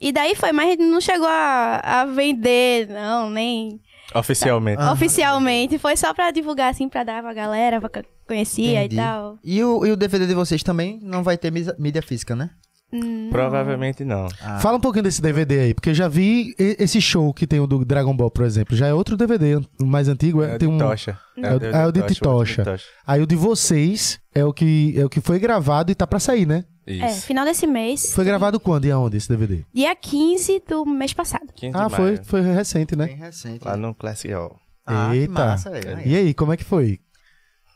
E 0.00 0.10
daí 0.12 0.34
foi, 0.34 0.50
mas 0.52 0.66
a 0.66 0.70
gente 0.70 0.82
não 0.82 1.00
chegou 1.00 1.26
a, 1.28 1.80
a 1.82 2.04
vender, 2.04 2.88
não, 2.88 3.30
nem 3.30 3.80
Oficialmente. 4.14 4.80
Ah. 4.82 4.92
oficialmente. 4.92 5.78
Foi 5.78 5.96
só 5.96 6.12
pra 6.12 6.30
divulgar, 6.30 6.70
assim, 6.70 6.88
pra 6.88 7.04
dar 7.04 7.22
pra 7.22 7.32
galera, 7.32 7.80
pra 7.80 7.88
que 7.88 8.04
conhecia 8.26 8.80
Entendi. 8.84 8.94
e 8.96 8.98
tal. 8.98 9.38
E 9.44 9.62
o, 9.64 9.86
e 9.86 9.90
o 9.92 9.96
DVD 9.96 10.26
de 10.26 10.34
vocês 10.34 10.62
também 10.62 10.98
não 11.02 11.22
vai 11.22 11.36
ter 11.38 11.52
mídia 11.52 12.02
física, 12.02 12.34
né? 12.36 12.50
Hum, 12.92 13.28
Provavelmente 13.30 14.02
não. 14.04 14.26
Ah. 14.42 14.58
Fala 14.60 14.78
um 14.78 14.80
pouquinho 14.80 15.02
desse 15.04 15.20
DVD 15.20 15.60
aí, 15.60 15.74
porque 15.74 15.90
eu 15.90 15.94
já 15.94 16.08
vi 16.08 16.54
esse 16.58 17.00
show 17.00 17.34
que 17.34 17.46
tem 17.46 17.60
o 17.60 17.66
do 17.66 17.84
Dragon 17.84 18.16
Ball, 18.16 18.30
por 18.30 18.44
exemplo. 18.44 18.74
Já 18.76 18.86
é 18.86 18.94
outro 18.94 19.16
DVD, 19.16 19.56
o 19.80 19.84
mais 19.84 20.08
antigo. 20.08 20.42
É, 20.42 20.52
É 20.52 20.54
o 20.54 20.58
tem 20.58 20.68
de 20.68 20.74
um... 20.74 20.78
Tocha. 20.78 21.18
É 21.36 21.54
o- 21.54 21.64
é 21.82 21.86
o 21.86 21.92
de 21.92 22.02
Titocha. 22.02 22.64
Aí 23.06 23.20
o 23.22 23.26
de 23.26 23.36
vocês 23.36 24.18
é 24.34 24.44
o 24.44 24.52
que 24.52 24.94
é 24.98 25.04
o 25.04 25.08
que 25.10 25.20
foi 25.20 25.38
gravado 25.38 25.92
e 25.92 25.94
tá 25.94 26.06
pra 26.06 26.18
sair, 26.18 26.46
né? 26.46 26.64
Isso. 26.86 27.04
É, 27.04 27.10
final 27.12 27.44
desse 27.44 27.66
mês. 27.66 28.14
Foi 28.14 28.24
gravado 28.24 28.58
quando 28.58 28.86
e 28.86 28.90
aonde 28.90 29.18
esse 29.18 29.28
DVD? 29.28 29.62
Dia 29.74 29.94
15 29.94 30.62
do 30.66 30.86
mês 30.86 31.12
passado. 31.12 31.46
15 31.54 31.72
de 31.72 31.78
Ah, 31.78 31.90
foi, 31.90 32.16
foi 32.24 32.40
recente, 32.40 32.96
né? 32.96 33.06
Bem 33.06 33.16
recente. 33.16 33.62
Lá 33.64 33.76
no 33.76 33.94
Classic 33.94 34.32
Hall. 34.32 34.56
Ah, 34.86 35.10
que 35.12 35.18
Eita. 35.18 35.32
massa, 35.34 35.70
velho. 35.70 36.00
E 36.06 36.16
aí, 36.16 36.32
como 36.32 36.50
é 36.54 36.56
que 36.56 36.64
foi? 36.64 36.98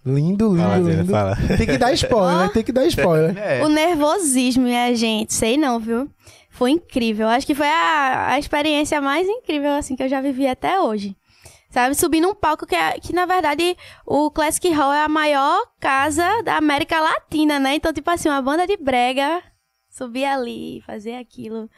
Lindo, 0.05 0.49
lindo, 0.49 0.59
Fala, 0.63 0.79
lindo. 0.79 1.11
fala. 1.13 1.37
Tem 1.57 1.67
que 1.67 1.79
dar 1.79 1.93
spoiler, 1.93 2.37
né? 2.39 2.51
Tem 2.53 2.63
que 2.65 2.73
dar 2.73 2.87
spoiler. 2.87 3.37
É. 3.39 3.65
O 3.65 3.69
nervosismo, 3.69 4.65
minha 4.65 4.95
gente, 4.95 5.33
sei 5.33 5.57
não, 5.57 5.79
viu? 5.79 6.11
Foi 6.51 6.71
incrível. 6.73 7.29
Acho 7.29 7.47
que 7.47 7.55
foi 7.55 7.69
a, 7.69 8.31
a 8.33 8.39
experiência 8.39 9.01
mais 9.01 9.27
incrível, 9.29 9.71
assim, 9.73 9.95
que 9.97 10.03
eu 10.03 10.09
já 10.09 10.21
vivi 10.21 10.47
até 10.47 10.81
hoje. 10.81 11.17
Sabe, 11.71 11.95
subir 11.95 12.21
num 12.21 12.35
palco 12.35 12.67
que, 12.67 12.75
é- 12.75 12.99
que, 13.01 13.15
na 13.15 13.25
verdade, 13.25 13.75
o 14.05 14.31
Classic 14.31 14.69
Hall 14.73 14.93
é 14.93 15.05
a 15.05 15.09
maior 15.09 15.59
casa 15.81 16.43
da 16.43 16.57
América 16.59 17.01
Latina, 17.01 17.59
né? 17.59 17.77
Então, 17.77 17.93
tipo 17.93 18.11
assim, 18.11 18.29
uma 18.29 18.43
banda 18.43 18.67
de 18.67 18.77
brega 18.77 19.43
subir 19.89 20.25
ali, 20.27 20.83
fazer 20.87 21.15
aquilo. 21.15 21.71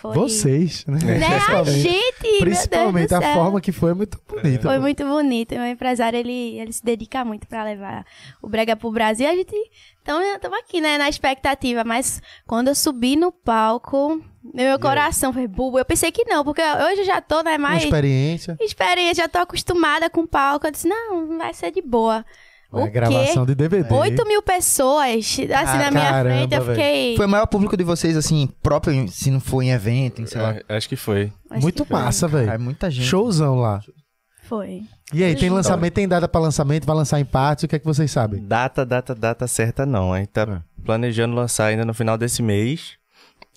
Foi... 0.00 0.14
Vocês, 0.14 0.86
né? 0.86 0.98
Né? 0.98 1.26
A 1.26 1.28
Principalmente. 1.36 1.80
gente, 1.82 2.22
meu 2.22 2.40
Principalmente 2.40 3.14
a 3.14 3.34
forma 3.34 3.60
que 3.60 3.70
foi 3.70 3.90
é 3.90 3.94
muito 3.94 4.18
bonita. 4.26 4.66
Foi 4.66 4.78
muito 4.78 5.04
bonito. 5.04 5.54
O 5.54 5.66
empresário, 5.66 6.18
ele, 6.18 6.58
ele 6.58 6.72
se 6.72 6.82
dedica 6.82 7.22
muito 7.22 7.46
pra 7.46 7.62
levar 7.62 8.06
o 8.40 8.48
Brega 8.48 8.74
pro 8.74 8.90
Brasil. 8.90 9.28
A 9.28 9.34
gente 9.34 9.54
estamos 10.00 10.58
aqui, 10.58 10.80
né, 10.80 10.96
na 10.96 11.06
expectativa. 11.06 11.84
Mas 11.84 12.22
quando 12.46 12.68
eu 12.68 12.74
subi 12.74 13.14
no 13.14 13.30
palco, 13.30 14.24
meu 14.54 14.80
coração 14.80 15.34
foi 15.34 15.46
bubo. 15.46 15.78
Eu 15.78 15.84
pensei 15.84 16.10
que 16.10 16.24
não, 16.24 16.42
porque 16.44 16.62
hoje 16.62 17.02
eu 17.02 17.04
já 17.04 17.20
tô, 17.20 17.42
né, 17.42 17.58
Uma 17.58 17.68
mais 17.68 17.84
experiência. 17.84 18.56
experiência, 18.58 19.24
já 19.24 19.28
tô 19.28 19.38
acostumada 19.38 20.08
com 20.08 20.26
palco. 20.26 20.66
Eu 20.66 20.70
disse, 20.70 20.88
não, 20.88 21.36
vai 21.36 21.52
ser 21.52 21.70
de 21.72 21.82
boa. 21.82 22.24
É 22.72 22.76
o 22.84 22.90
gravação 22.90 23.44
de 23.44 23.54
DVD. 23.54 23.88
quê? 23.88 23.94
8 23.94 24.26
mil 24.28 24.42
pessoas, 24.42 25.08
assim, 25.16 25.46
na 25.48 25.90
minha 25.90 26.10
caramba, 26.10 26.36
frente. 26.36 26.54
Eu 26.54 26.64
fiquei... 26.64 27.16
Foi 27.16 27.26
o 27.26 27.28
maior 27.28 27.46
público 27.46 27.76
de 27.76 27.82
vocês, 27.84 28.16
assim, 28.16 28.48
próprio, 28.62 29.08
se 29.08 29.30
não 29.30 29.40
for 29.40 29.62
em 29.62 29.70
evento, 29.70 30.22
em, 30.22 30.26
sei 30.26 30.40
lá. 30.40 30.54
É, 30.68 30.76
acho 30.76 30.88
que 30.88 30.94
foi. 30.96 31.32
Acho 31.50 31.62
Muito 31.62 31.82
que 31.82 31.88
foi. 31.88 32.00
massa, 32.00 32.26
É 32.26 32.28
velho. 32.28 32.60
muita 32.60 32.88
gente. 32.90 33.06
Showzão 33.06 33.56
lá. 33.56 33.80
Foi. 34.44 34.82
E 35.12 35.24
aí, 35.24 35.34
tem 35.34 35.50
lançamento, 35.50 35.92
tem 35.94 36.06
data 36.06 36.28
pra 36.28 36.40
lançamento, 36.40 36.86
vai 36.86 36.94
lançar 36.94 37.18
em 37.18 37.24
partes, 37.24 37.64
o 37.64 37.68
que 37.68 37.74
é 37.74 37.78
que 37.80 37.84
vocês 37.84 38.10
sabem? 38.10 38.40
Data, 38.46 38.86
data, 38.86 39.14
data 39.14 39.46
certa 39.48 39.84
não. 39.84 40.12
A 40.12 40.18
gente 40.18 40.28
tá 40.28 40.42
É. 40.42 40.60
planejando 40.84 41.34
lançar 41.34 41.66
ainda 41.66 41.84
no 41.84 41.92
final 41.94 42.16
desse 42.16 42.42
mês. 42.42 42.92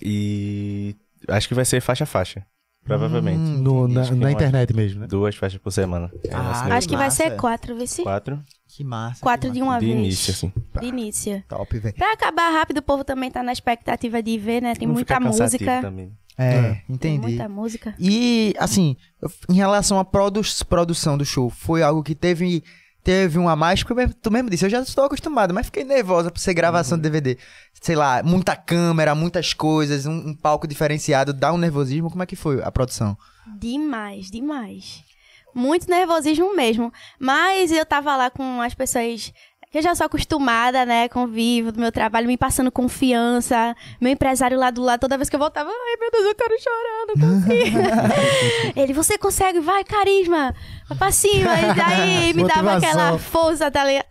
E 0.02 0.96
acho 1.28 1.48
que 1.48 1.54
vai 1.54 1.66
ser 1.66 1.82
faixa 1.82 2.04
a 2.04 2.08
faixa. 2.08 2.44
Provavelmente. 2.84 3.38
Hum, 3.40 3.60
No- 3.62 3.88
na, 3.88 4.12
na 4.12 4.32
internet 4.32 4.74
mesmo, 4.74 5.02
né? 5.02 5.08
Duas 5.08 5.36
faixas 5.36 5.58
por 5.60 5.72
semana. 5.72 6.12
É, 6.28 6.34
Ah, 6.34 6.76
Acho 6.76 6.90
que 6.90 6.98
vai 6.98 7.10
ser 7.10 7.38
quatro, 7.38 7.76
vê 7.78 7.88
se... 7.88 8.04
Quatro 8.04 8.38
Que 8.76 8.84
massa. 8.84 9.22
Quatro 9.22 9.50
que 9.50 9.54
de 9.54 9.60
massa. 9.60 9.72
uma 9.72 9.80
de 9.80 9.86
vez. 9.86 9.98
início, 10.00 10.32
assim. 10.34 10.54
De 10.80 10.88
início. 10.88 11.44
Top, 11.48 11.78
velho. 11.78 11.96
Pra 11.96 12.12
acabar 12.14 12.50
rápido, 12.50 12.78
o 12.78 12.82
povo 12.82 13.04
também 13.04 13.30
tá 13.30 13.44
na 13.44 13.54
expectativa 13.54 14.22
de 14.24 14.36
ver, 14.40 14.64
né? 14.64 14.74
Tem 14.74 14.88
Não 14.88 14.96
muita 14.96 15.20
música. 15.20 15.82
Também. 15.82 16.12
É, 16.36 16.56
É. 16.56 16.62
Tem 16.72 16.84
entendi. 16.90 17.20
muita 17.22 17.48
música. 17.48 17.94
E, 18.00 18.56
assim, 18.58 18.98
em 19.48 19.54
relação 19.54 20.00
à 20.00 20.06
produ 20.06 20.42
produção 20.68 21.16
do 21.16 21.24
show, 21.24 21.52
foi 21.52 21.84
algo 21.84 22.02
que 22.02 22.16
teve, 22.16 22.64
teve 23.04 23.38
um 23.38 23.48
a 23.48 23.56
mais? 23.56 23.84
Porque 23.84 24.08
tu 24.20 24.32
mesmo 24.32 24.50
disse, 24.50 24.66
eu 24.66 24.70
já 24.72 24.82
estou 24.82 25.04
acostumado, 25.04 25.54
mas 25.54 25.68
fiquei 25.68 25.84
nervosa 25.84 26.32
por 26.32 26.40
ser 26.40 26.56
gravação 26.56 26.98
de 26.98 27.04
DVD. 27.04 27.38
Sei 27.80 27.96
lá, 27.96 28.24
muita 28.24 28.56
câmera, 28.56 29.14
muitas 29.14 29.54
coisas, 29.54 30.08
um, 30.08 30.30
um 30.30 30.34
palco 30.34 30.68
diferenciado, 30.68 31.32
dá 31.32 31.54
um 31.54 31.60
nervosismo. 31.60 32.10
Como 32.10 32.24
é 32.24 32.26
que 32.26 32.36
foi 32.36 32.64
a 32.64 32.72
produção? 32.72 33.16
Demais, 33.60 34.32
demais. 34.32 35.04
Muito 35.54 35.90
nervosismo 35.90 36.56
mesmo. 36.56 36.92
Mas 37.20 37.72
eu 37.72 37.86
tava 37.86 38.16
lá 38.16 38.30
com 38.30 38.62
as 38.62 38.74
pessoas 38.74 39.34
que 39.74 39.80
eu 39.80 39.82
já 39.82 39.96
sou 39.96 40.06
acostumada, 40.06 40.86
né? 40.86 41.10
Convivo 41.10 41.72
do 41.72 41.80
meu 41.80 41.92
trabalho, 41.92 42.28
me 42.28 42.38
passando 42.38 42.72
confiança. 42.72 43.76
Meu 44.00 44.12
empresário 44.12 44.56
lá 44.56 44.70
do 44.70 44.84
lado, 44.84 45.00
toda 45.00 45.18
vez 45.18 45.30
que 45.30 45.36
eu 45.36 45.40
voltava, 45.40 45.68
ai 45.68 45.98
meu 46.00 46.12
Deus, 46.12 46.26
eu 46.26 46.36
quero 46.36 46.56
chorar, 46.62 47.06
não 47.08 47.16
consigo. 47.16 47.80
Ele, 48.80 48.94
você 48.94 49.18
consegue, 49.18 49.60
vai, 49.60 49.84
carisma, 49.84 50.54
vai 50.88 50.98
pra 50.98 51.12
cima. 51.12 51.60
E 51.60 51.74
daí 51.74 52.34
me 52.36 52.48
dava 52.48 52.76
aquela 52.78 53.18
força, 53.18 53.72
tá 53.72 53.84
ligado? 53.84 54.06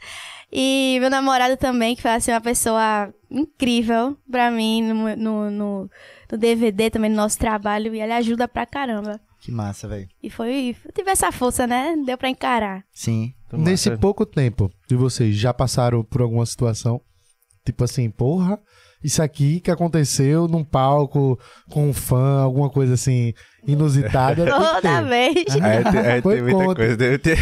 E 0.53 0.99
meu 1.01 1.09
namorado 1.09 1.57
também, 1.57 1.95
que 1.95 2.03
foi 2.03 2.11
assim, 2.11 2.32
uma 2.32 2.40
pessoa 2.40 3.14
incrível 3.30 4.16
pra 4.28 4.51
mim 4.51 4.82
no, 4.82 5.16
no, 5.16 5.51
no, 5.51 5.90
no 6.30 6.38
DVD, 6.38 6.90
também 6.90 7.09
no 7.09 7.16
nosso 7.16 7.38
trabalho. 7.38 7.95
E 7.95 8.03
ele 8.03 8.12
ajuda 8.12 8.49
pra 8.49 8.66
caramba. 8.66 9.20
Que 9.43 9.51
massa, 9.51 9.88
velho. 9.88 10.09
E 10.22 10.30
foi. 10.30 10.76
Eu 10.84 10.93
tive 10.93 11.11
essa 11.11 11.32
força, 11.32 11.66
né? 11.66 11.97
Deu 12.07 12.16
pra 12.16 12.28
encarar. 12.30 12.84
Sim. 12.93 13.34
Nesse 13.53 13.90
massa. 13.90 14.01
pouco 14.01 14.24
tempo 14.24 14.70
de 14.88 14.95
vocês, 14.95 15.34
já 15.34 15.53
passaram 15.53 16.05
por 16.05 16.22
alguma 16.22 16.47
situação? 16.47 17.01
Tipo 17.66 17.82
assim, 17.82 18.09
porra, 18.09 18.59
isso 19.03 19.20
aqui 19.20 19.61
que 19.61 19.70
aconteceu 19.70 20.47
num 20.47 20.64
palco 20.64 21.38
com 21.68 21.88
um 21.88 21.93
fã, 21.93 22.40
alguma 22.43 22.70
coisa 22.70 22.95
assim, 22.95 23.34
inusitada. 23.67 24.45
que 24.45 24.51
Toda 24.51 24.81
ter. 24.81 25.05
vez. 25.05 25.45
Aí 25.63 25.85
tem, 25.93 26.01
aí 26.13 26.23
Foi 26.23 26.35
tem 26.35 26.43
muita 26.43 26.59
conta. 26.65 26.75
coisa. 26.75 26.97
Deve 26.97 27.19
ter... 27.19 27.39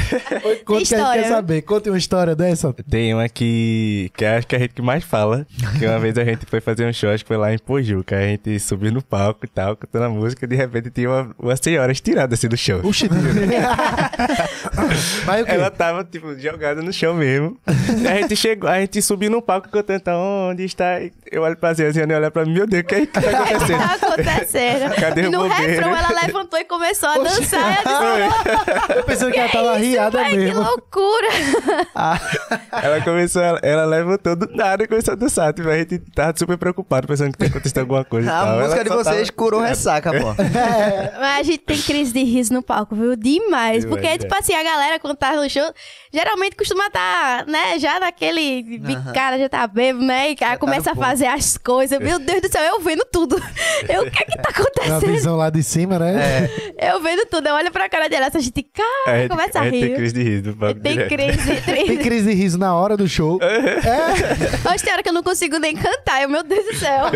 Conte 0.65 0.89
que 0.89 0.95
a 0.95 0.99
gente 0.99 1.13
quer 1.23 1.29
saber. 1.29 1.63
Conte 1.63 1.91
uma 1.91 1.99
história 1.99 2.35
dessa. 2.37 2.73
Tem 2.89 3.15
uma 3.15 3.29
que, 3.29 4.11
que 4.17 4.25
acho 4.25 4.47
que 4.47 4.55
é 4.55 4.59
a 4.59 4.61
gente 4.63 4.75
que 4.75 4.83
mais 4.83 5.03
fala. 5.05 5.47
Que 5.79 5.87
uma 5.87 5.99
vez 5.99 6.17
a 6.19 6.25
gente 6.25 6.47
foi 6.47 6.61
fazer 6.61 6.87
um 6.87 6.93
show, 6.93 7.11
acho 7.11 7.25
que 7.25 7.29
foi 7.29 7.37
lá 7.37 7.53
em 7.53 7.59
Pojuca. 7.59 8.17
A 8.17 8.23
gente 8.23 8.59
subiu 8.61 8.93
no 8.93 9.03
palco 9.03 9.45
e 9.45 9.49
tal, 9.49 9.77
cantando 9.77 10.05
a 10.05 10.09
música. 10.11 10.45
E 10.45 10.49
de 10.49 10.57
repente 10.57 10.91
tinha 10.91 11.09
uma, 11.09 11.31
uma 11.39 11.57
senhora 11.57 11.91
estirada 11.93 12.35
assim 12.35 12.49
do 12.49 12.57
chão. 12.57 12.81
Oxi, 12.85 13.09
Mas 15.27 15.43
o 15.43 15.47
quê? 15.47 15.53
Ela 15.53 15.71
tava, 15.71 16.05
tipo, 16.05 16.37
jogada 16.39 16.83
no 16.83 16.93
chão 16.93 17.15
mesmo. 17.15 17.57
E 18.03 18.09
a 18.09 18.15
gente 18.17 18.37
chegou, 18.37 18.69
a 18.69 18.81
gente 18.81 19.01
subiu 19.03 19.31
no 19.31 19.43
palco 19.43 19.69
cantando, 19.69 19.99
então, 20.01 20.21
onde 20.51 20.65
está? 20.65 21.01
Eu 21.31 21.43
olho 21.43 21.57
pra 21.57 21.73
Ziazinha 21.73 22.07
e 22.09 22.13
olha 22.15 22.31
pra 22.31 22.45
mim, 22.45 22.55
meu 22.55 22.67
Deus, 22.67 22.83
o 22.83 22.87
que 22.87 22.95
é 22.95 23.01
que 23.01 23.07
tá 23.07 23.21
O 23.21 23.23
que 23.23 23.29
acontecendo? 23.35 23.79
tá 23.79 23.95
acontecendo? 23.95 24.95
Cadê 25.01 25.23
e 25.23 25.27
o 25.27 25.31
no 25.31 25.49
refrão 25.49 25.97
ela 25.97 26.10
ela 26.11 26.27
levantou 26.27 26.59
e 26.59 26.65
começou 26.65 27.09
a 27.09 27.19
dançar. 27.19 27.79
Eu 27.85 28.29
disse, 28.89 28.97
Eu 28.99 29.05
pensando 29.05 29.33
que 29.33 29.39
ela 29.39 29.49
tava 29.49 29.77
riada 29.77 30.21
Ai, 30.21 30.31
que 30.31 30.37
mesmo. 30.37 30.63
loucura. 30.63 31.29
Ela 32.83 33.01
começou, 33.03 33.43
ela, 33.43 33.59
ela 33.63 33.85
levantou 33.85 34.37
do 34.37 34.49
nada 34.55 34.85
e 34.85 34.89
começou 34.89 35.13
a 35.13 35.17
dançar. 35.17 35.53
Tipo, 35.53 35.69
a 35.69 35.77
gente 35.79 35.99
tava 36.15 36.37
super 36.37 36.57
preocupado, 36.57 37.07
pensando 37.07 37.33
que 37.33 37.39
tinha 37.39 37.49
acontecido 37.51 37.79
alguma 37.79 38.05
coisa. 38.05 38.31
A 38.31 38.45
tal. 38.45 38.57
música 38.59 38.75
Ela 38.75 38.83
de 38.85 38.89
tava- 38.91 39.05
vocês 39.05 39.31
curou 39.31 39.61
ressaca, 39.61 40.11
pô. 40.13 40.35
Mas 41.19 41.41
a 41.41 41.43
gente 41.43 41.59
tem 41.59 41.81
crise 41.81 42.13
de 42.13 42.23
riso 42.25 42.53
no 42.53 42.63
palco, 42.63 42.95
viu? 42.95 43.17
Demais. 43.17 43.85
Porque, 43.85 44.03
Demais, 44.03 44.19
tipo 44.21 44.35
assim, 44.35 44.55
a 44.55 44.63
galera 44.63 44.99
quando 44.99 45.17
tá 45.17 45.33
no 45.35 45.49
show, 45.49 45.73
geralmente 46.13 46.57
costuma 46.57 46.87
estar, 46.87 47.47
né, 47.47 47.79
já 47.79 47.99
naquele. 48.01 48.63
de 48.63 49.01
Cara, 49.13 49.39
já 49.39 49.49
tá 49.49 49.67
bêbado, 49.67 50.05
né? 50.05 50.31
E 50.31 50.37
cara 50.37 50.53
tá 50.53 50.59
começa 50.59 50.91
a 50.91 50.95
no 50.95 51.01
ponto. 51.01 51.09
fazer 51.09 51.27
as 51.27 51.57
coisas. 51.59 51.99
Meu 51.99 52.19
Deus 52.19 52.41
do 52.43 52.51
céu, 52.51 52.63
eu 52.63 52.81
vendo 52.81 53.05
tudo. 53.13 53.41
Eu, 53.89 54.03
o 54.03 54.11
que 54.11 54.23
é 54.23 54.27
que 54.27 54.37
tá 54.37 54.51
Na 54.51 54.51
acontecendo? 54.51 55.13
visão 55.13 55.37
lá 55.37 55.49
de 55.51 55.63
cima, 55.63 55.99
né? 56.01 56.49
Eu 56.79 57.01
vendo 57.03 57.27
tudo. 57.27 57.47
Eu 57.49 57.55
olho 57.55 57.71
pra 57.71 57.89
cara 57.89 58.09
dela, 58.09 58.27
essa 58.27 58.41
gente, 58.41 58.61
É, 58.61 58.65
cara, 59.05 59.17
a 59.17 59.21
gente- 59.21 59.31
começa 59.31 59.59
a 59.59 59.63
a 59.63 59.65
gente 59.65 59.81
tem 59.81 59.89
rir. 59.91 59.95
crise 59.97 60.15
de 60.15 60.23
riso. 60.23 60.57
Tem 60.83 60.97
crise, 61.09 61.61
Tem 61.63 61.97
crise. 61.99 62.29
de 62.29 62.35
riso 62.35 62.59
na 62.59 62.75
hora 62.75 62.97
do 62.97 63.07
show. 63.09 63.39
Hoje 64.73 64.85
tem 64.85 64.93
hora 64.93 65.03
que 65.03 65.09
eu 65.09 65.13
não 65.13 65.23
consigo 65.23 65.59
nem 65.59 65.77
cantar. 65.77 66.23
Eu, 66.23 66.29
meu 66.29 66.43
Deus 66.43 66.65
do 66.67 66.75
céu. 66.75 67.07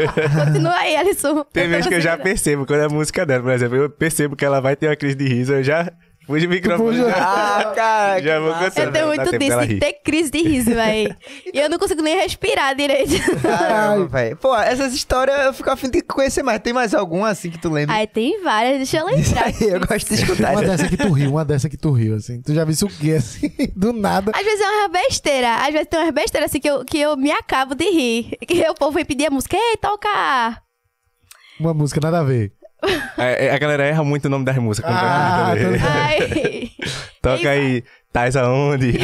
Continua 0.47 0.76
aí, 0.76 0.97
Alisson. 0.97 1.45
Tem 1.53 1.68
vezes 1.68 1.87
que 1.87 1.95
eu 1.95 2.01
já 2.01 2.16
percebo, 2.16 2.66
quando 2.66 2.80
é 2.80 2.85
a 2.87 2.89
música 2.89 3.24
dela, 3.26 3.43
por 3.43 3.53
exemplo, 3.53 3.76
eu 3.76 3.91
percebo 3.91 4.37
que 4.37 4.45
ela 4.45 4.61
vai 4.61 4.76
ter 4.76 4.89
uma 4.89 4.97
crise 4.97 5.14
de 5.16 5.26
riso, 5.26 5.53
eu 5.53 5.62
já 5.62 5.91
fujo 6.27 6.47
o 6.47 6.49
microfone. 6.51 6.99
Puxa. 6.99 7.11
Já, 7.11 7.16
Ah, 7.18 7.72
cara, 7.75 8.20
já 8.22 8.35
que 8.35 8.41
vou 8.41 8.53
cantando. 8.55 8.81
Eu 8.81 8.93
tenho 8.93 9.07
muito 9.07 9.39
disso, 9.39 9.61
de 9.61 9.66
rir. 9.66 9.79
ter 9.81 9.93
crise 10.05 10.31
de 10.31 10.43
riso, 10.43 10.70
véi. 10.75 11.14
E 11.55 11.59
eu 11.59 11.68
não 11.70 11.79
consigo 11.79 12.03
nem 12.03 12.16
respirar 12.16 12.75
direito. 12.75 13.12
Caramba, 13.41 14.07
velho. 14.07 14.37
Pô, 14.37 14.57
essas 14.57 14.93
histórias 14.95 15.39
eu 15.47 15.55
fico 15.55 15.70
afim 15.70 15.89
de 15.91 16.03
conhecer 16.03 16.43
mais. 16.43 16.59
Tem 16.61 16.72
mais 16.72 16.95
alguma 16.95 17.29
assim 17.29 17.51
que 17.51 17.59
tu 17.59 17.70
lembra? 17.70 17.95
Aí 17.95 18.07
tem 18.07 18.43
várias, 18.43 18.77
deixa 18.79 18.99
eu 18.99 19.07
lembrar. 19.07 19.45
aí, 19.47 19.55
eu 19.61 19.81
gosto 19.81 20.09
de 20.09 20.14
escutar 20.14 20.53
Uma 20.53 20.62
dessa 20.62 20.89
que 20.89 20.97
tu 20.97 21.12
riu, 21.12 21.31
uma 21.31 21.45
dessa 21.45 21.68
que 21.68 21.77
tu 21.77 21.93
riu, 21.93 22.16
assim. 22.16 22.43
Tu 22.43 22.53
já 22.55 22.64
viu 22.64 22.72
isso 22.72 22.87
o 22.87 22.91
quê, 22.91 23.12
assim? 23.12 23.51
Do 23.77 23.93
nada. 23.93 24.33
Às 24.35 24.45
vezes 24.45 24.61
é 24.61 24.68
uma 24.68 24.89
besteira. 24.89 25.55
Às 25.57 25.72
vezes 25.72 25.87
tem 25.89 26.01
umas 26.01 26.11
besteiras 26.14 26.51
assim 26.51 26.61
que 26.61 26.68
eu, 26.68 26.85
que 26.85 26.99
eu 26.99 27.16
me 27.16 27.31
acabo 27.31 27.75
de 27.75 27.85
rir. 27.85 28.37
Que 28.47 28.68
o 28.68 28.75
povo 28.75 28.93
vem 28.93 29.05
pedir 29.05 29.27
a 29.27 29.31
música. 29.31 29.57
Ei, 29.57 29.77
toca! 29.77 30.09
Uma 31.61 31.72
música 31.72 32.01
nada 32.01 32.18
a 32.20 32.25
ver. 32.25 32.53
É, 33.18 33.47
é, 33.47 33.55
a 33.55 33.59
galera 33.59 33.85
erra 33.85 34.05
muito 34.05 34.26
o 34.26 34.28
nome 34.28 34.45
das 34.45 34.57
músicas. 34.57 34.91
quando 34.91 34.99
Ah, 35.03 35.55
tá. 37.20 37.20
Toca 37.37 37.51
aí, 37.51 37.82
Tais 38.14 38.37
aonde? 38.37 38.95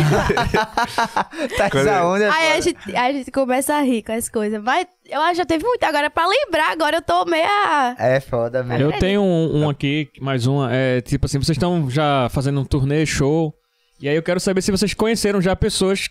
Onda. 2.05 2.25
é 2.25 2.31
Aí 2.31 2.53
a 2.53 2.61
gente, 2.61 2.97
a 2.97 3.13
gente 3.13 3.31
começa 3.33 3.75
a 3.75 3.81
rir 3.81 4.05
com 4.05 4.13
as 4.13 4.29
coisas. 4.29 4.63
Mas 4.63 4.87
eu 5.09 5.21
acho 5.23 5.33
que 5.33 5.37
já 5.39 5.45
teve 5.45 5.65
muito. 5.65 5.83
Agora, 5.83 6.09
pra 6.09 6.29
lembrar, 6.29 6.71
agora 6.71 6.99
eu 6.99 7.03
tô 7.03 7.25
meia. 7.25 7.97
É 7.99 8.21
foda, 8.21 8.63
velho. 8.63 8.85
Eu 8.85 8.93
tenho 9.01 9.21
um, 9.21 9.63
um 9.63 9.69
aqui, 9.69 10.09
mais 10.21 10.47
uma. 10.47 10.73
É 10.73 11.01
tipo 11.01 11.27
assim, 11.27 11.39
vocês 11.39 11.57
estão 11.57 11.91
já 11.91 12.29
fazendo 12.31 12.61
um 12.61 12.65
turnê, 12.65 13.05
show. 13.05 13.53
E 14.01 14.09
aí 14.09 14.15
eu 14.15 14.23
quero 14.23 14.39
saber 14.39 14.63
se 14.63 14.71
vocês 14.71 14.95
conheceram 14.95 15.43
já 15.43 15.57
pessoas 15.57 16.09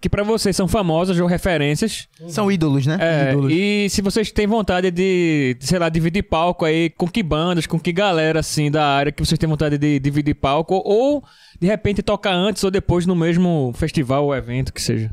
que 0.00 0.08
pra 0.08 0.22
vocês 0.22 0.56
são 0.56 0.66
famosas 0.66 1.18
ou 1.20 1.26
referências. 1.26 2.08
São 2.28 2.50
ídolos, 2.50 2.86
né? 2.86 2.96
É, 3.00 3.32
Ídolos. 3.32 3.52
e 3.52 3.88
se 3.90 4.00
vocês 4.00 4.30
têm 4.32 4.46
vontade 4.46 4.90
de, 4.90 5.56
sei 5.60 5.78
lá, 5.78 5.88
dividir 5.88 6.22
palco 6.22 6.64
aí 6.64 6.88
com 6.90 7.06
que 7.06 7.22
bandas, 7.22 7.66
com 7.66 7.78
que 7.78 7.92
galera 7.92 8.40
assim 8.40 8.70
da 8.70 8.84
área 8.86 9.12
que 9.12 9.24
vocês 9.24 9.38
têm 9.38 9.48
vontade 9.48 9.76
de 9.76 9.98
dividir 9.98 10.34
palco, 10.34 10.80
ou 10.84 11.22
de 11.60 11.66
repente 11.66 12.02
tocar 12.02 12.32
antes 12.32 12.64
ou 12.64 12.70
depois 12.70 13.04
no 13.06 13.14
mesmo 13.14 13.72
festival 13.76 14.24
ou 14.24 14.34
evento 14.34 14.72
que 14.72 14.80
seja. 14.80 15.10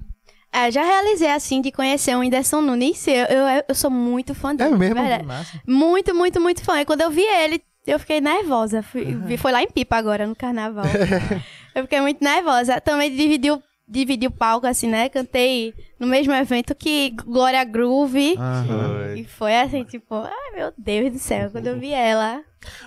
É, 0.53 0.71
já 0.71 0.81
realizei 0.81 1.29
assim 1.29 1.61
de 1.61 1.71
conhecer 1.71 2.15
o 2.15 2.19
Whindersson 2.19 2.61
Nunes. 2.61 3.05
Eu, 3.07 3.13
eu, 3.25 3.63
eu 3.67 3.75
sou 3.75 3.91
muito 3.91 4.33
fã 4.33 4.55
dele. 4.55 4.73
É 4.73 4.77
mesmo? 4.77 4.95
Muito, 5.67 6.15
muito, 6.15 6.39
muito 6.39 6.63
fã. 6.63 6.79
E 6.79 6.85
quando 6.85 7.01
eu 7.01 7.11
vi 7.11 7.21
ele, 7.21 7.61
eu 7.85 7.99
fiquei 7.99 8.21
nervosa. 8.21 8.81
Fui, 8.81 9.03
vi- 9.25 9.35
Foi 9.37 9.51
lá 9.51 9.61
em 9.61 9.67
Pipa 9.69 9.97
agora, 9.97 10.25
no 10.25 10.35
carnaval. 10.35 10.85
eu 11.75 11.83
fiquei 11.83 11.99
muito 11.99 12.23
nervosa. 12.23 12.79
Também 12.79 13.13
dividiu 13.13 13.61
dividi 13.87 14.27
o 14.27 14.31
palco, 14.31 14.67
assim, 14.67 14.87
né? 14.87 15.07
Cantei 15.07 15.73
no 15.99 16.05
mesmo 16.05 16.33
evento 16.33 16.75
que 16.75 17.11
Glória 17.25 17.63
Groove. 17.63 18.35
Foi. 18.35 19.19
E 19.19 19.23
foi 19.23 19.57
assim, 19.57 19.83
tipo, 19.85 20.15
ai 20.15 20.55
meu 20.55 20.73
Deus 20.77 21.13
do 21.13 21.19
céu, 21.19 21.49
quando 21.49 21.67
eu 21.67 21.79
vi 21.79 21.91
ela. 21.91 22.41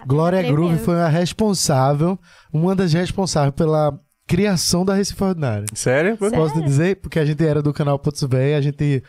Glória. 0.06 0.42
Groove 0.42 0.78
foi 0.78 1.00
a 1.00 1.08
responsável, 1.08 2.18
uma 2.52 2.76
das 2.76 2.92
responsáveis 2.92 3.54
pela 3.54 3.98
criação 4.26 4.84
da 4.84 4.94
Recife 4.94 5.24
Ordinária. 5.24 5.64
Sério? 5.74 6.16
Pô, 6.16 6.30
Posso 6.30 6.54
te 6.54 6.62
dizer? 6.62 6.96
Porque 6.96 7.18
a 7.18 7.24
gente 7.24 7.44
era 7.44 7.62
do 7.62 7.72
canal 7.72 7.98
Putz 7.98 8.22
Véi, 8.22 8.54
a 8.54 8.60
gente 8.60 9.02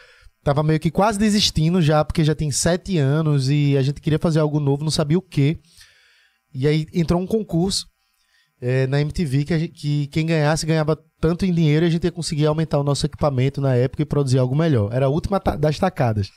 tava 0.43 0.63
meio 0.63 0.79
que 0.79 0.89
quase 0.89 1.19
desistindo 1.19 1.81
já, 1.81 2.03
porque 2.03 2.23
já 2.23 2.33
tem 2.33 2.49
sete 2.49 2.97
anos 2.97 3.49
e 3.49 3.77
a 3.77 3.81
gente 3.81 4.01
queria 4.01 4.17
fazer 4.17 4.39
algo 4.39 4.59
novo, 4.59 4.83
não 4.83 4.91
sabia 4.91 5.17
o 5.17 5.21
quê. 5.21 5.59
E 6.53 6.67
aí 6.67 6.87
entrou 6.93 7.21
um 7.21 7.27
concurso 7.27 7.90
eh, 8.61 8.85
na 8.87 9.01
MTV 9.01 9.43
que, 9.45 9.53
a 9.53 9.59
gente- 9.59 9.73
que 9.73 10.07
quem 10.07 10.25
ganhasse 10.25 10.65
ganhava 10.65 10.97
tanto 11.19 11.45
em 11.45 11.51
dinheiro 11.53 11.85
e 11.85 11.87
a 11.87 11.89
gente 11.91 12.03
ia 12.03 12.11
conseguir 12.11 12.45
aumentar 12.45 12.79
o 12.79 12.83
nosso 12.83 13.05
equipamento 13.05 13.59
na 13.59 13.75
época 13.75 14.03
e 14.03 14.05
produzir 14.05 14.37
algo 14.39 14.55
melhor. 14.55 14.93
Era 14.93 15.07
a 15.07 15.09
última 15.09 15.39
ta- 15.39 15.55
das 15.55 15.77
tacadas. 15.79 16.27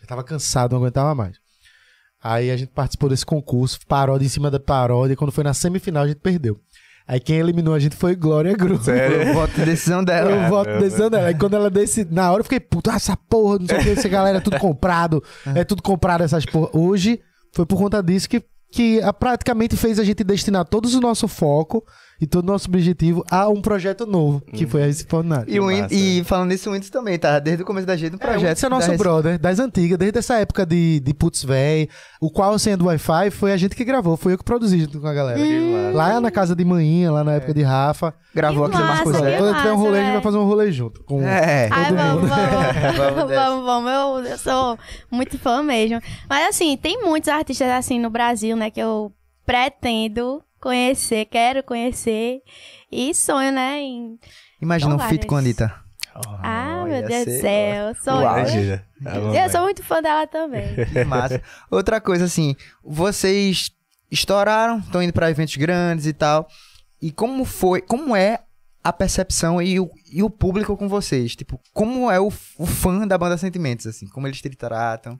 Já 0.00 0.06
tava 0.06 0.22
cansado, 0.24 0.72
não 0.72 0.78
aguentava 0.78 1.14
mais. 1.14 1.36
Aí 2.22 2.50
a 2.50 2.56
gente 2.56 2.70
participou 2.70 3.08
desse 3.08 3.26
concurso, 3.26 3.78
paródia 3.88 4.24
em 4.26 4.28
cima 4.28 4.50
da 4.50 4.60
paródia. 4.60 5.16
Quando 5.16 5.32
foi 5.32 5.42
na 5.42 5.52
semifinal, 5.54 6.04
a 6.04 6.08
gente 6.08 6.20
perdeu. 6.20 6.58
Aí 7.06 7.18
quem 7.18 7.38
eliminou 7.38 7.74
a 7.74 7.80
gente 7.80 7.96
foi 7.96 8.14
Glória 8.14 8.56
Groove. 8.56 8.84
Sério? 8.84 9.22
Eu 9.22 9.34
voto 9.34 9.52
de 9.54 9.64
decisão 9.64 10.02
dela. 10.04 10.30
Eu 10.30 10.48
voto 10.48 10.66
Caramba. 10.66 10.84
decisão 10.84 11.10
dela. 11.10 11.26
Aí 11.26 11.34
quando 11.34 11.54
ela 11.54 11.68
desse, 11.68 12.04
na 12.04 12.30
hora 12.30 12.40
eu 12.40 12.44
fiquei, 12.44 12.60
puta, 12.60 12.92
essa 12.92 13.16
porra, 13.16 13.58
não 13.58 13.66
sei 13.66 13.78
o 13.78 13.82
que, 13.82 13.88
essa 13.90 14.08
galera 14.08 14.38
é 14.38 14.40
tudo 14.40 14.56
comprado, 14.60 15.22
é 15.52 15.64
tudo 15.64 15.82
comprado 15.82 16.22
essas 16.22 16.44
porra. 16.46 16.70
Hoje 16.72 17.20
foi 17.52 17.66
por 17.66 17.76
conta 17.76 18.00
disso 18.00 18.28
que, 18.28 18.40
que 18.72 19.02
a, 19.02 19.12
praticamente 19.12 19.76
fez 19.76 19.98
a 19.98 20.04
gente 20.04 20.24
destinar 20.24 20.64
todo 20.64 20.86
o 20.86 21.00
nosso 21.00 21.28
foco 21.28 21.84
e 22.22 22.26
todo 22.28 22.44
o 22.44 22.46
nosso 22.46 22.68
objetivo 22.68 23.24
a 23.28 23.48
um 23.48 23.60
projeto 23.60 24.06
novo, 24.06 24.40
que 24.54 24.64
foi 24.64 24.84
a 24.84 24.86
Recife 24.86 25.12
Ordinária. 25.12 25.44
E, 25.52 25.58
o 25.58 25.66
Win- 25.66 25.80
massa. 25.82 25.92
e 25.92 26.22
falando 26.22 26.50
nisso, 26.50 26.70
o 26.70 26.72
Windows 26.72 26.88
também, 26.88 27.18
tá? 27.18 27.40
Desde 27.40 27.64
o 27.64 27.66
começo 27.66 27.84
da 27.84 27.96
gente 27.96 28.12
no 28.12 28.18
É, 28.20 28.24
o 28.24 28.30
projeto. 28.30 28.58
É 28.58 28.62
da 28.62 28.70
nosso 28.70 28.86
Recife. 28.86 29.02
brother, 29.02 29.38
das 29.40 29.58
antigas, 29.58 29.98
desde 29.98 30.20
essa 30.20 30.38
época 30.38 30.64
de, 30.64 31.00
de 31.00 31.12
Putz 31.12 31.42
Véi, 31.42 31.88
o 32.20 32.30
qual 32.30 32.56
senha 32.60 32.76
do 32.76 32.84
Wi-Fi 32.86 33.30
foi 33.32 33.52
a 33.52 33.56
gente 33.56 33.74
que 33.74 33.84
gravou, 33.84 34.16
foi 34.16 34.34
eu 34.34 34.38
que 34.38 34.44
produzi 34.44 34.78
junto 34.82 35.00
com 35.00 35.06
a 35.08 35.12
galera. 35.12 35.40
Lá 35.92 36.20
na 36.20 36.30
casa 36.30 36.54
de 36.54 36.64
manhinha, 36.64 37.10
lá 37.10 37.24
na 37.24 37.32
época 37.32 37.52
de 37.52 37.62
Rafa. 37.62 38.14
Gravou 38.32 38.68
Que 38.68 38.76
aqui 38.76 38.84
massa, 38.84 39.12
Zé. 39.12 39.36
Quando 39.38 39.56
tiver 39.56 39.72
um 39.72 39.76
rolê, 39.76 39.98
a 39.98 40.00
gente 40.02 40.04
vai 40.04 40.10
velho. 40.12 40.22
fazer 40.22 40.38
um 40.38 40.44
rolê 40.44 40.70
junto. 40.72 41.02
Com... 41.02 41.22
É. 41.22 41.68
Ai, 41.72 41.88
Todo 41.88 41.96
vamos, 41.96 42.22
mundo. 42.22 42.28
Vamos 42.28 42.96
vamos, 42.96 43.34
vamos, 43.34 43.64
vamos. 43.66 43.92
Eu, 44.26 44.30
eu 44.32 44.38
sou 44.38 44.78
muito 45.10 45.36
fã 45.38 45.60
mesmo. 45.60 46.00
Mas 46.30 46.48
assim, 46.50 46.76
tem 46.76 47.02
muitos 47.02 47.28
artistas 47.28 47.68
assim 47.68 47.98
no 47.98 48.08
Brasil, 48.10 48.56
né, 48.56 48.70
que 48.70 48.80
eu 48.80 49.12
pretendo 49.44 50.40
conhecer, 50.62 51.24
quero 51.26 51.62
conhecer. 51.62 52.40
E 52.90 53.12
sonho, 53.14 53.52
né, 53.52 53.80
em... 53.80 54.18
Imagina 54.60 54.94
um 54.94 54.98
São 54.98 55.08
feat 55.08 55.26
com 55.26 55.34
a. 55.34 55.38
Anitta. 55.40 55.74
Ah, 56.14 56.80
Oh, 56.82 56.84
meu 56.84 56.96
ia 56.96 57.02
Deus 57.02 57.24
do 57.24 57.40
céu, 57.40 57.94
sonho. 58.02 58.22
Uau. 58.22 58.36
né? 58.36 58.82
Ah, 59.04 59.16
Eu 59.16 59.22
mamãe. 59.22 59.48
sou 59.48 59.62
muito 59.62 59.82
fã 59.82 60.00
dela 60.02 60.26
também. 60.26 60.74
Que 60.92 61.04
massa. 61.04 61.42
Outra 61.70 62.00
coisa, 62.00 62.24
assim, 62.26 62.54
vocês 62.84 63.70
estouraram, 64.10 64.78
estão 64.78 65.02
indo 65.02 65.12
pra 65.12 65.30
eventos 65.30 65.56
grandes 65.56 66.06
e 66.06 66.12
tal. 66.12 66.46
E 67.00 67.10
como 67.10 67.44
foi, 67.44 67.80
como 67.80 68.14
é 68.14 68.40
a 68.84 68.92
percepção 68.92 69.60
e 69.62 69.80
o, 69.80 69.90
e 70.12 70.22
o 70.22 70.28
público 70.30 70.76
com 70.76 70.88
vocês? 70.88 71.34
Tipo, 71.34 71.58
como 71.72 72.10
é 72.10 72.20
o, 72.20 72.26
o 72.58 72.66
fã 72.66 73.06
da 73.06 73.16
banda 73.16 73.38
Sentimentos, 73.38 73.86
assim? 73.86 74.06
Como 74.08 74.26
eles 74.26 74.40
te 74.40 74.50
tratam? 74.50 75.18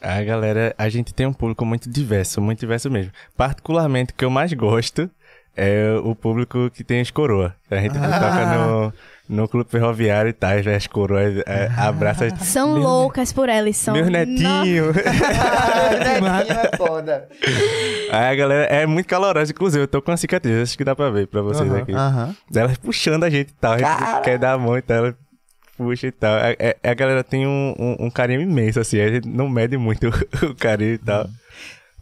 A 0.00 0.22
galera, 0.22 0.74
a 0.78 0.88
gente 0.88 1.12
tem 1.12 1.26
um 1.26 1.32
público 1.32 1.64
muito 1.64 1.90
diverso, 1.90 2.40
muito 2.40 2.60
diverso 2.60 2.90
mesmo. 2.90 3.12
Particularmente, 3.36 4.12
o 4.12 4.14
que 4.14 4.24
eu 4.24 4.30
mais 4.30 4.52
gosto 4.52 5.10
é 5.56 5.94
o 6.02 6.14
público 6.14 6.70
que 6.70 6.82
tem 6.82 7.00
as 7.00 7.10
coroas. 7.10 7.52
A 7.70 7.76
gente 7.76 7.92
toca 7.92 8.46
no, 8.56 8.92
no 9.28 9.48
clube 9.48 9.70
ferroviário 9.70 10.30
e 10.30 10.32
tal, 10.32 10.52
as 10.74 10.86
coroas 10.86 11.36
é, 11.46 11.70
abraça 11.76 12.26
as... 12.26 12.48
São 12.48 12.78
loucas 12.78 13.32
por 13.32 13.48
ela, 13.48 13.66
eles 13.66 13.76
são... 13.76 13.92
Meus 13.92 14.08
netinhos. 14.08 14.96
Netinho 14.96 16.58
é 16.58 16.76
foda. 16.76 17.28
Aí 18.10 18.32
a 18.32 18.34
galera 18.34 18.64
é 18.64 18.86
muito 18.86 19.06
calorosa, 19.06 19.52
inclusive 19.52 19.84
eu 19.84 19.88
tô 19.88 20.00
com 20.00 20.10
uma 20.10 20.16
cicatriz, 20.16 20.62
acho 20.62 20.78
que 20.78 20.84
dá 20.84 20.96
pra 20.96 21.10
ver 21.10 21.26
pra 21.26 21.42
vocês 21.42 21.70
Aham. 21.70 21.78
aqui. 21.78 21.92
Aham. 21.92 22.34
Elas 22.54 22.78
puxando 22.78 23.24
a 23.24 23.30
gente 23.30 23.50
e 23.50 23.54
tal, 23.60 23.72
a 23.74 23.78
gente 23.78 23.86
Cara. 23.86 24.20
quer 24.20 24.38
dar 24.38 24.52
a 24.54 24.58
mão 24.58 24.78
e 24.78 24.82
tal, 24.82 24.96
ela 24.96 25.16
puxa 25.80 26.06
e 26.08 26.12
tal. 26.12 26.36
É- 26.38 26.56
é- 26.82 26.90
a 26.90 26.94
galera 26.94 27.24
tem 27.24 27.46
um, 27.46 27.74
um- 27.78 28.06
um 28.06 28.10
carinho 28.10 28.42
imenso, 28.42 28.78
assim, 28.80 29.00
a 29.00 29.08
gente 29.08 29.26
não 29.26 29.48
mede 29.48 29.76
muito 29.78 30.08
o 30.44 30.54
carinho 30.54 30.94
e 30.94 30.98
tal. 30.98 31.26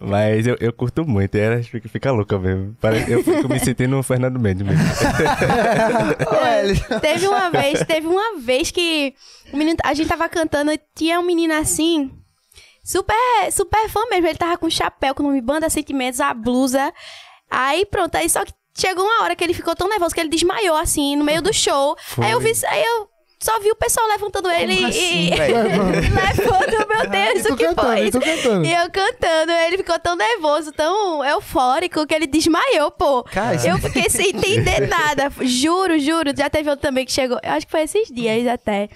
Mas 0.00 0.46
eu, 0.46 0.56
eu 0.60 0.72
curto 0.72 1.04
muito, 1.04 1.36
e 1.36 1.40
ela 1.40 1.60
fica, 1.62 1.88
fica 1.88 2.12
louca 2.12 2.38
mesmo. 2.38 2.76
Parece- 2.80 3.10
Eu 3.10 3.22
fico 3.24 3.48
me 3.48 3.58
sentindo 3.58 3.96
um 3.96 4.02
Fernando 4.02 4.38
Mendes 4.38 4.64
mesmo. 4.64 4.80
Elis. 6.60 6.80
Teve 7.00 7.26
uma 7.26 7.50
vez, 7.50 7.84
teve 7.84 8.06
uma 8.06 8.38
vez 8.38 8.70
que 8.70 9.14
o 9.52 9.56
menino, 9.56 9.76
a 9.84 9.94
gente 9.94 10.08
tava 10.08 10.28
cantando 10.28 10.70
e 10.72 10.80
tinha 10.94 11.18
um 11.18 11.24
menino 11.24 11.54
assim, 11.54 12.10
super, 12.84 13.14
super 13.50 13.88
fã 13.88 14.00
mesmo. 14.10 14.26
Ele 14.26 14.38
tava 14.38 14.56
com 14.56 14.70
chapéu, 14.70 15.14
com 15.14 15.22
o 15.22 15.26
nome 15.26 15.40
Banda 15.40 15.68
Sentimentos, 15.68 16.20
a 16.20 16.32
blusa. 16.32 16.92
Aí 17.50 17.84
pronto, 17.86 18.14
aí 18.16 18.28
só 18.28 18.44
que 18.44 18.52
chegou 18.76 19.04
uma 19.04 19.24
hora 19.24 19.34
que 19.34 19.42
ele 19.42 19.54
ficou 19.54 19.74
tão 19.74 19.88
nervoso 19.88 20.14
que 20.14 20.20
ele 20.20 20.28
desmaiou 20.28 20.76
assim 20.76 21.16
no 21.16 21.24
meio 21.24 21.42
do 21.42 21.52
show. 21.52 21.96
Aí 22.18 22.30
eu 22.32 22.40
vi, 22.40 22.52
aí 22.68 22.82
eu 22.84 23.08
só 23.40 23.60
vi 23.60 23.70
o 23.70 23.76
pessoal 23.76 24.06
levantando 24.08 24.50
ele 24.50 24.74
Como 24.74 24.88
e. 24.88 24.90
assim, 24.90 25.26
e- 25.32 25.34
levando, 25.34 26.88
meu 26.88 27.06
Deus, 27.10 27.44
o 27.46 27.56
que 27.56 27.64
cantando, 27.66 27.88
foi? 27.88 28.06
e 28.06 28.10
cantando. 28.10 28.66
E 28.66 28.72
eu 28.74 28.90
cantando, 28.90 29.52
ele 29.52 29.76
ficou 29.78 29.98
tão 29.98 30.16
nervoso, 30.16 30.72
tão 30.72 31.24
eufórico, 31.24 32.06
que 32.06 32.14
ele 32.14 32.26
desmaiou, 32.26 32.90
pô. 32.90 33.22
Cara, 33.24 33.54
eu 33.66 33.78
fiquei 33.78 34.08
sem 34.10 34.30
entender 34.30 34.88
nada. 34.88 35.30
Juro, 35.40 35.98
juro. 35.98 36.32
Já 36.36 36.50
teve 36.50 36.68
outro 36.68 36.82
também 36.86 37.04
que 37.06 37.12
chegou. 37.12 37.38
Eu 37.42 37.52
acho 37.52 37.66
que 37.66 37.70
foi 37.72 37.82
esses 37.82 38.08
dias 38.08 38.46
até. 38.46 38.88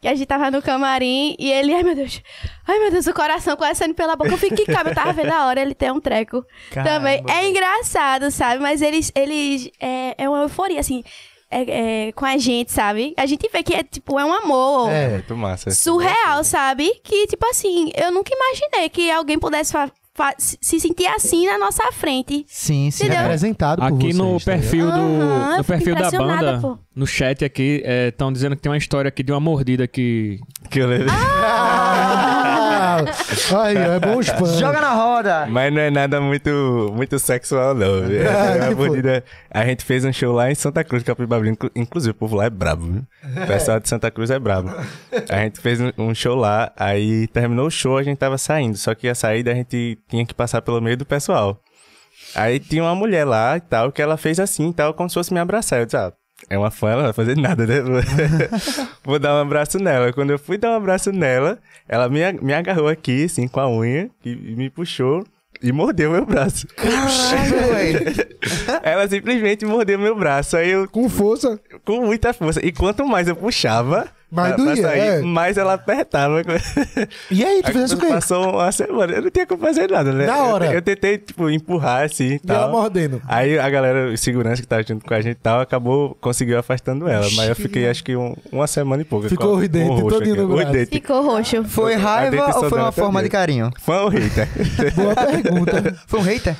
Que 0.00 0.06
a 0.06 0.14
gente 0.14 0.26
tava 0.28 0.48
no 0.48 0.62
camarim 0.62 1.34
e 1.40 1.50
ele, 1.50 1.74
ai 1.74 1.82
meu 1.82 1.96
Deus, 1.96 2.22
ai 2.68 2.78
meu 2.78 2.88
Deus, 2.92 3.08
o 3.08 3.12
coração 3.12 3.56
quase 3.56 3.80
saindo 3.80 3.94
pela 3.96 4.14
boca. 4.14 4.30
Eu 4.30 4.38
fiquei, 4.38 4.64
que 4.64 4.72
calma, 4.72 4.90
eu 4.90 4.94
tava 4.94 5.12
vendo 5.12 5.32
a 5.32 5.46
hora, 5.46 5.60
ele 5.60 5.74
tem 5.74 5.90
um 5.90 5.98
treco 5.98 6.44
também. 6.72 7.20
É 7.28 7.48
engraçado, 7.48 8.30
sabe? 8.30 8.62
Mas 8.62 8.80
eles, 8.80 9.10
eles, 9.12 9.68
é, 9.80 10.14
é 10.16 10.28
uma 10.28 10.42
euforia, 10.42 10.78
assim, 10.78 11.02
é, 11.50 12.08
é, 12.08 12.12
com 12.12 12.24
a 12.24 12.36
gente, 12.36 12.72
sabe? 12.72 13.14
A 13.16 13.26
gente 13.26 13.48
vê 13.52 13.62
que 13.62 13.74
é, 13.74 13.82
tipo, 13.82 14.18
é 14.18 14.24
um 14.24 14.32
amor 14.32 14.90
É, 14.90 15.08
muito 15.10 15.36
massa. 15.36 15.70
surreal, 15.70 16.44
sabe? 16.44 16.90
Que, 17.02 17.26
tipo 17.26 17.46
assim, 17.48 17.90
eu 17.96 18.10
nunca 18.12 18.30
imaginei 18.34 18.88
que 18.88 19.10
alguém 19.10 19.38
pudesse 19.38 19.72
fa- 19.72 19.90
fa- 20.14 20.34
se 20.36 20.58
se 20.60 20.78
sentir 20.80 21.06
assim 21.06 21.46
na 21.46 21.56
nossa 21.58 21.90
frente. 21.92 22.44
Sim, 22.48 22.90
sim. 22.90 23.04
Entendeu? 23.04 23.22
Representado 23.22 23.80
por 23.80 23.86
Aqui 23.88 23.96
vocês, 24.12 24.16
no 24.16 24.38
tá 24.38 24.44
perfil 24.44 24.86
do 24.86 24.92
Aham, 24.98 25.50
eu 25.52 25.58
no 25.58 25.64
perfil 25.64 25.94
da 25.94 26.10
banda, 26.10 26.58
pô. 26.60 26.78
no 26.94 27.06
chat 27.06 27.44
aqui, 27.44 27.82
estão 28.08 28.32
dizendo 28.32 28.54
que 28.56 28.62
tem 28.62 28.70
uma 28.70 28.76
história 28.78 29.08
aqui 29.08 29.22
de 29.22 29.32
uma 29.32 29.40
mordida 29.40 29.86
que 29.86 30.38
Que 30.70 30.80
eu 30.80 30.86
levei. 30.88 31.06
Ah, 31.10 31.87
aí, 33.60 33.76
é 33.76 33.98
bom. 34.00 34.22
Joga 34.22 34.80
na 34.80 34.92
roda! 34.92 35.46
Mas 35.48 35.72
não 35.72 35.80
é 35.80 35.90
nada 35.90 36.20
muito, 36.20 36.92
muito 36.94 37.18
sexual, 37.18 37.74
não. 37.74 38.04
É 38.04 38.68
que 38.68 38.74
foi? 38.74 38.86
mordida- 38.88 39.24
A 39.50 39.64
gente 39.64 39.84
fez 39.84 40.04
um 40.04 40.12
show 40.12 40.32
lá 40.34 40.50
em 40.50 40.54
Santa 40.54 40.82
Cruz. 40.84 41.02
Inclu- 41.46 41.70
Inclusive, 41.74 42.10
o 42.10 42.14
povo 42.14 42.36
lá 42.36 42.44
é 42.46 42.50
brabo, 42.50 42.86
viu? 42.86 43.02
O 43.42 43.46
pessoal 43.46 43.80
de 43.80 43.88
Santa 43.88 44.10
Cruz 44.10 44.30
é 44.30 44.38
brabo. 44.38 44.70
A 45.30 45.36
gente 45.40 45.60
fez 45.60 45.80
um- 45.80 45.92
um 45.98 46.14
show 46.14 46.34
lá, 46.36 46.72
aí 46.76 47.26
terminou 47.28 47.66
o 47.66 47.70
show, 47.70 47.96
a 47.98 48.02
gente 48.02 48.18
tava 48.18 48.38
saindo. 48.38 48.76
Só 48.76 48.94
que 48.94 49.08
a 49.08 49.14
saída 49.14 49.50
a 49.52 49.54
gente 49.54 49.98
tinha 50.08 50.24
que 50.26 50.34
passar 50.34 50.62
pelo 50.62 50.80
meio 50.80 50.96
do 50.96 51.06
pessoal. 51.06 51.60
Aí 52.34 52.58
tinha 52.60 52.82
uma 52.82 52.94
mulher 52.94 53.24
lá 53.24 53.56
e 53.56 53.60
tal, 53.60 53.90
que 53.90 54.02
ela 54.02 54.16
fez 54.16 54.38
assim 54.38 54.70
e 54.70 54.72
tal, 54.74 54.92
como 54.92 55.08
se 55.08 55.14
fosse 55.14 55.32
me 55.32 55.40
abraçar. 55.40 55.80
Eu 55.80 55.86
disse, 55.86 55.96
ah, 55.96 56.12
é 56.48 56.58
uma 56.58 56.70
fã, 56.70 56.88
ela 56.90 56.96
não 56.96 57.04
vai 57.04 57.12
fazer 57.12 57.36
nada, 57.36 57.66
né? 57.66 57.76
Vou 59.04 59.18
dar 59.18 59.34
um 59.34 59.40
abraço 59.40 59.78
nela. 59.78 60.12
Quando 60.12 60.30
eu 60.30 60.38
fui 60.38 60.56
dar 60.56 60.70
um 60.70 60.76
abraço 60.76 61.12
nela, 61.12 61.58
ela 61.88 62.08
me, 62.08 62.20
me 62.40 62.54
agarrou 62.54 62.88
aqui, 62.88 63.24
assim, 63.24 63.48
com 63.48 63.60
a 63.60 63.68
unha, 63.70 64.10
e, 64.24 64.30
e 64.30 64.56
me 64.56 64.70
puxou 64.70 65.24
e 65.62 65.72
mordeu 65.72 66.10
meu 66.10 66.24
braço. 66.24 66.66
Caralho, 66.68 67.58
velho. 67.74 68.28
Ela 68.82 69.08
simplesmente 69.08 69.66
mordeu 69.66 69.98
meu 69.98 70.14
braço. 70.16 70.56
Aí 70.56 70.70
eu, 70.70 70.88
Com 70.88 71.08
força. 71.08 71.60
com 71.84 72.06
muita 72.06 72.32
força. 72.32 72.64
E 72.64 72.72
quanto 72.72 73.04
mais 73.06 73.28
eu 73.28 73.36
puxava, 73.36 74.06
Pra 74.34 74.50
doía, 74.56 74.76
sair, 74.82 75.00
é. 75.00 75.20
mais 75.22 75.56
ela 75.56 75.72
apertava. 75.74 76.42
E 77.30 77.44
aí, 77.44 77.62
tu 77.62 77.72
fez 77.72 77.92
o 77.92 77.96
quê? 77.96 78.06
Passou 78.08 78.50
uma 78.52 78.70
semana, 78.72 79.12
eu 79.14 79.22
não 79.22 79.30
tinha 79.30 79.46
como 79.46 79.60
fazer 79.62 79.90
nada, 79.90 80.12
né? 80.12 80.26
Na 80.26 80.44
hora. 80.44 80.66
Eu, 80.66 80.72
eu 80.72 80.82
tentei, 80.82 81.16
tipo, 81.18 81.48
empurrar 81.48 82.04
assim 82.04 82.24
e 82.24 82.34
E 82.34 82.40
ela 82.48 82.60
tal. 82.60 82.70
mordendo. 82.72 83.22
Aí 83.26 83.58
a 83.58 83.68
galera, 83.70 84.10
o 84.12 84.16
segurança 84.18 84.60
que 84.60 84.68
tava 84.68 84.82
junto 84.82 85.04
com 85.06 85.14
a 85.14 85.20
gente 85.20 85.32
e 85.36 85.40
tal, 85.42 85.60
acabou, 85.60 86.14
conseguiu 86.20 86.58
afastando 86.58 87.08
ela. 87.08 87.26
Mas 87.36 87.48
eu 87.48 87.56
fiquei, 87.56 87.88
acho 87.88 88.04
que 88.04 88.14
um- 88.16 88.34
uma 88.52 88.66
semana 88.66 89.00
e 89.02 89.04
pouco. 89.04 89.28
Ficou 89.28 89.56
com- 89.56 89.64
o 89.64 89.68
dente 89.68 89.88
com 89.88 89.94
roxo 90.00 90.18
todinho 90.18 90.34
aqui. 90.34 90.42
no 90.42 90.56
braço. 90.56 90.72
dente. 90.72 90.90
Ficou 90.90 91.22
roxo. 91.22 91.64
Foi 91.64 91.94
raiva 91.94 92.56
ou 92.58 92.68
foi 92.68 92.78
uma 92.78 92.92
forma 92.92 93.22
de 93.22 93.28
carinho? 93.30 93.70
Fã 93.80 94.02
ou 94.02 94.08
hater? 94.08 94.46
Boa 94.94 95.14
pergunta. 95.14 95.96
Foi 96.06 96.20
um 96.20 96.22
hater? 96.22 96.54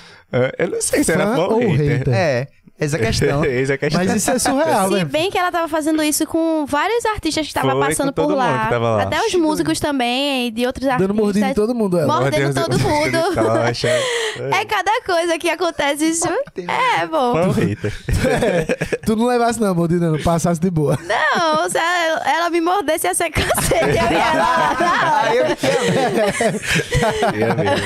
Eu 0.58 0.68
não 0.68 0.80
sei 0.82 1.02
se 1.02 1.10
era 1.12 1.26
Fã 1.26 1.36
fã 1.36 1.42
ou 1.42 1.52
ou 1.64 1.70
hater. 1.72 1.98
hater? 1.98 2.14
É, 2.14 2.46
essa 2.80 2.96
é 2.96 3.00
a 3.00 3.06
questão. 3.06 3.44
Essa 3.48 3.72
é 3.72 3.74
a 3.74 3.78
questão. 3.78 4.04
Mas 4.04 4.14
isso 4.14 4.30
é 4.30 4.38
surreal, 4.38 4.88
Se 4.88 4.94
velho. 4.94 5.06
bem 5.06 5.30
que 5.30 5.38
ela 5.38 5.50
tava 5.50 5.66
fazendo 5.66 6.00
isso 6.02 6.24
com 6.26 6.64
vários 6.66 7.04
artistas 7.06 7.44
que 7.46 7.50
estavam 7.50 7.80
passando 7.80 8.12
por 8.12 8.28
lá. 8.28 8.68
lá. 8.70 9.02
Até 9.02 9.20
os 9.26 9.34
músicos 9.34 9.80
também, 9.80 10.52
de 10.52 10.64
outros 10.66 10.86
artistas. 10.86 11.08
Dando 11.08 11.16
mordida 11.20 11.48
em 11.48 11.54
todo 11.54 11.74
mundo, 11.74 11.98
ela. 11.98 12.20
Mordendo 12.20 12.54
Meu 12.54 12.54
todo 12.54 12.78
Deus, 12.78 12.82
mundo. 12.82 13.18
É 14.54 14.64
cada 14.64 15.02
coisa 15.04 15.36
que 15.38 15.48
acontece 15.50 16.04
isso. 16.10 16.28
É, 16.56 17.04
bom. 17.06 17.50
Hater? 17.50 17.92
Tu 19.04 19.16
não 19.16 19.26
levasse 19.26 19.60
não, 19.60 19.74
mordida, 19.74 20.10
não. 20.10 20.18
Passasse 20.22 20.60
de 20.60 20.70
boa. 20.70 20.96
Não, 21.02 21.68
se 21.68 21.78
ela, 21.78 22.22
ela 22.30 22.50
me 22.50 22.60
mordesse, 22.60 23.06
ia 23.06 23.14
ser 23.14 23.30
cacete. 23.30 23.84
Eu 23.84 24.12
ia 24.12 24.32
lá 24.34 24.76
na 24.78 25.12
hora. 25.12 25.28
Aí 25.28 25.38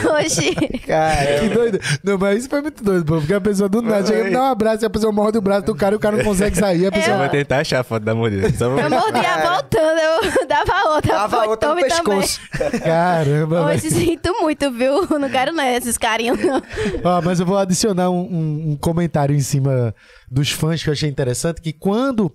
eu. 0.02 0.12
Oxi. 0.14 0.54
Cara, 0.86 1.40
Que 1.40 1.48
doido. 1.48 1.80
Não, 2.02 2.18
mas 2.18 2.40
isso 2.40 2.48
foi 2.50 2.60
muito 2.60 2.82
doido, 2.82 3.04
pô. 3.04 3.16
Porque 3.18 3.34
a 3.34 3.40
pessoa 3.40 3.68
do 3.68 3.80
nada 3.82 4.06
chega 4.06 4.20
e 4.20 4.24
me 4.24 4.30
dá 4.30 4.42
um 4.42 4.46
abraço 4.46 4.81
e 4.84 4.86
a 4.86 4.90
pessoa 4.90 5.12
morde 5.12 5.38
o 5.38 5.40
braço 5.40 5.66
do 5.66 5.74
cara 5.74 5.94
e 5.94 5.96
o 5.96 6.00
cara 6.00 6.16
não 6.16 6.24
consegue 6.24 6.56
sair. 6.56 6.82
A 6.84 6.88
Eu 6.88 6.92
pessoa. 6.92 7.18
vou 7.18 7.28
tentar 7.28 7.58
achar 7.60 7.80
a 7.80 7.84
foto 7.84 8.02
da 8.04 8.14
mordida. 8.14 8.46
Eu 8.60 8.70
mordia 8.70 9.50
voltando, 9.50 9.98
eu 9.98 10.46
dava 10.46 10.90
outra. 10.94 11.28
foi, 11.28 11.46
outra 11.48 11.68
no 11.68 11.74
também. 11.76 11.84
pescoço. 11.84 12.40
Caramba. 12.82 13.66
Hoje 13.66 13.90
sinto 13.90 14.32
muito, 14.40 14.70
viu? 14.70 15.06
Não 15.18 15.28
quero 15.30 15.52
não 15.52 15.64
esses 15.64 15.96
carinhos, 15.98 16.38
não. 16.40 16.62
Ó, 17.04 17.22
mas 17.22 17.40
eu 17.40 17.46
vou 17.46 17.56
adicionar 17.58 18.10
um, 18.10 18.20
um- 18.22 18.70
um 18.72 18.76
comentário 18.76 19.34
em 19.34 19.40
cima 19.40 19.94
dos 20.30 20.50
fãs 20.50 20.82
que 20.82 20.88
eu 20.88 20.92
achei 20.92 21.08
interessante, 21.08 21.60
que 21.60 21.72
quando 21.72 22.32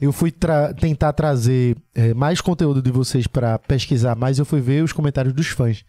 eu 0.00 0.12
fui 0.12 0.30
tra- 0.30 0.72
tentar 0.72 1.12
trazer 1.12 1.76
eh, 1.94 2.14
mais 2.14 2.40
conteúdo 2.40 2.80
de 2.80 2.90
vocês 2.90 3.26
pra 3.26 3.58
pesquisar 3.58 4.14
mais, 4.16 4.38
eu 4.38 4.44
fui 4.44 4.60
ver 4.60 4.82
os 4.82 4.92
comentários 4.92 5.34
dos 5.34 5.48
fãs. 5.48 5.84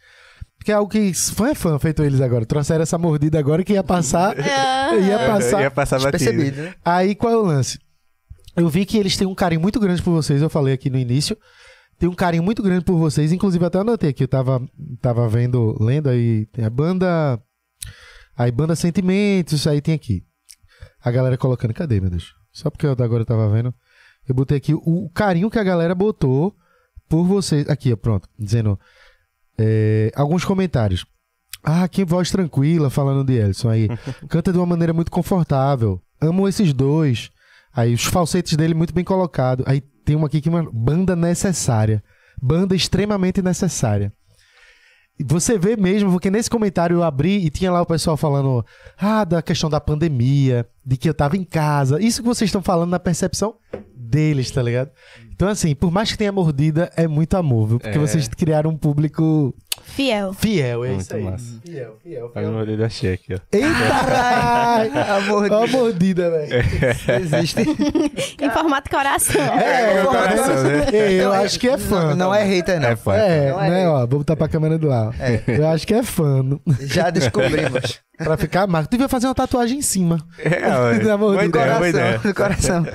Que 0.64 0.72
é 0.72 0.76
algo 0.76 0.91
que 0.91 1.14
fã 1.14 1.49
é 1.49 1.55
fã, 1.55 1.80
feito 1.80 2.03
eles 2.03 2.22
agora. 2.22 2.45
Trouxeram 2.45 2.84
essa 2.84 2.97
mordida 2.97 3.39
agora 3.39 3.64
que 3.64 3.74
ia 3.74 3.84
passar. 3.84 4.36
ia 4.38 5.20
passar. 5.28 5.62
Ia 5.62 5.72
passar 5.72 5.99
batido. 5.99 6.62
Né? 6.62 6.76
Aí 6.86 7.16
qual 7.16 7.34
é 7.34 7.38
o 7.38 7.41
lance? 7.41 7.80
Eu 8.55 8.70
vi 8.70 8.86
que 8.86 8.97
eles 8.97 9.18
têm 9.18 9.28
um 9.28 9.34
carinho 9.34 9.62
muito 9.62 9.80
grande 9.80 10.01
por 10.01 10.12
vocês, 10.12 10.41
eu 10.41 10.49
falei 10.49 10.74
aqui 10.74 10.89
no 10.89 10.97
início. 10.97 11.38
Tem 11.97 12.09
um 12.09 12.14
carinho 12.14 12.43
muito 12.43 12.62
grande 12.62 12.84
por 12.84 12.97
vocês, 12.97 13.32
inclusive 13.32 13.64
até 13.64 13.80
anotei 13.80 14.09
aqui, 14.09 14.24
eu 14.24 14.28
tava, 14.28 14.62
tava 14.99 15.28
vendo, 15.30 15.78
lendo 15.80 16.09
aí, 16.09 16.47
tem 16.47 16.66
a 16.66 16.70
banda. 16.70 17.39
Aí 18.36 18.51
banda 18.51 18.76
Sentimentos, 18.76 19.68
aí 19.68 19.82
tem 19.82 19.93
aqui. 19.93 20.24
A 21.03 21.12
galera 21.12 21.38
colocando, 21.38 21.74
cadê, 21.74 21.99
meu 21.99 22.09
Deus? 22.09 22.34
Só 22.51 22.70
porque 22.70 22.86
eu 22.86 22.91
agora 22.91 23.24
tava 23.24 23.47
vendo. 23.49 23.74
Eu 24.28 24.36
botei 24.36 24.57
aqui 24.57 24.74
o 24.74 25.09
carinho 25.14 25.49
que 25.49 25.59
a 25.59 25.64
galera 25.64 25.95
botou 25.95 26.55
por 27.07 27.24
vocês. 27.24 27.70
Aqui, 27.70 27.93
ó, 27.93 27.95
pronto. 27.95 28.28
Dizendo. 28.38 28.80
É, 29.62 30.12
alguns 30.16 30.43
comentários. 30.43 31.05
Ah, 31.64 31.88
que 31.88 32.03
voz 32.03 32.32
tranquila, 32.32 32.89
falando 32.89 33.24
de 33.24 33.34
Elson 33.38 33.70
aí. 33.70 33.88
Canta 34.28 34.51
de 34.51 34.57
uma 34.57 34.66
maneira 34.66 34.93
muito 34.93 35.12
confortável. 35.12 36.01
Amo 36.20 36.47
esses 36.47 36.74
dois. 36.74 37.30
Aí 37.74 37.93
os 37.93 38.03
falsetes 38.03 38.57
dele 38.57 38.74
muito 38.74 38.93
bem 38.93 39.03
colocado. 39.03 39.64
Aí 39.68 39.80
tem 39.80 40.16
uma 40.16 40.28
aqui 40.28 40.41
que 40.41 40.49
uma 40.49 40.68
banda 40.72 41.16
necessária. 41.16 42.03
Banda 42.41 42.76
extremamente 42.76 43.41
necessária. 43.41 44.12
Você 45.24 45.57
vê 45.57 45.76
mesmo, 45.78 46.12
porque 46.12 46.32
nesse 46.32 46.49
comentário 46.49 46.95
eu 46.95 47.03
abri 47.03 47.45
e 47.45 47.49
tinha 47.49 47.72
lá 47.72 47.82
o 47.82 47.86
pessoal 47.86 48.18
falando 48.18 48.66
ah, 48.97 49.24
da 49.24 49.41
questão 49.41 49.70
da 49.70 49.80
pandemia, 49.80 50.68
de 50.84 50.97
que 50.97 51.07
eu 51.07 51.14
tava 51.14 51.38
em 51.38 51.43
casa. 51.43 52.01
Isso 52.01 52.22
que 52.22 52.28
vocês 52.28 52.47
estão 52.47 52.62
falando 52.62 52.89
na 52.89 52.99
percepção 52.99 53.55
deles, 53.95 54.49
tá 54.49 54.64
ligado? 54.64 54.89
Então, 55.32 55.47
assim, 55.47 55.76
por 55.76 55.91
mais 55.91 56.12
que 56.12 56.18
tenha 56.18 56.32
mordida, 56.32 56.91
é 56.95 57.07
muito 57.07 57.36
amor, 57.36 57.68
viu? 57.68 57.80
Porque 57.80 57.97
É. 57.97 58.01
vocês 58.01 58.28
criaram 58.30 58.72
um 58.72 58.78
público 58.78 59.53
Fiel. 59.84 60.34
fiel, 60.34 60.86
é 60.86 60.89
Muito 60.89 61.01
isso 61.01 61.15
aí. 61.15 61.23
massa. 61.23 61.59
Fiel, 61.65 61.97
fiel, 62.03 62.32
Faz 62.34 62.47
uma 62.47 62.57
mordida 62.57 62.86
achei 62.86 63.13
aqui, 63.13 63.34
ó. 63.34 63.39
Eita! 63.51 65.15
Amor 65.17 65.51
Ó 65.51 65.63
a 65.63 65.67
mordida, 65.67 66.29
velho. 66.29 66.53
existe. 67.21 67.61
Em 68.41 68.49
formato 68.51 68.89
coração. 68.89 69.41
É, 69.41 70.03
tá 70.03 70.36
não, 70.36 70.45
vendo? 70.45 70.63
né? 70.91 70.97
É, 70.97 71.13
eu 71.13 71.34
acho 71.34 71.59
que 71.59 71.67
é 71.69 71.77
fã. 71.77 72.09
Não, 72.09 72.15
não 72.27 72.36
é 72.36 72.43
hater, 72.43 72.79
não. 72.79 72.89
É 72.89 72.95
fã. 72.95 73.15
É, 73.15 73.51
Não 73.51 73.61
é 73.63 73.69
né, 73.69 73.88
ó, 73.89 73.99
vou 74.07 74.19
botar 74.19 74.36
pra 74.36 74.47
câmera 74.47 74.77
do 74.77 74.88
lado. 74.88 75.13
Eu 75.47 75.67
acho 75.67 75.86
que 75.86 75.93
é 75.93 76.03
fã. 76.03 76.43
Já 76.82 77.09
descobrimos. 77.09 77.99
Pra 78.21 78.38
ficar 78.38 78.67
marca. 78.67 78.88
Tu 78.88 78.91
devia 78.91 79.09
fazer 79.09 79.25
uma 79.25 79.34
tatuagem 79.34 79.79
em 79.79 79.82
cima. 79.82 80.19
É, 80.38 80.67
ó, 80.67 81.03
Da 81.03 81.17
mordida. 81.17 81.17
boa 81.17 81.43
ideia, 81.45 81.75
boa 81.77 81.89
ideia. 81.89 82.19
coração, 82.19 82.32
do 82.32 82.36
coração. 82.36 82.88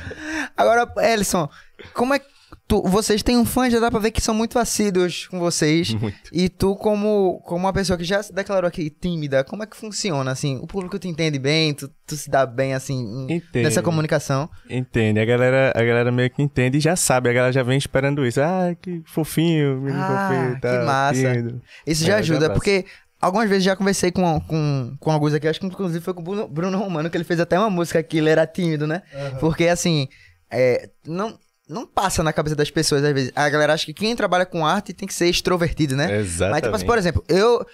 Agora, 0.57 0.89
Ellison, 0.99 1.49
como 1.93 2.15
é 2.15 2.21
que 2.21 2.27
tu, 2.69 2.83
vocês 2.83 3.23
têm 3.23 3.37
um 3.37 3.45
fã, 3.45 3.69
já 3.71 3.79
dá 3.81 3.91
pra 3.91 4.01
ver 4.01 4.11
que 4.11 4.21
são 4.21 4.35
muito 4.35 4.59
assíduos 4.59 5.27
com 5.29 5.39
vocês. 5.39 5.95
Muito. 5.95 6.17
E 6.33 6.49
tu, 6.49 6.75
como, 6.77 7.41
como 7.45 7.65
uma 7.67 7.73
pessoa 7.73 7.97
que 7.97 8.05
já 8.05 8.23
se 8.23 8.33
declarou 8.33 8.67
aqui 8.69 8.91
tímida, 8.91 9.45
como 9.45 9.63
é 9.63 9.67
que 9.67 9.77
funciona, 9.77 10.31
assim? 10.31 10.57
O 10.63 10.67
público 10.67 10.99
te 10.99 11.09
entende 11.09 11.39
bem, 11.39 11.75
tu, 11.75 11.91
tu 12.07 12.17
se 12.17 12.31
dá 12.31 12.45
bem, 12.47 12.75
assim, 12.75 13.25
Entende. 13.29 13.65
nessa 13.65 13.83
comunicação? 13.83 14.49
Entende, 14.69 15.21
a 15.21 15.25
galera, 15.25 15.73
a 15.75 15.83
galera 15.83 16.11
meio 16.13 16.31
que 16.31 16.43
entende 16.43 16.79
e 16.79 16.81
já 16.81 16.97
sabe, 16.97 17.29
a 17.31 17.33
galera 17.33 17.53
já 17.53 17.63
vem 17.63 17.79
esperando 17.79 18.25
isso. 18.27 18.41
Ah, 18.41 18.75
que 18.81 19.03
fofinho, 19.07 19.81
menino 19.81 20.03
Ah, 20.03 20.29
fofinho, 20.29 20.55
que 20.57 20.61
tá, 20.61 20.85
massa. 20.85 21.15
tímido. 21.33 21.63
Isso 21.87 22.03
É, 22.05 22.07
já 22.07 22.13
já 22.15 22.19
ajuda, 22.19 22.41
passa. 22.49 22.53
porque 22.55 22.85
algumas 23.21 23.49
vezes 23.49 23.65
já 23.65 23.75
conversei 23.75 24.11
com, 24.13 24.41
com, 24.43 24.97
com 25.01 25.11
alguns 25.11 25.35
aqui, 25.35 25.49
acho 25.49 25.59
que 25.61 25.67
inclusive 25.67 26.05
foi 26.05 26.15
com 26.15 26.21
o 26.21 26.25
Bruno, 26.25 26.49
Bruno 26.49 26.79
Romano, 26.79 27.09
que 27.11 27.17
ele 27.17 27.25
fez 27.25 27.41
até 27.41 27.59
uma 27.59 27.71
música 27.71 28.03
que 28.03 28.19
ele 28.19 28.29
era 28.31 28.47
tímido, 28.47 28.87
né? 28.87 29.03
Porque, 29.41 29.67
assim, 29.69 30.07
é, 30.51 30.91
não, 31.07 31.39
não 31.69 31.87
passa 31.87 32.23
na 32.23 32.33
cabeça 32.33 32.55
das 32.55 32.71
pessoas, 32.71 33.03
às 33.03 33.13
vezes. 33.13 33.33
A 33.35 33.49
galera 33.49 33.75
acha 33.75 33.85
que 33.85 33.95
quem 33.95 34.15
trabalha 34.15 34.47
com 34.47 34.65
arte 34.65 34.93
tem 34.93 35.07
que 35.07 35.15
ser 35.15 35.29
extrovertido, 35.29 35.97
né? 35.97 36.21
Exatamente. 36.21 36.53
Mas, 36.53 36.63
tipo 36.63 36.77
assim, 36.77 36.87
por 36.87 36.99
exemplo, 36.99 37.25
eu, 37.29 37.67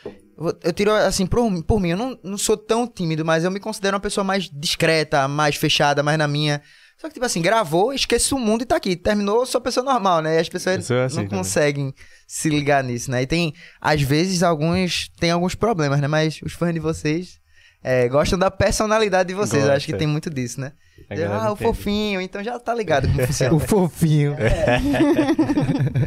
eu 0.63 0.73
tiro, 0.73 0.93
assim, 0.93 1.27
por, 1.27 1.63
por 1.65 1.81
mim, 1.81 1.91
eu 1.91 1.97
não, 1.97 2.19
não 2.23 2.39
sou 2.39 2.57
tão 2.57 2.87
tímido, 2.87 3.25
mas 3.25 3.45
eu 3.45 3.51
me 3.51 3.61
considero 3.61 3.97
uma 3.97 4.01
pessoa 4.01 4.25
mais 4.25 4.49
discreta, 4.51 5.29
mais 5.29 5.57
fechada, 5.57 6.03
mais 6.03 6.19
na 6.19 6.27
minha. 6.27 6.63
Só 6.97 7.09
que, 7.09 7.15
tipo 7.15 7.27
assim, 7.27 7.43
gravou, 7.43 7.93
esquece 7.93 8.33
o 8.33 8.39
mundo 8.39 8.63
e 8.63 8.65
tá 8.65 8.77
aqui. 8.77 8.97
Terminou, 8.97 9.45
sou 9.45 9.61
pessoa 9.61 9.85
normal, 9.85 10.23
né? 10.23 10.37
E 10.37 10.39
as 10.39 10.49
pessoas 10.49 10.91
assim 10.91 11.17
não 11.17 11.25
também. 11.25 11.29
conseguem 11.29 11.95
se 12.27 12.49
ligar 12.49 12.83
nisso, 12.83 13.11
né? 13.11 13.23
E 13.23 13.27
tem, 13.27 13.53
às 13.81 14.01
vezes, 14.01 14.43
alguns. 14.43 15.11
Tem 15.19 15.31
alguns 15.31 15.55
problemas, 15.55 16.01
né? 16.01 16.09
Mas 16.09 16.41
os 16.43 16.53
fãs 16.53 16.73
de 16.73 16.81
vocês 16.81 17.43
é, 17.83 18.09
gostam 18.09 18.39
da 18.39 18.51
personalidade 18.51 19.29
de 19.29 19.35
vocês. 19.35 19.65
Eu 19.65 19.73
acho 19.73 19.85
que 19.85 19.93
Gosta. 19.93 19.99
tem 19.99 20.07
muito 20.07 20.31
disso, 20.31 20.61
né? 20.61 20.73
Ah, 21.11 21.51
o 21.51 21.55
entende. 21.55 21.63
fofinho, 21.63 22.21
então 22.21 22.43
já 22.43 22.59
tá 22.59 22.75
ligado 22.75 23.07
como 23.09 23.21
O 23.23 23.27
funciona. 23.27 23.61
fofinho. 23.61 24.37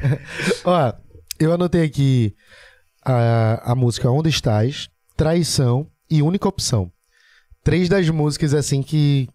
Ó, 0.63 0.93
eu 1.39 1.53
anotei 1.53 1.83
aqui 1.83 2.35
a, 3.03 3.71
a 3.71 3.75
música 3.75 4.09
Onde 4.09 4.29
Estás, 4.29 4.89
Traição 5.15 5.87
e 6.09 6.21
Única 6.21 6.47
Opção. 6.47 6.91
Três 7.63 7.89
das 7.89 8.09
músicas, 8.09 8.53
assim, 8.53 8.81
que 8.83 9.27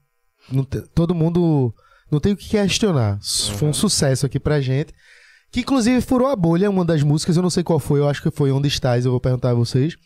te- 0.70 0.82
todo 0.94 1.14
mundo 1.14 1.74
não 2.10 2.20
tem 2.20 2.32
o 2.32 2.36
que 2.36 2.48
questionar. 2.48 3.18
S- 3.18 3.50
Foi 3.52 3.68
um 3.68 3.72
sucesso 3.72 4.26
aqui 4.26 4.38
pra 4.38 4.60
gente. 4.60 4.92
Que 5.52 5.60
inclusive 5.60 6.00
furou 6.00 6.28
a 6.28 6.36
bolha, 6.36 6.70
uma 6.70 6.84
das 6.84 7.02
músicas, 7.02 7.36
eu 7.36 7.42
não 7.42 7.50
sei 7.50 7.64
qual 7.64 7.80
foi, 7.80 7.98
eu 7.98 8.08
acho 8.08 8.22
que 8.22 8.30
foi 8.30 8.52
Onde 8.52 8.68
Estás, 8.68 9.04
eu 9.04 9.10
vou 9.10 9.20
perguntar 9.20 9.50
a 9.50 9.54
vocês. 9.54 9.96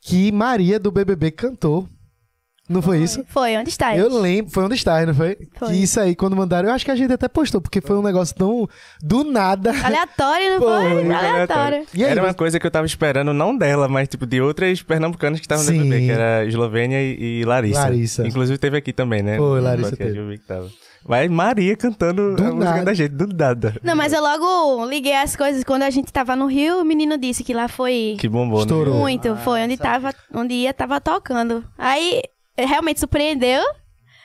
Que 0.00 0.32
Maria 0.32 0.78
do 0.78 0.90
BBB 0.90 1.30
cantou. 1.30 1.88
Não 2.68 2.80
foi 2.80 2.98
isso? 3.02 3.22
Foi, 3.28 3.56
onde 3.58 3.68
está? 3.68 3.94
Eu 3.94 4.08
lembro, 4.20 4.50
foi 4.50 4.64
onde 4.64 4.74
está, 4.74 5.04
não 5.04 5.14
foi? 5.14 5.36
Foi. 5.56 5.68
Que 5.68 5.74
isso 5.82 6.00
aí, 6.00 6.14
quando 6.16 6.34
mandaram, 6.34 6.68
eu 6.70 6.74
acho 6.74 6.84
que 6.84 6.90
a 6.90 6.96
gente 6.96 7.12
até 7.12 7.28
postou, 7.28 7.60
porque 7.60 7.80
foi 7.82 7.94
um 7.96 8.02
negócio 8.02 8.34
tão 8.34 8.66
do 9.02 9.22
nada. 9.22 9.70
Aleatório, 9.84 10.50
não 10.52 10.58
Pô, 10.60 10.66
foi? 10.66 10.94
muito 11.04 11.12
Aleatório. 11.12 11.86
E 11.94 12.02
aí, 12.04 12.10
Era 12.10 12.22
uma 12.22 12.28
você- 12.30 12.38
coisa 12.38 12.58
que 12.58 12.66
eu 12.66 12.70
tava 12.70 12.86
esperando, 12.86 13.34
não 13.34 13.54
dela, 13.56 13.86
mas 13.86 14.08
tipo 14.08 14.24
de 14.26 14.40
outras 14.40 14.80
pernambucanas 14.82 15.40
que 15.40 15.44
estavam 15.44 15.64
no. 15.64 15.72
BBB, 15.72 16.06
que 16.06 16.10
era 16.10 16.44
Eslovênia 16.46 17.02
e, 17.02 17.40
e 17.40 17.44
Larissa. 17.44 17.80
Larissa. 17.80 18.26
Inclusive 18.26 18.56
teve 18.58 18.78
aqui 18.78 18.92
também, 18.94 19.22
né? 19.22 19.36
Foi, 19.36 19.60
Larissa 19.60 19.94
teve. 19.96 20.18
eu 20.18 20.26
vi 20.28 20.38
que 20.38 20.46
tava. 20.46 20.70
Mas 21.06 21.30
Maria 21.30 21.76
cantando 21.76 22.34
Do 22.34 22.42
a 22.42 22.46
música 22.46 22.64
nada. 22.64 22.84
da 22.84 22.94
gente, 22.94 23.10
do 23.10 23.26
nada. 23.26 23.76
Não, 23.82 23.94
mas 23.94 24.14
eu 24.14 24.22
logo 24.22 24.86
liguei 24.86 25.14
as 25.14 25.36
coisas. 25.36 25.62
Quando 25.62 25.82
a 25.82 25.90
gente 25.90 26.10
tava 26.10 26.34
no 26.34 26.46
Rio, 26.46 26.80
o 26.80 26.84
menino 26.84 27.18
disse 27.18 27.44
que 27.44 27.52
lá 27.52 27.68
foi 27.68 28.16
Que 28.18 28.26
bombou, 28.26 28.60
Estourou. 28.60 28.94
né? 28.94 29.00
muito. 29.00 29.36
Foi 29.36 29.62
onde, 29.62 29.76
tava, 29.76 30.14
onde 30.32 30.54
ia, 30.54 30.72
tava 30.72 30.98
tocando. 31.02 31.62
Aí, 31.76 32.22
realmente 32.56 33.00
surpreendeu. 33.00 33.62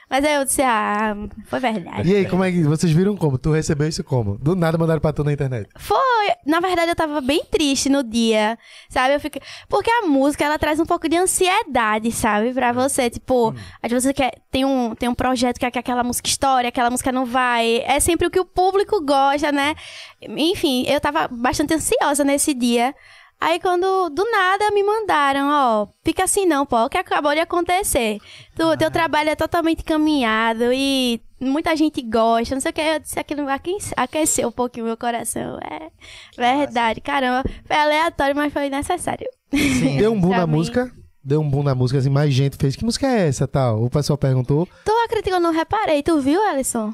Mas 0.10 0.26
aí 0.26 0.34
eu 0.34 0.44
disse, 0.44 0.64
ah, 0.64 1.16
foi 1.46 1.60
verdade. 1.60 2.10
E 2.10 2.16
aí, 2.16 2.26
como 2.26 2.44
é 2.44 2.52
que 2.52 2.64
vocês 2.64 2.92
viram 2.92 3.16
como? 3.16 3.38
Tu 3.38 3.52
recebeu 3.52 3.88
isso 3.88 4.04
como? 4.04 4.40
Do 4.40 4.56
nada 4.56 4.76
mandaram 4.76 5.00
pra 5.00 5.14
tu 5.14 5.24
na 5.24 5.32
internet. 5.32 5.70
Foi. 5.78 6.32
Na 6.48 6.60
verdade, 6.60 6.90
eu 6.90 6.96
tava 6.96 7.22
bem 7.22 7.44
triste 7.46 7.90
no 7.90 8.04
dia, 8.04 8.58
sabe? 8.90 9.14
Eu 9.14 9.20
fiquei... 9.20 9.40
Porque 9.68 9.92
a 9.92 10.08
música, 10.08 10.44
ela 10.44 10.58
traz 10.58 10.80
um 10.80 10.86
pouco 10.86 11.08
de 11.08 11.16
ansiedade, 11.16 12.12
sabe? 12.12 12.52
Pra 12.52 12.72
você. 12.72 13.08
Tipo, 13.08 13.54
às 13.84 13.92
vezes 13.92 14.06
você 14.06 14.14
quer... 14.14 14.32
Tem 14.50 14.66
um, 14.66 14.96
tem 14.96 15.08
um 15.08 15.14
projeto 15.14 15.60
que 15.60 15.66
é 15.68 15.70
que 15.70 15.78
aquela 15.78 16.04
música 16.04 16.28
estoure, 16.28 16.66
aquela 16.66 16.90
música 16.90 17.12
não 17.12 17.28
vai. 17.28 17.84
É 17.86 18.00
sempre 18.00 18.26
o 18.26 18.32
que 18.32 18.40
o 18.40 18.46
público 18.46 19.06
gosta, 19.06 19.52
né? 19.52 19.76
Enfim, 20.24 20.86
eu 20.88 21.00
tava 21.00 21.28
bastante 21.28 21.76
ansiosa 21.76 22.24
nesse 22.24 22.56
dia. 22.56 22.96
Aí, 23.42 23.60
quando 23.60 24.10
do 24.10 24.30
nada 24.30 24.70
me 24.72 24.84
mandaram, 24.84 25.48
ó, 25.50 25.88
fica 26.04 26.26
assim 26.26 26.46
não, 26.46 26.66
pô, 26.66 26.84
o 26.86 26.90
que 26.90 26.98
acabou 26.98 27.34
de 27.34 27.40
acontecer. 27.40 28.18
Tu, 28.56 28.78
Teu 28.78 28.92
trabalho 28.92 29.30
é 29.30 29.36
totalmente 29.36 29.84
caminhado 29.84 30.74
e 30.74 31.22
muita 31.40 31.74
gente 31.76 32.02
gosta, 32.02 32.54
não 32.54 32.62
sei 32.62 32.72
o 32.72 32.74
que. 32.74 32.82
Eu 32.82 33.00
disse 33.00 33.18
aquilo 33.18 33.48
aque- 33.50 33.78
aqueceu 33.96 34.50
um 34.50 34.52
pouquinho 34.52 34.86
meu 34.88 34.98
coração. 34.98 35.58
É 35.62 35.90
verdade, 36.36 37.00
caramba. 37.00 37.44
Foi 37.66 37.76
aleatório, 37.78 38.36
mas 38.36 38.52
foi 38.52 38.70
necessário. 38.70 39.28
Sim. 39.54 39.98
Deu 39.98 40.12
um 40.12 40.20
boom 40.22 40.30
na 40.32 40.46
mim. 40.46 40.54
música? 40.58 40.92
Deu 41.24 41.40
um 41.42 41.50
boom 41.50 41.64
na 41.64 41.76
música, 41.76 41.98
assim, 42.00 42.10
mais 42.10 42.34
gente 42.34 42.58
fez. 42.58 42.76
Que 42.76 42.84
música 42.84 43.08
é 43.08 43.28
essa, 43.28 43.48
tal? 43.48 43.84
O 43.84 43.90
pessoal 43.90 44.18
perguntou. 44.18 44.68
Tu 44.84 44.92
acredita 45.06 45.30
que 45.30 45.36
eu 45.36 45.40
não 45.40 45.54
reparei? 45.54 46.02
Tu 46.04 46.20
viu, 46.20 46.42
Alisson? 46.50 46.92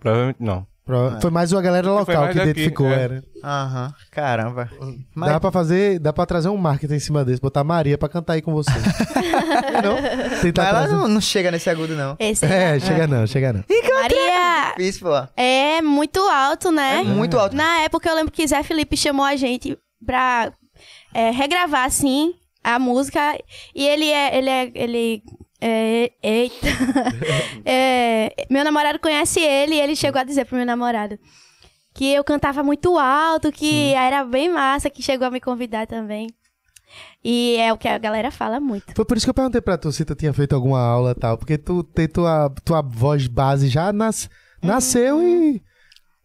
Provavelmente 0.00 0.36
não. 0.40 0.66
Pro- 0.84 1.18
Foi 1.20 1.30
mais 1.30 1.50
uma 1.50 1.62
galera 1.62 1.90
local 1.90 2.28
que 2.28 2.34
daqui, 2.34 2.50
identificou, 2.50 2.86
é. 2.88 3.02
era. 3.02 3.24
Aham. 3.42 3.92
Caramba. 4.10 4.70
Mas 5.14 5.30
Dá 5.30 5.40
pra 5.40 5.50
fazer, 5.50 5.98
dá 5.98 6.12
pra 6.12 6.26
trazer 6.26 6.48
um 6.50 6.56
marketing 6.58 6.94
em 6.94 6.98
cima 6.98 7.24
desse, 7.24 7.40
botar 7.40 7.64
Maria 7.64 7.96
pra 7.96 8.08
cantar 8.08 8.34
aí 8.34 8.42
com 8.42 8.52
você. 8.52 8.70
não? 9.82 10.40
Tentar 10.42 10.72
mas 10.74 10.90
ela 10.90 10.98
não, 10.98 11.08
não 11.08 11.20
chega 11.22 11.50
nesse 11.50 11.70
agudo, 11.70 11.94
não. 11.96 12.16
Esse 12.18 12.44
É, 12.44 12.78
chega 12.78 13.06
não, 13.06 13.26
chega 13.26 13.52
não. 13.52 13.64
Maria 13.94 14.74
Difícil, 14.76 15.06
pô. 15.08 15.26
é 15.36 15.80
muito 15.80 16.20
alto, 16.20 16.70
né? 16.70 17.00
É 17.00 17.02
muito 17.04 17.38
alto. 17.38 17.56
Na 17.56 17.80
época 17.80 18.08
eu 18.08 18.14
lembro 18.14 18.32
que 18.32 18.46
Zé 18.46 18.62
Felipe 18.62 18.96
chamou 18.96 19.24
a 19.24 19.36
gente 19.36 19.78
pra 20.04 20.52
é, 21.14 21.30
regravar, 21.30 21.86
assim, 21.86 22.34
a 22.62 22.78
música. 22.78 23.38
E 23.74 23.86
ele 23.86 24.10
é. 24.10 24.36
Ele 24.36 24.50
é. 24.50 24.70
Ele. 24.74 25.22
É- 25.66 26.12
eita. 26.22 26.66
É, 27.66 28.46
meu 28.50 28.62
namorado 28.62 28.98
conhece 28.98 29.40
ele 29.40 29.74
e 29.74 29.80
ele 29.80 29.96
chegou 29.96 30.20
a 30.20 30.24
dizer 30.24 30.44
pro 30.44 30.56
meu 30.56 30.66
namorado 30.66 31.18
que 31.94 32.12
eu 32.12 32.22
cantava 32.24 32.62
muito 32.62 32.98
alto, 32.98 33.50
que 33.52 33.94
era 33.94 34.24
bem 34.24 34.50
massa, 34.50 34.90
que 34.90 35.02
chegou 35.02 35.26
a 35.26 35.30
me 35.30 35.40
convidar 35.40 35.86
também. 35.86 36.26
E 37.24 37.56
é 37.56 37.72
o 37.72 37.78
que 37.78 37.88
a 37.88 37.96
galera 37.96 38.30
fala 38.30 38.60
muito. 38.60 38.92
Foi 38.94 39.04
por 39.04 39.16
isso 39.16 39.24
que 39.24 39.30
eu 39.30 39.34
perguntei 39.34 39.60
pra 39.60 39.78
tu 39.78 39.90
se 39.92 40.04
tu 40.04 40.14
tinha 40.14 40.32
feito 40.32 40.54
alguma 40.54 40.80
aula 40.80 41.12
e 41.12 41.14
tal, 41.14 41.38
porque 41.38 41.56
tu 41.56 41.82
tem 41.82 42.06
tua, 42.06 42.52
tua 42.64 42.82
voz 42.82 43.26
base 43.26 43.68
já 43.68 43.92
nas, 43.92 44.28
nasceu 44.62 45.22
e. 45.22 45.62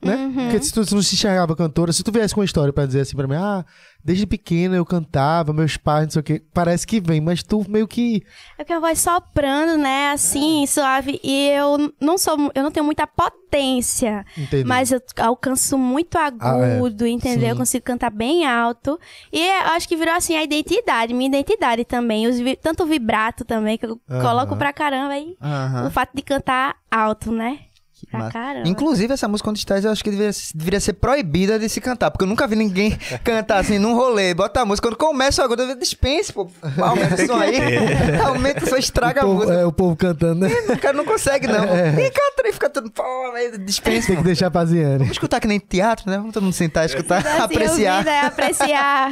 Né? 0.03 0.32
Porque 0.34 0.64
se 0.64 0.74
tu 0.74 0.80
não 0.95 1.02
se 1.02 1.16
enxergava 1.16 1.56
cantora, 1.56 1.91
se 1.94 2.03
tu 2.03 2.11
viesse 2.11 2.34
com 2.34 2.41
uma 2.41 2.45
história 2.45 2.72
pra 2.74 2.86
dizer 2.86 3.02
assim 3.02 3.16
pra 3.16 3.28
mim, 3.28 3.36
ah, 3.36 3.66
desde 4.04 4.26
pequena 4.26 4.76
eu 4.76 4.86
cantava, 4.86 5.54
meus 5.54 5.78
pais, 5.78 6.06
não 6.06 6.12
sei 6.12 6.20
o 6.20 6.24
quê, 6.24 6.44
parece 6.54 6.86
que 6.88 7.00
vem, 7.00 7.22
mas 7.22 7.44
tu 7.44 7.66
meio 7.70 7.88
que. 7.88 8.24
É 8.58 8.64
porque 8.64 8.74
a 8.74 8.80
voz 8.80 9.00
soprando, 9.00 9.78
né? 9.78 10.12
Assim, 10.12 10.66
suave. 10.66 11.20
E 11.24 11.50
eu 11.50 11.94
não 12.00 12.18
sou. 12.18 12.52
Eu 12.54 12.64
não 12.64 12.72
tenho 12.72 12.86
muita 12.86 13.06
potência. 13.06 14.26
Entendeu? 14.38 14.68
Mas 14.68 14.92
eu 14.92 15.02
alcanço 15.18 15.78
muito 15.78 16.18
agudo, 16.18 17.06
entendeu? 17.06 17.42
Sim. 17.42 17.50
Eu 17.50 17.56
consigo 17.56 17.86
cantar 17.86 18.10
bem 18.10 18.46
alto. 18.46 19.00
E 19.32 19.40
eu 19.40 19.68
acho 19.74 19.88
que 19.88 19.96
virou 19.96 20.14
assim 20.14 20.36
a 20.36 20.44
identidade, 20.44 21.14
minha 21.14 21.28
identidade 21.28 21.86
também. 21.86 22.28
Os 22.28 22.38
tanto 22.62 22.84
o 22.84 22.88
vibrato 22.88 23.44
também, 23.46 23.78
que 23.78 23.86
eu 23.86 24.00
Aham. 24.10 24.22
coloco 24.22 24.56
pra 24.56 24.74
caramba 24.74 25.14
aí. 25.14 25.36
Aham. 25.42 25.88
O 25.88 25.92
fato 25.92 26.12
de 26.14 26.22
cantar 26.22 26.76
alto, 26.90 27.32
né? 27.32 27.60
Pra 28.08 28.20
Massa. 28.20 28.32
caramba. 28.32 28.68
Inclusive, 28.68 29.14
essa 29.14 29.28
música 29.28 29.50
Onde 29.50 29.60
Estás, 29.60 29.84
eu 29.86 29.92
acho 29.92 30.04
que 30.04 30.10
deveria, 30.12 30.32
deveria 30.56 30.80
ser 30.80 30.94
proibida 30.94 31.58
de 31.60 31.68
se 31.70 31.80
cantar, 31.82 32.12
porque 32.12 32.24
eu 32.24 32.28
nunca 32.28 32.48
vi 32.48 32.56
ninguém 32.56 32.98
cantar 33.24 33.60
assim 33.60 33.78
num 33.80 33.94
rolê. 33.96 34.34
Bota 34.34 34.62
a 34.62 34.66
música, 34.66 34.88
quando 34.88 34.98
começa 34.98 35.42
o 35.42 35.46
agudo, 35.46 35.64
eu 35.64 35.76
dispense, 35.76 36.32
pô. 36.34 36.50
Aumenta 36.82 37.16
o 37.16 37.26
som 37.28 37.38
aí. 37.38 37.56
Aumenta 38.26 38.64
o 38.66 38.70
som, 38.70 38.78
estraga 38.78 39.22
o, 39.22 39.24
a 39.24 39.26
povo, 39.28 39.40
música. 39.46 39.60
é, 39.62 39.66
o 39.66 39.72
povo 39.72 39.96
cantando, 39.96 40.42
né? 40.48 40.50
O 40.70 40.78
cara 40.80 40.96
não 40.96 41.06
consegue, 41.06 41.48
não. 41.48 41.64
E 42.00 42.10
canta 42.12 42.48
e 42.48 42.54
fica 42.54 42.70
tudo. 42.70 42.90
Pô, 42.92 43.04
aí 43.36 43.58
dispense, 43.58 44.08
Tem 44.08 44.18
que 44.18 44.24
deixar 44.24 44.50
pra 44.52 44.66
Ziane. 44.66 44.98
Vamos 45.00 45.12
escutar 45.12 45.40
que 45.40 45.48
nem 45.48 45.60
teatro, 45.60 46.10
né? 46.10 46.18
Vamos 46.18 46.34
todo 46.34 46.44
mundo 46.44 46.54
sentar, 46.54 46.86
escutar, 46.86 47.20
Assim, 47.20 47.42
apreciar. 47.44 48.04
né? 48.06 48.22
Apreciar. 48.22 49.12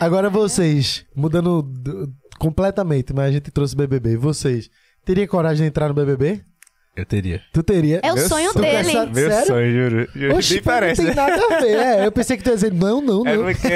Agora 0.00 0.28
vocês, 0.30 1.04
mudando 1.14 1.62
do- 1.62 2.12
completamente, 2.38 3.12
mas 3.12 3.26
a 3.28 3.32
gente 3.32 3.50
trouxe 3.50 3.74
BBB. 3.76 4.16
Vocês, 4.16 4.68
teria 5.04 5.26
coragem 5.26 5.62
de 5.64 5.68
entrar 5.68 5.88
no 5.88 5.94
BBB? 5.94 6.42
Eu 6.96 7.04
teria. 7.04 7.40
Tu 7.52 7.60
teria? 7.62 8.00
É 8.04 8.12
o 8.12 8.14
Meu 8.14 8.28
sonho 8.28 8.52
quer 8.52 8.60
dele. 8.84 8.96
essa- 8.96 9.06
Meu 9.06 9.28
Sério? 9.30 9.46
sonho, 9.46 9.72
juro. 9.72 10.08
juro. 10.14 10.36
Oxi, 10.36 10.54
Nem 10.54 10.62
parece. 10.62 11.02
não 11.02 11.06
tem 11.08 11.16
nada 11.16 11.34
a 11.56 11.60
ver. 11.60 11.76
É, 11.76 12.06
eu 12.06 12.12
pensei 12.12 12.36
que 12.36 12.42
tu 12.44 12.50
ia 12.50 12.54
dizer 12.54 12.72
não, 12.72 13.00
não, 13.00 13.26
É 13.26 13.36
não. 13.36 13.44
porque 13.44 13.68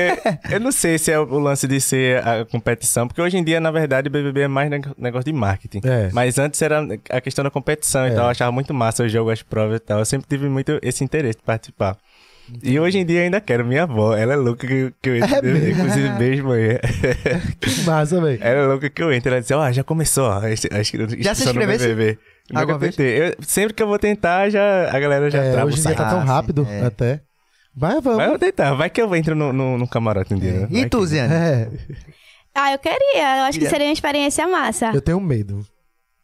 eu 0.52 0.60
não 0.60 0.70
sei 0.70 0.98
se 0.98 1.10
é 1.10 1.18
o 1.18 1.24
lance 1.38 1.66
de 1.66 1.80
ser 1.80 2.24
a 2.26 2.44
competição, 2.44 3.08
porque 3.08 3.20
hoje 3.20 3.36
em 3.36 3.42
dia, 3.42 3.58
na 3.60 3.72
verdade, 3.72 4.06
o 4.06 4.10
BBB 4.10 4.42
é 4.42 4.48
mais 4.48 4.70
neg- 4.70 4.92
negócio 4.96 5.24
de 5.24 5.32
marketing. 5.36 5.80
É. 5.84 6.10
Mas 6.12 6.38
antes 6.38 6.62
era 6.62 6.86
a 7.10 7.20
questão 7.20 7.42
da 7.42 7.50
competição 7.50 8.06
e 8.06 8.10
É. 8.10 8.14
tal, 8.14 8.24
eu 8.26 8.30
achava 8.30 8.52
muito 8.52 8.72
massa 8.72 9.02
o 9.02 9.08
jogo, 9.08 9.30
as 9.30 9.42
provas 9.42 9.76
e 9.78 9.80
tal. 9.80 9.98
Eu 9.98 10.04
sempre 10.04 10.28
tive 10.28 10.48
muito 10.48 10.78
esse 10.80 11.02
interesse 11.02 11.38
de 11.38 11.42
participar. 11.44 11.96
E 12.62 12.80
hoje 12.80 12.98
em 12.98 13.04
dia 13.04 13.18
eu 13.18 13.24
ainda 13.24 13.40
quero. 13.42 13.62
Minha 13.66 13.82
avó, 13.82 14.16
ela 14.16 14.32
é 14.32 14.36
louca 14.36 14.66
que, 14.66 14.90
que 15.02 15.10
eu 15.10 15.16
entro. 15.16 15.34
É 15.36 15.42
mesmo? 15.42 15.68
Inclusive, 15.70 16.08
beijo, 16.10 16.44
mãe. 16.44 16.78
Que 17.60 17.82
massa, 17.84 18.18
velho. 18.20 18.38
Ela 18.40 18.60
é 18.60 18.66
louca 18.66 18.88
que 18.88 19.02
eu 19.02 19.12
entro. 19.12 19.30
Ela 19.32 19.40
diz, 19.42 19.50
ó, 19.50 19.70
já 19.70 19.84
começou. 19.84 20.24
ó, 20.30 20.40
Já 21.18 21.34
se? 21.34 21.52
BBB. 21.52 22.16
Nunca 22.50 22.78
tentei. 22.78 23.28
Eu- 23.28 23.34
sempre 23.40 23.74
que 23.74 23.82
eu 23.82 23.86
vou 23.86 23.98
tentar, 23.98 24.48
já, 24.50 24.88
a 24.90 24.98
galera 24.98 25.30
já 25.30 25.42
É, 25.42 25.52
trava 25.52 25.66
o 25.66 25.68
hoje 25.68 25.78
em 25.80 25.82
dia 25.82 25.94
site. 25.94 25.96
tá 25.98 26.10
tão 26.10 26.24
rápido 26.24 26.66
é. 26.70 26.84
até. 26.86 27.20
Mas 27.76 28.02
vamos. 28.02 28.18
Mas 28.18 28.32
eu 28.32 28.38
tentar. 28.38 28.74
Vai 28.74 28.90
que 28.90 29.00
eu 29.00 29.14
entro 29.14 29.34
no, 29.36 29.52
no, 29.52 29.78
no 29.78 29.86
camarote 29.88 30.34
um 30.34 30.38
dia. 30.38 30.52
né? 30.52 30.68
E 30.70 30.80
Vai 30.80 30.88
tu, 30.88 30.98
que- 31.00 31.06
Ziane? 31.06 31.32
É, 31.34 31.68
Ah, 32.54 32.72
eu 32.72 32.78
queria. 32.78 33.38
Eu 33.38 33.44
acho 33.44 33.58
que 33.58 33.68
seria 33.68 33.86
uma 33.86 33.92
experiência 33.92 34.48
massa. 34.48 34.90
eu 34.94 35.00
tenho 35.00 35.20
medo. 35.20 35.64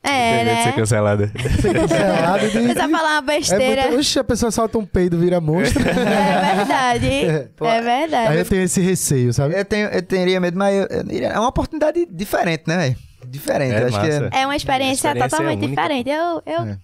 É, 0.07 0.37
Tem 0.37 0.45
medo 0.45 0.57
de 0.57 0.63
ser 0.65 0.69
né? 0.69 0.73
cancelada. 0.77 1.33
Ser 1.63 1.73
cancelado 1.73 2.51
de... 2.51 2.59
Você 2.69 2.75
vai 2.75 2.89
falar 2.91 3.21
uma 3.21 3.33
É 3.33 3.37
besteira. 3.39 3.83
muito... 3.87 3.99
Oxe, 4.01 4.19
a 4.19 4.25
pessoa 4.25 4.51
solta 4.51 4.77
um 4.77 4.85
peido, 4.85 5.19
vira 5.19 5.41
monstro. 5.41 5.83
É 5.83 6.55
verdade. 6.57 7.51
Pô, 7.57 7.65
É 7.67 7.79
Aí 7.79 7.83
verdade. 7.83 8.37
eu 8.39 8.45
tenho 8.45 8.63
esse 8.65 8.83
receio, 8.83 9.33
sabe? 9.33 9.59
Eu, 9.59 9.65
tenho, 9.65 9.87
eu 9.89 10.03
teria 10.03 10.39
medo, 10.41 10.59
mas 10.59 10.75
eu, 10.77 10.87
eu 11.09 11.29
é 11.31 11.39
uma 11.39 11.49
oportunidade 11.49 12.07
diferente, 12.11 12.65
né, 12.67 12.77
velho? 12.77 12.97
Diferente. 13.35 13.75
É 13.75 13.85
acho 13.85 14.01
que 14.01 14.07
é... 14.07 14.41
É 14.43 14.47
uma 14.47 14.57
experiência, 14.57 15.09
experiência 15.09 15.29
totalmente 15.29 15.65
única. 15.65 15.83
diferente. 15.83 16.09
Eu, 16.11 16.43
eu, 16.47 16.63
É. 16.63 16.79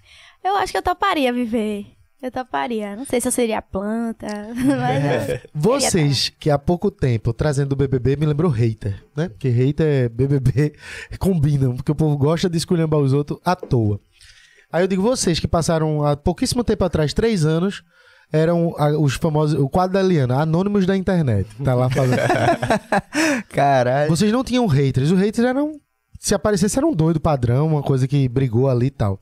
eu 0.44 0.56
acho 0.56 0.72
que 0.72 0.78
eu 0.78 0.82
toparia 0.82 1.32
viver. 1.32 1.86
Eu 2.22 2.30
toparia. 2.30 2.94
Não 2.96 3.06
sei 3.06 3.18
se 3.18 3.28
eu 3.28 3.32
seria 3.32 3.62
planta, 3.62 4.26
mas 4.54 5.28
eu- 5.30 5.40
Vocês, 5.54 6.30
que 6.38 6.50
há 6.50 6.58
pouco 6.58 6.90
tempo, 6.90 7.32
trazendo 7.32 7.72
o 7.72 7.76
BBB, 7.76 8.16
me 8.16 8.26
lembrou 8.26 8.50
hater, 8.50 9.02
né? 9.16 9.28
Porque 9.30 9.48
hater 9.48 9.86
é 9.86 10.08
BBB 10.08 10.74
combinam, 11.18 11.74
porque 11.76 11.92
o 11.92 11.94
povo 11.94 12.18
gosta 12.18 12.50
de 12.50 12.58
esculhambar 12.58 13.00
os 13.00 13.12
outros 13.14 13.40
à 13.44 13.56
toa. 13.56 13.98
Aí 14.72 14.82
eu 14.84 14.86
digo, 14.86 15.00
vocês 15.02 15.40
que 15.40 15.48
passaram 15.48 16.04
há 16.04 16.14
pouquíssimo 16.16 16.62
tempo 16.62 16.84
atrás, 16.84 17.14
três 17.14 17.46
anos, 17.46 17.82
eram 18.32 18.72
os 19.00 19.14
famosos, 19.14 19.58
o 19.58 19.68
quadro 19.68 19.94
da 19.94 20.02
Liana, 20.02 20.42
anônimos 20.42 20.84
da 20.86 20.96
internet. 20.96 21.48
Tá 21.64 21.74
lá 21.74 21.88
falando. 21.90 22.20
Caralho. 23.48 24.10
vocês 24.10 24.30
não 24.30 24.44
tinham 24.44 24.66
haters. 24.66 25.10
Os 25.10 25.18
haters 25.18 25.46
eram. 25.46 25.72
Se 26.22 26.34
aparecesse, 26.34 26.76
era 26.78 26.86
um 26.86 26.92
doido 26.94 27.18
padrão, 27.18 27.66
uma 27.66 27.82
coisa 27.82 28.06
que 28.06 28.28
brigou 28.28 28.68
ali 28.68 28.86
e 28.86 28.90
tal. 28.90 29.18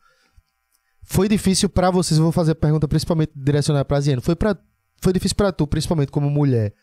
Foi 1.05 1.29
difícil 1.29 1.69
pra 1.69 1.91
vocês, 1.93 2.19
eu 2.19 2.25
vou 2.25 2.33
fazer 2.33 2.53
a 2.53 2.55
pergunta 2.57 2.89
principalmente 2.89 3.31
direcionada 3.35 3.85
pra 3.85 4.01
Ziane. 4.01 4.21
Foi, 4.21 4.35
pra, 4.35 4.57
foi 5.01 5.13
difícil 5.13 5.37
pra 5.37 5.53
tu, 5.53 5.65
principalmente 5.67 6.11
como 6.11 6.29
mulher, 6.29 6.75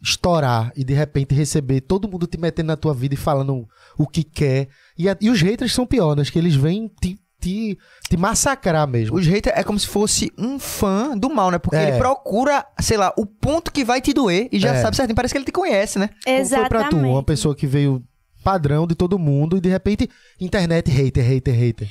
estourar 0.00 0.72
e 0.76 0.84
de 0.84 0.94
repente 0.94 1.34
receber 1.34 1.80
todo 1.80 2.08
mundo 2.08 2.26
te 2.26 2.38
metendo 2.38 2.68
na 2.68 2.76
tua 2.76 2.94
vida 2.94 3.14
e 3.14 3.18
falando 3.18 3.68
o 3.98 4.06
que 4.06 4.22
quer. 4.22 4.68
E, 4.96 5.08
a- 5.08 5.16
e 5.20 5.28
os 5.28 5.40
haters 5.42 5.72
são 5.74 5.84
piores, 5.84 6.30
que 6.30 6.38
eles 6.38 6.54
vêm 6.54 6.88
te, 7.00 7.18
te, 7.40 7.76
te 8.08 8.16
massacrar 8.16 8.86
mesmo. 8.86 9.16
Os 9.16 9.26
haters 9.26 9.56
é 9.58 9.64
como 9.64 9.78
se 9.78 9.88
fosse 9.88 10.32
um 10.38 10.58
fã 10.60 11.18
do 11.18 11.28
mal, 11.28 11.50
né? 11.50 11.58
Porque 11.58 11.76
É. 11.76 11.88
ele 11.90 11.98
procura, 11.98 12.64
sei 12.80 12.96
lá, 12.96 13.12
o 13.18 13.26
ponto 13.26 13.72
que 13.72 13.84
vai 13.84 14.00
te 14.00 14.12
doer 14.14 14.48
e 14.52 14.58
já 14.60 14.72
É. 14.72 14.80
sabe 14.80 14.96
certinho. 14.96 15.16
Parece 15.16 15.34
que 15.34 15.38
ele 15.38 15.44
te 15.44 15.52
conhece, 15.52 15.98
né? 15.98 16.10
Como 16.24 16.36
Exatamente. 16.38 16.68
foi 16.70 16.78
pra 16.78 16.88
tu, 16.90 16.96
uma 16.96 17.22
pessoa 17.24 17.54
que 17.56 17.66
veio 17.66 18.02
padrão 18.50 18.86
de 18.86 18.94
todo 18.94 19.18
mundo 19.18 19.56
e 19.56 19.60
de 19.60 19.68
repente 19.68 20.08
internet 20.40 20.90
hater, 20.90 21.22
hater, 21.24 21.54
hater. 21.54 21.88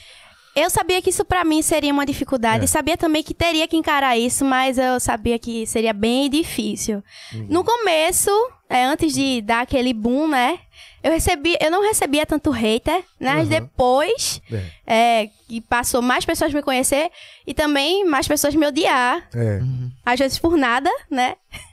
Eu 0.55 0.71
sabia 0.71 0.99
que 1.03 1.11
isso 1.11 1.23
pra 1.23 1.43
mim 1.43 1.61
seria 1.61 1.93
uma 1.93 2.03
dificuldade. 2.03 2.63
É. 2.63 2.67
Sabia 2.67 2.97
também 2.97 3.21
que 3.21 3.31
teria 3.33 3.67
que 3.67 3.77
encarar 3.77 4.17
isso, 4.17 4.43
mas 4.43 4.79
eu 4.79 4.99
sabia 4.99 5.37
que 5.37 5.67
seria 5.67 5.93
bem 5.93 6.27
difícil. 6.31 7.03
Uhum. 7.31 7.45
No 7.47 7.63
começo, 7.63 8.31
é, 8.67 8.83
antes 8.85 9.13
de 9.13 9.39
dar 9.41 9.61
aquele 9.61 9.93
boom, 9.93 10.27
né? 10.27 10.57
Eu 11.03 11.11
recebi, 11.11 11.55
eu 11.61 11.69
não 11.69 11.83
recebia 11.83 12.25
tanto 12.25 12.49
hater, 12.49 13.03
né? 13.19 13.33
Mas 13.35 13.43
Uhum. 13.43 13.49
depois 13.49 14.41
é, 14.87 15.29
que 15.47 15.61
passou 15.61 16.01
mais 16.01 16.25
pessoas 16.25 16.51
me 16.51 16.63
conhecer 16.63 17.11
e 17.45 17.53
também 17.53 18.03
mais 18.03 18.27
pessoas 18.27 18.55
me 18.55 18.65
odiar, 18.65 19.29
É. 19.35 19.59
às 20.03 20.17
vezes 20.19 20.39
por 20.39 20.57
nada, 20.57 20.89
né? 21.09 21.35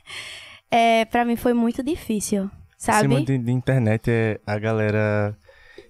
É, 0.71 1.05
para 1.05 1.25
mim 1.25 1.37
foi 1.37 1.53
muito 1.55 1.83
difícil, 1.85 2.51
sabe? 2.85 3.07
Em 3.07 3.11
cima 3.11 3.27
de, 3.27 3.39
de 3.39 3.53
internet, 3.53 4.11
é, 4.11 4.41
a 4.47 4.59
galera 4.59 5.37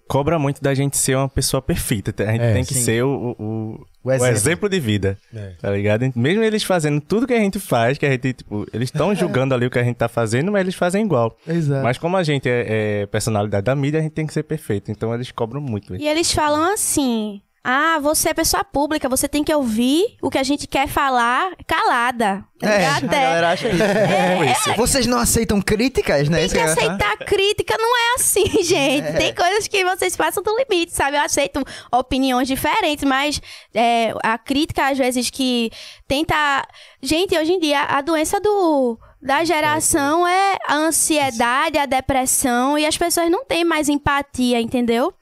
cobra 0.06 0.38
muito 0.38 0.62
da 0.62 0.74
gente 0.74 0.96
ser 0.98 1.16
uma 1.16 1.28
pessoa 1.28 1.62
perfeita. 1.62 2.14
A 2.22 2.32
gente 2.32 2.42
É, 2.42 2.52
tem 2.52 2.64
que 2.64 2.74
sim. 2.74 2.82
ser 2.82 3.04
o, 3.04 3.34
o, 3.38 3.86
O 4.02 4.08
o 4.08 4.12
exemplo. 4.12 4.26
exemplo. 4.36 4.68
de 4.68 4.78
vida, 4.80 5.16
É. 5.34 5.52
tá 5.60 5.70
ligado? 5.70 6.12
Mesmo 6.14 6.42
eles 6.42 6.62
fazendo 6.62 7.00
tudo 7.00 7.26
que 7.26 7.32
a 7.32 7.38
gente 7.38 7.58
faz, 7.58 7.96
que 7.96 8.04
a 8.04 8.10
gente, 8.10 8.34
tipo, 8.34 8.66
eles 8.72 8.88
estão 8.90 9.14
julgando 9.16 9.54
ali 9.54 9.64
o 9.66 9.70
que 9.70 9.78
a 9.78 9.82
gente 9.82 9.96
tá 9.96 10.06
fazendo, 10.08 10.52
mas 10.52 10.60
eles 10.60 10.74
fazem 10.74 11.04
igual. 11.04 11.34
Exato. 11.48 11.82
Mas 11.82 11.96
como 11.96 12.16
a 12.18 12.22
gente 12.22 12.46
é, 12.48 13.02
é 13.02 13.06
personalidade 13.06 13.64
da 13.64 13.74
mídia, 13.74 13.98
a 14.00 14.02
gente 14.02 14.12
tem 14.12 14.26
que 14.26 14.34
ser 14.34 14.42
perfeito. 14.42 14.90
Então 14.90 15.12
eles 15.14 15.30
cobram 15.32 15.60
muito. 15.60 15.96
E 15.96 16.06
eles 16.06 16.30
falam 16.32 16.70
assim: 16.72 17.40
ah, 17.66 17.98
você 17.98 18.28
é 18.28 18.34
pessoa 18.34 18.62
pública, 18.62 19.08
você 19.08 19.26
tem 19.26 19.42
que 19.42 19.54
ouvir 19.54 20.18
o 20.20 20.28
que 20.28 20.36
a 20.36 20.42
gente 20.42 20.66
quer 20.66 20.86
falar 20.86 21.52
calada. 21.66 22.44
É, 22.62 22.86
a 22.86 22.96
Até 22.96 23.06
galera 23.06 23.52
acha 23.52 23.68
isso. 23.70 24.74
Vocês 24.76 25.06
não 25.06 25.18
aceitam 25.18 25.62
críticas, 25.62 26.28
né? 26.28 26.36
tem 26.36 26.46
Isso 26.46 26.54
que 26.54 26.60
aceitar 26.60 27.16
crítica, 27.16 27.74
não 27.78 27.96
é 27.96 28.14
assim, 28.16 28.44
gente. 28.62 29.16
Tem 29.16 29.34
coisas 29.34 29.66
que 29.66 29.82
vocês 29.82 30.14
passam 30.14 30.42
do 30.42 30.54
limite, 30.58 30.92
sabe? 30.92 31.16
Eu 31.16 31.22
aceito 31.22 31.64
opiniões 31.90 32.46
diferentes, 32.46 33.02
mas 33.04 33.40
é, 33.72 34.12
a 34.22 34.36
crítica, 34.36 34.90
às 34.90 34.98
vezes, 34.98 35.30
que 35.30 35.70
tenta. 36.06 36.68
Gente, 37.00 37.34
hoje 37.38 37.54
em 37.54 37.58
dia, 37.58 37.80
a 37.80 38.02
doença 38.02 38.38
do. 38.40 38.98
Da 39.22 39.42
geração 39.42 40.28
é 40.28 40.58
a 40.66 40.74
ansiedade, 40.74 41.78
a 41.78 41.86
depressão, 41.86 42.76
e 42.76 42.84
as 42.84 42.98
pessoas 42.98 43.30
não 43.30 43.42
têm 43.42 43.64
mais 43.64 43.88
empatia, 43.88 44.60
entendeu? 44.60 45.14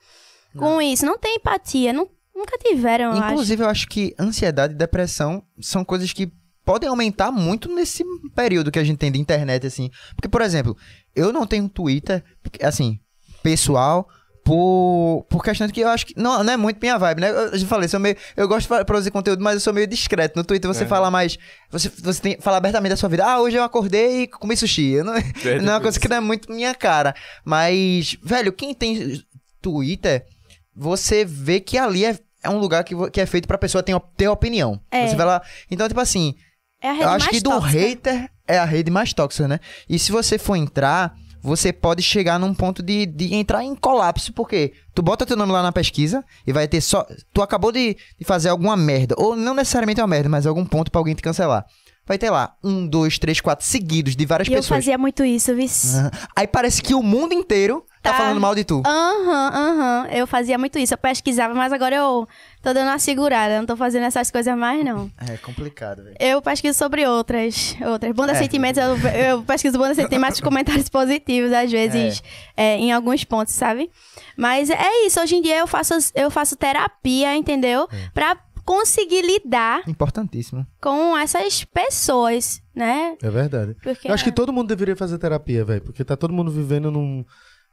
Com 0.58 0.82
isso, 0.82 1.06
não 1.06 1.16
tem 1.16 1.36
empatia, 1.36 1.92
não, 1.92 2.08
nunca 2.34 2.58
tiveram, 2.58 3.06
eu 3.06 3.12
acho. 3.12 3.32
Inclusive, 3.32 3.62
eu 3.62 3.68
acho 3.68 3.86
que 3.88 4.14
ansiedade 4.18 4.74
e 4.74 4.76
depressão 4.76 5.42
são 5.60 5.84
coisas 5.84 6.12
que 6.12 6.32
podem 6.64 6.88
aumentar 6.88 7.30
muito 7.30 7.72
nesse 7.74 8.04
período 8.34 8.70
que 8.70 8.78
a 8.78 8.84
gente 8.84 8.98
tem 8.98 9.10
de 9.10 9.20
internet, 9.20 9.66
assim. 9.66 9.90
Porque, 10.14 10.28
por 10.28 10.42
exemplo, 10.42 10.76
eu 11.14 11.32
não 11.32 11.46
tenho 11.46 11.68
Twitter, 11.68 12.22
assim, 12.62 12.98
pessoal, 13.42 14.08
por, 14.44 15.24
por 15.28 15.42
questão 15.42 15.66
de 15.66 15.72
que 15.72 15.80
eu 15.80 15.88
acho 15.88 16.06
que 16.06 16.14
não, 16.16 16.42
não 16.42 16.52
é 16.52 16.56
muito 16.56 16.78
minha 16.80 16.98
vibe, 16.98 17.20
né? 17.20 17.30
Eu, 17.30 17.56
já 17.56 17.66
falei, 17.66 17.88
sou 17.88 18.00
meio, 18.00 18.16
eu 18.36 18.48
gosto 18.48 18.76
de 18.76 18.84
produzir 18.84 19.10
conteúdo, 19.10 19.42
mas 19.42 19.54
eu 19.54 19.60
sou 19.60 19.72
meio 19.72 19.86
discreto. 19.86 20.36
No 20.36 20.44
Twitter 20.44 20.68
você 20.68 20.84
fala 20.84 21.10
mais, 21.10 21.38
você, 21.70 21.88
você 21.88 22.20
tem, 22.20 22.40
fala 22.40 22.56
abertamente 22.56 22.90
da 22.90 22.96
sua 22.96 23.08
vida. 23.08 23.24
Ah, 23.24 23.40
hoje 23.40 23.56
eu 23.56 23.62
acordei 23.62 24.22
e 24.22 24.26
comi 24.26 24.56
sushi. 24.56 24.90
Eu 24.94 25.04
não, 25.04 25.14
não 25.62 25.72
é 25.72 25.74
uma 25.76 25.80
coisa 25.80 25.98
que 25.98 26.08
não 26.08 26.16
é 26.16 26.20
muito 26.20 26.50
minha 26.52 26.74
cara. 26.74 27.14
Mas, 27.44 28.16
velho, 28.22 28.52
quem 28.52 28.74
tem 28.74 29.22
Twitter, 29.60 30.26
você 30.74 31.24
vê 31.24 31.60
que 31.60 31.76
ali 31.78 32.04
é, 32.04 32.18
é 32.42 32.50
um 32.50 32.58
lugar 32.58 32.84
que, 32.84 32.94
que 33.10 33.20
é 33.20 33.26
feito 33.26 33.46
pra 33.48 33.58
pessoa 33.58 33.82
ter, 33.82 33.98
ter 34.16 34.28
opinião. 34.28 34.80
É. 34.90 35.06
Você 35.06 35.16
vai 35.16 35.26
lá. 35.26 35.42
Então, 35.70 35.86
tipo 35.88 36.00
assim, 36.00 36.34
É 36.80 36.88
a 36.88 36.92
rede 36.92 37.04
eu 37.04 37.08
acho 37.10 37.28
que 37.30 37.40
do 37.40 37.50
tóxica. 37.50 37.78
hater 37.80 38.30
é 38.46 38.58
a 38.58 38.64
rede 38.64 38.90
mais 38.90 39.12
tóxica, 39.12 39.46
né? 39.48 39.60
E 39.88 39.98
se 39.98 40.10
você 40.10 40.38
for 40.38 40.56
entrar, 40.56 41.14
você 41.42 41.72
pode 41.72 42.02
chegar 42.02 42.38
num 42.38 42.54
ponto 42.54 42.82
de, 42.82 43.06
de 43.06 43.34
entrar 43.34 43.64
em 43.64 43.74
colapso, 43.74 44.32
porque 44.32 44.72
tu 44.94 45.02
bota 45.02 45.26
teu 45.26 45.36
nome 45.36 45.52
lá 45.52 45.62
na 45.62 45.72
pesquisa 45.72 46.24
e 46.46 46.52
vai 46.52 46.66
ter 46.68 46.80
só. 46.80 47.06
Tu 47.32 47.42
acabou 47.42 47.72
de, 47.72 47.96
de 48.18 48.24
fazer 48.24 48.48
alguma 48.48 48.76
merda, 48.76 49.14
ou 49.18 49.34
não 49.36 49.54
necessariamente 49.54 50.00
uma 50.00 50.06
merda, 50.06 50.28
mas 50.28 50.46
algum 50.46 50.64
ponto 50.64 50.90
pra 50.90 51.00
alguém 51.00 51.14
te 51.14 51.22
cancelar. 51.22 51.64
Vai 52.06 52.18
ter 52.18 52.30
lá 52.30 52.54
um, 52.64 52.84
dois, 52.86 53.16
três, 53.18 53.40
quatro 53.40 53.64
seguidos 53.64 54.16
de 54.16 54.26
várias 54.26 54.48
E 54.48 54.52
eu 54.52 54.56
pessoas. 54.56 54.78
fazia 54.84 54.98
muito 54.98 55.24
isso, 55.24 55.54
vice. 55.54 55.96
Aham. 55.96 56.10
Aí 56.34 56.46
parece 56.48 56.82
que 56.82 56.94
o 56.94 57.02
mundo 57.02 57.32
inteiro 57.32 57.86
tá, 58.02 58.10
Tá. 58.10 58.16
falando 58.18 58.40
mal 58.40 58.56
de 58.56 58.64
tu. 58.64 58.82
Aham, 58.84 59.50
aham. 59.54 60.06
Eu 60.10 60.26
fazia 60.26 60.58
muito 60.58 60.80
isso. 60.80 60.92
Eu 60.94 60.98
pesquisava, 60.98 61.54
mas 61.54 61.72
agora 61.72 61.94
eu 61.94 62.26
tô 62.60 62.74
dando 62.74 62.88
uma 62.88 62.98
segurada. 62.98 63.56
Não 63.56 63.66
tô 63.66 63.76
fazendo 63.76 64.02
essas 64.02 64.32
coisas 64.32 64.58
mais, 64.58 64.84
não. 64.84 65.08
É 65.28 65.36
complicado, 65.36 66.02
velho. 66.02 66.16
Eu 66.18 66.42
pesquiso 66.42 66.76
sobre 66.76 67.06
outras. 67.06 67.76
outras. 67.86 68.12
Bunda 68.12 68.32
É. 68.32 68.34
Sentimentos, 68.34 68.82
eu, 68.82 68.96
eu 69.10 69.42
pesquiso 69.44 69.78
Bunda 69.78 69.94
Sentimentos 69.94 70.40
com 70.40 70.46
comentários 70.48 70.88
positivos, 70.88 71.52
às 71.52 71.70
vezes, 71.70 72.20
é, 72.56 72.76
em 72.78 72.90
alguns 72.92 73.22
pontos, 73.22 73.54
sabe? 73.54 73.88
Mas 74.36 74.70
é 74.70 75.06
isso. 75.06 75.20
Hoje 75.20 75.36
em 75.36 75.40
dia 75.40 75.58
eu 75.58 75.68
faço, 75.68 75.94
eu 76.16 76.32
faço 76.32 76.56
terapia, 76.56 77.36
entendeu? 77.36 77.88
Pra 78.12 78.36
conseguir 78.64 79.22
lidar 79.22 79.82
Importantíssimo. 79.88 80.66
com 80.80 81.16
essas 81.16 81.64
pessoas, 81.64 82.62
né? 82.74 83.16
É 83.22 83.30
verdade. 83.30 83.76
Porque 83.82 84.08
Eu 84.08 84.14
acho 84.14 84.24
que 84.24 84.32
todo 84.32 84.52
mundo 84.52 84.68
deveria 84.68 84.96
fazer 84.96 85.18
terapia, 85.18 85.64
velho. 85.64 85.82
Porque 85.82 86.04
tá 86.04 86.16
todo 86.16 86.32
mundo 86.32 86.50
vivendo 86.50 86.90
num. 86.90 87.24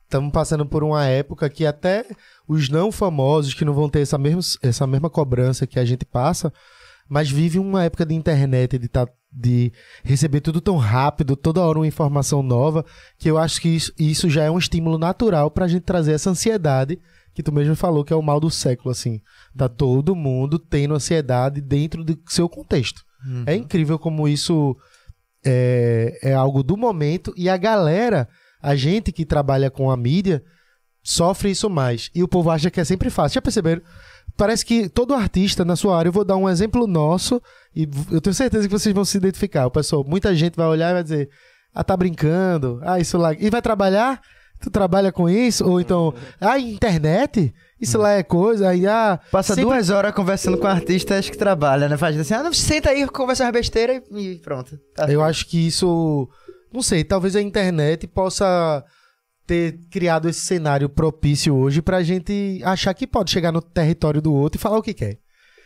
Estamos 0.03 0.31
passando 0.31 0.65
por 0.65 0.83
uma 0.83 1.05
época 1.05 1.47
que 1.49 1.65
até 1.65 2.03
os 2.47 2.67
não 2.67 2.91
famosos, 2.91 3.53
que 3.53 3.63
não 3.63 3.73
vão 3.73 3.87
ter 3.87 4.01
essa 4.01 4.17
mesma, 4.17 4.41
essa 4.63 4.87
mesma 4.87 5.07
cobrança 5.07 5.67
que 5.67 5.77
a 5.77 5.85
gente 5.85 6.03
passa, 6.03 6.51
mas 7.07 7.29
vive 7.29 7.59
uma 7.59 7.83
época 7.83 8.05
de 8.07 8.15
internet, 8.15 8.79
de, 8.79 8.87
tá, 8.87 9.07
de 9.31 9.71
receber 10.03 10.41
tudo 10.41 10.59
tão 10.59 10.77
rápido, 10.77 11.35
toda 11.35 11.61
hora 11.61 11.77
uma 11.77 11.87
informação 11.87 12.41
nova, 12.41 12.83
que 13.19 13.29
eu 13.29 13.37
acho 13.37 13.61
que 13.61 13.69
isso, 13.69 13.93
isso 13.99 14.27
já 14.29 14.43
é 14.43 14.49
um 14.49 14.57
estímulo 14.57 14.97
natural 14.97 15.51
pra 15.51 15.67
gente 15.67 15.83
trazer 15.83 16.13
essa 16.13 16.31
ansiedade, 16.31 16.99
que 17.33 17.43
tu 17.43 17.51
mesmo 17.51 17.75
falou 17.75 18.03
que 18.03 18.11
é 18.11 18.15
o 18.15 18.21
mal 18.21 18.39
do 18.39 18.49
século, 18.49 18.89
assim. 18.89 19.21
Tá 19.57 19.67
todo 19.67 20.15
mundo 20.15 20.57
tendo 20.57 20.93
ansiedade 20.93 21.59
dentro 21.61 22.03
do 22.03 22.17
seu 22.27 22.47
contexto. 22.47 23.01
É 23.45 23.55
incrível 23.55 23.99
como 23.99 24.27
isso 24.27 24.77
é, 25.45 26.19
é 26.21 26.33
algo 26.33 26.63
do 26.63 26.77
momento 26.77 27.33
e 27.35 27.49
a 27.49 27.57
galera, 27.57 28.27
a 28.61 28.75
gente 28.75 29.11
que 29.11 29.25
trabalha 29.25 29.69
com 29.69 29.89
a 29.91 29.97
mídia, 29.97 30.43
sofre 31.03 31.49
isso 31.51 31.69
mais. 31.69 32.09
E 32.13 32.23
o 32.23 32.27
povo 32.27 32.49
acha 32.49 32.69
que 32.69 32.79
é 32.79 32.83
sempre 32.83 33.09
fácil. 33.09 33.35
Já 33.35 33.41
perceberam? 33.41 33.81
Parece 34.37 34.65
que 34.65 34.87
todo 34.87 35.13
artista 35.13 35.65
na 35.65 35.75
sua 35.75 35.97
área, 35.97 36.09
eu 36.09 36.13
vou 36.13 36.23
dar 36.23 36.37
um 36.37 36.47
exemplo 36.47 36.87
nosso 36.87 37.41
e 37.75 37.89
eu 38.11 38.21
tenho 38.21 38.33
certeza 38.33 38.67
que 38.67 38.71
vocês 38.71 38.95
vão 38.95 39.03
se 39.03 39.17
identificar. 39.17 39.65
O 39.65 39.71
pessoal, 39.71 40.03
muita 40.07 40.33
gente 40.33 40.55
vai 40.55 40.67
olhar 40.67 40.91
e 40.91 40.93
vai 40.93 41.03
dizer: 41.03 41.29
"Ah, 41.73 41.83
tá 41.83 41.97
brincando. 41.97 42.79
Ah, 42.83 42.99
isso 42.99 43.17
lá". 43.17 43.33
E 43.33 43.49
vai 43.49 43.61
trabalhar? 43.61 44.21
Tu 44.61 44.69
trabalha 44.69 45.11
com 45.11 45.29
isso? 45.29 45.65
Ou 45.65 45.79
então, 45.81 46.13
ah, 46.39 46.59
internet? 46.59 47.53
Isso 47.81 47.97
lá 47.97 48.11
é 48.11 48.23
coisa, 48.23 48.69
aí 48.69 48.85
ah, 48.85 49.19
Passa 49.31 49.55
sempre- 49.55 49.69
duas 49.71 49.89
horas 49.89 50.13
conversando 50.13 50.57
com 50.57 50.67
artistas 50.67 51.29
que 51.29 51.37
trabalham, 51.37 51.87
né? 51.87 51.95
Faz 51.97 52.19
assim, 52.19 52.33
ah, 52.33 52.43
não, 52.43 52.53
senta 52.53 52.89
aí, 52.89 53.07
conversa 53.07 53.45
uma 53.45 53.51
besteira 53.51 54.03
e, 54.11 54.35
pronto. 54.39 54.77
Tá 54.95 55.09
Eu 55.11 55.23
acho 55.23 55.45
que 55.47 55.67
isso. 55.67 56.27
Não 56.73 56.81
sei, 56.81 57.03
talvez 57.03 57.35
a 57.35 57.41
internet 57.41 58.05
possa 58.07 58.83
ter 59.47 59.79
criado 59.89 60.29
esse 60.29 60.41
cenário 60.41 60.87
propício 60.89 61.55
hoje 61.55 61.81
pra 61.81 62.03
gente 62.03 62.61
achar 62.63 62.93
que 62.93 63.07
pode 63.07 63.31
chegar 63.31 63.51
no 63.51 63.61
território 63.61 64.21
do 64.21 64.33
outro 64.33 64.59
e 64.59 64.61
falar 64.61 64.77
o 64.77 64.83
que 64.83 64.93
quer. 64.93 65.17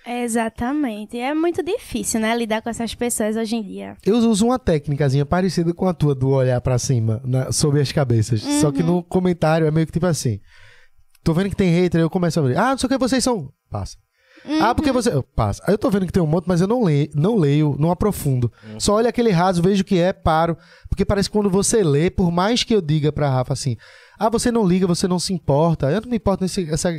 Exatamente. 0.06 1.18
É 1.20 1.34
muito 1.34 1.64
difícil, 1.64 2.20
né? 2.20 2.36
Lidar 2.36 2.62
com 2.62 2.70
essas 2.70 2.94
pessoas 2.94 3.36
hoje 3.36 3.56
em 3.56 3.64
dia. 3.64 3.96
Eu 4.06 4.18
uso 4.18 4.46
uma 4.46 4.60
técnicazinha 4.60 5.26
parecida 5.26 5.74
com 5.74 5.88
a 5.88 5.94
tua 5.94 6.14
do 6.16 6.30
olhar 6.30 6.60
pra 6.62 6.78
cima, 6.78 7.22
na- 7.26 7.52
sobre 7.52 7.82
as 7.82 7.92
cabeças. 7.92 8.42
Só 8.62 8.72
que 8.72 8.84
no 8.84 9.04
comentário 9.04 9.66
é 9.68 9.72
meio 9.72 9.86
que 9.86 9.92
tipo 9.94 10.06
assim. 10.06 10.40
Tô 11.24 11.34
vendo 11.34 11.50
que 11.50 11.56
tem 11.56 11.70
hater, 11.70 12.02
eu 12.02 12.10
começo 12.10 12.40
a 12.40 12.44
ver. 12.44 12.58
Ah, 12.58 12.72
não 12.72 12.78
sei 12.78 12.88
o 12.88 12.90
que 12.90 12.98
vocês 12.98 13.24
são. 13.24 13.50
Passa. 13.70 13.98
Ah, 14.62 14.76
porque 14.76 14.92
você. 14.92 15.10
eu- 15.10 15.24
Passa. 15.24 15.64
Aí 15.66 15.74
eu 15.74 15.78
tô 15.78 15.90
vendo 15.90 16.06
que 16.06 16.12
tem 16.12 16.22
um 16.22 16.28
monte, 16.28 16.46
mas 16.48 16.60
eu 16.60 16.68
não 16.68 16.84
leio, 16.84 17.10
não 17.16 17.38
leio, 17.38 17.78
não 17.80 17.92
aprofundo. 17.92 18.52
Só 18.78 18.96
olho 18.96 19.08
aquele 19.08 19.32
raso, 19.32 19.62
vejo 19.62 19.84
o 19.84 19.86
que 19.86 19.98
é, 19.98 20.12
paro. 20.12 20.58
Porque 20.90 21.06
parece 21.06 21.30
que 21.30 21.34
quando 21.38 21.50
você 21.50 21.82
lê, 21.82 22.10
por 22.10 22.30
mais 22.30 22.64
que 22.64 22.76
eu 22.76 22.82
diga 22.82 23.10
pra 23.12 23.30
Rafa 23.30 23.54
assim. 23.54 23.78
Ah, 24.20 24.30
você 24.30 24.52
não 24.52 24.66
liga, 24.68 24.86
você 24.86 25.08
não 25.08 25.18
se 25.18 25.32
importa. 25.34 25.90
Eu 25.90 26.02
não 26.02 26.10
me 26.10 26.18
importo, 26.18 26.44
nesse, 26.44 26.70
essa, 26.70 26.90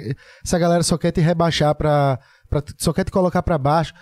essa 0.45 0.59
galera 0.59 0.83
só 0.83 0.97
quer 0.97 1.13
te 1.13 1.21
rebaixar 1.21 1.75
pra, 1.75 2.19
pra- 2.49 2.63
só 2.79 2.93
quer 2.95 3.05
te 3.05 3.11
colocar 3.13 3.43
pra 3.43 3.59
baixo, 3.59 3.93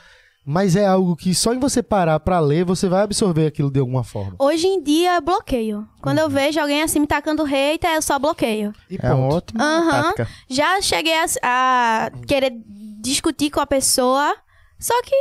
mas 0.44 0.74
é 0.76 0.86
algo 0.86 1.14
que 1.16 1.34
só 1.34 1.52
em 1.54 1.58
você 1.58 1.82
parar 1.82 2.18
pra 2.20 2.40
ler, 2.40 2.64
você 2.64 2.88
vai 2.88 3.02
absorver 3.02 3.46
aquilo 3.46 3.70
de 3.70 3.78
alguma 3.80 4.02
forma. 4.02 4.34
Hoje 4.38 4.66
em 4.66 4.82
dia, 4.82 5.16
eu 5.16 5.20
bloqueio. 5.22 5.86
Quando 6.00 6.18
eu 6.18 6.28
vejo 6.28 6.58
alguém 6.60 6.82
assim 6.82 7.00
me 7.00 7.06
tacando 7.06 7.44
hater, 7.44 7.90
eu 7.94 8.02
só 8.02 8.18
bloqueio. 8.18 8.72
E 8.90 8.98
É 9.00 9.12
uma 9.12 9.28
ponto. 9.28 9.36
ótima 9.36 9.64
Aham. 9.64 10.02
tática. 10.02 10.28
Já 10.48 10.80
cheguei 10.80 11.14
a, 11.14 11.24
a 11.42 12.10
querer 12.26 12.52
discutir 13.00 13.50
com 13.50 13.60
a 13.60 13.66
pessoa, 13.66 14.34
só 14.78 15.00
que 15.02 15.14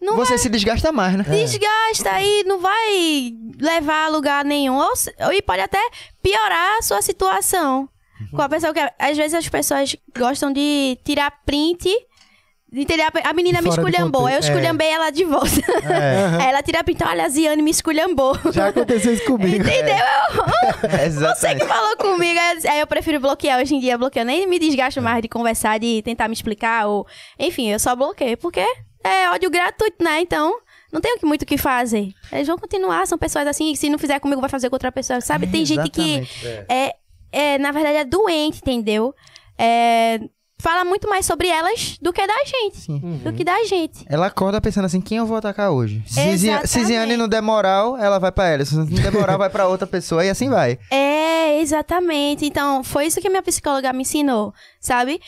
não 0.00 0.16
Você 0.16 0.38
se 0.38 0.48
desgasta 0.48 0.90
mais, 0.92 1.14
né? 1.16 1.24
desgasta 1.24 2.10
aí, 2.12 2.42
não 2.46 2.58
vai 2.60 3.34
levar 3.60 4.06
a 4.06 4.08
lugar 4.08 4.44
nenhum. 4.44 4.76
Ou, 4.76 5.32
e 5.32 5.42
pode 5.42 5.60
até 5.60 5.78
piorar 6.22 6.78
a 6.78 6.82
sua 6.82 7.02
situação. 7.02 7.88
Com 8.34 8.42
a 8.42 8.48
pessoa 8.50 8.72
que. 8.74 8.80
Às 8.98 9.16
vezes 9.16 9.32
as 9.34 9.48
pessoas 9.48 9.96
gostam 10.18 10.52
de 10.52 10.98
tirar 11.04 11.30
print. 11.44 11.88
De 12.72 12.82
entender, 12.82 13.02
a- 13.02 13.30
a 13.30 13.32
menina 13.32 13.60
me 13.60 13.68
Fora 13.68 13.80
esculhambou, 13.80 14.28
eu 14.28 14.36
é. 14.36 14.38
esculhambei 14.38 14.88
ela 14.88 15.10
de 15.10 15.24
volta. 15.24 15.48
É, 15.82 16.44
ela 16.50 16.62
tira 16.62 16.84
print, 16.84 17.02
olha, 17.02 17.24
a 17.24 17.28
Ziane 17.28 17.60
me 17.62 17.70
esculhambou. 17.72 18.38
Já 18.52 18.68
aconteceu 18.68 19.12
isso 19.12 19.24
comigo. 19.24 19.56
Entendeu? 19.64 19.94
é, 20.84 20.88
Você 21.00 21.06
exatamente. 21.06 21.60
que 21.60 21.66
falou 21.66 21.96
comigo, 21.96 22.38
aí 22.68 22.78
eu 22.80 22.86
prefiro 22.86 23.18
bloquear. 23.18 23.60
Hoje 23.60 23.74
em 23.74 23.80
dia, 23.80 23.98
bloqueio. 23.98 24.22
Eu 24.22 24.26
nem 24.26 24.46
me 24.46 24.58
desgasto 24.58 25.02
mais 25.02 25.20
de 25.20 25.28
conversar, 25.28 25.78
de 25.80 26.00
tentar 26.02 26.28
me 26.28 26.34
explicar. 26.34 26.86
ou 26.86 27.06
Enfim, 27.38 27.70
eu 27.70 27.78
só 27.80 27.96
bloqueio. 27.96 28.36
Porque 28.36 28.60
é 29.02 29.30
ódio 29.30 29.50
gratuito, 29.50 30.04
né? 30.04 30.20
Então, 30.20 30.56
não 30.92 31.00
tenho 31.00 31.18
que- 31.18 31.26
muito 31.26 31.42
o 31.42 31.46
que 31.46 31.58
fazer. 31.58 32.12
Eles 32.30 32.46
vão 32.46 32.56
continuar, 32.56 33.04
são 33.06 33.18
pessoas 33.18 33.48
assim, 33.48 33.74
se 33.74 33.90
não 33.90 33.98
fizer 33.98 34.20
comigo, 34.20 34.40
vai 34.40 34.50
fazer 34.50 34.68
com 34.70 34.76
outra 34.76 34.92
pessoa. 34.92 35.20
Sabe? 35.20 35.48
Tem 35.48 35.64
gente 35.64 35.90
que, 35.90 36.18
Exatamente. 36.18 36.66
é, 36.68 36.94
é, 37.32 37.58
na 37.58 37.72
verdade, 37.72 37.96
é 37.96 38.04
doente, 38.04 38.58
entendeu? 38.58 39.12
É, 39.58 40.20
fala 40.60 40.84
muito 40.84 41.08
mais 41.08 41.26
sobre 41.26 41.48
elas 41.48 41.96
do 42.00 42.12
que 42.12 42.26
da 42.26 42.44
gente. 42.44 42.76
Sim. 42.78 43.20
Do 43.24 43.32
que 43.32 43.42
da 43.44 43.64
gente. 43.64 44.04
Ela 44.08 44.26
acorda 44.26 44.60
pensando 44.60 44.84
assim, 44.84 45.00
quem 45.00 45.18
eu 45.18 45.26
vou 45.26 45.36
atacar 45.36 45.70
hoje? 45.70 46.02
Se 46.06 46.14
Zia- 46.14 46.32
Exatamente. 46.32 46.68
Se 46.68 46.84
Ziane 46.84 47.16
não 47.16 47.28
der 47.28 47.40
moral, 47.42 47.96
ela 47.96 48.18
vai 48.18 48.30
pra 48.32 48.48
ela. 48.48 48.64
Se 48.64 48.76
não 48.76 48.84
der 48.84 49.12
moral, 49.12 49.38
vai 49.38 49.50
pra 49.50 49.66
outra 49.66 49.86
pessoa 49.86 50.24
e 50.24 50.30
assim 50.30 50.48
vai. 50.48 50.78
É, 50.90 51.60
exatamente. 51.60 52.44
Então, 52.46 52.84
foi 52.84 53.06
isso 53.06 53.20
que 53.20 53.28
minha 53.28 53.42
psicóloga 53.42 53.92
me 53.92 54.02
ensinou, 54.02 54.52
sabe? 54.80 55.20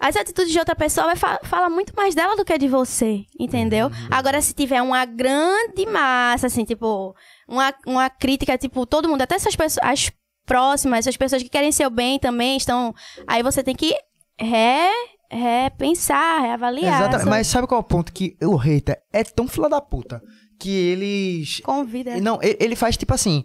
As 0.00 0.14
atitudes 0.16 0.52
de 0.52 0.58
outra 0.58 0.74
pessoa 0.76 1.06
vai 1.08 1.16
fa 1.16 1.40
fala 1.44 1.68
muito 1.68 1.92
mais 1.96 2.14
dela 2.14 2.36
do 2.36 2.44
que 2.44 2.56
de 2.56 2.68
você, 2.68 3.24
entendeu? 3.38 3.90
Agora, 4.10 4.40
se 4.40 4.54
tiver 4.54 4.80
uma 4.80 5.04
grande 5.04 5.84
massa, 5.86 6.46
assim, 6.46 6.64
tipo, 6.64 7.14
uma, 7.48 7.74
uma 7.86 8.08
crítica, 8.08 8.56
tipo, 8.56 8.86
todo 8.86 9.08
mundo, 9.08 9.22
até 9.22 9.34
essas 9.34 9.56
pessoas, 9.56 9.78
as 9.84 10.10
próximas, 10.46 11.00
essas 11.00 11.16
pessoas 11.16 11.42
que 11.42 11.48
querem 11.48 11.72
seu 11.72 11.90
bem 11.90 12.18
também 12.18 12.56
estão. 12.56 12.94
Aí 13.26 13.42
você 13.42 13.62
tem 13.62 13.74
que 13.74 13.94
re, 14.38 14.90
repensar, 15.30 16.40
reavaliar. 16.42 16.94
Exatamente. 16.94 17.16
essa- 17.22 17.30
Mas 17.30 17.46
sabe 17.46 17.66
qual 17.66 17.80
é 17.80 17.82
o 17.82 17.86
ponto? 17.86 18.12
Que 18.12 18.36
o 18.42 18.56
hater 18.56 18.98
é 19.12 19.22
tão 19.24 19.46
fila 19.48 19.68
da 19.68 19.80
puta 19.80 20.22
que 20.58 20.70
eles. 20.70 21.60
Convida. 21.60 22.20
Não, 22.20 22.38
ele 22.42 22.76
faz 22.76 22.96
tipo 22.96 23.14
assim. 23.14 23.44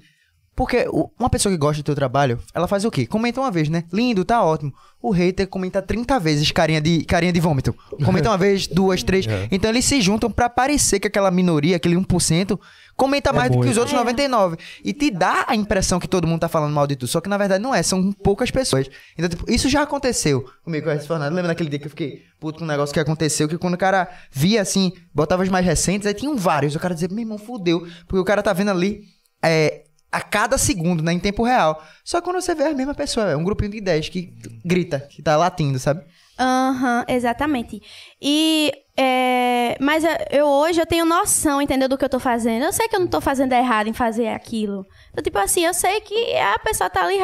Porque 0.56 0.86
uma 1.20 1.32
pessoa 1.32 1.52
que 1.52 1.58
gosta 1.58 1.82
do 1.82 1.86
teu 1.86 1.96
trabalho, 1.96 2.40
ela 2.54 2.68
faz 2.68 2.86
o 2.86 2.92
quê? 2.92 3.08
Comenta 3.08 3.42
uma 3.42 3.50
vez, 3.50 3.70
né? 3.70 3.86
Lindo, 3.92 4.24
tá 4.24 4.44
ótimo. 4.44 4.72
O 5.02 5.10
hater 5.10 5.48
comenta 5.48 5.82
30 5.82 6.20
vezes 6.20 6.52
carinha 6.52 6.80
de, 6.80 7.04
carinha 7.06 7.34
de 7.34 7.40
vômito. 7.40 7.74
Comenta 8.06 8.30
uma 8.30 8.38
vez, 8.38 8.68
duas, 8.68 9.02
três. 9.02 9.26
Então 9.52 9.72
eles 9.72 9.84
se 9.84 10.00
juntam 10.00 10.30
pra 10.30 10.48
parecer 10.52 11.00
que 11.00 11.08
aquela 11.08 11.32
minoria, 11.32 11.76
aquele 11.76 11.96
1%, 11.96 12.60
comenta 12.96 13.34
mais 13.34 13.52
do 13.52 13.60
que 13.60 13.68
os 13.68 13.78
outros 13.78 13.96
99. 13.96 14.58
E 14.84 14.94
te 14.94 15.10
dá 15.10 15.46
a 15.48 15.56
impressão 15.56 16.00
que 16.00 16.08
todo 16.08 16.28
mundo 16.28 16.42
tá 16.42 16.48
falando 16.48 16.74
mal 16.74 16.88
de 16.88 16.96
tu. 16.96 17.08
Só 17.08 17.20
que 17.22 17.30
na 17.30 17.38
verdade 17.38 17.62
não 17.62 17.74
é, 17.74 17.82
são 17.84 18.12
poucas 18.12 18.52
pessoas. 18.52 18.90
Então, 19.18 19.30
tipo, 19.30 19.50
isso 19.52 19.70
já 19.70 19.84
aconteceu 19.84 20.46
comigo 20.64 20.90
com 20.90 20.96
o 20.96 21.00
Fernando. 21.00 21.34
Lembra 21.34 21.50
daquele 21.50 21.70
dia 21.70 21.80
que 21.80 21.86
eu 21.86 21.90
fiquei 21.90 22.24
puto 22.40 22.60
com 22.60 22.66
um 22.66 22.68
negócio 22.68 22.94
que 22.94 23.00
aconteceu? 23.00 23.48
Que 23.48 23.58
quando 23.58 23.76
o 23.76 23.78
cara 23.78 24.10
via 24.32 24.62
assim, 24.62 24.94
botava 25.14 25.44
os 25.44 25.50
mais 25.50 25.66
recentes, 25.66 26.08
aí 26.08 26.14
tinham 26.14 26.36
vários. 26.36 26.76
O 26.76 26.80
cara 26.80 26.94
dizia, 26.94 27.10
meu 27.10 27.20
irmão, 27.20 27.38
fudeu. 27.38 27.88
Porque 28.08 28.20
o 28.20 28.26
cara 28.26 28.42
tá 28.42 28.54
vendo 28.54 28.72
ali. 28.72 29.04
É, 29.42 29.84
a 30.12 30.22
cada 30.22 30.60
segundo, 30.60 31.02
né? 31.02 31.12
Em 31.12 31.20
tempo 31.20 31.44
real. 31.44 31.84
Só 32.04 32.22
que 32.22 32.26
quando 32.26 32.40
você 32.40 32.54
vê 32.54 32.66
a 32.66 32.74
mesma 32.74 32.94
pessoa, 32.94 33.32
é 33.32 33.36
um 33.36 33.44
grupinho 33.44 33.72
de 33.72 33.82
10 33.82 34.10
que 34.10 34.32
grita, 34.64 35.00
que 35.00 35.24
tá 35.24 35.36
latindo, 35.36 35.80
sabe? 35.80 36.04
Aham, 36.40 37.06
exatamente. 37.08 37.82
E 38.22 38.72
é, 38.98 39.78
mas 39.80 40.04
eu- 40.04 40.12
eu 40.32 40.46
hoje 40.48 40.80
eu 40.82 40.86
tenho 40.86 41.06
noção, 41.06 41.62
entendeu, 41.62 41.88
do 41.88 41.98
que 41.98 42.06
eu 42.06 42.10
tô 42.10 42.20
fazendo. 42.20 42.64
Eu 42.64 42.74
sei 42.74 42.88
que 42.88 42.96
eu 42.96 43.00
não 43.00 43.08
tô 43.08 43.22
fazendo 43.22 43.54
errado 43.54 43.88
em 43.88 43.94
fazer 43.94 44.28
aquilo. 44.30 44.86
Então, 45.12 45.24
tipo 45.24 45.38
assim, 45.38 45.64
eu 45.66 45.74
sei 45.74 46.02
que 46.02 46.36
a 46.38 46.58
pessoa 46.60 46.90
tá 46.90 47.04
ali 47.04 47.18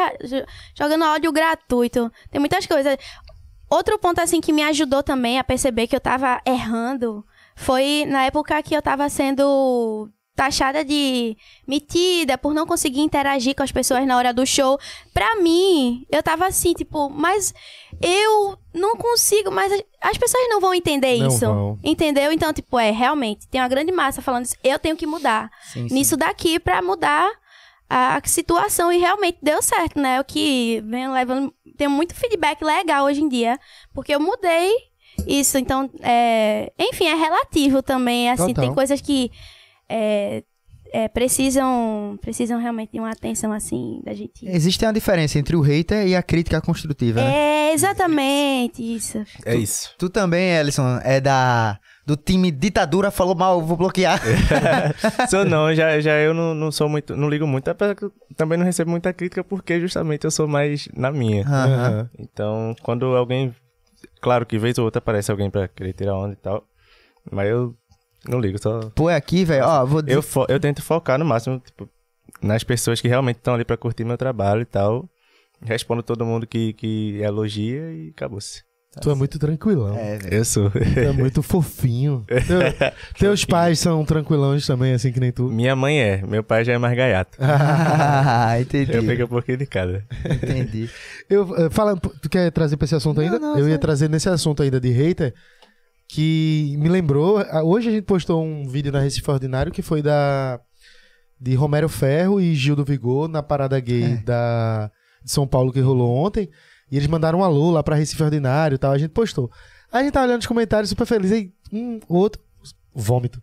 jogando 0.78 1.04
áudio 1.06 1.32
gratuito. 1.32 2.12
Tem 2.32 2.40
muitas 2.40 2.66
coisas. 2.68 2.98
Outro 3.70 3.98
ponto, 4.00 4.20
assim, 4.20 4.42
que 4.42 4.52
me 4.54 4.64
ajudou 4.64 5.04
também 5.04 5.38
a 5.40 5.44
perceber 5.44 5.88
que 5.88 5.96
eu 5.96 6.00
tava 6.02 6.42
errando 6.46 7.24
foi 7.56 8.06
na 8.08 8.26
época 8.26 8.62
que 8.64 8.76
eu 8.76 8.82
tava 8.82 9.08
sendo 9.10 10.10
taxada 10.40 10.86
de 10.86 11.36
metida 11.68 12.38
por 12.38 12.54
não 12.54 12.66
conseguir 12.66 13.02
interagir 13.02 13.54
com 13.54 13.62
as 13.62 13.74
pessoas 13.74 14.08
na 14.08 14.16
hora 14.16 14.34
do 14.34 14.46
show. 14.46 14.80
Pra 15.14 15.36
mim, 15.36 16.06
eu 16.10 16.24
tava 16.24 16.48
assim, 16.48 16.74
tipo, 16.74 17.10
mas 17.10 17.54
eu 18.02 18.58
não 18.74 18.96
consigo, 18.96 19.52
mas 19.52 19.70
as- 19.74 19.84
as 20.00 20.18
pessoas 20.18 20.48
não 20.48 20.62
vão 20.62 20.74
entender 20.74 21.18
Não 21.18 21.28
isso. 21.28 21.40
vão. 21.46 21.78
Entendeu? 21.84 22.32
Então, 22.32 22.54
tipo, 22.54 22.80
é, 22.80 22.90
realmente, 22.90 23.48
tem 23.50 23.60
uma 23.60 23.68
grande 23.68 23.92
massa 23.92 24.22
falando 24.22 24.46
isso. 24.46 24.56
Eu 24.64 24.80
tenho 24.80 24.96
que 24.96 25.06
mudar 25.06 25.52
Sim, 25.74 25.88
nisso 25.92 26.16
daqui 26.16 26.58
pra 26.58 26.82
mudar 26.82 27.30
a 27.90 28.22
situação. 28.24 28.94
E 28.94 28.98
realmente 28.98 29.40
deu 29.42 29.62
certo, 29.62 30.00
né? 30.00 30.22
O 30.22 30.24
que 30.24 30.82
vem 30.86 31.12
levando. 31.12 31.54
Tenho 31.78 31.90
muito 31.92 32.16
feedback 32.16 32.64
legal 32.64 33.06
hoje 33.06 33.22
em 33.22 33.28
dia, 33.28 33.60
porque 33.94 34.16
eu 34.16 34.20
mudei 34.22 34.72
isso. 35.28 35.58
Então, 35.58 35.90
é, 36.02 36.72
enfim, 36.80 37.08
é 37.08 37.16
relativo 37.16 37.82
também. 37.84 38.30
Assim, 38.32 38.48
Total. 38.54 38.64
tem 38.64 38.74
coisas 38.74 39.02
que 39.02 39.30
é, 39.90 40.44
é, 40.92 41.08
precisam, 41.08 42.18
precisam 42.22 42.60
realmente 42.60 42.92
de 42.92 43.00
uma 43.00 43.12
atenção 43.12 43.52
assim 43.52 44.02
da 44.04 44.14
gente. 44.14 44.46
Existe 44.48 44.86
uma 44.86 44.94
diferença 44.94 45.38
entre 45.38 45.56
o 45.56 45.62
hater 45.62 46.08
e 46.08 46.16
a 46.16 46.24
crítica 46.24 46.62
construtiva, 46.62 47.22
né? 47.22 47.70
É, 47.70 47.74
exatamente 47.74 48.82
isso. 48.82 49.24
É 49.46 49.56
isso. 49.56 49.94
Tu 49.98 50.10
também, 50.10 50.56
Ellison, 50.56 51.00
é 51.04 51.20
da 51.20 51.80
do 52.06 52.18
time 52.18 52.50
ditadura, 52.50 53.12
falou 53.12 53.36
mal, 53.36 53.62
vou 53.62 53.78
bloquear. 53.78 54.20
sou 55.30 55.46
não, 55.46 55.72
já, 55.76 56.00
já 56.00 56.14
eu 56.14 56.34
não, 56.34 56.56
não 56.56 56.72
sou 56.72 56.90
muito, 56.90 57.16
não 57.16 57.30
ligo 57.30 57.46
muito, 57.46 57.68
apesar 57.70 57.94
que 57.94 58.04
eu 58.06 58.12
também 58.36 58.58
não 58.58 58.66
recebo 58.66 58.90
muita 58.90 59.14
crítica 59.14 59.44
porque 59.44 59.80
justamente 59.80 60.26
eu 60.26 60.32
sou 60.32 60.48
mais 60.48 60.90
na 60.96 61.12
minha. 61.12 61.46
Aham. 61.46 62.10
Então, 62.18 62.76
quando 62.82 63.06
alguém, 63.16 63.54
claro 64.20 64.44
que 64.44 64.58
vez 64.58 64.80
ou 64.80 64.86
outra 64.86 64.98
aparece 64.98 65.30
alguém 65.30 65.52
pra 65.52 65.68
querer 65.68 65.94
tirar 65.94 66.16
onda 66.16 66.34
e 66.34 66.38
tal, 66.38 66.66
mas 67.32 67.48
eu 67.48 67.76
não 68.28 68.40
ligo, 68.40 68.62
só 68.62 68.80
Pô, 68.96 69.10
é 69.10 69.16
aqui, 69.16 69.46
velho, 69.46 69.66
ó, 69.66 69.86
vou 69.86 70.02
dizer... 70.02 70.18
eu, 70.18 70.22
fo- 70.22 70.46
eu 70.50 70.60
tento 70.60 70.82
focar 70.82 71.18
no 71.20 71.26
máximo, 71.26 71.60
tipo, 71.64 71.90
nas 72.42 72.64
pessoas 72.64 73.00
que 73.02 73.08
realmente 73.08 73.38
estão 73.38 73.54
ali 73.56 73.64
pra 73.66 73.78
curtir 73.78 74.04
meu 74.04 74.18
trabalho 74.18 74.62
e 74.62 74.66
tal. 74.66 75.08
Respondo 75.62 76.02
todo 76.02 76.26
mundo 76.26 76.48
que, 76.48 76.72
que 76.74 77.18
elogia 77.22 77.92
e 77.92 78.10
acabou-se. 78.16 78.62
Tu 79.02 79.12
é 79.12 79.14
muito 79.14 79.38
tranquilão. 79.38 79.96
É, 79.96 80.18
velho. 80.18 80.34
Eu 80.34 80.46
sou. 80.46 80.72
Tu 80.72 81.00
é 81.00 81.12
muito 81.12 81.44
fofinho. 81.44 82.26
Teu- 82.28 82.92
teus 83.20 83.46
pais 83.46 83.78
são 83.78 84.04
tranquilões 84.04 84.66
também, 84.66 84.94
assim 84.94 85.12
que 85.12 85.20
nem 85.20 85.32
tu. 85.32 85.44
Minha 85.44 85.76
mãe 85.76 86.00
é, 86.02 86.22
meu 86.26 86.44
pai 86.44 86.64
já 86.66 86.74
é 86.74 86.78
mais 86.78 86.98
gaiato. 86.98 87.38
Ah, 87.40 88.56
entendi. 88.60 88.96
Eu 88.96 89.04
pego 89.06 89.26
um 89.26 89.28
pouquinho 89.28 89.58
de 89.58 89.66
cada. 89.68 90.04
Entendi. 90.26 90.90
Eu, 91.30 91.56
eh, 91.58 91.70
fala, 91.70 91.96
tu 91.98 92.28
quer 92.30 92.52
trazer 92.52 92.78
pra 92.78 92.86
esse 92.86 92.96
assunto 92.96 93.22
ainda? 93.22 93.38
não, 93.38 93.58
eu 93.60 93.70
ia 93.70 93.78
trazer 93.78 94.10
nesse 94.10 94.28
assunto 94.28 94.64
ainda 94.64 94.80
de 94.80 94.90
hater, 94.90 95.34
que 96.12 96.76
me 96.80 96.90
lembrou. 96.90 97.38
Hoje 97.64 97.88
a 97.90 97.92
gente 97.92 98.04
postou 98.06 98.44
um 98.44 98.68
vídeo 98.68 98.92
na 98.92 99.00
Recife 99.00 99.30
Ordinário 99.30 99.72
que 99.72 99.82
foi 99.84 100.02
da. 100.02 100.60
de 101.40 101.54
Romero 101.54 101.88
Ferro 101.88 102.42
e 102.42 102.56
Gil 102.56 102.76
do 102.76 102.84
Vigor 102.84 103.28
na 103.28 103.44
parada 103.44 103.80
gay 103.80 104.04
É. 104.04 104.16
da, 104.18 104.92
de 105.24 105.32
São 105.32 105.48
Paulo 105.48 105.72
que 105.72 105.80
rolou 105.80 106.10
ontem. 106.16 106.50
E 106.92 106.98
eles 106.98 107.08
mandaram 107.08 107.40
um 107.40 107.44
alô 107.44 107.70
lá 107.70 107.84
pra 107.84 107.96
Recife 107.96 108.24
Ordinário 108.24 108.76
e 108.76 108.80
tal. 108.80 108.92
A 108.92 108.98
gente 108.98 109.12
postou. 109.12 109.52
Aí 109.92 110.02
a 110.02 110.04
gente 110.04 110.14
tá 110.14 110.24
olhando 110.24 110.42
os 110.42 110.48
comentários 110.48 110.90
super 110.90 111.06
feliz. 111.06 111.32
Aí 111.32 111.52
um, 111.72 112.00
outro. 112.10 112.42
Vômito. 112.94 113.40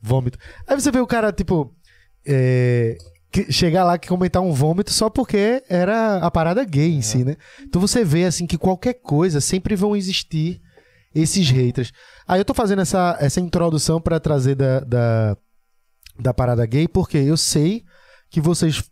Vômito. 0.00 0.38
Aí 0.66 0.74
você 0.80 0.90
vê 0.90 0.98
o 0.98 1.06
cara, 1.06 1.30
tipo. 1.32 1.74
é, 2.26 2.96
que- 3.30 3.52
chegar 3.52 3.84
lá 3.84 3.98
que 3.98 4.08
comentar 4.08 4.40
um 4.40 4.52
vômito 4.52 4.90
só 4.90 5.10
porque 5.10 5.62
era 5.68 6.16
a 6.16 6.30
parada 6.30 6.64
gay 6.64 6.94
em 6.94 7.02
si, 7.02 7.22
né? 7.24 7.36
Então 7.62 7.78
você 7.80 8.02
vê 8.02 8.24
assim 8.24 8.46
que 8.46 8.56
qualquer 8.56 8.94
coisa 8.94 9.38
sempre 9.42 9.76
vão 9.76 9.94
existir 9.94 10.62
esses 11.16 11.48
haters. 11.50 11.92
Aí 12.28 12.40
eu 12.40 12.44
tô 12.44 12.52
fazendo 12.52 12.82
essa, 12.82 13.16
essa 13.20 13.40
introdução 13.40 14.00
pra 14.00 14.20
trazer 14.20 14.54
da, 14.54 14.80
da, 14.80 15.36
da 16.18 16.34
parada 16.34 16.64
gay, 16.66 16.86
porque 16.86 17.16
eu 17.16 17.36
sei 17.36 17.82
que 18.30 18.40
vocês. 18.40 18.84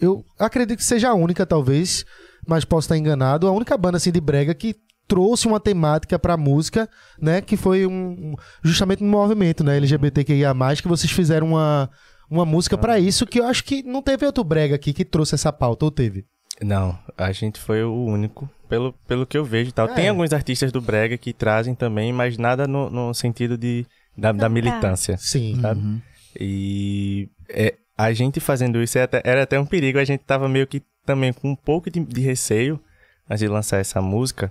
Eu 0.00 0.24
acredito 0.38 0.78
que 0.78 0.84
seja 0.84 1.10
a 1.10 1.14
única, 1.14 1.44
talvez, 1.44 2.04
mas 2.46 2.64
posso 2.64 2.86
estar 2.86 2.96
enganado. 2.96 3.46
A 3.46 3.52
única 3.52 3.76
banda 3.76 3.96
assim 3.96 4.12
de 4.12 4.20
brega 4.20 4.54
que 4.54 4.76
trouxe 5.06 5.46
uma 5.46 5.60
temática 5.60 6.18
pra 6.18 6.36
música, 6.36 6.88
né? 7.20 7.40
Que 7.40 7.56
foi 7.56 7.86
um, 7.86 8.34
justamente 8.62 9.02
um 9.02 9.08
movimento, 9.08 9.64
né? 9.64 9.76
LGBTQIA, 9.76 10.54
que 10.80 10.88
vocês 10.88 11.12
fizeram 11.12 11.48
uma, 11.48 11.90
uma 12.30 12.44
música 12.44 12.78
pra 12.78 12.98
isso, 12.98 13.26
que 13.26 13.40
eu 13.40 13.46
acho 13.46 13.64
que 13.64 13.82
não 13.82 14.02
teve 14.02 14.24
outro 14.24 14.44
brega 14.44 14.74
aqui 14.74 14.92
que 14.92 15.04
trouxe 15.04 15.34
essa 15.34 15.52
pauta, 15.52 15.84
ou 15.84 15.90
teve? 15.90 16.24
Não, 16.60 16.98
a 17.16 17.32
gente 17.32 17.60
foi 17.60 17.82
o 17.82 18.04
único 18.04 18.48
pelo, 18.72 18.94
pelo 19.06 19.26
que 19.26 19.36
eu 19.36 19.44
vejo 19.44 19.68
e 19.68 19.72
tal. 19.72 19.86
É. 19.86 19.94
Tem 19.94 20.08
alguns 20.08 20.32
artistas 20.32 20.72
do 20.72 20.80
Brega 20.80 21.18
que 21.18 21.34
trazem 21.34 21.74
também, 21.74 22.10
mas 22.10 22.38
nada 22.38 22.66
no, 22.66 22.88
no 22.88 23.12
sentido 23.12 23.58
de, 23.58 23.84
da, 24.16 24.32
da 24.32 24.48
militância. 24.48 25.18
Sim. 25.18 25.60
Sabe? 25.60 25.78
Uhum. 25.78 26.00
E 26.40 27.28
é, 27.50 27.74
a 27.98 28.14
gente 28.14 28.40
fazendo 28.40 28.82
isso 28.82 28.96
é 28.96 29.02
até- 29.02 29.20
era 29.24 29.42
até 29.42 29.60
um 29.60 29.66
perigo. 29.66 29.98
A 29.98 30.04
gente 30.04 30.24
tava 30.24 30.48
meio 30.48 30.66
que 30.66 30.82
também 31.04 31.34
com 31.34 31.50
um 31.50 31.54
pouco 31.54 31.90
de, 31.90 32.00
de 32.00 32.22
receio 32.22 32.80
antes 33.28 33.40
de 33.40 33.48
lançar 33.48 33.76
essa 33.76 34.00
música, 34.00 34.50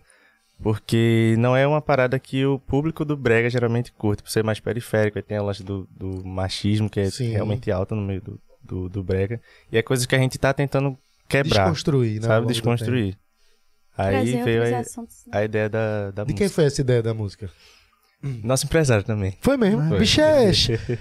porque 0.62 1.34
não 1.40 1.58
é 1.58 1.66
uma 1.66 1.82
parada 1.82 2.20
que 2.20 2.46
o 2.46 2.60
público 2.60 3.04
do 3.04 3.18
Brega 3.18 3.50
geralmente 3.50 3.92
curte, 3.92 4.22
por 4.22 4.30
ser 4.30 4.44
mais 4.44 4.60
periférico. 4.60 5.18
Aí 5.18 5.24
tem 5.24 5.38
a 5.38 5.42
lance 5.42 5.64
do, 5.64 5.90
do 5.90 6.24
machismo, 6.24 6.88
que 6.88 7.00
é 7.00 7.10
Sim. 7.10 7.32
realmente 7.32 7.72
alta 7.72 7.96
no 7.96 8.04
meio 8.04 8.22
do, 8.22 8.40
do, 8.64 8.88
do 8.88 9.04
Brega. 9.04 9.42
E 9.72 9.80
é 9.80 9.82
coisas 9.82 10.06
que 10.06 10.14
a 10.14 10.20
gente 10.20 10.38
tá 10.38 10.54
tentando 10.54 10.96
quebrar, 11.28 11.64
Desconstruir, 11.64 12.22
né? 12.22 12.28
sabe? 12.28 12.46
Desconstruir. 12.46 13.18
Aí 13.98 14.12
Trazer 14.32 14.44
veio 14.44 14.58
outros 14.62 14.74
a, 14.78 14.80
assuntos. 14.80 15.16
a 15.32 15.44
ideia 15.44 15.70
da, 15.70 16.12
da. 16.12 16.24
De 16.24 16.34
quem 16.34 16.46
música. 16.46 16.56
foi 16.56 16.66
essa 16.66 16.82
ideia 16.82 17.02
da 17.04 17.14
música? 17.14 17.50
Nosso 18.44 18.66
empresário 18.66 19.04
também. 19.04 19.36
Foi 19.42 19.58
mesmo. 19.58 19.88
Foi. 19.90 19.98
Bicho 20.00 20.22
é, 20.22 20.52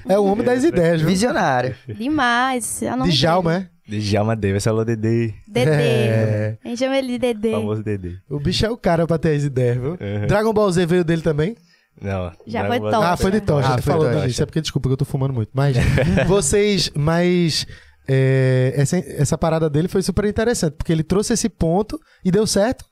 é 0.08 0.18
o 0.18 0.24
homem 0.24 0.44
das 0.44 0.64
ideias, 0.64 1.00
viu? 1.02 1.10
Visionário. 1.10 1.74
Demais. 1.86 2.82
É 2.82 2.94
o 2.94 2.96
nome 2.96 3.12
Djalma, 3.12 3.52
dele. 3.86 3.98
é? 3.98 3.98
Djalma 4.00 4.34
Davis, 4.36 4.66
alô 4.66 4.84
Dedê. 4.86 5.34
Dedê. 5.46 5.70
É. 5.70 6.58
A 6.64 6.68
gente 6.68 6.78
chama 6.78 6.96
ele 6.96 7.08
de 7.08 7.18
Dedê. 7.18 7.52
Famoso 7.52 7.82
Dedê. 7.82 8.16
O 8.28 8.40
bicho 8.40 8.64
é 8.64 8.70
o 8.70 8.76
cara 8.76 9.06
pra 9.06 9.18
ter 9.18 9.36
as 9.36 9.44
ideias, 9.44 9.76
viu? 9.76 9.90
Uhum. 9.90 10.26
Dragon 10.26 10.52
Ball 10.54 10.72
Z 10.72 10.86
veio 10.86 11.04
dele 11.04 11.20
também? 11.20 11.56
Não, 12.00 12.32
Já 12.46 12.60
Dragon 12.62 12.68
foi 12.68 12.80
Ball- 12.80 12.90
top. 12.90 13.04
Ah, 13.04 13.16
foi 13.18 13.30
de 13.32 13.40
tocha. 13.42 13.74
Ah, 13.74 13.82
falou 13.82 14.06
tocha. 14.10 14.26
gente. 14.28 14.42
É 14.42 14.46
porque, 14.46 14.60
desculpa, 14.62 14.88
que 14.88 14.92
eu 14.94 14.96
tô 14.96 15.04
fumando 15.04 15.34
muito. 15.34 15.50
Mas 15.52 15.76
vocês, 16.26 16.90
mas 16.96 17.66
é, 18.12 18.72
essa, 18.76 18.96
essa 18.98 19.38
parada 19.38 19.70
dele 19.70 19.86
foi 19.86 20.02
super 20.02 20.24
interessante, 20.24 20.74
porque 20.76 20.90
ele 20.92 21.04
trouxe 21.04 21.32
esse 21.34 21.48
ponto 21.48 21.98
e 22.24 22.30
deu 22.30 22.46
certo. 22.46 22.84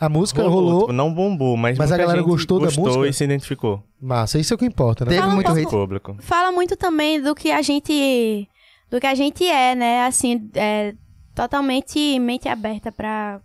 A 0.00 0.08
música 0.08 0.42
rolou. 0.42 0.80
tipo, 0.80 0.92
não 0.92 1.14
bombou, 1.14 1.56
mas, 1.56 1.78
Mas 1.78 1.92
a 1.92 1.96
galera 1.96 2.18
gente 2.18 2.26
gostou 2.28 2.58
da 2.58 2.70
música? 2.72 3.06
e 3.06 3.12
se 3.12 3.22
identificou. 3.24 3.82
Massa, 4.00 4.38
isso 4.38 4.52
é 4.52 4.56
o 4.56 4.58
que 4.58 4.64
importa, 4.66 5.04
né? 5.04 5.10
Teve 5.10 5.20
Fala 5.20 5.32
um 5.32 5.34
muito 5.36 5.46
pouco- 5.46 5.60
hate. 5.60 5.70
Público. 5.70 6.16
Fala 6.20 6.50
muito 6.52 6.76
também 6.76 7.22
do 7.22 7.34
que 7.34 7.50
a 7.52 7.62
gente. 7.62 8.48
Do 8.90 9.00
que 9.00 9.06
a 9.06 9.14
gente 9.14 9.44
é, 9.44 9.74
né? 9.76 10.04
Assim, 10.04 10.50
é 10.54 10.92
totalmente 11.34 12.18
mente 12.18 12.48
aberta 12.48 12.90
pra. 12.92 13.40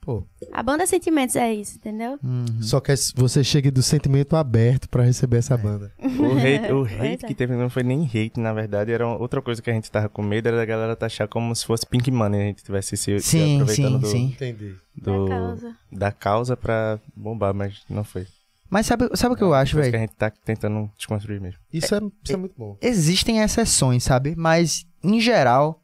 Pô, 0.00 0.24
A 0.52 0.62
banda 0.62 0.86
Sentimentos 0.86 1.36
é 1.36 1.52
isso, 1.52 1.76
entendeu? 1.76 2.18
só 2.62 2.80
que 2.80 2.92
você 3.14 3.44
chegue 3.44 3.70
do 3.70 3.82
sentimento 3.82 4.34
aberto 4.34 4.88
pra 4.88 5.02
receber 5.04 5.36
essa 5.38 5.56
banda. 5.56 5.92
O 6.20 6.36
hate, 6.36 6.72
o 6.72 6.84
hate 6.84 7.24
é. 7.24 7.28
que 7.28 7.34
teve 7.34 7.54
não 7.56 7.70
foi 7.70 7.82
nem 7.82 8.04
hate, 8.04 8.38
na 8.38 8.52
verdade, 8.52 8.92
era 8.92 9.06
outra 9.06 9.40
coisa 9.40 9.60
que 9.62 9.70
a 9.70 9.72
gente 9.72 9.90
tava 9.90 10.08
com 10.08 10.22
medo, 10.22 10.48
era 10.48 10.56
da 10.58 10.64
galera 10.64 10.94
taxar 10.96 11.26
como 11.28 11.54
se 11.56 11.64
fosse 11.64 11.86
Pink 11.86 12.10
Money, 12.10 12.40
a 12.40 12.44
gente 12.44 12.62
tivesse 12.62 12.96
se, 12.96 13.20
se 13.20 13.28
Sim, 13.38 13.54
aproveitando 13.60 13.94
sim, 13.94 13.98
do, 14.00 14.06
sim. 14.06 14.24
Entendi. 14.26 14.74
do- 14.96 15.24
Da 15.24 15.30
causa. 15.36 15.76
da 15.92 16.12
causa 16.12 16.56
pra 16.56 16.98
bombar, 17.16 17.54
mas 17.54 17.82
não 17.88 18.04
foi. 18.04 18.26
Mas 18.68 18.86
sabe, 18.86 19.08
sabe 19.14 19.34
o 19.34 19.36
que 19.36 19.42
eu 19.42 19.52
acho, 19.54 19.74
Coisa 19.74 19.90
que 19.90 19.96
a 19.96 19.98
velho? 19.98 20.08
gente 20.10 20.16
tá 20.18 20.30
tentando 20.30 20.90
desconstruir 20.96 21.40
mesmo. 21.40 21.58
Isso 21.72 21.94
é, 21.94 21.98
isso 22.22 22.32
é 22.32 22.36
muito 22.36 22.54
bom. 22.56 22.76
Existem 22.80 23.40
exceções, 23.40 24.04
sabe? 24.04 24.34
Mas, 24.36 24.84
em 25.02 25.18
geral, 25.20 25.80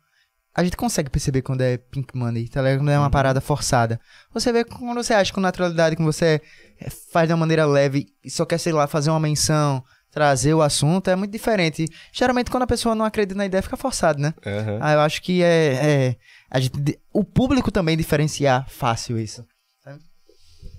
a 0.57 0.65
gente 0.65 0.77
consegue 0.77 1.11
perceber 1.11 1.43
quando 1.43 1.61
é 1.61 1.77
pink 1.77 2.17
money, 2.17 2.49
tá 2.49 2.63
ligado? 2.63 2.79
Quando 2.79 2.91
é 2.91 2.99
uma 2.99 3.11
parada 3.11 3.43
forçada. 3.43 4.01
Você 4.33 4.51
vê 4.51 4.65
quando 4.65 5.05
você 5.05 5.13
acha 5.13 5.31
com 5.31 5.39
naturalidade, 5.39 5.97
quando 5.97 6.11
você 6.11 6.41
é, 6.81 6.89
faz 7.13 7.29
de 7.29 7.35
uma 7.35 7.41
maneira 7.41 7.67
leve 7.67 8.07
e 8.25 8.31
só 8.31 8.47
quer, 8.47 8.57
sei 8.57 8.73
lá, 8.73 8.87
fazer 8.87 9.11
uma 9.11 9.21
menção, 9.21 9.85
trazer 10.11 10.55
o 10.55 10.63
assunto, 10.63 11.11
é 11.11 11.15
muito 11.15 11.31
diferente. 11.31 11.87
Geralmente, 12.11 12.51
quando 12.51 12.63
a 12.63 12.67
pessoa 12.67 12.95
não 12.95 13.05
acredita 13.05 13.37
na 13.37 13.45
ideia, 13.45 13.63
fica 13.63 13.77
forçado, 13.77 14.19
né? 14.19 14.33
Ah, 14.81 14.95
eu 14.95 15.01
acho 15.01 15.21
que 15.21 15.43
é. 15.43 15.75
é 15.75 16.17
a 16.51 16.59
gente, 16.59 16.99
o 17.13 17.23
público 17.23 17.71
também 17.71 17.95
diferenciar 17.95 18.67
fácil 18.67 19.19
isso. 19.19 19.45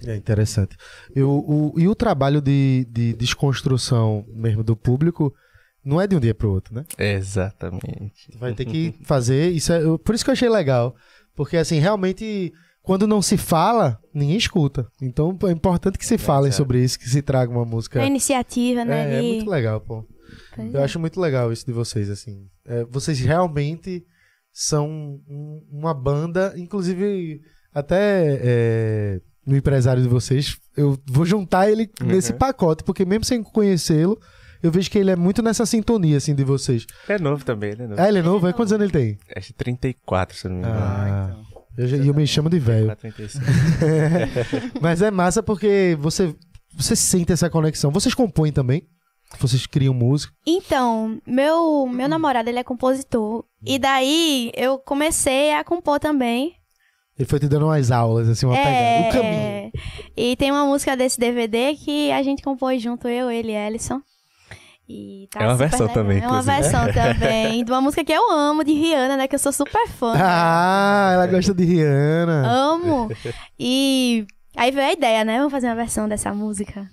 É 0.05 0.15
interessante. 0.15 0.75
Eu, 1.15 1.29
o, 1.29 1.73
e 1.77 1.87
o 1.87 1.95
trabalho 1.95 2.41
de, 2.41 2.87
de 2.89 3.13
desconstrução 3.13 4.25
mesmo 4.29 4.63
do 4.63 4.75
público 4.75 5.33
não 5.87 6.01
é 6.01 6.05
de 6.07 6.15
um 6.15 6.19
dia 6.19 6.35
pro 6.35 6.51
outro, 6.51 6.75
né? 6.75 6.83
Exatamente. 6.97 8.29
Vai 8.37 8.53
ter 8.53 8.65
que 8.65 8.93
fazer. 9.03 9.51
Isso 9.51 9.71
é, 9.71 9.79
por 9.97 10.13
isso 10.13 10.23
que 10.23 10.29
eu 10.29 10.33
achei 10.33 10.49
legal. 10.49 10.95
Porque, 11.35 11.55
assim, 11.57 11.79
realmente, 11.79 12.51
quando 12.81 13.07
não 13.07 13.21
se 13.21 13.37
fala, 13.37 13.99
ninguém 14.13 14.37
escuta. 14.37 14.87
Então 15.01 15.37
é 15.47 15.51
importante 15.51 15.97
que 15.97 16.05
se 16.05 16.17
falem 16.17 16.51
certo. 16.51 16.57
sobre 16.57 16.83
isso, 16.83 16.99
que 16.99 17.09
se 17.09 17.21
traga 17.21 17.51
uma 17.51 17.65
música. 17.65 18.01
A 18.01 18.05
iniciativa, 18.05 18.83
né? 18.83 19.13
É, 19.13 19.17
é 19.17 19.21
de- 19.21 19.27
muito 19.27 19.49
legal, 19.49 19.79
pô. 19.81 20.05
Pois 20.55 20.73
Eu 20.73 20.79
é. 20.81 20.83
acho 20.83 20.99
muito 20.99 21.19
legal 21.21 21.51
isso 21.53 21.65
de 21.65 21.71
vocês, 21.71 22.09
assim. 22.09 22.47
É, 22.65 22.83
vocês 22.85 23.19
realmente 23.19 24.03
são 24.51 24.89
um- 24.89 25.61
uma 25.71 25.93
banda, 25.93 26.53
inclusive, 26.57 27.39
até 27.73 28.39
é, 28.41 29.21
no 29.45 29.55
empresário 29.55 30.01
de 30.01 30.09
vocês, 30.09 30.57
eu 30.75 30.97
vou 31.07 31.23
juntar 31.25 31.69
ele 31.71 31.89
nesse 32.03 32.33
pacote, 32.33 32.83
porque 32.83 33.05
mesmo 33.05 33.23
sem 33.23 33.41
conhecê-lo, 33.43 34.19
eu 34.67 34.71
vejo 34.71 34.89
que 34.91 34.97
ele 34.97 35.11
é 35.11 35.15
muito 35.15 35.41
nessa 35.41 35.65
sintonia, 35.65 36.17
assim, 36.17 36.35
de 36.35 36.43
vocês. 36.43 36.85
É 37.07 37.17
novo 37.19 37.43
também, 37.43 37.71
ele 37.71 37.83
é 37.83 37.87
novo. 37.87 38.01
Ah, 38.01 38.07
ele 38.07 38.19
é 38.19 38.21
novo? 38.21 38.47
É 38.47 38.53
quantos 38.53 38.71
anos 38.73 38.83
ele 38.83 38.93
tem? 38.93 39.17
Acho 39.35 39.47
que 39.47 39.53
34, 39.53 40.37
se 40.37 40.45
eu 40.47 40.51
não 40.51 40.57
me 40.57 40.63
engano. 40.63 40.79
Ah, 40.85 41.35
eu, 41.77 41.87
já- 41.87 41.97
e 41.97 42.07
eu 42.07 42.13
me 42.13 42.25
chamo 42.27 42.49
de 42.49 42.59
velho. 42.59 42.95
34, 42.95 43.39
35. 43.41 44.79
Mas 44.81 45.01
é 45.01 45.09
massa 45.11 45.41
porque 45.43 45.97
você, 45.99 46.35
você 46.75 46.95
sente 46.95 47.31
essa 47.31 47.49
conexão. 47.49 47.91
Vocês 47.91 48.13
compõem 48.15 48.51
também? 48.51 48.83
Vocês 49.39 49.65
criam 49.65 49.93
música? 49.93 50.33
Então, 50.45 51.19
meu, 51.27 51.85
meu 51.87 52.07
namorado, 52.07 52.49
ele 52.49 52.59
é 52.59 52.63
compositor. 52.63 53.43
E 53.65 53.77
daí, 53.77 54.51
eu 54.55 54.77
comecei 54.79 55.53
a 55.53 55.63
compor 55.65 55.99
também. 55.99 56.53
Ele 57.19 57.27
foi 57.27 57.39
te 57.39 57.47
dando 57.47 57.65
umas 57.65 57.91
aulas, 57.91 58.29
assim, 58.29 58.45
uma 58.45 58.55
pegada. 58.55 59.09
O 59.09 59.11
caminho. 59.11 59.33
É, 59.33 59.71
e 60.15 60.35
tem 60.37 60.51
uma 60.51 60.65
música 60.65 60.95
desse 60.95 61.19
DVD 61.19 61.73
que 61.75 62.11
a 62.11 62.21
gente 62.23 62.41
compôs 62.43 62.81
junto, 62.81 63.07
eu, 63.07 63.29
ele 63.29 63.51
e 63.51 63.55
Ellison. 63.55 63.99
E 64.89 65.27
tá 65.31 65.41
É 65.41 65.43
uma 65.43 65.51
super 65.57 65.67
versão 65.69 65.87
legal. 65.87 65.93
também, 66.03 66.17
É 66.17 66.27
uma 66.27 66.39
inclusive. 66.39 66.61
versão 66.61 66.93
também. 66.93 67.65
De 67.65 67.71
uma 67.71 67.81
música 67.81 68.03
que 68.05 68.13
eu 68.13 68.31
amo, 68.31 68.63
de 68.63 68.71
Rihanna, 68.73 69.17
né? 69.17 69.27
Que 69.27 69.35
eu 69.35 69.39
sou 69.39 69.51
super 69.51 69.85
fã. 69.87 70.13
Ah, 70.15 71.11
ela 71.13 71.27
gosta 71.27 71.53
de 71.53 71.65
Rihanna. 71.65 72.47
Amo. 72.47 73.09
E 73.59 74.25
aí 74.55 74.71
veio 74.71 74.87
a 74.87 74.93
ideia, 74.93 75.25
né? 75.25 75.37
Vamos 75.37 75.51
fazer 75.51 75.67
uma 75.67 75.75
versão 75.75 76.07
dessa 76.07 76.33
música. 76.33 76.87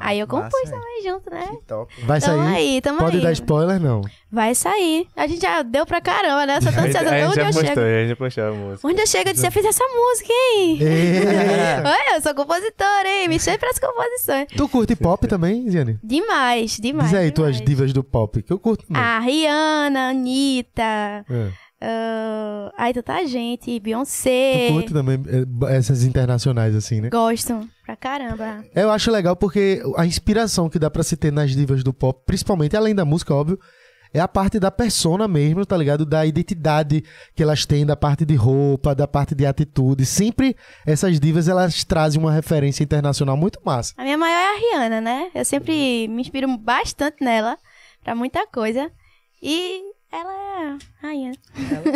Aí 0.00 0.20
eu 0.20 0.26
compus 0.26 0.50
massa, 0.64 0.70
também 0.76 1.02
junto, 1.04 1.30
né? 1.30 1.46
Que 1.50 1.64
top. 1.66 1.94
Vai 2.04 2.20
Tamo 2.20 2.42
sair? 2.44 2.54
aí, 2.56 2.80
tamo 2.80 2.98
Pode 2.98 3.16
aí. 3.16 3.22
dar 3.22 3.32
spoiler, 3.32 3.80
não. 3.80 4.00
Vai 4.30 4.54
sair. 4.54 5.06
A 5.16 5.26
gente 5.26 5.42
já 5.42 5.62
deu 5.62 5.84
pra 5.84 6.00
caramba, 6.00 6.46
né? 6.46 6.56
Eu 6.56 6.62
sou 6.62 6.72
tão 6.72 6.84
ansiosa. 6.84 7.10
a 7.10 7.18
gente 7.18 7.26
Onde 7.26 7.34
já 7.36 7.40
eu 7.42 7.46
postou, 7.46 7.64
chego? 7.66 7.80
a 7.80 7.98
gente 8.00 8.08
já 8.08 8.16
postou 8.16 8.44
a 8.44 8.52
música. 8.52 8.88
Onde 8.88 9.00
eu 9.02 9.06
chego, 9.06 9.28
eu 9.28 9.32
disse, 9.34 9.46
eu 9.46 9.52
fiz 9.52 9.64
essa 9.64 9.84
música, 9.88 10.32
hein? 10.32 10.78
Eita. 10.80 11.82
Olha, 11.88 12.16
eu 12.16 12.20
sou 12.22 12.34
compositora, 12.34 13.08
hein? 13.08 13.28
Me 13.28 13.38
chame 13.38 13.58
pras 13.58 13.78
composições. 13.78 14.48
tu 14.56 14.68
curte 14.68 14.96
pop 14.96 15.26
também, 15.28 15.68
Ziane? 15.68 15.98
Demais, 16.02 16.78
demais. 16.78 17.10
Diz 17.10 17.18
aí 17.18 17.30
tuas 17.30 17.56
demais. 17.56 17.68
divas 17.68 17.92
do 17.92 18.02
pop, 18.02 18.42
que 18.42 18.52
eu 18.52 18.58
curto 18.58 18.86
também. 18.86 19.02
A 19.02 19.18
Rihanna, 19.20 20.08
Anitta, 20.10 21.24
É. 21.30 21.50
ah, 21.84 22.72
ai, 22.78 22.94
tanta 22.94 23.26
gente, 23.26 23.80
Beyoncé. 23.80 24.68
Tu 24.68 24.72
curte 24.72 24.92
também 24.92 25.20
é, 25.26 25.76
essas 25.76 26.04
internacionais, 26.04 26.76
assim, 26.76 27.00
né? 27.00 27.10
Gosto 27.10 27.68
pra 27.84 27.96
caramba. 27.96 28.64
Eu 28.72 28.88
acho 28.92 29.10
legal 29.10 29.34
porque 29.34 29.82
a 29.96 30.06
inspiração 30.06 30.70
que 30.70 30.78
dá 30.78 30.88
pra 30.88 31.02
se 31.02 31.16
ter 31.16 31.32
nas 31.32 31.50
divas 31.50 31.82
do 31.82 31.92
pop, 31.92 32.22
principalmente 32.24 32.76
além 32.76 32.94
da 32.94 33.04
música, 33.04 33.34
óbvio, 33.34 33.58
é 34.14 34.20
a 34.20 34.28
parte 34.28 34.60
da 34.60 34.70
persona 34.70 35.26
mesmo, 35.26 35.66
tá 35.66 35.76
ligado? 35.76 36.06
Da 36.06 36.24
identidade 36.24 37.02
que 37.34 37.42
elas 37.42 37.66
têm, 37.66 37.84
da 37.84 37.96
parte 37.96 38.24
de 38.24 38.36
roupa, 38.36 38.94
da 38.94 39.08
parte 39.08 39.34
de 39.34 39.44
atitude. 39.44 40.06
Sempre 40.06 40.54
essas 40.86 41.18
divas, 41.18 41.48
elas 41.48 41.82
trazem 41.82 42.20
uma 42.20 42.30
referência 42.30 42.84
internacional 42.84 43.36
muito 43.36 43.58
massa. 43.64 43.92
A 43.96 44.04
minha 44.04 44.18
maior 44.18 44.38
é 44.38 44.54
a 44.54 44.58
Rihanna, 44.58 45.00
né? 45.00 45.30
Eu 45.34 45.44
sempre 45.44 46.06
me 46.06 46.20
inspiro 46.20 46.46
bastante 46.58 47.24
nela 47.24 47.58
pra 48.04 48.14
muita 48.14 48.46
coisa. 48.46 48.88
E 49.42 49.91
ela 50.12 50.30
é 50.32 50.42
a 50.68 50.78
rainha. 51.08 51.32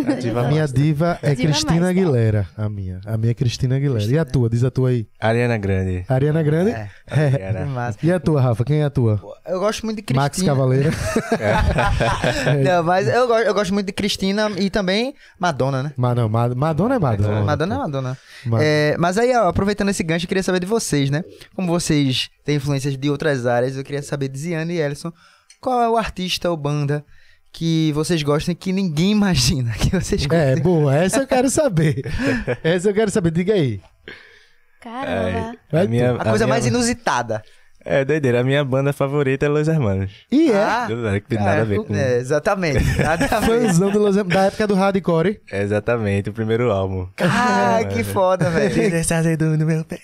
A 0.09 0.15
diva 0.15 0.41
A 0.47 0.49
minha 0.49 0.67
diva 0.67 1.19
é 1.23 1.35
Diva 1.35 1.43
Cristina 1.53 1.73
master. 1.81 1.89
Aguilera, 1.89 2.49
a 2.57 2.69
minha. 2.69 3.01
A 3.05 3.17
minha 3.17 3.31
é 3.31 3.35
Cristina 3.35 3.77
Aguilera. 3.77 4.05
E 4.11 4.19
a 4.19 4.25
tua? 4.25 4.49
Diz 4.49 4.65
a 4.65 4.71
tua 4.71 4.89
aí. 4.89 5.07
Ariana 5.21 5.57
Grande. 5.59 6.05
Ariana 6.09 6.43
Grande? 6.43 6.71
É. 6.71 6.89
Ariana. 7.09 7.67
Massa. 7.67 7.99
E 8.03 8.11
a 8.11 8.19
tua, 8.19 8.41
Rafa? 8.41 8.65
Quem 8.65 8.81
é 8.81 8.85
a 8.85 8.91
tua? 8.91 9.21
Eu 9.47 9.61
gosto 9.61 9.85
muito 9.85 9.97
de 9.99 10.03
Cristina. 10.03 10.23
Max 10.23 10.43
Cavaleira. 10.43 10.91
Não, 12.65 12.83
mas 12.83 13.07
eu 13.09 13.27
gosto, 13.27 13.47
eu 13.47 13.55
gosto 13.55 13.75
muito 13.75 13.87
de 13.87 13.93
Cristina 13.93 14.51
e 14.59 14.71
também 14.71 15.15
Madonna, 15.39 15.83
né? 15.83 15.93
Mas 15.97 16.17
não, 16.17 16.29
Ma- 16.29 16.55
Madonna 16.55 16.95
é 16.97 16.99
Madonna. 16.99 17.43
Madonna 17.43 17.75
é 17.75 17.79
Madonna. 17.79 18.19
Ma- 18.45 18.59
É, 18.63 18.97
mas 18.99 19.19
aí, 19.19 19.35
ó, 19.37 19.49
aproveitando 19.49 19.89
esse 19.91 20.03
gancho, 20.03 20.25
eu 20.25 20.29
queria 20.29 20.43
saber 20.43 20.61
de 20.61 20.67
vocês, 20.67 21.11
né? 21.11 21.23
Como 21.55 21.69
vocês 21.69 22.31
têm 22.45 22.57
influências 22.57 22.97
de 22.97 23.11
outras 23.11 23.47
áreas, 23.47 23.77
eu 23.77 23.85
queria 23.85 24.03
saber 24.03 24.29
de 24.29 24.39
Ziane 24.39 24.75
e 24.75 24.81
Ellison, 24.81 25.13
qual 25.61 25.81
é 25.83 25.89
o 25.89 25.97
artista 25.97 26.51
ou 26.51 26.57
banda 26.57 27.05
que 27.57 27.91
vocês 27.95 28.23
gostam 28.23 28.53
e 28.53 28.55
que 28.55 28.71
ninguém 28.71 29.13
imagina 29.13 29.73
que 29.81 29.89
vocês 29.91 30.27
gostam? 30.27 30.39
É, 30.39 30.57
boa, 30.57 30.95
essa 30.95 31.21
eu 31.21 31.27
quero 31.27 31.49
saber. 31.49 32.03
essa 32.63 32.91
eu 32.91 32.95
quero 32.95 33.11
saber, 33.11 33.31
diga 33.31 33.55
aí. 33.55 33.81
Caramba. 34.83 35.55
Vai 35.73 35.85
A 35.85 35.89
minha, 35.89 36.11
A 36.17 36.25
coisa 36.25 36.45
minha- 36.45 36.47
mais 36.49 36.67
inusitada. 36.67 37.43
É 37.89 38.05
doideira. 38.05 38.41
A 38.41 38.45
minha 38.45 38.65
banda 38.65 38.93
favorita 38.93 39.47
é 39.47 39.49
Los 39.49 39.69
Hermanos. 39.69 40.11
E 40.31 40.51
é. 40.51 40.57
Ah, 40.61 40.89
Não 40.91 41.21
tem 41.21 41.39
nada 41.39 41.63
a 41.63 41.65
ver 41.65 41.85
com. 41.85 41.95
É, 41.95 42.17
exatamente. 42.19 42.85
Nada 43.01 43.27
a 43.31 43.39
ver. 43.41 43.47
Fãzão 43.69 43.91
do 43.93 44.01
Los 44.01 44.17
Hermanos, 44.17 44.35
da 44.35 44.45
época 44.47 44.67
do 44.67 44.75
hardcore. 44.75 45.41
É 45.53 45.63
exatamente, 45.63 46.29
o 46.29 46.33
primeiro 46.33 46.71
álbum. 46.73 47.07
Ah, 47.21 47.79
que 47.93 48.03
foda, 48.03 48.51
velho. 48.51 48.83
Esse 48.97 49.15
azedo 49.15 49.57
no 49.57 49.65
meu 49.65 49.85
pé. 49.85 50.01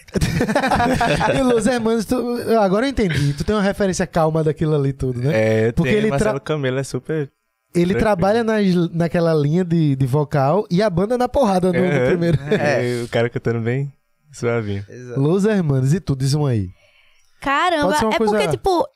e 1.36 1.42
Los 1.42 1.66
Hermanos, 1.66 2.04
tu, 2.04 2.38
agora 2.60 2.86
eu 2.86 2.90
entendi. 2.90 3.32
Tu 3.34 3.42
tem 3.42 3.54
uma 3.54 3.62
referência 3.62 4.06
calma 4.06 4.44
daquilo 4.44 4.76
ali 4.76 4.92
tudo, 4.92 5.18
né? 5.20 5.30
É, 5.34 5.68
eu 5.68 5.72
Porque 5.72 5.90
tenho, 5.90 6.02
ele 6.02 6.10
Marcelo 6.10 6.38
tra- 6.38 6.54
Camelo 6.54 6.78
é 6.78 6.84
super... 6.84 7.28
Ele 7.74 7.94
trabalha 7.94 8.44
nas- 8.44 8.90
naquela 8.92 9.32
linha 9.34 9.64
de, 9.64 9.96
de 9.96 10.06
vocal 10.06 10.66
e 10.70 10.82
a 10.82 10.90
banda 10.90 11.16
na 11.16 11.28
porrada 11.28 11.72
no, 11.72 11.80
no 11.80 12.06
primeiro. 12.06 12.38
É. 12.50 13.02
O 13.04 13.08
cara 13.08 13.28
cantando 13.30 13.60
bem 13.60 13.92
suavinho. 14.32 14.84
Los 15.16 15.44
Hermanos 15.44 15.92
e 15.94 16.00
tudo, 16.00 16.18
diz 16.20 16.34
um 16.34 16.44
aí. 16.46 16.68
Caramba, 17.40 17.96
é 17.96 18.00
coisa- 18.18 18.32
porque, 18.32 18.48
tipo, 18.48 18.86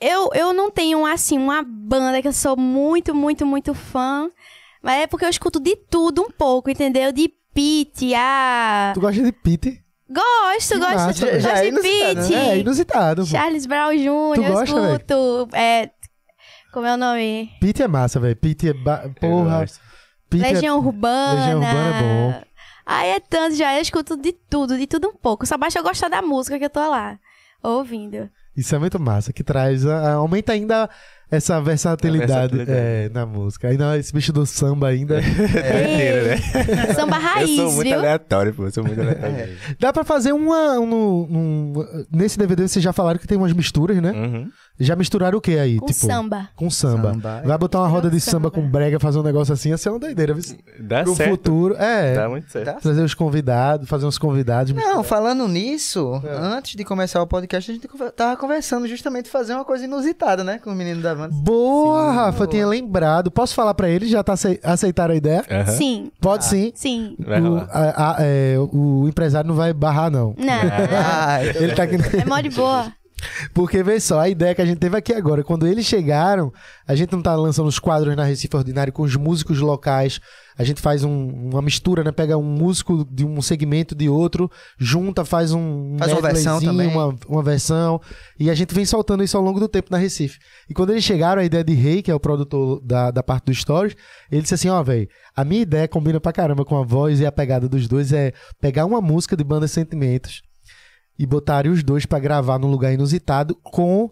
eu, 0.00 0.30
eu 0.34 0.52
não 0.52 0.70
tenho, 0.70 1.04
assim, 1.04 1.36
uma 1.38 1.62
banda 1.62 2.20
que 2.22 2.28
eu 2.28 2.32
sou 2.32 2.56
muito, 2.56 3.14
muito, 3.14 3.44
muito 3.44 3.74
fã. 3.74 4.30
Mas 4.82 5.02
é 5.02 5.06
porque 5.08 5.24
eu 5.24 5.28
escuto 5.30 5.58
de 5.58 5.74
tudo 5.74 6.22
um 6.22 6.30
pouco, 6.30 6.70
entendeu? 6.70 7.10
De 7.12 7.28
Pete, 7.52 8.14
a. 8.14 8.92
Tu 8.94 9.00
gosta 9.00 9.20
de 9.22 9.32
Pete? 9.32 9.82
Gosto, 10.08 10.74
Que 10.74 10.78
gosto, 10.78 10.94
massa, 10.94 11.06
gosto 11.26 11.40
já 11.40 11.50
é 11.58 11.62
de 11.62 11.68
inusitado, 11.68 12.20
Pete. 12.20 12.34
É, 12.34 12.58
inusitado. 12.58 13.22
pô. 13.22 13.26
Charles 13.28 13.66
Brown 13.66 13.90
Jr., 13.92 14.34
Tu 14.36 14.42
eu 14.42 14.52
gosta, 14.52 14.74
véi? 14.80 14.92
escuto. 14.92 15.48
É, 15.52 15.90
como 16.72 16.86
é 16.86 16.94
o 16.94 16.96
nome? 16.96 17.50
Pete 17.60 17.82
é 17.82 17.88
massa, 17.88 18.18
velho. 18.20 18.36
Pete 18.36 18.68
é. 18.68 18.72
Ba... 18.72 19.02
Eu 19.04 19.10
Porra. 19.14 19.64
Pete 20.30 20.44
é- 20.44 20.52
Legião 20.52 20.78
Urbana. 20.78 21.40
Legião 21.40 21.60
Urbana 21.60 21.96
é 21.96 22.02
bom. 22.02 22.42
Aí 22.86 23.08
é 23.10 23.20
tanto 23.20 23.54
já, 23.54 23.74
eu 23.76 23.82
escuto 23.82 24.16
de 24.16 24.32
tudo, 24.32 24.76
de 24.78 24.86
tudo 24.86 25.08
um 25.08 25.14
pouco. 25.14 25.44
Só 25.46 25.58
basta 25.58 25.78
eu 25.78 25.82
gostar 25.82 26.08
da 26.08 26.22
música 26.22 26.58
que 26.58 26.64
eu 26.64 26.70
tô 26.70 26.80
lá, 26.90 27.18
ouvindo. 27.62 28.30
Isso 28.56 28.74
é 28.74 28.78
muito 28.78 28.98
massa, 28.98 29.32
que 29.32 29.44
traz. 29.44 29.86
a- 29.86 30.14
aumenta 30.14 30.52
ainda 30.52 30.88
essa 31.30 31.60
versatilidade, 31.60 32.56
versatilidade. 32.56 32.70
é, 32.78 33.08
na 33.10 33.24
música. 33.26 33.68
Ainda 33.68 33.96
esse 33.98 34.12
bicho 34.12 34.32
do 34.32 34.44
samba 34.46 34.88
ainda. 34.88 35.20
É 35.54 35.84
doideira, 35.84 36.24
né? 36.24 36.94
Samba 36.94 37.16
Eu 37.16 37.20
raiz, 37.22 37.56
sou 37.56 37.72
muito 37.72 37.88
viu? 37.88 37.98
aleatório, 37.98 38.54
pô. 38.54 38.64
Eu 38.64 38.70
sou 38.72 38.82
muito 38.84 39.00
aleatório. 39.00 39.56
Dá 39.78 39.92
pra 39.92 40.02
fazer 40.02 40.32
uma. 40.32 40.78
Um, 40.80 40.92
um- 40.94 42.04
nesse 42.10 42.36
DVD 42.38 42.66
vocês 42.66 42.82
já 42.82 42.92
falaram 42.92 43.18
que 43.20 43.26
tem 43.28 43.38
umas 43.38 43.52
misturas, 43.52 44.00
né? 44.02 44.10
Uhum. 44.12 44.50
Já 44.78 44.94
misturaram 44.94 45.38
o 45.38 45.40
que 45.40 45.58
aí? 45.58 45.78
Com 45.78 45.86
tipo, 45.86 45.98
samba. 46.06 46.48
Com 46.54 46.70
samba. 46.70 47.12
Samba. 47.12 47.42
Vai 47.44 47.58
botar 47.58 47.80
uma 47.80 47.88
roda 47.88 48.08
de 48.08 48.20
samba, 48.20 48.48
Samba. 48.48 48.50
com 48.50 48.62
brega, 48.68 49.00
fazer 49.00 49.18
um 49.18 49.22
negócio 49.22 49.52
assim, 49.52 49.70
ia 49.70 49.76
ser 49.76 49.90
uma 49.90 49.98
doideira. 49.98 50.36
Dá 50.78 51.02
Pro 51.02 51.14
certo. 51.16 51.30
futuro. 51.30 51.74
É. 51.78 52.14
Dá 52.14 52.28
muito 52.28 52.50
certo. 52.50 52.80
Trazer 52.80 53.02
os 53.02 53.14
convidados, 53.14 53.88
fazer 53.88 54.06
uns 54.06 54.18
convidados. 54.18 54.72
Não, 54.72 55.02
falando 55.02 55.48
nisso, 55.48 56.22
antes 56.40 56.76
de 56.76 56.84
começar 56.84 57.20
o 57.22 57.26
podcast, 57.26 57.70
a 57.70 57.74
gente 57.74 57.88
tava 58.14 58.36
conversando 58.36 58.86
justamente 58.86 59.28
fazer 59.28 59.54
uma 59.54 59.64
coisa 59.64 59.84
inusitada, 59.84 60.44
né? 60.44 60.58
Com 60.62 60.70
o 60.70 60.74
menino 60.74 61.02
da 61.02 61.14
banda. 61.14 61.34
Boa, 61.34 62.10
Sim, 62.10 62.14
Rafa, 62.16 62.28
eu 62.30 62.38
boa. 62.38 62.46
tinha 62.48 62.66
lembrado. 62.66 63.30
Posso 63.30 63.54
falar 63.54 63.74
pra 63.74 63.88
eles? 63.88 64.08
Já 64.10 64.22
tá 64.22 64.34
acei- 64.34 64.60
aceitaram 64.62 65.12
a 65.14 65.16
ideia? 65.16 65.44
Aham. 65.50 65.66
Sim, 65.72 66.12
Pode 66.20 66.44
sim. 66.44 66.72
sim. 66.74 67.16
Vai 67.18 67.40
O, 67.40 67.56
a- 67.56 67.66
a- 68.12 68.16
é, 68.20 68.56
o 68.58 69.06
empresário 69.08 69.48
não 69.48 69.56
vai 69.56 69.72
barrar, 69.72 70.10
não. 70.10 70.34
Não, 70.38 70.54
Ah, 70.98 71.44
Ele 71.44 71.74
tá 71.74 71.82
aqui. 71.82 71.96
é 72.16 72.24
mó 72.24 72.40
de 72.40 72.50
boa. 72.50 72.92
Porque, 73.52 73.82
vê 73.82 73.98
só, 74.00 74.20
a 74.20 74.28
ideia 74.28 74.54
que 74.54 74.62
a 74.62 74.66
gente 74.66 74.78
teve 74.78 74.96
aqui 74.96 75.12
agora, 75.12 75.42
quando 75.42 75.66
eles 75.66 75.84
chegaram, 75.86 76.52
a 76.86 76.94
gente 76.94 77.12
não 77.12 77.20
tá 77.22 77.34
lançando 77.34 77.66
os 77.66 77.78
quadros 77.78 78.14
na 78.16 78.24
Recife 78.24 78.56
Ordinário 78.56 78.92
com 78.92 79.02
os 79.02 79.16
músicos 79.16 79.58
locais. 79.58 80.20
A 80.56 80.64
gente 80.64 80.80
faz 80.80 81.04
um- 81.04 81.48
uma 81.52 81.62
mistura, 81.62 82.02
né? 82.02 82.10
Pega 82.10 82.36
um 82.36 82.42
músico 82.42 83.06
de 83.10 83.24
um 83.24 83.40
segmento 83.40 83.94
de 83.94 84.08
outro, 84.08 84.50
junta, 84.78 85.24
faz 85.24 85.52
um 85.52 85.96
Faz 85.98 86.10
uma 86.12 86.20
versão 86.32 86.60
também. 86.60 86.88
Uma, 86.88 87.16
uma 87.28 87.42
versão. 87.42 88.00
E 88.38 88.50
a 88.50 88.54
gente 88.54 88.74
vem 88.74 88.84
soltando 88.84 89.22
isso 89.22 89.36
ao 89.36 89.42
longo 89.42 89.60
do 89.60 89.68
tempo 89.68 89.88
na 89.90 89.98
Recife. 89.98 90.38
E 90.68 90.74
quando 90.74 90.90
eles 90.90 91.04
chegaram, 91.04 91.40
a 91.40 91.44
ideia 91.44 91.62
de 91.62 91.74
Rei, 91.74 92.02
que 92.02 92.10
é 92.10 92.14
o 92.14 92.20
produtor 92.20 92.80
da, 92.84 93.10
da 93.10 93.22
parte 93.22 93.46
do 93.46 93.54
Stories, 93.54 93.94
ele 94.30 94.42
disse 94.42 94.54
assim: 94.54 94.68
ó, 94.68 94.82
velho, 94.82 95.08
a 95.36 95.44
minha 95.44 95.62
ideia 95.62 95.86
combina 95.86 96.20
pra 96.20 96.32
caramba 96.32 96.64
com 96.64 96.76
a 96.76 96.84
voz 96.84 97.20
e 97.20 97.26
a 97.26 97.30
pegada 97.32 97.68
dos 97.68 97.86
dois 97.86 98.12
é 98.12 98.32
pegar 98.60 98.84
uma 98.84 99.00
música 99.00 99.36
de 99.36 99.44
banda 99.44 99.68
Sentimentos 99.68 100.42
e 101.18 101.26
botarem 101.26 101.70
os 101.72 101.82
dois 101.82 102.06
pra 102.06 102.18
gravar 102.18 102.58
num 102.58 102.70
lugar 102.70 102.92
inusitado 102.92 103.54
com 103.62 104.10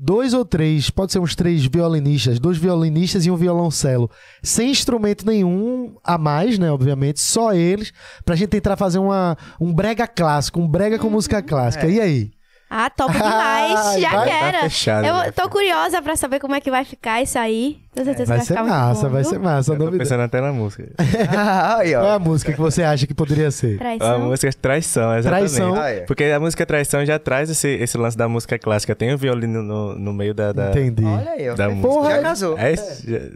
dois 0.00 0.32
ou 0.32 0.44
três, 0.44 0.90
pode 0.90 1.10
ser 1.10 1.18
uns 1.18 1.34
três 1.34 1.66
violinistas, 1.66 2.38
dois 2.38 2.56
violinistas 2.56 3.26
e 3.26 3.30
um 3.30 3.36
violoncelo, 3.36 4.08
sem 4.42 4.70
instrumento 4.70 5.26
nenhum 5.26 5.96
a 6.04 6.16
mais, 6.16 6.56
né, 6.58 6.70
obviamente, 6.70 7.20
só 7.20 7.52
eles, 7.52 7.92
pra 8.24 8.36
gente 8.36 8.50
tentar 8.50 8.76
fazer 8.76 9.00
uma, 9.00 9.36
um 9.60 9.74
brega 9.74 10.06
clássico, 10.06 10.60
um 10.60 10.68
brega 10.68 10.98
com 10.98 11.10
música 11.10 11.42
clássica. 11.42 11.88
E 11.88 12.00
aí? 12.00 12.30
Ah, 12.70 12.90
top 12.90 13.12
demais. 13.12 13.98
Já 13.98 14.10
Vai- 14.10 14.28
quero. 14.28 14.52
tá 14.58 14.62
fechado, 14.64 15.04
eu 15.06 15.14
vai 15.14 15.32
tô 15.32 15.48
curiosa 15.48 16.00
pra 16.02 16.14
saber 16.14 16.38
como 16.38 16.54
é 16.54 16.60
que 16.60 16.70
vai 16.70 16.84
ficar 16.84 17.20
isso 17.22 17.38
aí. 17.38 17.78
Certeza 18.04 18.26
Vai 18.28 18.38
vai, 18.38 18.46
ser 18.46 18.54
ficar 18.54 18.64
massa, 18.64 19.08
vai 19.08 19.24
ser 19.24 19.38
massa. 19.38 19.72
Eu 19.72 19.76
tô 19.76 19.84
novidade. 19.84 20.08
pensando 20.08 20.22
até 20.22 20.40
na 20.40 20.52
música. 20.52 20.88
Ah, 21.36 21.76
aí, 21.80 21.92
Qual 21.92 22.04
é 22.04 22.12
ó. 22.12 22.14
a 22.14 22.18
música 22.18 22.52
que 22.52 22.60
você 22.60 22.82
acha 22.82 23.06
que 23.06 23.14
poderia 23.14 23.50
ser? 23.50 23.76
A 23.76 23.78
Traição. 23.78 24.20
música 24.20 24.48
é 24.48 24.52
Traição, 24.52 25.16
exatamente. 25.16 25.54
Traição. 25.54 25.74
Ah, 25.74 25.90
é. 25.90 26.00
Porque 26.00 26.24
a 26.24 26.40
música 26.40 26.64
Traição 26.66 27.04
já 27.04 27.18
traz 27.18 27.50
esse, 27.50 27.68
esse 27.68 27.96
lance 27.98 28.16
da 28.16 28.28
música 28.28 28.58
clássica. 28.58 28.94
Tem 28.94 29.12
o 29.12 29.18
violino 29.18 29.62
no, 29.62 29.94
no 29.98 30.12
meio 30.12 30.34
da, 30.34 30.52
da, 30.52 30.70
Entendi. 30.70 31.04
Olha 31.04 31.30
aí, 31.32 31.48
ó. 31.50 31.54
da 31.54 31.68
música. 31.68 31.88
Porra, 31.88 32.10
Já 32.10 32.22
casou. 32.22 32.58
É, 32.58 32.74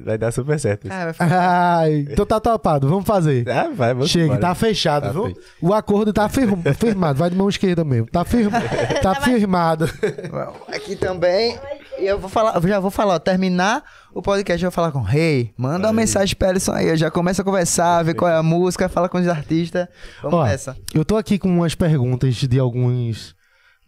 vai 0.05 0.19
dar 0.19 0.33
super 0.33 0.59
certo. 0.59 0.87
isso. 0.87 0.95
Ah, 0.95 1.05
vai 1.05 1.13
ficar- 1.13 1.79
Ai, 1.79 2.07
então 2.11 2.27
tá 2.27 2.41
topado, 2.41 2.89
vamos 2.89 3.05
fazer. 3.05 3.49
Ah, 3.49 3.71
vai, 3.75 3.95
vamos 3.95 4.11
Chega, 4.11 4.25
embora. 4.27 4.41
tá 4.41 4.55
fechado, 4.55 5.07
Tá 5.07 5.13
viu? 5.13 5.25
feito. 5.27 5.41
O 5.61 5.73
acordo 5.75 6.13
tá 6.13 6.29
fir- 6.29 6.49
firmado, 6.79 7.19
vai 7.19 7.31
de 7.31 7.37
mão 7.37 7.49
esquerda 7.49 7.85
mesmo. 7.85 8.07
Tá, 8.07 8.25
firma, 8.25 8.61
tá 9.03 9.15
firmado. 9.17 9.89
Aqui 10.69 10.97
também. 10.97 11.59
E 11.98 12.06
eu 12.06 12.19
vou 12.19 12.28
falar, 12.28 12.56
eu 12.56 12.69
já 12.69 12.81
vou 12.81 12.90
falar, 12.90 13.14
ó, 13.14 13.19
terminar 13.19 13.82
o 14.12 14.23
podcast, 14.23 14.62
eu 14.64 14.70
vou 14.70 14.74
falar 14.74 14.90
com 14.90 14.98
o 15.01 15.02
Rei. 15.02 15.52
Manda 15.56 15.86
uma 15.86 15.90
Aí. 15.90 15.97
mensagem 15.97 16.35
pra 16.35 16.51
Ellison 16.51 16.73
aí. 16.73 16.89
Eu 16.89 16.97
já 16.97 17.10
começa 17.10 17.43
a 17.43 17.44
conversar, 17.44 18.02
ver 18.02 18.14
qual 18.14 18.31
é 18.31 18.35
a 18.36 18.43
música, 18.43 18.89
fala 18.89 19.09
com 19.09 19.19
os 19.19 19.28
artistas. 19.28 19.86
Vamos 20.23 20.39
Ó, 20.39 20.44
nessa. 20.44 20.77
Eu 20.94 21.05
tô 21.05 21.16
aqui 21.16 21.39
com 21.39 21.48
umas 21.48 21.74
perguntas 21.74 22.35
de 22.35 22.59
alguns 22.59 23.35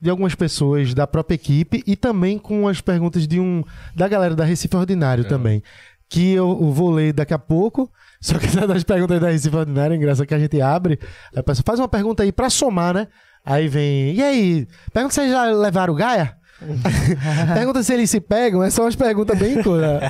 de 0.00 0.10
algumas 0.10 0.34
pessoas 0.34 0.92
da 0.92 1.06
própria 1.06 1.34
equipe 1.36 1.82
e 1.86 1.96
também 1.96 2.38
com 2.38 2.68
as 2.68 2.78
perguntas 2.78 3.26
de 3.26 3.40
um 3.40 3.64
da 3.96 4.06
galera 4.06 4.34
da 4.36 4.44
Recife 4.44 4.76
Ordinário 4.76 5.24
também, 5.24 5.62
que 6.10 6.34
eu, 6.34 6.70
vou 6.72 6.90
ler 6.90 7.14
daqui 7.14 7.32
a 7.32 7.38
pouco. 7.38 7.90
Só 8.20 8.38
que 8.38 8.46
das 8.48 8.84
perguntas 8.84 9.18
da 9.18 9.30
Recife 9.30 9.56
Ordinário, 9.56 9.94
é 9.94 9.96
engraçado 9.96 10.26
que 10.26 10.34
a 10.34 10.38
gente 10.38 10.60
abre, 10.60 10.98
a 11.34 11.42
pessoa 11.42 11.64
faz 11.64 11.80
uma 11.80 11.88
pergunta 11.88 12.22
aí 12.22 12.32
pra 12.32 12.50
somar, 12.50 12.92
né? 12.92 13.08
Aí 13.46 13.66
vem, 13.66 14.12
e 14.14 14.22
aí? 14.22 14.68
Pergunta 14.92 15.14
se 15.14 15.20
vocês 15.20 15.30
já 15.30 15.44
levaram 15.44 15.94
o 15.94 15.96
Gaia? 15.96 16.36
pergunta 17.54 17.82
se 17.82 17.92
eles 17.94 18.10
se 18.10 18.20
pegam, 18.20 18.62
é 18.62 18.70
só 18.70 18.82
umas 18.82 18.96
perguntas 18.96 19.38
bem 19.38 19.62
coisa. 19.62 20.00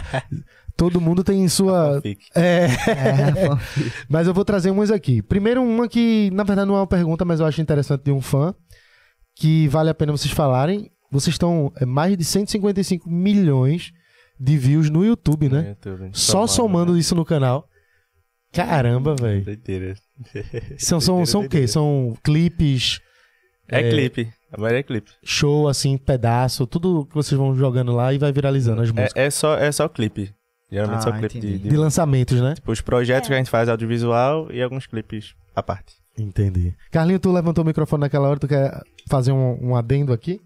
Todo 0.77 1.01
mundo 1.01 1.23
tem 1.23 1.47
sua. 1.49 2.03
É. 2.35 2.65
É, 2.65 3.31
pô. 3.47 3.59
Mas 4.09 4.27
eu 4.27 4.35
vou 4.35 4.45
trazer 4.45 4.71
umas 4.71 4.91
aqui. 4.91 5.23
Primeiro, 5.23 5.63
uma 5.63 5.89
que, 5.89 6.31
na 6.33 6.43
verdade, 6.43 6.67
não 6.69 6.75
é 6.75 6.81
uma 6.81 6.87
pergunta, 6.87 7.25
mas 7.25 7.39
eu 7.41 7.47
acho 7.47 7.61
interessante 7.63 8.03
de 8.05 8.11
um 8.11 8.21
fã, 8.21 8.53
que 9.37 9.69
vale 9.69 9.91
a 9.91 9.95
pena 9.95 10.13
vocês 10.13 10.33
falarem. 10.33 10.91
Vocês 11.13 11.35
estão 11.35 11.73
é, 11.77 11.87
mais 11.87 12.17
de 12.19 12.25
155 12.25 13.09
milhões 13.09 13.93
de 14.39 14.59
views 14.59 14.91
no 14.91 15.05
YouTube, 15.05 15.49
No 15.49 15.55
né? 15.63 15.69
YouTube. 15.71 16.11
Só 16.13 16.45
somando 16.49 16.99
isso 16.99 17.15
no 17.15 17.25
canal. 17.25 17.69
Caramba, 18.53 19.15
velho. 19.15 19.45
São, 20.77 21.01
são, 21.01 21.25
são 21.25 21.43
o 21.43 21.49
quê? 21.49 21.67
São 21.69 22.17
clipes, 22.23 23.01
É, 23.69 23.81
É. 23.81 23.91
clipe. 23.91 24.29
A 24.55 24.61
maioria 24.61 24.81
é 24.81 24.83
clipe. 24.83 25.11
show, 25.23 25.69
assim, 25.69 25.97
pedaço, 25.99 26.67
tudo 26.67 27.07
que 27.07 27.15
vocês 27.15 27.39
vão 27.39 27.55
jogando 27.57 27.93
lá 27.93 28.13
e 28.13 28.19
vai 28.19 28.33
viralizando 28.33 28.81
as 28.83 28.91
músicas. 28.91 29.13
É, 29.17 29.27
é 29.27 29.31
só, 29.31 29.57
é 29.57 29.71
só 29.73 29.89
clipe. 29.89 30.33
Geralmente 30.71 30.99
Ah, 30.99 31.03
só 31.03 31.13
clipe 31.13 31.39
de, 31.41 31.59
de, 31.59 31.69
De 31.69 31.77
lançamentos, 31.77 32.41
né? 32.41 32.55
tipo, 32.55 32.73
os 32.73 32.81
projetos 32.81 33.29
que 33.29 33.35
a 33.35 33.37
gente 33.39 33.51
faz 33.51 33.69
audiovisual 33.69 34.49
e 34.51 34.63
alguns 34.63 34.87
clipes 34.87 35.35
à 35.55 35.63
parte. 35.63 35.95
Entendi. 36.19 36.75
Carlinho, 36.91 37.19
tu 37.19 37.31
levantou 37.33 37.63
o 37.63 37.67
microfone 37.67 38.01
naquela 38.03 38.29
hora, 38.29 38.39
tu 38.41 38.49
quer 38.49 38.81
fazer 39.09 39.33
um, 39.33 39.59
um 39.71 39.77
adendo 39.77 40.13
aqui? 40.13 40.41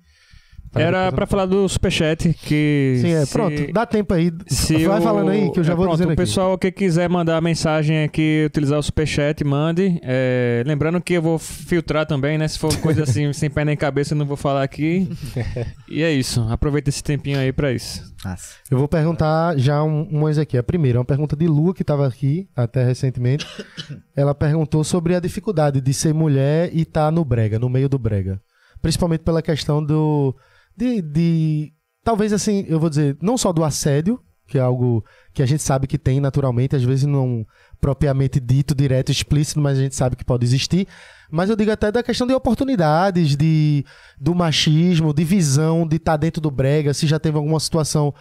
Era 0.74 1.04
depois- 1.04 1.14
pra 1.14 1.26
falar 1.26 1.46
do 1.46 1.68
superchat 1.68 2.32
que. 2.34 2.98
Sim, 3.00 3.12
é, 3.12 3.24
se- 3.24 3.32
pronto. 3.32 3.72
Dá 3.72 3.86
tempo 3.86 4.12
aí. 4.14 4.30
Se 4.46 4.86
Vai 4.86 4.98
o- 4.98 5.02
falando 5.02 5.30
aí 5.30 5.50
que 5.50 5.60
eu 5.60 5.64
já 5.64 5.72
é, 5.72 5.76
vou 5.76 5.84
pronto, 5.84 5.96
dizendo 5.96 6.10
o 6.10 6.12
aqui. 6.12 6.20
pessoal 6.22 6.58
que 6.58 6.70
quiser 6.70 7.08
mandar 7.08 7.40
mensagem 7.40 8.04
aqui, 8.04 8.44
utilizar 8.46 8.78
o 8.78 8.82
superchat, 8.82 9.42
mande. 9.44 9.98
É, 10.02 10.62
lembrando 10.66 11.00
que 11.00 11.14
eu 11.14 11.22
vou 11.22 11.38
filtrar 11.38 12.04
também, 12.06 12.36
né? 12.36 12.46
Se 12.46 12.58
for 12.58 12.76
coisa 12.78 13.02
assim, 13.04 13.32
sem 13.32 13.48
pé 13.48 13.64
nem 13.64 13.76
cabeça, 13.76 14.14
eu 14.14 14.18
não 14.18 14.26
vou 14.26 14.36
falar 14.36 14.62
aqui. 14.62 15.08
e 15.88 16.02
é 16.02 16.12
isso. 16.12 16.40
Aproveita 16.50 16.90
esse 16.90 17.02
tempinho 17.02 17.38
aí 17.38 17.52
pra 17.52 17.72
isso. 17.72 18.02
Nossa. 18.24 18.54
Eu 18.70 18.78
vou 18.78 18.88
perguntar 18.88 19.56
já 19.58 19.82
um, 19.82 20.02
umas 20.10 20.38
aqui. 20.38 20.58
A 20.58 20.62
primeira 20.62 20.98
é 20.98 21.00
uma 21.00 21.04
pergunta 21.04 21.34
de 21.36 21.46
Lua, 21.46 21.72
que 21.74 21.82
estava 21.82 22.06
aqui 22.06 22.48
até 22.54 22.84
recentemente. 22.84 23.46
Ela 24.14 24.34
perguntou 24.34 24.82
sobre 24.84 25.14
a 25.14 25.20
dificuldade 25.20 25.80
de 25.80 25.94
ser 25.94 26.12
mulher 26.12 26.70
e 26.72 26.82
estar 26.82 27.10
no 27.10 27.24
brega, 27.24 27.58
no 27.58 27.68
meio 27.68 27.88
do 27.88 27.98
brega. 27.98 28.40
Principalmente 28.82 29.20
pela 29.20 29.42
questão 29.42 29.82
do... 29.84 30.36
De, 30.78 31.02
de- 31.02 31.72
talvez 32.04 32.32
assim, 32.32 32.64
eu 32.68 32.78
vou 32.78 32.88
dizer, 32.88 33.16
não 33.20 33.36
só 33.36 33.52
do 33.52 33.64
assédio 33.64 34.20
que 34.46 34.56
é 34.56 34.62
algo 34.62 35.04
que 35.34 35.42
a 35.42 35.46
gente 35.46 35.62
sabe 35.62 35.86
que 35.86 35.98
tem 35.98 36.20
naturalmente, 36.20 36.74
às 36.74 36.82
vezes 36.82 37.04
não 37.04 37.44
propriamente 37.78 38.40
dito, 38.40 38.74
direto, 38.74 39.12
explícito, 39.12 39.60
mas 39.60 39.76
a 39.78 39.82
gente 39.82 39.94
sabe 39.94 40.16
que 40.16 40.24
pode 40.24 40.42
existir. 40.42 40.88
Mas 41.30 41.50
eu 41.50 41.56
digo 41.56 41.70
até 41.70 41.92
da 41.92 42.02
questão 42.02 42.26
de 42.26 42.32
oportunidades, 42.32 43.36
de 43.36 43.84
do 44.18 44.34
machismo, 44.34 45.12
de 45.12 45.22
visão, 45.22 45.86
de 45.86 45.96
estar 45.96 46.16
dentro 46.16 46.40
do 46.40 46.50
brega, 46.50 46.94
se 46.94 47.06
já 47.06 47.18
teve 47.18 47.36
alguma 47.36 47.60
situação 47.60 48.14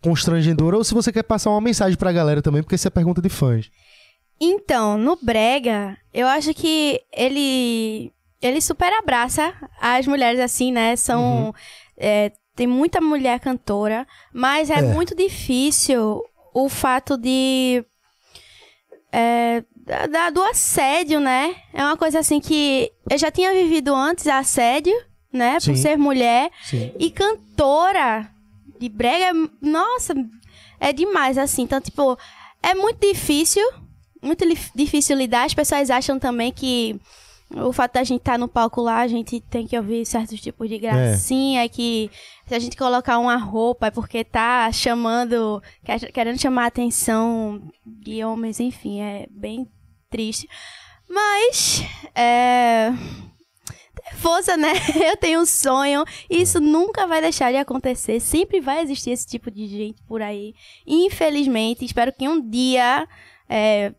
constrangedora, 0.00 0.76
ou 0.76 0.84
se 0.84 0.94
você 0.94 1.10
quer 1.12 1.24
passar 1.24 1.50
uma 1.50 1.60
mensagem 1.60 1.98
pra 1.98 2.12
galera 2.12 2.40
também, 2.40 2.62
porque 2.62 2.76
isso 2.76 2.86
é 2.86 2.90
pergunta 2.90 3.20
de 3.20 3.28
fãs. 3.28 3.68
Então, 4.40 4.96
no 4.96 5.16
Brega, 5.20 5.96
eu 6.14 6.28
acho 6.28 6.54
que 6.54 7.00
ele 7.12 8.12
ele 8.40 8.60
super 8.60 8.92
abraça 8.92 9.52
as 9.80 10.06
mulheres 10.06 10.40
assim, 10.40 10.72
né? 10.72 10.96
São 10.96 11.54
é, 11.96 12.32
tem 12.54 12.66
muita 12.66 13.00
mulher 13.00 13.40
cantora, 13.40 14.06
mas 14.32 14.70
é, 14.70 14.78
É. 14.78 14.82
muito 14.82 15.14
difícil 15.14 16.22
o 16.54 16.68
fato 16.68 17.16
de 17.16 17.84
é, 19.12 19.62
da- 20.10 20.30
do 20.30 20.42
assédio, 20.42 21.20
né? 21.20 21.54
É 21.72 21.84
uma 21.84 21.96
coisa 21.96 22.18
assim 22.20 22.40
que 22.40 22.90
eu 23.10 23.18
já 23.18 23.30
tinha 23.30 23.52
vivido 23.52 23.94
antes 23.94 24.26
assédio, 24.26 24.94
né? 25.32 25.58
Sim. 25.60 25.72
Por 25.72 25.76
ser 25.78 25.98
mulher 25.98 26.50
Sim. 26.64 26.92
e 26.98 27.10
cantora 27.10 28.30
de 28.78 28.88
brega, 28.88 29.32
nossa, 29.60 30.14
é 30.80 30.92
demais, 30.92 31.36
assim. 31.38 31.62
Então, 31.62 31.80
tipo, 31.80 32.18
é 32.62 32.74
muito 32.74 33.00
difícil, 33.00 33.62
muito 34.22 34.44
difícil 34.74 35.16
lidar. 35.16 35.44
As 35.44 35.54
pessoas 35.54 35.90
acham 35.90 36.18
também 36.18 36.50
que 36.52 36.98
o 37.56 37.72
fato 37.72 37.94
da 37.94 38.04
gente 38.04 38.20
estar 38.20 38.38
no 38.38 38.48
palco 38.48 38.80
lá, 38.80 39.00
a 39.00 39.08
gente 39.08 39.40
tem 39.40 39.66
que 39.66 39.76
ouvir 39.76 40.04
certos 40.06 40.40
tipos 40.40 40.68
de 40.68 40.78
gracinha, 40.78 41.68
que 41.68 42.10
se 42.46 42.54
a 42.54 42.58
gente 42.58 42.76
colocar 42.76 43.18
uma 43.18 43.36
roupa 43.36 43.86
é 43.86 43.90
porque 43.90 44.24
tá 44.24 44.70
chamando, 44.72 45.62
quer- 45.84 46.12
querendo 46.12 46.40
chamar 46.40 46.64
a 46.64 46.68
atenção 46.68 47.62
de 47.84 48.24
homens, 48.24 48.60
enfim, 48.60 49.00
é 49.00 49.26
bem 49.30 49.68
triste. 50.10 50.48
Mas, 51.08 51.84
é 52.14 52.90
força, 54.16 54.56
né? 54.56 54.72
Eu 55.10 55.16
tenho 55.16 55.40
um 55.40 55.46
sonho. 55.46 56.04
Isso 56.28 56.60
nunca 56.60 57.06
vai 57.06 57.20
deixar 57.20 57.50
de 57.50 57.58
acontecer. 57.58 58.20
Sempre 58.20 58.60
vai 58.60 58.82
existir 58.82 59.10
esse 59.10 59.26
tipo 59.26 59.50
de 59.50 59.66
gente 59.66 60.02
por 60.02 60.22
aí. 60.22 60.54
Infelizmente, 60.86 61.84
espero 61.84 62.12
que 62.12 62.28
um 62.28 62.40
dia 62.40 63.06
é, 63.48 63.92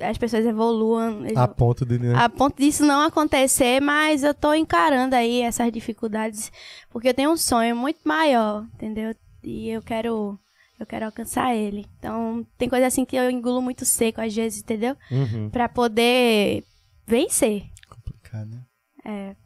as 0.00 0.16
pessoas 0.18 0.44
evoluam. 0.46 1.24
eles- 1.24 1.36
A 1.36 1.46
ponto 1.48 1.84
de. 1.84 1.98
né? 1.98 2.14
a 2.16 2.28
ponto 2.28 2.56
disso 2.60 2.84
não 2.84 3.00
acontecer, 3.02 3.80
mas 3.80 4.22
eu 4.22 4.32
tô 4.34 4.54
encarando 4.54 5.14
aí 5.14 5.42
essas 5.42 5.70
dificuldades, 5.72 6.50
porque 6.90 7.08
eu 7.08 7.14
tenho 7.14 7.30
um 7.32 7.36
sonho 7.36 7.74
muito 7.76 8.00
maior, 8.04 8.64
entendeu? 8.74 9.14
E 9.42 9.68
eu 9.70 9.82
quero 9.82 10.38
eu 10.80 10.86
quero 10.86 11.06
alcançar 11.06 11.54
ele. 11.56 11.84
Então, 11.98 12.46
tem 12.56 12.68
coisa 12.68 12.86
assim 12.86 13.04
que 13.04 13.16
eu 13.16 13.28
engulo 13.28 13.60
muito 13.60 13.84
seco 13.84 14.20
às 14.20 14.32
vezes, 14.34 14.60
entendeu? 14.62 14.96
Uhum. 15.10 15.50
Pra 15.50 15.68
poder 15.68 16.62
vencer. 17.06 17.64
Complicado, 17.88 18.48
né? 18.50 18.62
É. 19.04 19.36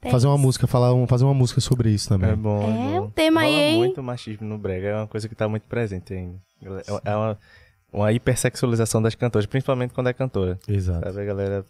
Tem 0.00 0.10
Fazer 0.10 0.26
uma 0.26 0.34
isso. 0.34 0.42
música, 0.44 0.66
falar 0.66 0.92
um, 0.92 1.06
fazer 1.06 1.24
uma 1.24 1.32
música 1.32 1.60
sobre 1.60 1.90
isso 1.90 2.08
também. 2.08 2.30
É 2.30 2.36
bom. 2.36 2.62
É 2.62 2.98
bom. 3.00 3.06
um 3.06 3.10
tema 3.10 3.42
aí, 3.42 3.50
Rola 3.52 3.62
hein? 3.62 3.78
muito 3.78 4.02
machismo 4.02 4.46
no 4.46 4.58
brega, 4.58 4.88
é 4.88 4.94
uma 4.96 5.06
coisa 5.06 5.28
que 5.28 5.34
tá 5.34 5.48
muito 5.48 5.62
presente 5.66 6.12
ainda. 6.12 6.38
É 7.04 7.14
uma, 7.16 7.38
uma 7.94 8.12
hipersexualização 8.12 9.00
das 9.00 9.14
cantoras, 9.14 9.46
principalmente 9.46 9.94
quando 9.94 10.08
é 10.08 10.12
cantora. 10.12 10.58
Exato. 10.66 11.06
Sabe, 11.06 11.20
a 11.20 11.24
galera 11.24 11.64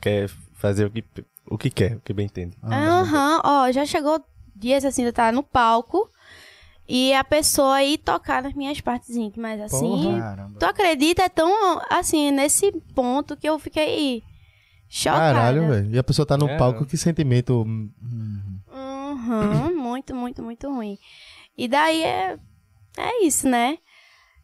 quer 0.00 0.28
fazer 0.54 0.86
o 0.86 0.90
que, 0.90 1.04
o 1.46 1.56
que 1.56 1.70
quer, 1.70 1.96
o 1.96 2.00
que 2.00 2.12
bem 2.12 2.26
entende. 2.26 2.56
Aham, 2.62 3.40
ó, 3.44 3.70
já 3.72 3.86
chegou 3.86 4.22
dias 4.54 4.84
assim, 4.84 5.04
eu 5.04 5.12
tava 5.12 5.30
no 5.32 5.42
palco 5.42 6.10
e 6.88 7.14
a 7.14 7.22
pessoa 7.22 7.76
aí 7.76 7.96
tocar 7.96 8.42
nas 8.42 8.54
minhas 8.54 8.80
partes 8.80 9.10
íntimas, 9.10 9.60
assim. 9.60 10.18
Caramba. 10.18 10.58
Tu 10.58 10.64
acredita? 10.66 11.22
É 11.22 11.28
tão, 11.28 11.80
assim, 11.90 12.30
nesse 12.32 12.72
ponto 12.94 13.36
que 13.36 13.48
eu 13.48 13.58
fiquei 13.58 14.22
chocada. 14.88 15.34
Caralho, 15.34 15.68
velho. 15.68 15.94
E 15.94 15.98
a 15.98 16.02
pessoa 16.02 16.26
tá 16.26 16.36
no 16.36 16.48
É. 16.48 16.56
palco, 16.56 16.84
que 16.86 16.96
sentimento. 16.96 17.64
Uhum, 18.72 19.76
muito, 19.76 20.14
muito, 20.14 20.42
muito 20.42 20.68
ruim. 20.68 20.98
E 21.56 21.68
daí 21.68 22.02
é, 22.02 22.38
é 22.96 23.24
isso, 23.24 23.48
né? 23.48 23.78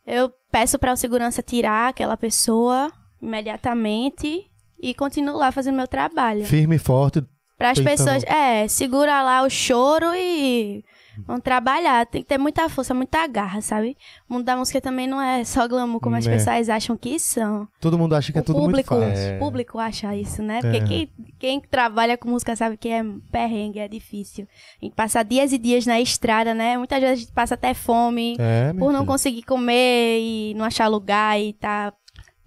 Eu 0.06 0.30
peço 0.50 0.78
para 0.78 0.92
o 0.92 0.96
segurança 0.96 1.42
tirar 1.42 1.88
aquela 1.88 2.16
pessoa 2.16 2.92
imediatamente 3.20 4.50
e 4.80 4.94
continuo 4.94 5.36
lá 5.36 5.50
fazendo 5.50 5.76
meu 5.76 5.88
trabalho. 5.88 6.44
Firme 6.44 6.76
e 6.76 6.78
forte. 6.78 7.24
Para 7.56 7.70
as 7.70 7.80
pessoas, 7.80 8.22
é, 8.24 8.66
segura 8.68 9.22
lá 9.22 9.42
o 9.42 9.48
choro 9.48 10.14
e 10.14 10.84
vão 11.26 11.38
trabalhar. 11.40 12.06
Tem 12.06 12.22
que 12.22 12.28
ter 12.28 12.38
muita 12.38 12.68
força, 12.68 12.92
muita 12.94 13.26
garra, 13.26 13.60
sabe? 13.60 13.96
O 14.28 14.34
mundo 14.34 14.44
da 14.44 14.56
música 14.56 14.80
também 14.80 15.06
não 15.06 15.20
é 15.20 15.44
só 15.44 15.66
glamour 15.68 16.00
como 16.00 16.16
as 16.16 16.26
É. 16.26 16.30
pessoas 16.32 16.68
acham 16.68 16.96
que 16.96 17.18
são. 17.18 17.68
Todo 17.80 17.98
mundo 17.98 18.14
acha 18.14 18.32
que 18.32 18.38
é 18.38 18.40
o 18.40 18.44
tudo 18.44 18.58
público, 18.60 18.94
muito 18.94 19.10
fácil. 19.16 19.36
o 19.36 19.38
público 19.38 19.78
acha 19.78 20.14
isso, 20.16 20.42
né? 20.42 20.60
Porque 20.60 20.76
É. 20.78 20.80
quem, 20.84 21.10
quem 21.38 21.60
trabalha 21.60 22.16
com 22.18 22.28
música 22.28 22.54
sabe 22.56 22.76
que 22.76 22.88
é 22.88 23.02
perrengue, 23.30 23.78
é 23.78 23.88
difícil. 23.88 24.46
A 24.80 24.84
gente 24.84 24.94
passa 24.94 25.22
dias 25.22 25.52
e 25.52 25.58
dias 25.58 25.86
na 25.86 26.00
estrada, 26.00 26.54
né? 26.54 26.76
Muitas 26.78 27.00
vezes 27.00 27.16
a 27.16 27.20
gente 27.20 27.32
passa 27.32 27.54
até 27.54 27.74
fome 27.74 28.36
É, 28.38 28.72
por 28.72 28.92
não 28.92 29.00
filho. 29.00 29.06
conseguir 29.06 29.42
comer 29.42 30.18
e 30.20 30.54
não 30.56 30.64
achar 30.64 30.88
lugar 30.88 31.38
e 31.40 31.52
tá. 31.52 31.92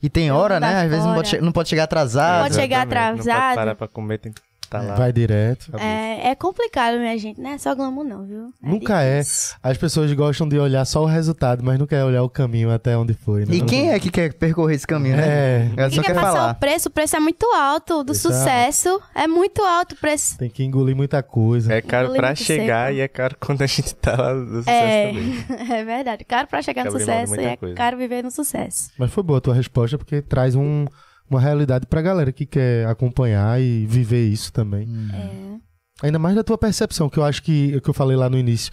E 0.01 0.09
tem 0.09 0.31
hora, 0.31 0.59
né? 0.59 0.81
Às 0.83 0.89
vezes 0.89 1.05
não 1.05 1.15
pode, 1.15 1.41
não 1.41 1.51
pode 1.51 1.69
chegar 1.69 1.83
atrasado. 1.85 2.43
Pode 2.43 2.55
chegar 2.55 2.85
Exatamente, 2.85 3.15
Não 3.15 3.21
atrasado. 3.23 3.43
pode 3.45 3.55
parar 3.55 3.75
pra 3.75 3.87
comer, 3.87 4.19
tem 4.19 4.31
que 4.31 4.41
estar 4.67 4.81
lá. 4.81 4.95
Vai 4.95 5.11
direto. 5.11 5.71
É, 5.77 6.29
é 6.29 6.35
complicado, 6.35 6.97
minha 6.97 7.17
gente. 7.17 7.39
Não 7.41 7.49
é 7.51 7.57
só 7.57 7.73
glamour, 7.73 8.03
não, 8.03 8.25
viu? 8.25 8.53
Nunca 8.61 9.01
é. 9.01 9.19
difícil. 9.19 9.55
As 9.63 9.77
pessoas 9.77 10.11
gostam 10.13 10.47
de 10.47 10.59
olhar 10.59 10.85
só 10.85 11.01
o 11.03 11.05
resultado, 11.05 11.63
mas 11.63 11.79
não 11.79 11.87
quer 11.87 12.03
olhar 12.03 12.23
o 12.23 12.29
caminho 12.29 12.71
até 12.71 12.97
onde 12.97 13.13
foi. 13.13 13.45
Né? 13.45 13.55
E 13.55 13.61
quem 13.61 13.91
é 13.91 13.99
que 13.99 14.09
quer 14.11 14.33
percorrer 14.33 14.75
esse 14.75 14.85
caminho, 14.87 15.17
né? 15.17 15.27
É, 15.27 15.69
Quem 15.75 15.89
só 15.91 16.01
quer 16.01 16.07
quer 16.07 16.13
passar 16.15 16.31
falar. 16.33 16.51
o 16.51 16.55
preço? 16.55 16.89
O 16.89 16.91
preço 16.91 17.15
é 17.15 17.19
muito 17.19 17.45
alto 17.55 18.03
do 18.03 18.13
Exato. 18.13 18.35
sucesso. 18.35 19.01
É 19.15 19.27
muito 19.27 19.61
alto 19.63 19.93
o 19.93 19.97
preço. 19.97 20.37
tem 20.37 20.49
que 20.49 20.63
engolir 20.63 20.95
muita 20.95 21.21
coisa. 21.23 21.73
É 21.73 21.81
caro 21.81 22.05
Engolir 22.05 22.21
pra 22.21 22.35
chegar 22.35 22.85
seco. 22.87 22.97
e 22.97 23.01
é 23.01 23.07
caro 23.07 23.35
quando 23.39 23.61
a 23.61 23.67
gente 23.67 23.95
tá 23.95 24.15
lá 24.21 24.33
no 24.33 24.57
sucesso 24.59 24.69
É, 24.69 25.07
também. 25.07 25.45
é 25.77 25.83
verdade. 25.85 26.23
Caro 26.25 26.47
pra 26.47 26.61
chegar 26.61 26.85
no 26.85 26.91
sucesso 26.91 27.35
e 27.35 27.43
é 27.45 27.57
coisa. 27.57 27.75
caro 27.75 27.97
viver 27.97 28.23
no 28.23 28.31
sucesso. 28.31 28.91
Mas 28.97 29.11
foi 29.11 29.23
boa 29.23 29.37
a 29.39 29.41
tua 29.41 29.53
resposta, 29.53 29.97
porque 29.97 30.21
traz 30.21 30.55
um- 30.55 30.85
uma 31.29 31.41
realidade 31.41 31.85
pra 31.85 32.01
galera 32.01 32.31
que 32.31 32.45
quer 32.45 32.87
acompanhar 32.87 33.61
e 33.61 33.85
viver 33.85 34.27
isso 34.27 34.51
também. 34.51 34.87
É. 35.13 35.57
Ainda 36.05 36.19
mais 36.19 36.35
da 36.35 36.43
tua 36.43 36.57
percepção, 36.57 37.09
que 37.09 37.17
eu 37.17 37.23
acho 37.23 37.41
que, 37.41 37.79
que 37.81 37.89
eu 37.89 37.93
falei 37.93 38.15
lá 38.15 38.29
no 38.29 38.37
início, 38.37 38.71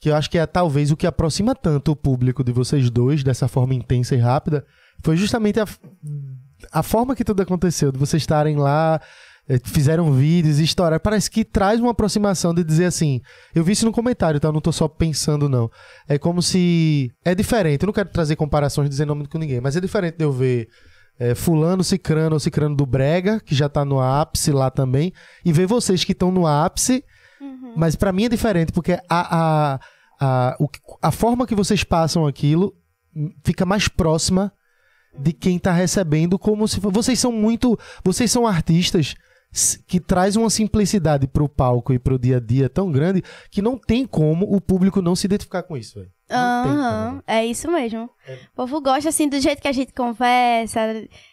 que 0.00 0.10
eu 0.10 0.14
acho 0.14 0.30
que 0.30 0.38
é 0.38 0.46
talvez 0.46 0.90
o 0.90 0.96
que 0.96 1.06
aproxima 1.06 1.54
tanto 1.54 1.92
o 1.92 1.96
público 1.96 2.44
de 2.44 2.52
vocês 2.52 2.90
dois, 2.90 3.22
dessa 3.24 3.48
forma 3.48 3.74
intensa 3.74 4.14
e 4.14 4.18
rápida, 4.18 4.64
foi 5.02 5.16
justamente 5.16 5.58
a, 5.58 5.66
a 6.72 6.82
forma 6.82 7.16
que 7.16 7.24
tudo 7.24 7.42
aconteceu, 7.42 7.90
de 7.90 7.98
vocês 7.98 8.22
estarem 8.22 8.56
lá, 8.56 9.00
eh, 9.48 9.58
fizeram 9.64 10.12
vídeos, 10.12 10.58
história, 10.58 11.00
parece 11.00 11.30
que 11.30 11.44
traz 11.44 11.80
uma 11.80 11.92
aproximação 11.92 12.52
de 12.52 12.62
dizer 12.62 12.86
assim, 12.86 13.20
eu 13.54 13.64
vi 13.64 13.72
isso 13.72 13.86
no 13.86 13.92
comentário, 13.92 14.38
tá? 14.38 14.48
Eu 14.48 14.52
não 14.52 14.60
tô 14.60 14.72
só 14.72 14.86
pensando, 14.86 15.48
não. 15.48 15.70
É 16.08 16.18
como 16.18 16.42
se. 16.42 17.10
É 17.24 17.34
diferente, 17.34 17.82
eu 17.82 17.86
não 17.86 17.94
quero 17.94 18.10
trazer 18.10 18.36
comparações 18.36 18.90
dizendo 18.90 19.08
nome 19.08 19.28
com 19.28 19.38
ninguém, 19.38 19.60
mas 19.60 19.76
é 19.76 19.80
diferente 19.80 20.18
de 20.18 20.24
eu 20.24 20.32
ver 20.32 20.68
é, 21.18 21.34
fulano, 21.34 21.82
cicrano 21.82 22.38
cicrano 22.38 22.76
do 22.76 22.86
Brega, 22.86 23.40
que 23.40 23.54
já 23.54 23.68
tá 23.68 23.84
no 23.84 24.00
ápice 24.00 24.52
lá 24.52 24.70
também, 24.70 25.12
e 25.44 25.52
ver 25.52 25.66
vocês 25.66 26.04
que 26.04 26.12
estão 26.12 26.30
no 26.30 26.46
ápice, 26.46 27.04
mas 27.76 27.96
pra 27.96 28.12
mim 28.12 28.24
é 28.24 28.28
diferente, 28.28 28.72
porque 28.72 28.92
a, 28.92 29.00
a, 29.08 29.80
a, 30.20 30.56
o 30.58 30.68
a 31.02 31.10
forma 31.10 31.46
que 31.46 31.54
vocês 31.54 31.84
passam 31.84 32.26
aquilo 32.26 32.74
fica 33.44 33.64
mais 33.66 33.88
próxima 33.88 34.52
de 35.18 35.32
quem 35.32 35.58
tá 35.58 35.72
recebendo, 35.72 36.38
como 36.38 36.68
se 36.68 36.78
vocês 36.80 37.18
são 37.18 37.32
muito, 37.32 37.78
vocês 38.04 38.30
são 38.30 38.46
artistas 38.46 39.14
que 39.86 39.98
traz 39.98 40.36
uma 40.36 40.50
simplicidade 40.50 41.26
pro 41.26 41.48
palco 41.48 41.92
e 41.92 41.98
pro 41.98 42.18
dia 42.18 42.36
a 42.36 42.40
dia 42.40 42.68
tão 42.68 42.92
grande 42.92 43.22
que 43.50 43.62
não 43.62 43.78
tem 43.78 44.06
como 44.06 44.44
o 44.54 44.60
público 44.60 45.00
não 45.00 45.16
se 45.16 45.26
identificar 45.26 45.62
com 45.62 45.76
isso, 45.76 45.98
velho. 45.98 46.10
Aham, 46.30 47.22
é 47.26 47.44
isso 47.46 47.70
mesmo. 47.70 48.10
O 48.52 48.56
povo 48.56 48.80
gosta, 48.80 49.08
assim, 49.08 49.28
do 49.28 49.40
jeito 49.40 49.60
que 49.62 49.68
a 49.68 49.72
gente 49.72 49.92
conversa, 49.92 50.80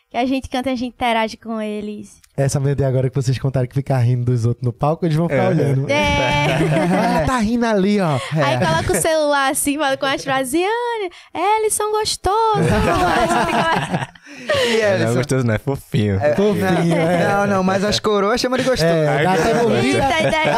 que 0.10 0.18
a 0.18 0.26
gente 0.26 0.48
canta, 0.48 0.70
a 0.70 0.76
gente 0.76 0.86
interage 0.94 1.38
com 1.38 1.60
eles. 1.60 2.22
Essa 2.36 2.60
mente 2.60 2.84
agora 2.84 3.10
que 3.10 3.16
vocês 3.16 3.38
contaram 3.38 3.68
que 3.68 3.76
ficar 3.76 3.98
rindo 4.00 4.26
dos 4.26 4.46
outros 4.46 4.64
no 4.66 4.74
palco, 4.74 5.06
eles 5.06 5.16
vão 5.16 5.28
ficar 5.30 5.44
É. 5.44 5.48
olhando. 5.50 5.90
É. 5.90 6.44
Ah, 7.24 7.26
tá 7.26 7.38
rindo 7.40 7.66
ali, 7.66 8.00
ó. 8.00 8.20
Aí 8.34 8.58
coloca 8.60 8.94
o 8.94 8.96
celular 9.02 9.52
assim, 9.52 9.78
fala 9.78 9.96
com 9.98 10.06
as 10.06 10.24
frases, 10.24 10.54
Anne, 10.62 11.10
eles 11.34 11.74
são 11.74 11.92
gostosos. 11.92 12.68
E 14.34 14.46
Não 14.48 14.84
é 14.88 14.94
Ellison? 14.96 15.14
gostoso, 15.16 15.46
não, 15.46 15.54
é 15.54 15.58
fofinho. 15.60 16.20
Fofinho, 16.36 16.96
é. 16.96 17.28
Não, 17.28 17.48
não, 17.48 17.64
mas 17.64 17.84
as 17.84 18.00
coroas 18.00 18.42
chamam 18.42 18.58
de 18.58 18.64
gostoso. 18.64 18.92
É, 18.92 19.24
dá 19.24 19.34
até 19.34 19.54
mordida. 19.54 20.08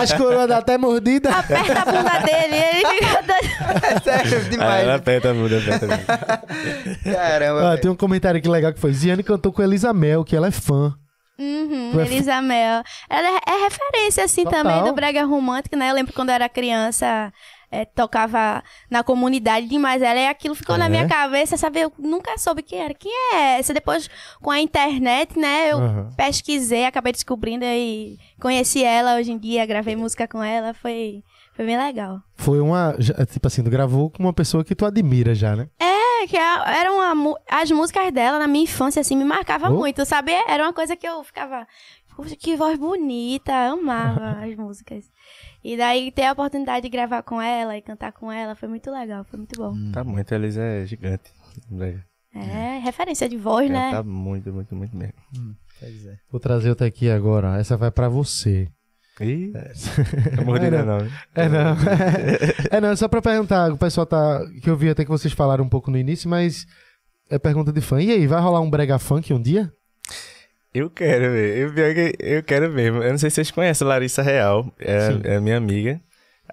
As 0.01 0.13
coroas 0.13 0.47
dá 0.47 0.57
até 0.59 0.77
mordida. 0.77 1.29
Aperta 1.29 1.81
a 1.81 1.85
bunda 1.85 2.19
dele 2.19 2.55
e 2.55 2.63
ele 2.63 2.85
fica 2.87 3.21
doido. 3.21 3.54
É 3.65 3.99
sério, 4.03 4.37
Ah, 4.45 4.49
demais. 4.49 4.83
ela 4.83 4.95
aperta 4.95 5.31
a 5.31 5.33
bunda, 5.33 5.57
aperta 5.57 5.85
a 5.85 5.87
bunda. 5.97 6.97
Caramba. 7.03 7.69
Velho. 7.69 7.81
tem 7.81 7.91
um 7.91 7.95
comentário 7.95 8.37
aqui 8.37 8.47
legal 8.49 8.73
que 8.73 8.79
foi: 8.79 8.93
Ziane 8.93 9.23
cantou 9.23 9.51
com 9.51 9.61
Elisa 9.61 9.93
Mel, 9.93 10.23
que 10.23 10.35
ela 10.35 10.47
é 10.47 10.51
fã. 10.51 10.93
Uhum, 11.37 11.99
é 11.99 12.05
Elisa 12.05 12.41
Mel. 12.41 12.81
Ela 13.09 13.27
é, 13.27 13.39
é 13.51 13.63
referência, 13.65 14.23
assim, 14.23 14.43
Total. 14.45 14.63
também 14.63 14.83
do 14.83 14.93
brega 14.93 15.23
romântico, 15.25 15.75
né? 15.75 15.89
Eu 15.89 15.95
lembro 15.95 16.13
quando 16.13 16.29
eu 16.29 16.35
era 16.35 16.47
criança, 16.47 17.31
é, 17.69 17.83
tocava 17.83 18.63
na 18.89 19.03
comunidade 19.03 19.67
demais 19.67 20.01
ela 20.01 20.17
e 20.17 20.27
aquilo 20.27 20.55
ficou 20.55 20.77
na 20.77 20.85
É? 20.85 20.89
minha 20.89 21.07
cabeça, 21.09 21.57
sabe? 21.57 21.81
Eu 21.81 21.91
nunca 21.99 22.37
soube 22.37 22.61
quem 22.63 22.79
era. 22.79 22.93
Quem 22.93 23.11
é 23.33 23.59
essa? 23.59 23.73
Depois, 23.73 24.09
com 24.41 24.49
a 24.49 24.61
internet, 24.61 25.37
né, 25.37 25.71
eu 25.73 25.77
Aham. 25.79 26.09
pesquisei, 26.15 26.85
acabei 26.85 27.11
descobrindo 27.11 27.65
e 27.65 28.17
conheci 28.39 28.81
ela 28.81 29.17
hoje 29.17 29.33
em 29.33 29.37
dia, 29.37 29.65
gravei 29.65 29.97
música 29.97 30.25
com 30.29 30.41
ela, 30.41 30.73
foi, 30.73 31.21
foi 31.55 31.65
bem 31.65 31.77
legal. 31.77 32.19
Foi 32.35 32.59
uma. 32.59 32.93
Tipo 33.31 33.47
assim, 33.47 33.63
tu 33.63 33.69
gravou 33.69 34.09
com 34.09 34.21
uma 34.23 34.33
pessoa 34.33 34.63
que 34.63 34.75
tu 34.75 34.85
admira 34.85 35.33
já, 35.33 35.55
né? 35.55 35.67
É, 35.79 36.27
que 36.27 36.37
a- 36.37 36.63
era 36.79 36.91
uma, 36.91 37.15
mu- 37.15 37.37
as 37.49 37.69
músicas 37.71 38.11
dela 38.11 38.37
na 38.39 38.47
minha 38.47 38.63
infância, 38.63 38.99
assim, 38.99 39.15
me 39.15 39.25
marcavam 39.25 39.71
Oh. 39.73 39.77
muito, 39.77 40.05
sabe? 40.05 40.31
Era 40.47 40.63
uma 40.63 40.73
coisa 40.73 40.95
que 40.95 41.07
eu 41.07 41.23
ficava, 41.23 41.65
poxa, 42.15 42.35
que 42.35 42.55
voz 42.55 42.77
bonita, 42.77 43.53
amava 43.53 44.43
as 44.43 44.55
músicas. 44.55 45.05
E 45.63 45.75
daí 45.77 46.11
ter 46.11 46.23
a 46.25 46.31
oportunidade 46.33 46.83
de 46.83 46.89
gravar 46.89 47.23
com 47.23 47.41
ela 47.41 47.75
e 47.77 47.81
cantar 47.81 48.11
com 48.11 48.31
ela 48.31 48.53
foi 48.55 48.67
muito 48.69 48.91
legal, 48.91 49.23
foi 49.23 49.37
muito 49.37 49.57
bom. 49.59 49.73
Tá 49.91 50.03
muito, 50.03 50.31
Elis 50.33 50.57
é 50.57 50.85
gigante. 50.85 51.31
Brega. 51.69 52.03
É, 52.35 52.79
referência 52.79 53.29
de 53.29 53.37
voz, 53.37 53.69
né? 53.71 53.91
Tá 53.91 54.03
muito, 54.03 54.51
muito, 54.51 54.75
muito 54.75 54.95
mesmo. 54.95 55.13
Pois 55.79 56.05
é. 56.05 56.17
Vou 56.29 56.39
trazer 56.39 56.69
outra 56.69 56.85
aqui 56.85 57.09
agora. 57.09 57.57
Essa 57.57 57.77
vai 57.77 57.89
pra 57.91 58.09
você. 58.09 58.67
Ih, 59.21 59.53
é 60.37 60.43
mordida 60.43 60.83
não. 60.85 60.97
né? 60.99 61.11
É 61.33 61.47
não. 61.47 61.75
é 62.71 62.81
não, 62.81 62.89
é 62.89 62.95
só 62.95 63.07
pra 63.07 63.21
perguntar. 63.21 63.71
O 63.71 63.77
pessoal 63.77 64.05
tá. 64.05 64.41
Que 64.61 64.69
eu 64.69 64.75
vi 64.75 64.89
até 64.89 65.03
que 65.03 65.09
vocês 65.09 65.33
falaram 65.33 65.63
um 65.63 65.69
pouco 65.69 65.89
no 65.89 65.97
início, 65.97 66.29
mas. 66.29 66.67
É 67.29 67.39
pergunta 67.39 67.71
de 67.71 67.81
fã. 67.81 68.01
E 68.01 68.11
aí, 68.11 68.27
vai 68.27 68.39
rolar 68.39 68.59
um 68.59 68.69
brega 68.69 68.99
funk 68.99 69.33
um 69.33 69.41
dia? 69.41 69.71
Eu 70.73 70.89
quero 70.89 71.31
ver. 71.31 71.57
Eu, 71.57 71.73
eu 72.19 72.43
quero 72.43 72.69
mesmo. 72.69 73.01
Eu 73.01 73.11
não 73.11 73.17
sei 73.17 73.29
se 73.29 73.35
vocês 73.35 73.51
conhecem 73.51 73.85
a 73.85 73.89
Larissa 73.89 74.21
Real. 74.21 74.71
É, 74.77 75.35
é 75.35 75.39
minha 75.39 75.57
amiga. 75.57 75.99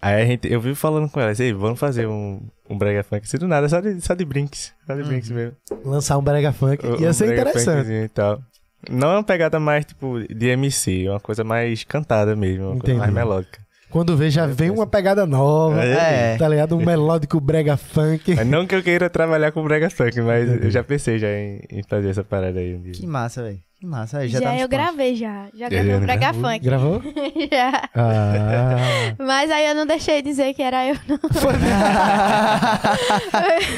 Aí 0.00 0.22
a 0.22 0.24
gente, 0.24 0.50
eu 0.50 0.60
vivo 0.60 0.76
falando 0.76 1.10
com 1.10 1.20
ela. 1.20 1.32
Ei, 1.38 1.52
vamos 1.52 1.78
fazer 1.78 2.06
um, 2.06 2.40
um 2.70 2.78
brega 2.78 3.02
funk. 3.02 3.24
Assim 3.26 3.36
do 3.36 3.48
nada, 3.48 3.68
só 3.68 3.80
de, 3.80 4.00
só 4.00 4.14
de 4.14 4.24
brinks. 4.24 4.72
Só 4.86 4.94
de 4.94 5.02
brinks 5.02 5.30
mesmo. 5.30 5.56
Lançar 5.84 6.16
um 6.16 6.22
brega 6.22 6.52
funk. 6.52 6.84
Ia 7.00 7.10
um 7.10 7.12
ser 7.12 7.26
brega 7.26 7.42
interessante. 7.42 7.90
E 7.90 8.08
tal. 8.08 8.42
Não 8.90 9.10
é 9.12 9.14
uma 9.16 9.22
pegada 9.24 9.58
mais, 9.60 9.84
tipo, 9.84 10.18
de 10.28 10.48
MC. 10.48 11.06
É 11.06 11.10
uma 11.10 11.20
coisa 11.20 11.44
mais 11.44 11.84
cantada 11.84 12.34
mesmo. 12.36 12.64
Uma 12.66 12.76
Entendi. 12.76 12.98
coisa 12.98 12.98
mais 13.00 13.12
melódica. 13.14 13.60
Quando 13.90 14.16
vê, 14.16 14.30
já 14.30 14.46
vem 14.46 14.70
uma 14.70 14.86
pegada 14.86 15.26
nova. 15.26 15.84
É. 15.84 16.36
Tá 16.38 16.48
ligado? 16.48 16.76
Um 16.76 16.80
melódico 16.84 17.38
brega 17.38 17.76
funk. 17.76 18.34
Mas 18.34 18.46
não 18.46 18.66
que 18.66 18.74
eu 18.74 18.82
queira 18.82 19.10
trabalhar 19.10 19.52
com 19.52 19.62
brega 19.62 19.90
funk, 19.90 20.18
mas 20.22 20.62
eu 20.64 20.70
já 20.70 20.82
pensei 20.82 21.18
já 21.18 21.28
em, 21.28 21.60
em 21.70 21.82
fazer 21.82 22.08
essa 22.08 22.24
parada 22.24 22.58
aí 22.58 22.74
um 22.74 22.80
dia. 22.80 22.92
Que 22.92 23.06
massa, 23.06 23.42
velho. 23.42 23.60
Que 23.78 23.86
massa. 23.86 24.18
Aí, 24.18 24.28
já, 24.28 24.38
Já, 24.40 24.50
tá 24.50 24.58
eu 24.58 24.68
gravei 24.68 25.14
já, 25.16 25.48
já 25.52 25.68
Já 25.68 25.68
gravei 25.68 25.94
um 25.96 26.00
gravou? 26.00 26.06
brega 26.06 26.32
funk. 26.32 26.64
Gravou? 26.64 27.02
já. 27.52 27.88
Ah. 27.94 28.76
Mas 29.18 29.50
aí 29.50 29.66
eu 29.66 29.74
não 29.74 29.84
deixei 29.84 30.22
dizer 30.22 30.54
que 30.54 30.62
era 30.62 30.86
eu, 30.86 30.96
não. 31.06 31.18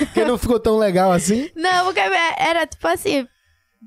Porque 0.06 0.24
não 0.24 0.39
ficou 0.39 0.60
tão 0.60 0.78
legal 0.78 1.10
assim? 1.10 1.48
Não, 1.56 1.86
porque 1.86 2.01
era 2.39 2.66
tipo 2.66 2.86
assim, 2.86 3.26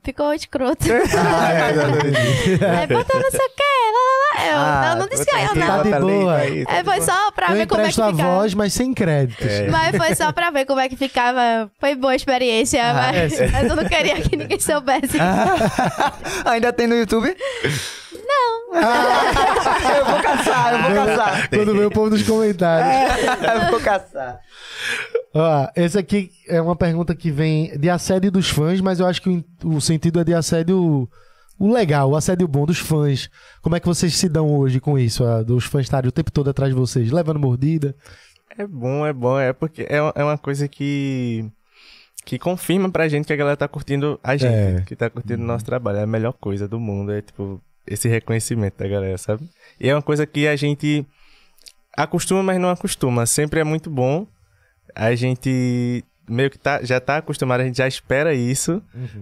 ficou 0.04 0.34
escroto. 0.34 0.86
Ah, 1.18 1.52
é, 1.52 1.74
não, 1.74 1.90
entendi. 1.98 2.66
Aí 2.66 2.88
botou 2.88 3.20
o 3.20 3.24
que, 3.24 3.64
lá, 3.92 4.00
lá, 4.12 4.44
lá. 4.44 4.48
Eu, 4.48 4.58
Ah, 4.58 4.90
não, 4.96 5.02
não 5.02 5.08
disse 5.10 5.26
que 5.26 5.36
eu, 5.36 5.48
Tá 5.48 5.56
não. 5.56 5.84
de 5.84 6.00
boa. 6.00 6.38
É, 6.44 6.84
foi 6.84 7.02
só 7.02 7.32
pra 7.32 7.48
Eu 7.50 7.56
ver 7.56 7.68
como 7.68 7.82
é 7.82 7.86
que 7.86 7.90
empresto 7.92 8.04
a 8.04 8.12
ficava. 8.12 8.36
voz, 8.36 8.54
mas 8.54 8.74
sem 8.74 8.94
créditos. 8.94 9.46
É. 9.48 9.68
Mas 9.70 9.96
foi 9.98 10.16
só 10.16 10.32
pra 10.32 10.50
ver 10.52 10.66
como 10.66 10.80
é 10.80 10.88
que 10.90 10.96
ficava. 10.96 11.70
Foi 11.80 11.96
boa 11.96 12.16
experiência, 12.16 12.82
mas, 12.94 13.40
é, 13.40 13.48
mas 13.52 13.70
eu 13.70 13.76
não 13.76 13.86
queria 13.86 14.22
que 14.22 14.36
ninguém 14.36 14.60
soubesse. 14.60 15.18
Ainda 16.46 16.72
tem 16.74 16.88
no 16.88 16.96
YouTube? 16.96 17.36
Não. 18.28 18.76
eu 18.76 20.06
vou 20.06 20.20
caçar, 20.22 20.74
eu 20.74 20.96
vou 20.96 21.06
caçar. 21.16 21.50
Quando 21.50 21.74
vê 21.76 21.86
o 21.86 21.92
povo 21.92 22.10
nos 22.10 22.24
comentários. 22.24 23.26
eu 23.64 23.72
vou 23.72 23.80
caçar. 23.80 24.40
Ó, 25.34 25.68
esse 25.76 25.98
aqui 25.98 26.32
é 26.48 26.62
uma 26.62 26.76
pergunta 26.76 27.16
que 27.16 27.32
vem 27.32 27.78
de 27.78 27.90
assédio 27.90 28.32
dos 28.32 28.50
fãs, 28.50 28.82
mas 28.82 29.00
eu 29.00 29.06
acho 29.08 29.22
que 29.22 29.30
o, 29.30 29.44
o 29.76 29.82
sentido 29.82 30.20
é 30.20 30.24
de 30.24 30.34
assédio 30.34 31.08
o 31.60 31.72
legal, 31.72 32.10
o 32.12 32.16
assédio 32.16 32.48
bom 32.48 32.66
dos 32.66 32.80
fãs. 32.80 33.30
Como 33.62 33.76
é 33.76 33.80
que 33.80 33.88
vocês 33.88 34.16
se 34.16 34.30
dão 34.30 34.50
hoje 34.56 34.80
com 34.80 34.98
isso? 34.98 35.24
ah, 35.26 35.42
dos 35.44 35.66
fãs 35.66 35.84
estarem 35.86 36.08
o 36.10 36.12
tempo 36.12 36.32
todo 36.32 36.50
atrás 36.50 36.74
de 36.74 36.80
vocês, 36.80 37.12
levando 37.12 37.40
mordida? 37.40 37.96
É 38.58 38.66
bom, 38.66 39.06
é 39.06 39.14
bom. 39.14 39.40
É 39.40 39.54
porque 39.54 39.86
é, 39.90 40.02
uma- 40.02 40.14
é 40.16 40.24
uma 40.24 40.38
coisa 40.38 40.68
que. 40.68 41.46
que 42.26 42.38
confirma 42.40 42.90
pra 42.90 43.08
gente 43.08 43.26
que 43.26 43.34
a 43.34 43.36
galera 43.36 43.56
tá 43.58 43.68
curtindo 43.68 44.20
a 44.24 44.36
gente, 44.36 44.54
É. 44.54 44.82
que 44.86 44.96
tá 44.96 45.10
curtindo 45.10 45.44
o 45.44 45.46
nosso 45.46 45.64
trabalho. 45.66 46.00
É 46.00 46.04
a 46.04 46.08
melhor 46.08 46.34
coisa 46.34 46.68
do 46.68 46.80
mundo. 46.80 47.12
É 47.12 47.22
tipo, 47.22 47.62
esse 47.86 48.08
reconhecimento 48.10 48.78
da 48.78 48.88
galera, 48.88 49.18
sabe? 49.18 49.48
E 49.80 49.88
é 49.90 49.96
uma 49.96 50.02
coisa 50.02 50.26
que 50.26 50.48
a 50.48 50.56
gente 50.56 51.06
acostuma, 51.96 52.44
mas 52.44 52.60
não 52.60 52.70
acostuma. 52.70 53.26
Sempre 53.26 53.60
é 53.60 53.64
muito 53.64 53.90
bom. 53.90 54.28
A 54.96 55.14
gente 55.16 56.04
meio 56.28 56.50
que 56.50 56.58
tá, 56.58 56.84
já 56.84 57.00
tá 57.00 57.18
acostumado, 57.18 57.62
a 57.62 57.66
gente 57.66 57.78
já 57.78 57.88
espera 57.88 58.34
isso. 58.34 58.82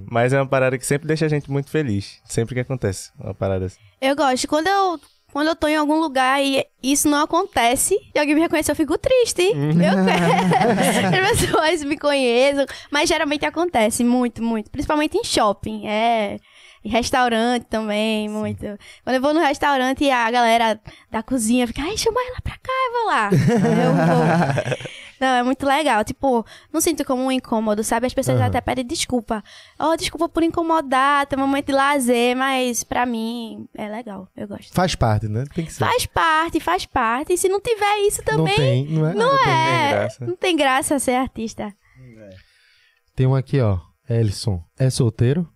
Mas 0.09 0.33
é 0.33 0.39
uma 0.39 0.47
parada 0.47 0.77
que 0.77 0.85
sempre 0.85 1.07
deixa 1.07 1.25
a 1.25 1.29
gente 1.29 1.49
muito 1.49 1.69
feliz. 1.69 2.19
Sempre 2.25 2.55
que 2.55 2.61
acontece 2.61 3.11
uma 3.19 3.33
parada 3.33 3.65
assim. 3.65 3.79
Eu 4.01 4.15
gosto. 4.15 4.47
Quando 4.47 4.67
eu, 4.67 4.99
quando 5.31 5.47
eu 5.47 5.55
tô 5.55 5.67
em 5.67 5.75
algum 5.75 5.99
lugar 5.99 6.41
e 6.41 6.65
isso 6.81 7.09
não 7.09 7.21
acontece, 7.21 7.97
e 8.13 8.19
alguém 8.19 8.35
me 8.35 8.41
reconhece, 8.41 8.71
eu 8.71 8.75
fico 8.75 8.97
triste. 8.97 9.41
Uhum. 9.53 9.71
Eu 9.71 10.05
quero. 11.11 11.25
As 11.31 11.39
pessoas 11.39 11.83
me 11.83 11.97
conheçam. 11.97 12.65
Mas 12.91 13.09
geralmente 13.09 13.45
acontece 13.45 14.03
muito, 14.03 14.41
muito. 14.41 14.69
Principalmente 14.71 15.17
em 15.17 15.23
shopping. 15.23 15.87
É. 15.87 16.37
Em 16.85 16.89
restaurante 16.89 17.63
também, 17.63 18.29
muito. 18.29 18.63
Quando 19.03 19.15
eu 19.15 19.21
vou 19.21 19.33
no 19.33 19.39
restaurante 19.39 20.03
e 20.03 20.11
a 20.11 20.29
galera 20.29 20.79
da 21.09 21.23
cozinha 21.23 21.65
fica, 21.65 21.81
ai, 21.81 21.97
chama 21.97 22.21
ela 22.27 22.37
pra 22.43 22.53
cá, 22.61 22.71
eu 22.85 22.93
vou 22.93 23.05
lá. 23.07 23.29
Eu 23.75 23.93
vou. 23.93 24.77
Não, 25.19 25.27
é 25.27 25.43
muito 25.43 25.65
legal. 25.65 26.03
Tipo, 26.03 26.45
não 26.71 26.81
sinto 26.81 27.03
como 27.05 27.23
um 27.23 27.31
incômodo, 27.31 27.83
sabe? 27.83 28.07
As 28.07 28.13
pessoas 28.13 28.37
Aham. 28.39 28.47
até 28.47 28.61
pedem 28.61 28.85
desculpa. 28.85 29.43
Oh, 29.79 29.95
desculpa 29.95 30.27
por 30.27 30.43
incomodar, 30.43 31.25
tem 31.25 31.37
um 31.37 31.41
momento 31.41 31.67
de 31.67 31.73
lazer, 31.73 32.35
mas 32.35 32.83
pra 32.83 33.05
mim 33.05 33.67
é 33.75 33.87
legal. 33.87 34.27
Eu 34.35 34.47
gosto. 34.47 34.73
Faz 34.73 34.95
parte, 34.95 35.27
né? 35.27 35.45
Tem 35.53 35.65
que 35.65 35.73
ser. 35.73 35.85
Faz 35.85 36.05
parte, 36.05 36.59
faz 36.59 36.85
parte. 36.85 37.33
E 37.33 37.37
se 37.37 37.47
não 37.47 37.59
tiver 37.61 38.07
isso 38.07 38.21
não 38.25 38.37
também, 38.37 38.55
tem, 38.55 38.87
não 38.87 39.07
é? 39.07 39.13
não, 39.13 39.37
tem 39.37 39.49
é. 39.53 39.89
graça. 39.91 40.25
Não 40.25 40.35
tem 40.35 40.55
graça 40.55 40.99
ser 40.99 41.15
artista. 41.15 41.73
Tem 43.15 43.25
um 43.25 43.35
aqui, 43.35 43.61
ó. 43.61 43.79
Elson. 44.09 44.61
É 44.77 44.89
solteiro? 44.89 45.47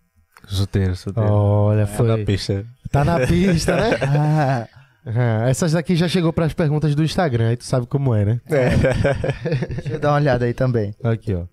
Solteiro, 0.48 0.96
solteiro. 0.96 1.30
Olha, 1.30 1.82
Na 1.82 1.86
foi. 1.86 2.24
pista. 2.24 2.66
Tá 2.90 3.04
na 3.04 3.26
pista, 3.26 3.76
né? 3.76 3.98
Ah, 4.02 4.68
Ah, 5.06 5.48
essas 5.48 5.72
daqui 5.72 5.96
já 5.96 6.06
chegou 6.08 6.32
pras 6.32 6.52
perguntas 6.52 6.94
do 6.94 7.02
Instagram, 7.02 7.48
aí 7.48 7.56
tu 7.56 7.64
sabe 7.64 7.86
como 7.86 8.14
é, 8.14 8.24
né? 8.24 8.40
deixa 8.48 9.94
eu 9.94 9.98
dar 9.98 10.10
uma 10.10 10.16
olhada 10.16 10.44
aí 10.44 10.52
também. 10.54 10.94
Aqui, 11.02 11.34
ó. 11.34 11.44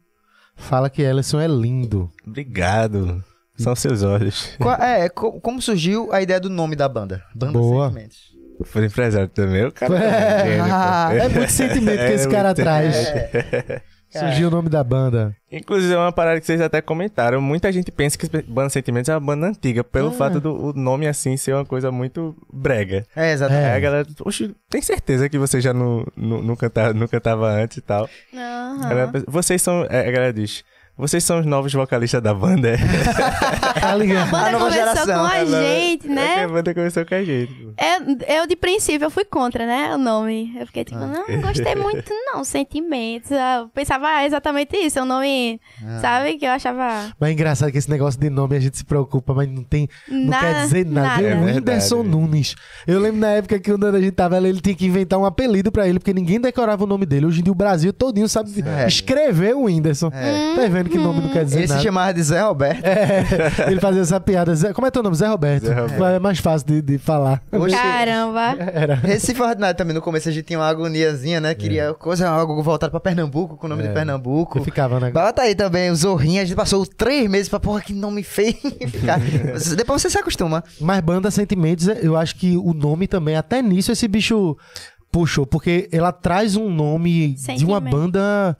Fala 0.55 0.89
que 0.89 1.01
Ellison 1.01 1.39
é 1.39 1.47
lindo. 1.47 2.09
Obrigado. 2.25 3.23
São 3.57 3.75
seus 3.75 4.03
olhos. 4.03 4.51
Qual- 4.59 4.75
é, 4.81 5.07
co- 5.09 5.39
como 5.39 5.61
surgiu 5.61 6.11
a 6.13 6.21
ideia 6.21 6.39
do 6.39 6.49
nome 6.49 6.75
da 6.75 6.87
banda? 6.89 7.23
Banda 7.33 7.53
Boa. 7.53 7.87
Sentimentos. 7.87 8.17
Foi 8.65 8.85
empresário 8.85 9.27
também, 9.29 9.65
o 9.65 9.71
cara. 9.71 9.95
É, 9.99 10.59
ah, 10.59 11.09
É 11.13 11.29
muito 11.29 11.51
sentimento 11.51 11.99
que 11.99 12.11
esse 12.13 12.27
cara 12.27 12.53
traz. 12.53 12.95
É. 13.07 13.81
Surgiu 14.09 14.47
o 14.47 14.51
nome 14.51 14.69
da 14.69 14.83
banda. 14.83 15.35
Inclusive, 15.51 15.93
é 15.93 15.97
uma 15.97 16.11
parada 16.11 16.39
que 16.39 16.45
vocês 16.45 16.59
até 16.61 16.81
comentaram. 16.81 17.41
Muita 17.41 17.71
gente 17.71 17.91
pensa 17.91 18.17
que 18.17 18.27
Banda 18.43 18.69
Sentimentos 18.69 19.09
é 19.09 19.13
uma 19.13 19.19
banda 19.19 19.47
antiga, 19.47 19.83
pelo 19.83 20.09
Ah. 20.09 20.11
fato 20.13 20.39
do 20.39 20.53
o 20.69 20.73
nome 20.73 21.07
assim 21.07 21.35
ser 21.37 21.53
uma 21.53 21.65
coisa 21.65 21.91
muito 21.91 22.35
brega. 22.51 23.05
É, 23.15 23.31
exatamente. 23.33 23.65
É. 23.65 23.71
Aí 23.71 23.77
a 23.77 23.79
galera, 23.79 24.07
oxe, 24.25 24.55
tem 24.69 24.81
certeza 24.81 25.27
que 25.29 25.37
você 25.37 25.59
já 25.61 25.73
não, 25.73 26.05
não, 26.15 26.41
não, 26.41 26.55
cantava, 26.55 26.93
não 26.93 27.07
cantava 27.07 27.47
antes 27.49 27.77
e 27.77 27.81
tal. 27.81 28.09
A 28.33 28.87
galera 28.89 29.11
Vocês 29.27 29.61
são. 29.61 29.85
é, 29.89 30.07
A 30.07 30.11
galera 30.11 30.33
diz. 30.33 30.63
Vocês 30.97 31.23
são 31.23 31.39
os 31.39 31.45
novos 31.45 31.71
vocalistas 31.73 32.21
da 32.21 32.33
banda. 32.33 32.69
é?" 32.69 32.77
Tá 33.79 33.91
A 33.93 33.97
banda 33.97 34.37
A 34.47 34.51
nova 34.51 34.65
começou 34.65 34.71
geração. 34.71 35.19
com 35.19 35.25
a 35.33 35.45
gente, 35.45 36.05
É 36.05 36.07
que 36.07 36.07
né? 36.09 36.43
a 36.43 36.47
banda 36.47 36.73
começou 36.73 37.05
com 37.05 37.15
a 37.15 37.23
gente. 37.23 37.53
pô. 37.53 37.71
Eu, 38.27 38.35
eu, 38.37 38.47
de 38.47 38.55
princípio, 38.55 39.05
eu 39.05 39.11
fui 39.11 39.23
contra, 39.25 39.65
né? 39.65 39.93
O 39.93 39.97
nome. 39.97 40.53
Eu 40.59 40.65
fiquei 40.65 40.83
tipo, 40.83 40.99
não, 40.99 41.25
não 41.27 41.41
gostei 41.41 41.75
muito, 41.75 42.11
não. 42.25 42.43
Sentimentos. 42.43 43.29
Eu 43.31 43.67
pensava 43.73 44.07
ah, 44.07 44.25
exatamente 44.25 44.75
isso. 44.75 44.99
É 44.99 45.03
um 45.03 45.05
nome, 45.05 45.61
sabe? 46.01 46.37
Que 46.37 46.45
eu 46.45 46.51
achava. 46.51 47.13
Mas 47.19 47.29
é 47.29 47.33
engraçado 47.33 47.71
que 47.71 47.77
esse 47.77 47.89
negócio 47.89 48.19
de 48.19 48.29
nome 48.29 48.55
a 48.55 48.59
gente 48.59 48.77
se 48.77 48.85
preocupa, 48.85 49.33
mas 49.33 49.47
não 49.47 49.63
tem. 49.63 49.87
Não 50.09 50.25
Nada, 50.27 50.45
quer 50.47 50.61
dizer 50.63 50.85
nada. 50.85 51.07
nada. 51.07 51.21
Veio 51.21 51.33
É 51.33 51.35
o. 51.35 51.45
Whindersson 51.45 52.03
Nunes. 52.03 52.55
Eu 52.87 52.99
lembro 52.99 53.19
na 53.21 53.29
época 53.29 53.59
que 53.59 53.71
quando 53.71 53.85
a 53.85 53.99
gente 54.01 54.11
tava 54.13 54.35
ali, 54.35 54.49
ele 54.49 54.61
tinha 54.61 54.75
que 54.75 54.85
inventar 54.85 55.19
um 55.19 55.25
apelido 55.25 55.71
pra 55.71 55.87
ele, 55.87 55.99
porque 55.99 56.13
ninguém 56.13 56.39
decorava 56.39 56.83
o 56.83 56.87
nome 56.87 57.05
dele. 57.05 57.25
Hoje 57.25 57.41
em 57.41 57.43
dia 57.43 57.51
o 57.51 57.55
Brasil 57.55 57.93
todinho 57.93 58.27
sabe 58.27 58.49
Sério? 58.49 58.87
escrever 58.87 59.55
o 59.55 59.63
Whindersson. 59.63 60.09
É. 60.13 60.55
Tá 60.55 60.67
vendo 60.67 60.86
que 60.89 60.97
nome 60.97 61.21
não 61.21 61.29
quer 61.29 61.43
dizer 61.45 61.59
Ele 61.59 61.67
se 61.67 61.73
nada. 61.73 61.83
chamava 61.83 62.13
de 62.13 62.23
Zé 62.23 62.41
Roberto. 62.41 62.83
É, 62.85 63.25
ele 63.71 63.79
fazia 63.79 64.01
essa 64.01 64.19
piada. 64.19 64.55
Zé- 64.55 64.73
como 64.73 64.87
é 64.87 64.91
teu 64.91 65.01
nome? 65.03 65.15
Zé 65.15 65.27
Roberto. 65.27 65.65
Zé 65.65 65.73
Roberto. 65.73 66.03
É 66.05 66.19
mais 66.19 66.39
fácil 66.39 66.67
de, 66.67 66.81
de 66.81 66.97
falar. 66.97 67.41
Oxe. 67.51 67.75
Caramba. 67.75 68.55
Era. 68.73 68.95
Recife 68.95 69.41
Ordinário 69.41 69.75
também, 69.77 69.93
no 69.93 70.01
começo 70.01 70.29
a 70.29 70.31
gente 70.31 70.45
tinha 70.45 70.59
uma 70.59 70.67
agoniazinha, 70.67 71.39
né? 71.41 71.53
Queria 71.53 71.93
coisa, 71.93 72.29
algo 72.29 72.61
voltado 72.61 72.91
pra 72.91 72.99
Pernambuco, 72.99 73.57
com 73.57 73.65
o 73.65 73.69
nome 73.69 73.83
É. 73.83 73.87
de 73.87 73.93
Pernambuco. 73.93 74.59
Eu 74.59 74.63
ficava, 74.63 74.99
né? 74.99 75.11
Bota 75.11 75.41
aí 75.43 75.55
também 75.55 75.89
o 75.91 75.95
Zorrinha, 75.95 76.41
a 76.41 76.45
gente 76.45 76.55
passou 76.55 76.85
três 76.85 77.29
meses 77.29 77.49
pra 77.49 77.59
porra 77.59 77.81
que 77.81 77.93
nome 77.93 78.23
feio 78.23 78.55
ficar. 78.89 79.19
Depois 79.75 80.01
você 80.01 80.09
se 80.09 80.17
acostuma. 80.17 80.63
Mas 80.79 80.99
banda 81.01 81.31
Sentimentos, 81.31 81.87
eu 81.87 82.15
acho 82.17 82.35
que 82.35 82.57
o 82.57 82.73
nome 82.73 83.07
também, 83.07 83.35
até 83.35 83.61
nisso, 83.61 83.91
esse 83.91 84.07
bicho 84.07 84.57
puxou, 85.11 85.45
porque 85.45 85.87
ela 85.91 86.11
traz 86.11 86.55
um 86.55 86.69
nome 86.69 87.29
de 87.29 87.65
uma 87.65 87.79
Sentimento. 87.79 87.89
banda 87.89 88.57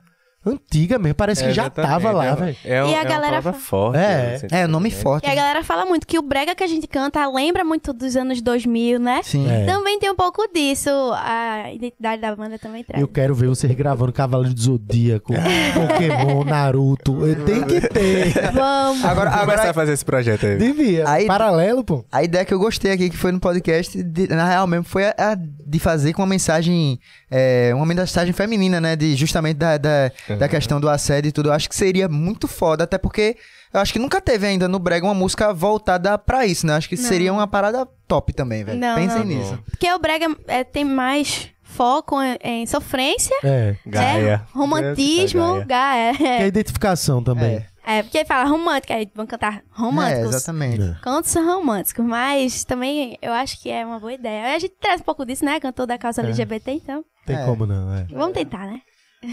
antiga 0.50 0.98
mesmo. 1.00 1.16
Parece 1.16 1.44
que 1.44 1.50
É, 1.50 1.54
já 1.54 1.64
exatamente, 1.64 1.92
tava 1.92 2.12
lá, 2.12 2.26
é, 2.26 2.36
velho. 2.36 2.58
É, 2.66 2.84
um- 2.84 2.90
E 2.90 2.94
a 2.96 2.98
é 2.98 3.02
uma 3.02 3.10
galera 3.10 3.54
forte. 3.54 3.98
É. 3.98 4.36
assim, 4.36 4.48
É, 4.52 4.68
nome 4.68 4.90
né? 4.90 4.96
forte. 4.96 5.28
E 5.28 5.30
a 5.32 5.36
galera 5.36 5.64
fala 5.64 5.86
muito 5.86 6.06
que 6.08 6.18
o 6.18 6.22
brega 6.22 6.54
que 6.56 6.64
a 6.64 6.68
gente 6.68 6.88
canta 6.88 7.26
lembra 7.30 7.64
muito 7.64 7.94
dos 7.94 8.16
anos 8.16 8.42
2000, 8.42 9.00
né? 9.00 9.22
Sim. 9.24 9.50
É. 9.50 9.66
Também 9.66 10.00
tem 10.00 10.10
um 10.12 10.16
pouco 10.16 10.48
disso. 10.54 10.90
A 11.16 11.72
identidade 11.74 12.22
da 12.22 12.36
banda 12.36 12.58
também 12.60 12.84
traz. 12.84 13.02
Eu 13.02 13.08
quero 13.08 13.34
ver 13.36 13.48
vocês 13.48 13.74
gravando 13.76 14.12
Cavaleiro 14.14 14.54
do 14.54 14.62
Zodíaco, 14.62 15.34
Pokémon, 15.74 16.44
Naruto. 16.44 17.16
Tem 17.46 17.64
que 17.64 17.82
ter. 17.88 18.52
Vamos. 18.54 19.04
Agora, 19.04 19.30
Vamos 19.30 19.40
começar 19.42 19.42
agora 19.42 19.70
a 19.70 19.74
fazer 19.74 19.94
esse 19.94 20.06
projeto 20.06 20.46
aí. 20.46 20.58
Devia. 20.58 21.08
Aí- 21.08 21.26
Paralelo, 21.28 21.84
pô. 21.84 22.04
A 22.12 22.24
ideia 22.24 22.46
que 22.46 22.54
eu 22.54 22.60
gostei 22.60 22.92
aqui, 22.92 23.10
que 23.10 23.18
foi 23.18 23.32
no 23.32 23.40
podcast, 23.40 24.02
de- 24.02 24.28
na 24.28 24.48
real 24.48 24.68
mesmo, 24.68 24.84
foi 24.86 25.06
a, 25.06 25.16
a 25.18 25.36
de 25.70 25.80
fazer 25.80 26.14
com 26.14 26.22
uma 26.22 26.28
mensagem, 26.28 26.98
é, 27.30 27.72
uma 27.76 27.86
mensagem 27.86 28.32
feminina, 28.34 28.80
né? 28.80 28.96
De 28.96 29.16
justamente 29.16 29.58
da, 29.58 29.78
da, 29.78 30.12
da 30.40 30.48
questão 30.48 30.80
do 30.80 30.88
assédio 30.90 31.28
e 31.30 31.32
tudo. 31.32 31.50
Eu 31.50 31.54
acho 31.54 31.68
que 31.68 31.76
seria 31.76 32.08
muito 32.08 32.48
foda, 32.48 32.86
até 32.86 32.98
porque 32.98 33.36
eu 33.74 33.82
acho 33.82 33.92
que 33.92 34.00
nunca 34.00 34.22
teve 34.22 34.48
ainda 34.48 34.68
no 34.68 34.80
Brega 34.80 35.06
uma 35.06 35.14
música 35.14 35.54
voltada 35.54 36.18
pra 36.18 36.46
isso, 36.46 36.66
né? 36.66 36.76
Acho 36.76 36.88
que 36.88 36.96
Não. 36.96 37.04
seria 37.04 37.34
uma 37.34 37.46
parada 37.46 37.86
top 38.08 38.32
também, 38.32 38.64
velho. 38.64 38.80
Não, 38.80 38.96
Pensem 38.96 39.20
não. 39.20 39.26
nisso. 39.26 39.60
Porque 39.70 39.92
o 39.92 40.00
brega 40.00 40.34
é, 40.48 40.64
tem 40.64 40.86
mais 40.86 41.50
foco 41.62 42.16
em, 42.42 42.66
sofrência, 42.66 43.36
É. 43.44 43.76
Gaia. 43.86 44.38
né? 44.38 44.42
romantismo, 44.54 45.64
Gaia. 45.66 46.14
gaia. 46.14 46.16
Que 46.18 46.24
é 46.44 46.48
identificação 46.48 47.22
também. 47.22 47.56
É, 47.56 47.66
porque 48.04 48.18
ele 48.18 48.26
fala 48.26 48.50
romântica, 48.50 48.94
aí 48.94 49.10
vão 49.16 49.26
cantar 49.26 49.58
É, 49.58 49.62
românticos. 49.72 50.36
exatamente. 50.36 51.00
Cantos 51.02 51.32
são 51.32 51.46
românticos, 51.46 52.06
mas 52.06 52.64
também 52.66 53.18
eu 53.22 53.32
acho 53.32 53.62
que 53.62 53.70
é 53.70 53.86
uma 53.86 54.00
boa 54.00 54.14
ideia. 54.14 54.56
A 54.56 54.60
gente 54.60 54.74
traz 54.80 55.00
um 55.00 55.04
pouco 55.04 55.26
disso, 55.26 55.46
né? 55.46 55.60
Cantor 55.60 55.88
da 55.88 55.98
causa 55.98 56.22
LGBT, 56.22 56.72
então 56.72 57.04
Tem 57.26 57.36
É. 57.38 57.46
como 57.46 57.66
não, 57.66 57.94
é. 57.94 58.06
vamos 58.12 58.34
tentar, 58.34 58.66
né? 58.68 58.82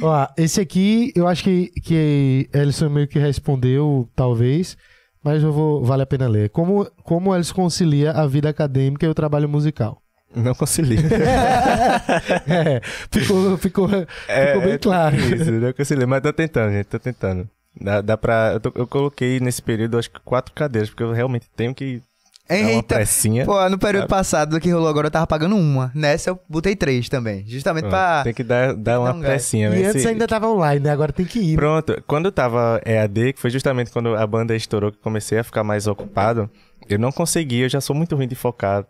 Ó, 0.02 0.26
esse 0.36 0.60
aqui, 0.60 1.12
eu 1.14 1.28
acho 1.28 1.44
que, 1.44 1.68
que 1.82 2.48
Ellison 2.54 2.88
meio 2.88 3.06
que 3.06 3.18
respondeu, 3.18 4.08
talvez, 4.16 4.76
mas 5.22 5.42
eu 5.42 5.52
vou, 5.52 5.84
vale 5.84 6.02
a 6.02 6.06
pena 6.06 6.26
ler. 6.26 6.48
Como, 6.50 6.86
como 7.02 7.34
Ellison 7.34 7.54
concilia 7.54 8.12
a 8.12 8.26
vida 8.26 8.48
acadêmica 8.48 9.04
e 9.04 9.08
o 9.08 9.14
trabalho 9.14 9.48
musical? 9.48 10.00
Não 10.34 10.54
concilio. 10.54 10.98
É, 12.46 12.80
ficou, 13.10 13.56
ficou, 13.58 13.88
ficou 13.88 14.62
bem 14.62 14.78
claro. 14.78 15.16
É, 15.16 15.36
Isso, 15.36 15.50
não 15.52 15.72
concilio. 15.72 16.08
Mas 16.08 16.22
tô 16.22 16.32
tentando, 16.32 16.72
gente. 16.72 16.86
Tô 16.86 16.98
tentando. 16.98 17.48
Dá, 17.80 18.00
dá 18.00 18.16
pra. 18.16 18.52
Eu, 18.54 18.60
tô- 18.60 18.72
eu 18.74 18.86
coloquei 18.86 19.40
nesse 19.40 19.60
período, 19.60 19.98
acho 19.98 20.10
que 20.10 20.20
quatro 20.24 20.54
cadeiras, 20.54 20.88
porque 20.90 21.02
eu 21.02 21.12
realmente 21.12 21.46
tenho 21.56 21.74
que 21.74 22.00
dar 22.48 22.56
uma 22.56 22.70
Eita, 22.70 22.94
pressinha. 22.96 23.44
pô, 23.44 23.68
no 23.68 23.78
período 23.78 24.02
Sabe? 24.02 24.10
passado 24.10 24.60
que 24.60 24.70
rolou 24.70 24.88
agora 24.88 25.06
eu 25.08 25.10
tava 25.10 25.26
pagando 25.26 25.56
uma. 25.56 25.90
Nessa 25.94 26.30
eu 26.30 26.38
botei 26.48 26.76
três 26.76 27.08
também. 27.08 27.44
Justamente 27.48 27.88
pra. 27.88 28.22
Tem 28.22 28.32
que 28.34 28.44
dar, 28.44 28.74
dar 28.74 29.00
uma 29.00 29.08
dar 29.10 29.14
um 29.16 29.20
gás. 29.20 29.32
pressinha. 29.32 29.68
E 29.68 29.70
né? 29.70 29.86
antes 29.88 29.96
Esse- 29.96 30.08
ainda 30.08 30.26
tava 30.28 30.46
online, 30.48 30.80
né? 30.84 30.90
Agora 30.90 31.12
tem 31.12 31.26
que 31.26 31.38
ir. 31.40 31.56
Pronto, 31.56 32.00
quando 32.06 32.26
eu 32.26 32.32
tava 32.32 32.80
EAD, 32.86 33.32
que 33.32 33.40
foi 33.40 33.50
justamente 33.50 33.90
quando 33.90 34.14
a 34.14 34.26
banda 34.26 34.54
estourou 34.54 34.92
que 34.92 34.98
comecei 34.98 35.38
a 35.38 35.44
ficar 35.44 35.64
mais 35.64 35.86
ocupado, 35.86 36.48
eu 36.88 36.98
não 36.98 37.10
conseguia, 37.10 37.64
eu 37.64 37.68
já 37.68 37.80
sou 37.80 37.96
muito 37.96 38.14
ruim 38.14 38.28
de 38.28 38.34
focar 38.36 38.86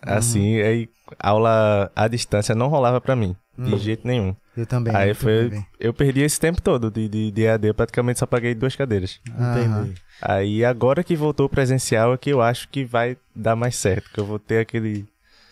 assim, 0.00 0.58
aí 0.60 0.88
aula 1.18 1.90
à 1.94 2.08
distância 2.08 2.54
não 2.54 2.68
rolava 2.68 3.00
pra 3.00 3.14
mim, 3.14 3.36
de 3.58 3.76
jeito 3.78 4.06
nenhum. 4.06 4.34
Eu 4.56 4.66
também. 4.66 4.94
aí 4.94 5.08
eu 5.10 5.14
foi, 5.14 5.44
também. 5.44 5.66
eu 5.80 5.94
perdi 5.94 6.20
esse 6.20 6.38
tempo 6.38 6.60
todo 6.60 6.90
de, 6.90 7.08
de, 7.08 7.30
de 7.30 7.42
EAD, 7.42 7.68
eu 7.68 7.74
praticamente 7.74 8.18
só 8.18 8.26
paguei 8.26 8.54
duas 8.54 8.76
cadeiras. 8.76 9.18
Aham. 9.38 9.58
Entendi. 9.84 9.94
Aí 10.20 10.64
agora 10.64 11.02
que 11.02 11.16
voltou 11.16 11.48
presencial 11.48 12.12
é 12.14 12.18
que 12.18 12.30
eu 12.30 12.40
acho 12.42 12.68
que 12.68 12.84
vai 12.84 13.16
dar 13.34 13.56
mais 13.56 13.76
certo, 13.76 14.10
que 14.12 14.20
eu 14.20 14.24
vou 14.26 14.38
ter 14.38 14.58
aquele, 14.60 15.04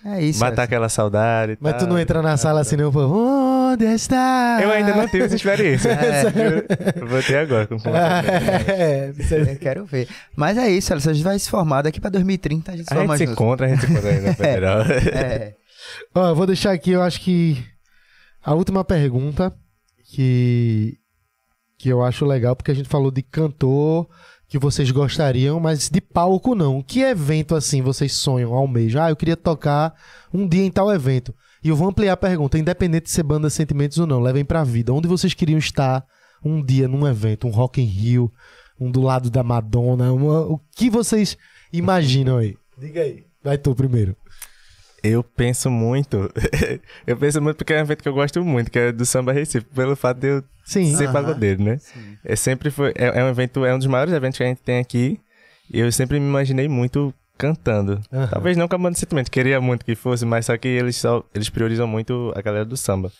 É 0.04 0.22
isso. 0.22 0.38
matar 0.38 0.52
Essa. 0.54 0.62
aquela 0.64 0.88
saudade 0.88 1.52
e 1.52 1.58
Mas 1.60 1.76
tu 1.76 1.86
não 1.86 1.98
entra 1.98 2.20
na 2.22 2.36
sala 2.36 2.60
assim, 2.60 2.76
não, 2.76 2.92
pô. 2.92 3.00
Onde 3.72 3.84
está? 3.84 4.58
Eu 4.62 4.70
ainda 4.70 4.94
não 4.94 5.08
tive 5.08 5.24
essa 5.24 5.34
experiência. 5.36 5.90
Eu 7.00 7.06
vou 7.06 7.22
ter 7.22 7.36
agora. 7.38 7.66
Com 7.66 7.76
É, 7.88 9.12
Eu 9.30 9.56
quero 9.58 9.84
ver. 9.86 10.08
Mas 10.36 10.58
é 10.58 10.68
isso, 10.68 10.92
Alisson. 10.92 11.10
A 11.10 11.12
gente 11.14 11.24
vai 11.24 11.38
se 11.38 11.48
formar 11.48 11.82
daqui 11.82 12.00
pra 12.00 12.10
2030. 12.10 12.72
A 12.72 12.76
gente 12.76 12.86
se 12.88 12.94
A 12.94 13.00
gente 13.00 13.12
se 13.16 13.18
junto. 13.24 13.32
encontra, 13.32 13.66
a 13.66 13.68
gente 13.70 13.80
se 13.86 13.90
encontra 13.90 14.10
aí 14.10 14.20
na 14.20 14.34
federal. 14.34 14.80
É. 14.82 15.54
Ó, 16.14 16.28
eu 16.28 16.34
vou 16.34 16.46
deixar 16.46 16.72
aqui, 16.72 16.90
eu 16.92 17.02
acho 17.02 17.20
que 17.20 17.64
a 18.42 18.54
última 18.54 18.84
pergunta 18.84 19.54
que 20.12 20.96
que 21.78 21.88
eu 21.88 22.02
acho 22.02 22.26
legal, 22.26 22.54
porque 22.54 22.70
a 22.70 22.74
gente 22.74 22.90
falou 22.90 23.10
de 23.10 23.22
cantor 23.22 24.06
que 24.46 24.58
vocês 24.58 24.90
gostariam, 24.90 25.58
mas 25.58 25.88
de 25.88 25.98
palco 25.98 26.54
não. 26.54 26.82
Que 26.82 27.00
evento 27.00 27.54
assim 27.54 27.80
vocês 27.80 28.12
sonham, 28.12 28.52
almejam? 28.52 29.02
Ah, 29.02 29.08
eu 29.10 29.16
queria 29.16 29.36
tocar 29.36 29.94
um 30.34 30.46
dia 30.46 30.62
em 30.62 30.70
tal 30.70 30.92
evento. 30.92 31.34
E 31.64 31.68
eu 31.70 31.76
vou 31.76 31.88
ampliar 31.88 32.12
a 32.12 32.16
pergunta, 32.18 32.58
independente 32.58 33.04
de 33.04 33.10
ser 33.10 33.22
banda 33.22 33.48
Sentimentos 33.48 33.96
ou 33.96 34.06
não, 34.06 34.20
levem 34.20 34.44
pra 34.44 34.62
vida. 34.62 34.92
Onde 34.92 35.08
vocês 35.08 35.32
queriam 35.32 35.58
estar 35.58 36.04
um 36.44 36.62
dia 36.62 36.86
num 36.86 37.06
evento, 37.08 37.46
um 37.46 37.50
Rock 37.50 37.80
in 37.80 37.86
Rio, 37.86 38.30
um 38.78 38.90
do 38.90 39.00
lado 39.00 39.30
da 39.30 39.42
Madonna, 39.42 40.12
uma- 40.12 40.40
o 40.42 40.58
que 40.76 40.90
vocês 40.90 41.34
imaginam 41.72 42.36
aí? 42.38 42.56
Diga 42.76 43.00
aí. 43.00 43.24
Vai 43.42 43.56
tu 43.56 43.74
primeiro. 43.74 44.14
Eu 45.02 45.22
penso 45.22 45.70
muito. 45.70 46.30
eu 47.06 47.16
penso 47.16 47.40
muito 47.40 47.56
porque 47.56 47.72
é 47.72 47.78
um 47.78 47.80
evento 47.80 48.02
que 48.02 48.08
eu 48.08 48.14
gosto 48.14 48.44
muito, 48.44 48.70
que 48.70 48.78
é 48.78 48.92
do 48.92 49.04
Samba 49.06 49.32
Recife, 49.32 49.66
pelo 49.74 49.96
fato 49.96 50.18
de 50.18 50.26
eu 50.28 50.44
Sim. 50.64 50.94
ser 50.94 51.04
Aham. 51.04 51.12
pagodeiro, 51.12 51.62
né? 51.62 51.78
É 52.24 52.36
sempre 52.36 52.70
foi. 52.70 52.92
É, 52.96 53.20
é 53.20 53.24
um 53.24 53.28
evento, 53.28 53.64
é 53.64 53.74
um 53.74 53.78
dos 53.78 53.86
maiores 53.86 54.12
eventos 54.12 54.36
que 54.36 54.44
a 54.44 54.46
gente 54.46 54.60
tem 54.62 54.78
aqui. 54.78 55.18
E 55.72 55.80
eu 55.80 55.90
sempre 55.92 56.18
me 56.18 56.26
imaginei 56.26 56.68
muito 56.68 57.14
cantando. 57.38 58.00
Talvez 58.30 58.56
não 58.56 58.68
com 58.68 58.74
a 58.74 58.78
banda 58.78 58.92
de 58.92 58.98
sentimento, 58.98 59.30
queria 59.30 59.60
muito 59.60 59.84
que 59.84 59.94
fosse, 59.94 60.26
mas 60.26 60.46
só 60.46 60.56
que 60.58 60.68
eles 60.68 60.96
só 60.96 61.24
eles 61.34 61.48
priorizam 61.48 61.86
muito 61.86 62.32
a 62.36 62.42
galera 62.42 62.64
do 62.66 62.76
samba. 62.76 63.10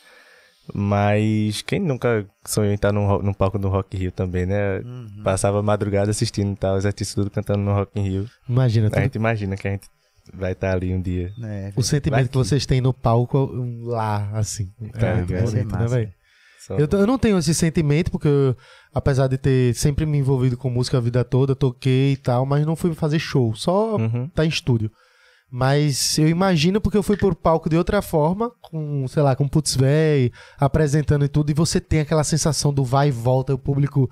Mas 0.74 1.62
quem 1.62 1.80
nunca 1.80 2.26
sonhou 2.44 2.70
em 2.70 2.74
estar 2.74 2.92
num, 2.92 3.18
num 3.22 3.32
palco 3.32 3.58
do 3.58 3.68
Rock 3.68 3.96
in 3.96 4.00
Rio 4.00 4.12
também, 4.12 4.46
né? 4.46 4.78
Uhum. 4.80 5.22
Passava 5.24 5.58
a 5.58 5.62
madrugada 5.62 6.10
assistindo 6.10 6.54
tal, 6.56 6.76
os 6.76 6.86
artistas 6.86 7.14
tudo 7.14 7.30
cantando 7.30 7.60
no 7.60 7.72
Rock 7.72 7.98
in 7.98 8.02
Rio. 8.02 8.30
Imagina, 8.48 8.86
A 8.86 8.90
tudo 8.90 9.02
gente 9.02 9.14
imagina 9.16 9.56
que 9.56 9.66
a 9.66 9.70
gente 9.72 9.88
vai 10.32 10.52
estar 10.52 10.72
ali 10.72 10.92
um 10.92 11.00
dia. 11.00 11.32
É, 11.42 11.72
o 11.76 11.82
sentimento 11.82 12.20
Vai 12.20 12.28
que 12.28 12.36
vocês 12.36 12.66
têm 12.66 12.80
no 12.80 12.92
palco 12.92 13.38
um, 13.38 13.84
lá, 13.86 14.30
assim. 14.32 14.70
Tá 14.98 15.08
é, 15.08 15.20
ligado? 15.20 15.50
bonito, 15.50 15.76
né, 15.76 15.86
velho? 15.86 16.12
Eu, 16.70 16.86
eu 17.00 17.06
não 17.06 17.18
tenho 17.18 17.38
esse 17.38 17.54
sentimento, 17.54 18.10
porque 18.10 18.28
eu, 18.28 18.56
apesar 18.94 19.26
de 19.26 19.36
ter 19.38 19.74
sempre 19.74 20.06
me 20.06 20.18
envolvido 20.18 20.56
com 20.56 20.70
música 20.70 20.98
a 20.98 21.00
vida 21.00 21.24
toda, 21.24 21.56
toquei 21.56 22.12
e 22.12 22.16
tal, 22.16 22.46
mas 22.46 22.64
não 22.64 22.76
fui 22.76 22.94
fazer 22.94 23.18
show, 23.18 23.54
só 23.54 23.96
Uhum. 23.96 24.28
tá 24.28 24.44
em 24.44 24.48
estúdio. 24.48 24.90
Mas 25.50 26.16
eu 26.16 26.28
imagino 26.28 26.80
porque 26.80 26.96
eu 26.96 27.02
fui 27.02 27.16
por 27.16 27.34
palco 27.34 27.68
de 27.68 27.76
outra 27.76 28.00
forma, 28.00 28.52
com, 28.60 29.06
sei 29.08 29.22
lá, 29.22 29.34
com 29.34 29.48
putz 29.48 29.74
véi, 29.74 30.30
apresentando 30.58 31.24
e 31.24 31.28
tudo, 31.28 31.50
e 31.50 31.54
você 31.54 31.80
tem 31.80 32.00
aquela 32.00 32.22
sensação 32.22 32.72
do 32.72 32.84
vai 32.84 33.08
e 33.08 33.10
volta, 33.10 33.52
o 33.52 33.58
público. 33.58 34.08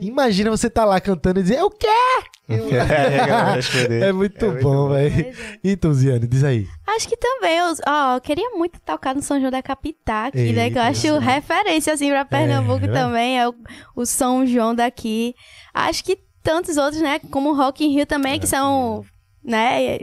Imagina 0.00 0.50
você 0.50 0.70
tá 0.70 0.84
lá 0.84 0.98
cantando 0.98 1.40
e 1.40 1.42
dizer, 1.42 1.58
eu 1.58 1.70
quero! 1.70 2.30
É, 2.50 3.20
a 3.20 3.26
galera 3.26 3.52
responder. 3.52 4.02
É 4.02 4.12
muito 4.12 4.44
muito 4.44 4.62
bom, 4.62 4.88
velho. 4.88 5.32
E 5.62 5.76
tu, 5.76 5.94
Ziane, 5.94 6.26
diz 6.26 6.42
aí. 6.42 6.66
Acho 6.84 7.08
que 7.08 7.16
também, 7.16 7.56
eu, 7.58 7.72
ó, 7.86 8.16
eu 8.16 8.20
queria 8.20 8.50
muito 8.50 8.80
tocar 8.80 9.14
no 9.14 9.22
São 9.22 9.38
João 9.38 9.52
da 9.52 9.62
Capitá 9.62 10.26
aqui, 10.26 10.52
né? 10.52 10.68
Que 10.68 10.76
eu 10.76 10.82
Eita, 10.82 10.90
acho 10.90 11.18
referência, 11.18 11.92
assim, 11.92 12.10
pra 12.10 12.24
Pernambuco 12.24 12.86
né? 12.86 12.92
também, 12.92 13.38
é 13.38 13.48
o, 13.48 13.54
o 13.94 14.04
São 14.04 14.44
João 14.44 14.74
daqui. 14.74 15.32
Acho 15.72 16.02
que 16.02 16.18
tantos 16.42 16.76
outros, 16.76 17.00
né? 17.00 17.20
Como 17.30 17.50
o 17.50 17.54
Rock 17.56 17.84
in 17.84 17.94
Rio 17.94 18.06
também, 18.06 18.40
que 18.40 18.48
são, 18.48 19.04
né? 19.42 19.98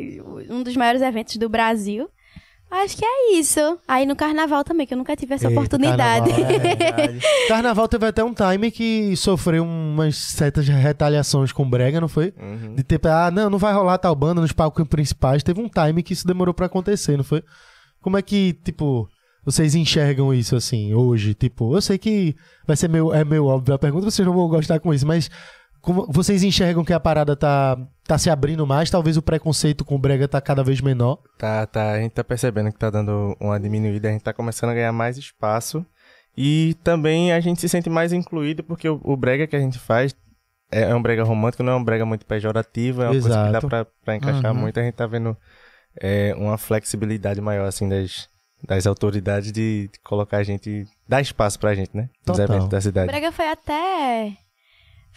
Um 0.49 0.63
dos 0.63 0.75
maiores 0.75 1.01
eventos 1.01 1.37
do 1.37 1.49
Brasil. 1.49 2.09
Acho 2.69 2.97
que 2.97 3.05
é 3.05 3.33
isso. 3.35 3.79
Aí 3.87 4.05
no 4.05 4.15
Carnaval 4.15 4.61
também, 4.63 4.85
que 4.85 4.93
eu 4.93 4.97
nunca 4.97 5.15
tive 5.15 5.33
essa 5.33 5.47
Eita, 5.47 5.57
oportunidade. 5.57 6.29
carnaval, 6.29 7.15
é. 7.15 7.19
Carnaval 7.47 7.87
teve 7.87 8.05
até 8.05 8.23
um 8.23 8.33
time 8.33 8.69
que 8.71 9.15
sofreu 9.15 9.63
umas 9.63 10.17
certas 10.17 10.67
retaliações 10.67 11.53
com 11.53 11.67
Brega, 11.69 12.01
não 12.01 12.09
foi? 12.09 12.33
Uhum. 12.37 12.75
De 12.75 12.83
ter, 12.83 12.99
ah, 13.07 13.31
não, 13.31 13.49
não 13.49 13.57
vai 13.57 13.73
rolar 13.73 13.97
tal 13.97 14.13
banda 14.13 14.41
nos 14.41 14.51
palcos 14.51 14.85
principais. 14.85 15.43
Teve 15.43 15.61
um 15.61 15.69
time 15.69 16.03
que 16.03 16.11
isso 16.11 16.27
demorou 16.27 16.53
pra 16.53 16.65
acontecer, 16.65 17.15
não 17.15 17.23
foi? 17.23 17.41
Como 18.01 18.17
é 18.17 18.21
que, 18.21 18.51
tipo, 18.65 19.07
vocês 19.45 19.73
enxergam 19.73 20.33
isso 20.33 20.53
assim, 20.53 20.93
hoje? 20.93 21.33
Tipo, 21.33 21.73
eu 21.73 21.81
sei 21.81 21.97
que 21.97 22.35
vai 22.67 22.75
ser 22.75 22.89
meio, 22.89 23.13
é 23.13 23.23
meio 23.23 23.45
óbvio 23.45 23.75
a 23.75 23.79
pergunta, 23.79 24.11
vocês 24.11 24.25
não 24.27 24.35
vão 24.35 24.49
gostar 24.49 24.77
com 24.81 24.93
isso, 24.93 25.07
mas 25.07 25.31
como 25.87 26.05
vocês 26.11 26.43
enxergam 26.43 26.83
que 26.83 26.91
a 26.91 26.99
parada 26.99 27.33
tá, 27.33 27.77
tá 28.03 28.17
se 28.17 28.29
abrindo 28.29 28.67
mais? 28.67 28.89
Talvez 28.89 29.15
o 29.15 29.21
preconceito 29.21 29.85
com 29.85 29.95
o 29.95 29.97
Brega 29.97 30.27
tá 30.27 30.41
cada 30.41 30.61
vez 30.61 30.81
menor. 30.81 31.19
Tá, 31.37 31.65
tá. 31.65 31.91
A 31.93 31.99
gente 32.01 32.11
tá 32.11 32.25
percebendo 32.25 32.73
que 32.73 32.77
tá 32.77 32.89
dando 32.89 33.33
uma 33.39 33.57
diminuída, 33.57 34.09
a 34.09 34.11
gente 34.11 34.21
tá 34.21 34.33
começando 34.33 34.71
a 34.71 34.73
ganhar 34.73 34.91
mais 34.91 35.17
espaço. 35.17 35.85
E 36.35 36.75
também 36.83 37.31
a 37.31 37.39
gente 37.39 37.61
se 37.61 37.69
sente 37.69 37.89
mais 37.89 38.11
incluído 38.11 38.65
porque 38.65 38.89
o, 38.89 38.99
o 39.01 39.15
brega 39.15 39.47
que 39.47 39.55
a 39.55 39.59
gente 39.59 39.79
faz 39.79 40.13
é, 40.69 40.81
é 40.81 40.93
um 40.93 41.01
brega 41.01 41.23
romântico, 41.23 41.63
não 41.63 41.71
é 41.71 41.75
um 41.77 41.83
brega 41.83 42.05
muito 42.05 42.25
pejorativo, 42.25 43.01
é 43.03 43.05
uma 43.05 43.11
coisa 43.11 43.29
que 43.29 43.35
dá 43.35 43.49
Exato. 43.49 43.67
pra, 43.69 43.85
pra 44.03 44.15
encaixar 44.17 44.51
Uhum. 44.53 44.59
muito. 44.59 44.77
A 44.81 44.83
gente 44.83 44.95
tá 44.95 45.07
vendo 45.07 45.37
é, 46.01 46.35
uma 46.35 46.57
flexibilidade 46.57 47.39
maior, 47.39 47.65
assim, 47.65 47.87
das, 47.87 48.27
das 48.67 48.85
autoridades 48.85 49.53
de, 49.53 49.89
de 49.91 49.99
colocar 50.03 50.37
a 50.39 50.43
gente, 50.43 50.85
dar 51.07 51.21
espaço 51.21 51.57
pra 51.57 51.73
gente, 51.73 51.95
né? 51.95 52.09
Nos 52.27 52.37
Total. 52.37 52.43
eventos 52.57 52.67
da 52.67 52.77
O 52.77 52.81
cidade. 52.81 53.07
Brega 53.07 53.31
foi 53.31 53.47
até 53.49 54.37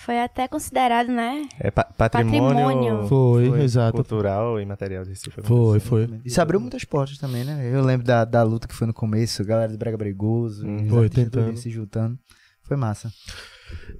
Foi 0.05 0.19
até 0.19 0.49
considerado, 0.49 1.09
né? 1.09 1.47
É 1.59 1.71
pa- 1.71 1.85
patrimônio, 1.85 2.65
Patrimônio. 2.65 3.07
Foi, 3.07 3.63
exato. 3.63 3.93
cultural 3.93 4.59
e 4.59 4.65
material 4.65 5.05
de 5.05 5.11
Recife. 5.11 5.43
Foi, 5.43 5.79
foi. 5.79 6.09
Isso 6.25 6.41
abriu 6.41 6.59
muitas 6.59 6.85
portas 6.85 7.19
também, 7.19 7.45
né? 7.45 7.71
Eu 7.71 7.83
lembro 7.83 8.07
da, 8.07 8.25
da 8.25 8.43
luta 8.43 8.67
que 8.67 8.75
foi 8.75 8.87
no 8.87 8.95
começo, 8.95 9.43
a 9.43 9.45
galera 9.45 9.71
do 9.73 9.77
Brega 9.79 9.99
Bregoso, 9.99 10.67
os 10.67 10.89
Foi, 10.89 11.09
tentando. 11.11 11.57
se 11.57 11.69
juntando. 11.69 12.19
Foi 12.63 12.77
massa. 12.79 13.13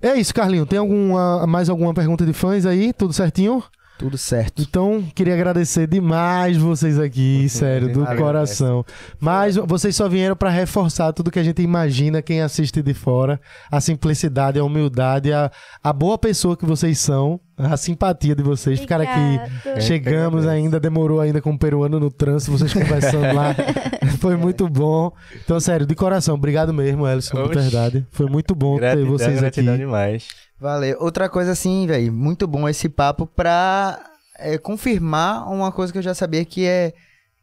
É 0.01 0.15
isso, 0.15 0.33
Carlinho. 0.35 0.65
Tem 0.65 0.79
alguma, 0.79 1.47
mais 1.47 1.69
alguma 1.69 1.93
pergunta 1.93 2.25
de 2.25 2.33
fãs 2.33 2.65
aí? 2.65 2.93
Tudo 2.93 3.13
certinho? 3.13 3.63
Tudo 4.01 4.17
certo. 4.17 4.63
Então, 4.63 5.05
queria 5.15 5.35
agradecer 5.35 5.87
demais 5.87 6.57
vocês 6.57 6.99
aqui, 6.99 7.47
sério, 7.51 7.93
do 7.93 8.03
Valeu, 8.03 8.19
coração. 8.19 8.83
Mas 9.21 9.57
vocês 9.57 9.95
só 9.95 10.09
vieram 10.09 10.35
pra 10.35 10.49
reforçar 10.49 11.13
tudo 11.13 11.31
que 11.31 11.39
a 11.39 11.43
gente 11.43 11.61
imagina 11.61 12.23
quem 12.23 12.41
assiste 12.41 12.81
de 12.81 12.95
fora, 12.95 13.39
a 13.71 13.79
simplicidade, 13.79 14.59
a 14.59 14.65
humildade, 14.65 15.31
a, 15.35 15.51
a 15.85 15.93
boa 15.93 16.17
pessoa 16.17 16.57
que 16.57 16.65
vocês 16.65 16.99
são, 16.99 17.39
a 17.59 17.77
simpatia 17.77 18.35
de 18.35 18.43
vocês. 18.43 18.81
Ficaram 18.81 19.05
aqui, 19.05 19.41
Obrigado. 19.59 19.83
chegamos 19.83 20.47
ainda, 20.47 20.81
demorou 20.81 21.21
ainda 21.21 21.43
com 21.43 21.51
o 21.53 21.59
peruano 21.59 22.01
no 22.01 22.11
trânsito, 22.11 22.53
vocês 22.53 22.73
conversando 22.73 23.35
lá. 23.35 23.55
Foi 24.19 24.35
muito 24.35 24.67
bom. 24.67 25.13
Então, 25.45 25.61
sério, 25.61 25.85
de 25.85 25.95
coração, 25.95 26.37
obrigado 26.37 26.73
mesmo, 26.73 27.07
Ellison, 27.07 27.47
de 27.47 27.55
verdade. 27.55 28.07
Foi 28.11 28.27
muito 28.31 28.55
bom 28.55 28.77
Gratidão, 28.77 29.05
ter 29.05 29.11
vocês 29.11 29.31
aqui. 29.33 29.41
gratidão 29.41 29.77
demais. 29.77 30.27
Valeu. 30.61 30.97
Outra 31.01 31.29
coisa 31.29 31.53
assim, 31.53 31.87
velho, 31.87 32.13
muito 32.13 32.47
bom 32.47 32.69
esse 32.69 32.89
papo 32.89 33.27
pra 33.27 33.99
é, 34.39 34.59
confirmar 34.59 35.49
uma 35.51 35.73
coisa 35.73 35.93
que 35.93 35.99
eu 35.99 36.03
já 36.03 36.15
sabia 36.15 36.45
que 36.45 36.67
é 36.67 36.93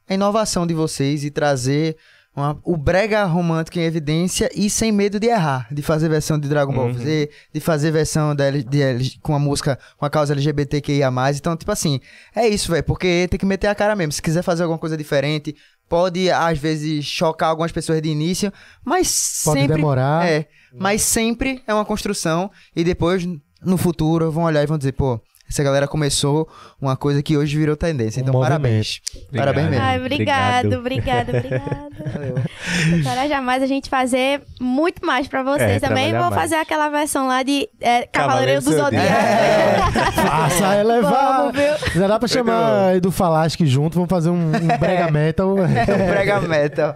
a 0.09 0.13
inovação 0.13 0.65
de 0.67 0.73
vocês 0.73 1.23
e 1.23 1.29
trazer 1.31 1.95
uma- 2.35 2.57
o 2.63 2.77
brega 2.77 3.23
romântico 3.25 3.79
em 3.79 3.83
evidência 3.83 4.49
e 4.55 4.69
sem 4.69 4.91
medo 4.91 5.19
de 5.19 5.25
errar, 5.27 5.67
de 5.71 5.81
fazer 5.81 6.07
versão 6.09 6.39
de 6.39 6.47
Dragon 6.47 6.71
Ball 6.73 6.87
Uhum. 6.87 6.93
Z, 6.93 7.29
de 7.51 7.59
fazer 7.59 7.91
versão 7.91 8.35
da 8.35 8.45
L- 8.45 8.63
de 8.63 8.79
L- 8.81 9.11
com 9.23 9.33
a 9.35 9.39
música 9.39 9.77
com 9.97 10.05
a 10.05 10.09
causa 10.09 10.33
LGBTQIA+. 10.33 11.11
Então, 11.35 11.57
tipo 11.57 11.71
assim, 11.71 11.99
é 12.35 12.47
isso, 12.47 12.71
velho, 12.71 12.83
porque 12.83 13.27
tem 13.29 13.39
que 13.39 13.45
meter 13.45 13.67
a 13.67 13.73
cara 13.75 13.95
mesmo. 13.95 14.11
Se 14.11 14.21
quiser 14.21 14.43
fazer 14.43 14.61
alguma 14.63 14.77
coisa 14.79 14.95
diferente, 14.95 15.55
pode 15.89 16.29
às 16.29 16.57
vezes 16.57 17.05
chocar 17.05 17.49
algumas 17.49 17.71
pessoas 17.71 18.01
de 18.01 18.09
início, 18.09 18.51
mas 18.83 19.41
Pode 19.43 19.61
sempre 19.61 19.75
demorar. 19.77 20.27
é, 20.27 20.47
mas 20.77 21.01
sempre 21.01 21.63
é 21.67 21.73
uma 21.73 21.85
construção 21.85 22.51
e 22.75 22.83
depois, 22.83 23.27
no 23.61 23.77
futuro, 23.77 24.31
vão 24.31 24.43
olhar 24.43 24.63
e 24.63 24.67
vão 24.67 24.77
dizer, 24.77 24.93
pô, 24.93 25.19
essa 25.49 25.63
galera 25.63 25.87
começou 25.87 26.47
uma 26.81 26.95
coisa 26.97 27.21
que 27.23 27.37
hoje 27.37 27.57
virou 27.57 27.75
tendência. 27.75 28.19
Um 28.19 28.23
Então, 28.23 28.33
movimento. 28.33 28.49
parabéns. 28.61 28.99
Parabéns 29.35 29.69
mesmo. 29.69 29.85
Ai, 29.85 29.99
obrigado, 29.99 30.73
Obrigado. 30.77 31.29
obrigado, 31.29 31.29
obrigado. 31.29 31.87
Valeu. 32.13 32.35
Encoraja 32.99 33.41
mais 33.41 33.63
a 33.63 33.67
gente 33.67 33.89
fazer 33.89 34.41
muito 34.61 35.05
mais 35.05 35.27
pra 35.27 35.43
vocês 35.43 35.81
É, 35.83 35.87
também. 35.87 36.11
Vou 36.11 36.21
mais. 36.21 36.35
fazer 36.35 36.55
aquela 36.55 36.89
versão 36.89 37.27
lá 37.27 37.43
de 37.43 37.67
é, 37.81 38.05
Cavaleiro 38.07 38.61
Cavaleiro 38.61 38.61
do 38.61 38.69
do 38.71 38.77
Zodíaco. 38.77 39.07
Zodíaco. 39.07 40.11
Faça 40.27 40.75
elevar. 40.77 41.51
Vamos? 41.51 41.93
Já 41.95 42.07
dá 42.07 42.19
pra 42.19 42.27
chamar 42.27 42.95
Edu 42.95 43.11
Falasque 43.11 43.65
junto, 43.65 43.95
vamos 43.95 44.09
fazer 44.09 44.29
um, 44.29 44.47
um 44.55 44.77
brega 44.79 45.09
metal. 45.11 45.55
Prega 46.09 46.39
metal. 46.41 46.95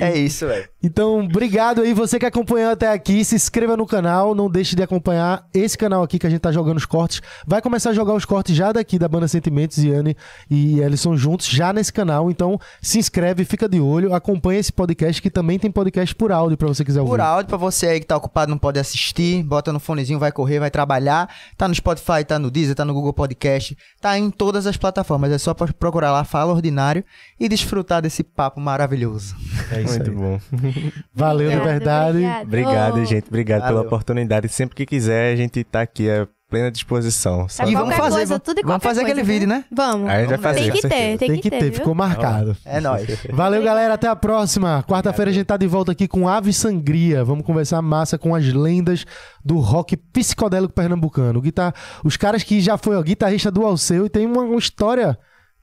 É 0.00 0.16
isso, 0.16 0.46
velho. 0.46 0.68
Então, 0.84 1.20
obrigado 1.20 1.80
aí, 1.80 1.94
você 1.94 2.18
que 2.18 2.26
acompanhou 2.26 2.70
até 2.70 2.92
aqui. 2.92 3.24
Se 3.24 3.34
inscreva 3.34 3.74
no 3.74 3.86
canal, 3.86 4.34
não 4.34 4.50
deixe 4.50 4.76
de 4.76 4.82
acompanhar 4.82 5.48
esse 5.54 5.78
canal 5.78 6.02
aqui 6.02 6.18
que 6.18 6.26
a 6.26 6.30
gente 6.30 6.40
tá 6.40 6.52
jogando 6.52 6.76
os 6.76 6.84
cortes. 6.84 7.22
Vai 7.46 7.62
começar 7.62 7.88
a 7.88 7.94
jogar 7.94 8.12
os 8.12 8.26
cortes 8.26 8.54
já 8.54 8.70
daqui 8.70 8.98
da 8.98 9.08
banda 9.08 9.26
Sentimentos, 9.26 9.78
Iane 9.78 10.14
e 10.50 10.80
Ellison 10.80 11.16
juntos, 11.16 11.46
já 11.46 11.72
nesse 11.72 11.90
canal. 11.90 12.30
Então, 12.30 12.60
se 12.82 12.98
inscreve, 12.98 13.46
fica 13.46 13.66
de 13.66 13.80
olho, 13.80 14.12
acompanha 14.12 14.60
esse 14.60 14.70
podcast 14.70 15.22
que 15.22 15.30
também 15.30 15.58
tem 15.58 15.70
podcast 15.70 16.14
por 16.14 16.30
áudio 16.30 16.58
pra 16.58 16.68
você 16.68 16.84
quiser 16.84 17.00
ouvir. 17.00 17.12
Por 17.12 17.20
áudio, 17.20 17.48
pra 17.48 17.56
você 17.56 17.86
aí 17.86 18.00
que 18.00 18.06
tá 18.06 18.18
ocupado, 18.18 18.50
não 18.50 18.58
pode 18.58 18.78
assistir, 18.78 19.42
bota 19.42 19.72
no 19.72 19.80
fonezinho, 19.80 20.18
vai 20.18 20.32
correr, 20.32 20.60
vai 20.60 20.70
trabalhar. 20.70 21.34
Tá 21.56 21.66
no 21.66 21.74
Spotify, 21.74 22.22
tá 22.28 22.38
no 22.38 22.50
Deezer, 22.50 22.74
tá 22.74 22.84
no 22.84 22.92
Google 22.92 23.14
Podcast, 23.14 23.74
tá 24.02 24.18
em 24.18 24.30
todas 24.30 24.66
as 24.66 24.76
plataformas. 24.76 25.32
É 25.32 25.38
só 25.38 25.54
pra 25.54 25.66
procurar 25.72 26.12
lá, 26.12 26.24
Fala 26.24 26.52
Ordinário 26.52 27.02
e 27.40 27.48
desfrutar 27.48 28.02
desse 28.02 28.22
papo 28.22 28.60
maravilhoso. 28.60 29.34
É 29.72 29.80
isso 29.80 29.94
Muito 29.94 30.10
aí. 30.10 30.16
bom. 30.16 30.40
Valeu, 31.14 31.50
de 31.50 31.56
verdade. 31.60 32.18
obrigado. 32.18 32.42
Obrigado, 32.46 33.04
gente. 33.04 33.28
Obrigado 33.28 33.60
Valeu. 33.62 33.76
pela 33.76 33.86
oportunidade. 33.86 34.48
Sempre 34.48 34.74
que 34.76 34.86
quiser, 34.86 35.32
a 35.32 35.36
gente 35.36 35.62
tá 35.64 35.82
aqui 35.82 36.08
à 36.10 36.26
plena 36.50 36.70
disposição. 36.70 37.48
Só 37.48 37.64
E 37.64 37.74
vamos 37.74 37.96
fazer, 37.96 38.10
coisa, 38.16 38.26
vamos- 38.34 38.42
tudo 38.44 38.60
e 38.60 38.62
vamos 38.62 38.82
fazer 38.82 39.00
aquele 39.00 39.14
coisa, 39.22 39.32
vídeo, 39.32 39.48
né? 39.48 39.64
Vamos. 39.72 40.08
A 40.08 40.20
gente 40.20 40.28
vai 40.28 40.38
fazer, 40.38 40.60
Tem 40.60 40.72
que 40.72 40.82
ter, 40.82 40.88
tem, 40.88 41.16
Tem 41.18 41.40
que 41.40 41.50
ter, 41.50 41.62
viu? 41.64 41.72
ficou 41.72 41.94
marcado. 41.94 42.56
É 42.64 42.80
nóis. 42.80 43.06
Valeu, 43.32 43.62
galera. 43.62 43.94
Até 43.94 44.06
a 44.06 44.14
próxima. 44.14 44.84
Quarta-feira 44.86 45.30
a 45.30 45.34
gente 45.34 45.46
tá 45.46 45.56
de 45.56 45.66
volta 45.66 45.90
aqui 45.92 46.06
com 46.06 46.28
Ave 46.28 46.52
Sangria. 46.52 47.24
Vamos 47.24 47.44
conversar 47.44 47.82
massa 47.82 48.16
com 48.18 48.34
as 48.34 48.44
lendas 48.52 49.04
do 49.44 49.58
rock 49.58 49.96
psicodélico 49.96 50.72
pernambucano. 50.72 51.40
Guitar... 51.40 51.74
Os 52.04 52.16
caras 52.16 52.42
que 52.44 52.60
já 52.60 52.76
foi 52.78 52.96
ó, 52.96 53.02
guitarrista 53.02 53.50
do 53.50 53.64
Alceu 53.64 54.06
e 54.06 54.08
tem 54.08 54.24
uma, 54.26 54.42
uma 54.42 54.58
história. 54.58 55.18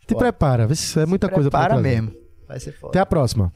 Te 0.08 0.14
Pô. 0.14 0.20
prepara. 0.20 0.68
vê 0.68 0.76
se 0.76 1.00
É 1.00 1.06
muita 1.06 1.30
coisa 1.30 1.50
pra 1.50 1.60
Para 1.62 1.74
trazer. 1.76 1.84
mesmo. 2.02 2.12
Vai 2.48 2.60
ser 2.60 2.74
foda. 2.74 2.90
Até 2.92 3.00
a 3.00 3.06
próxima. 3.06 3.54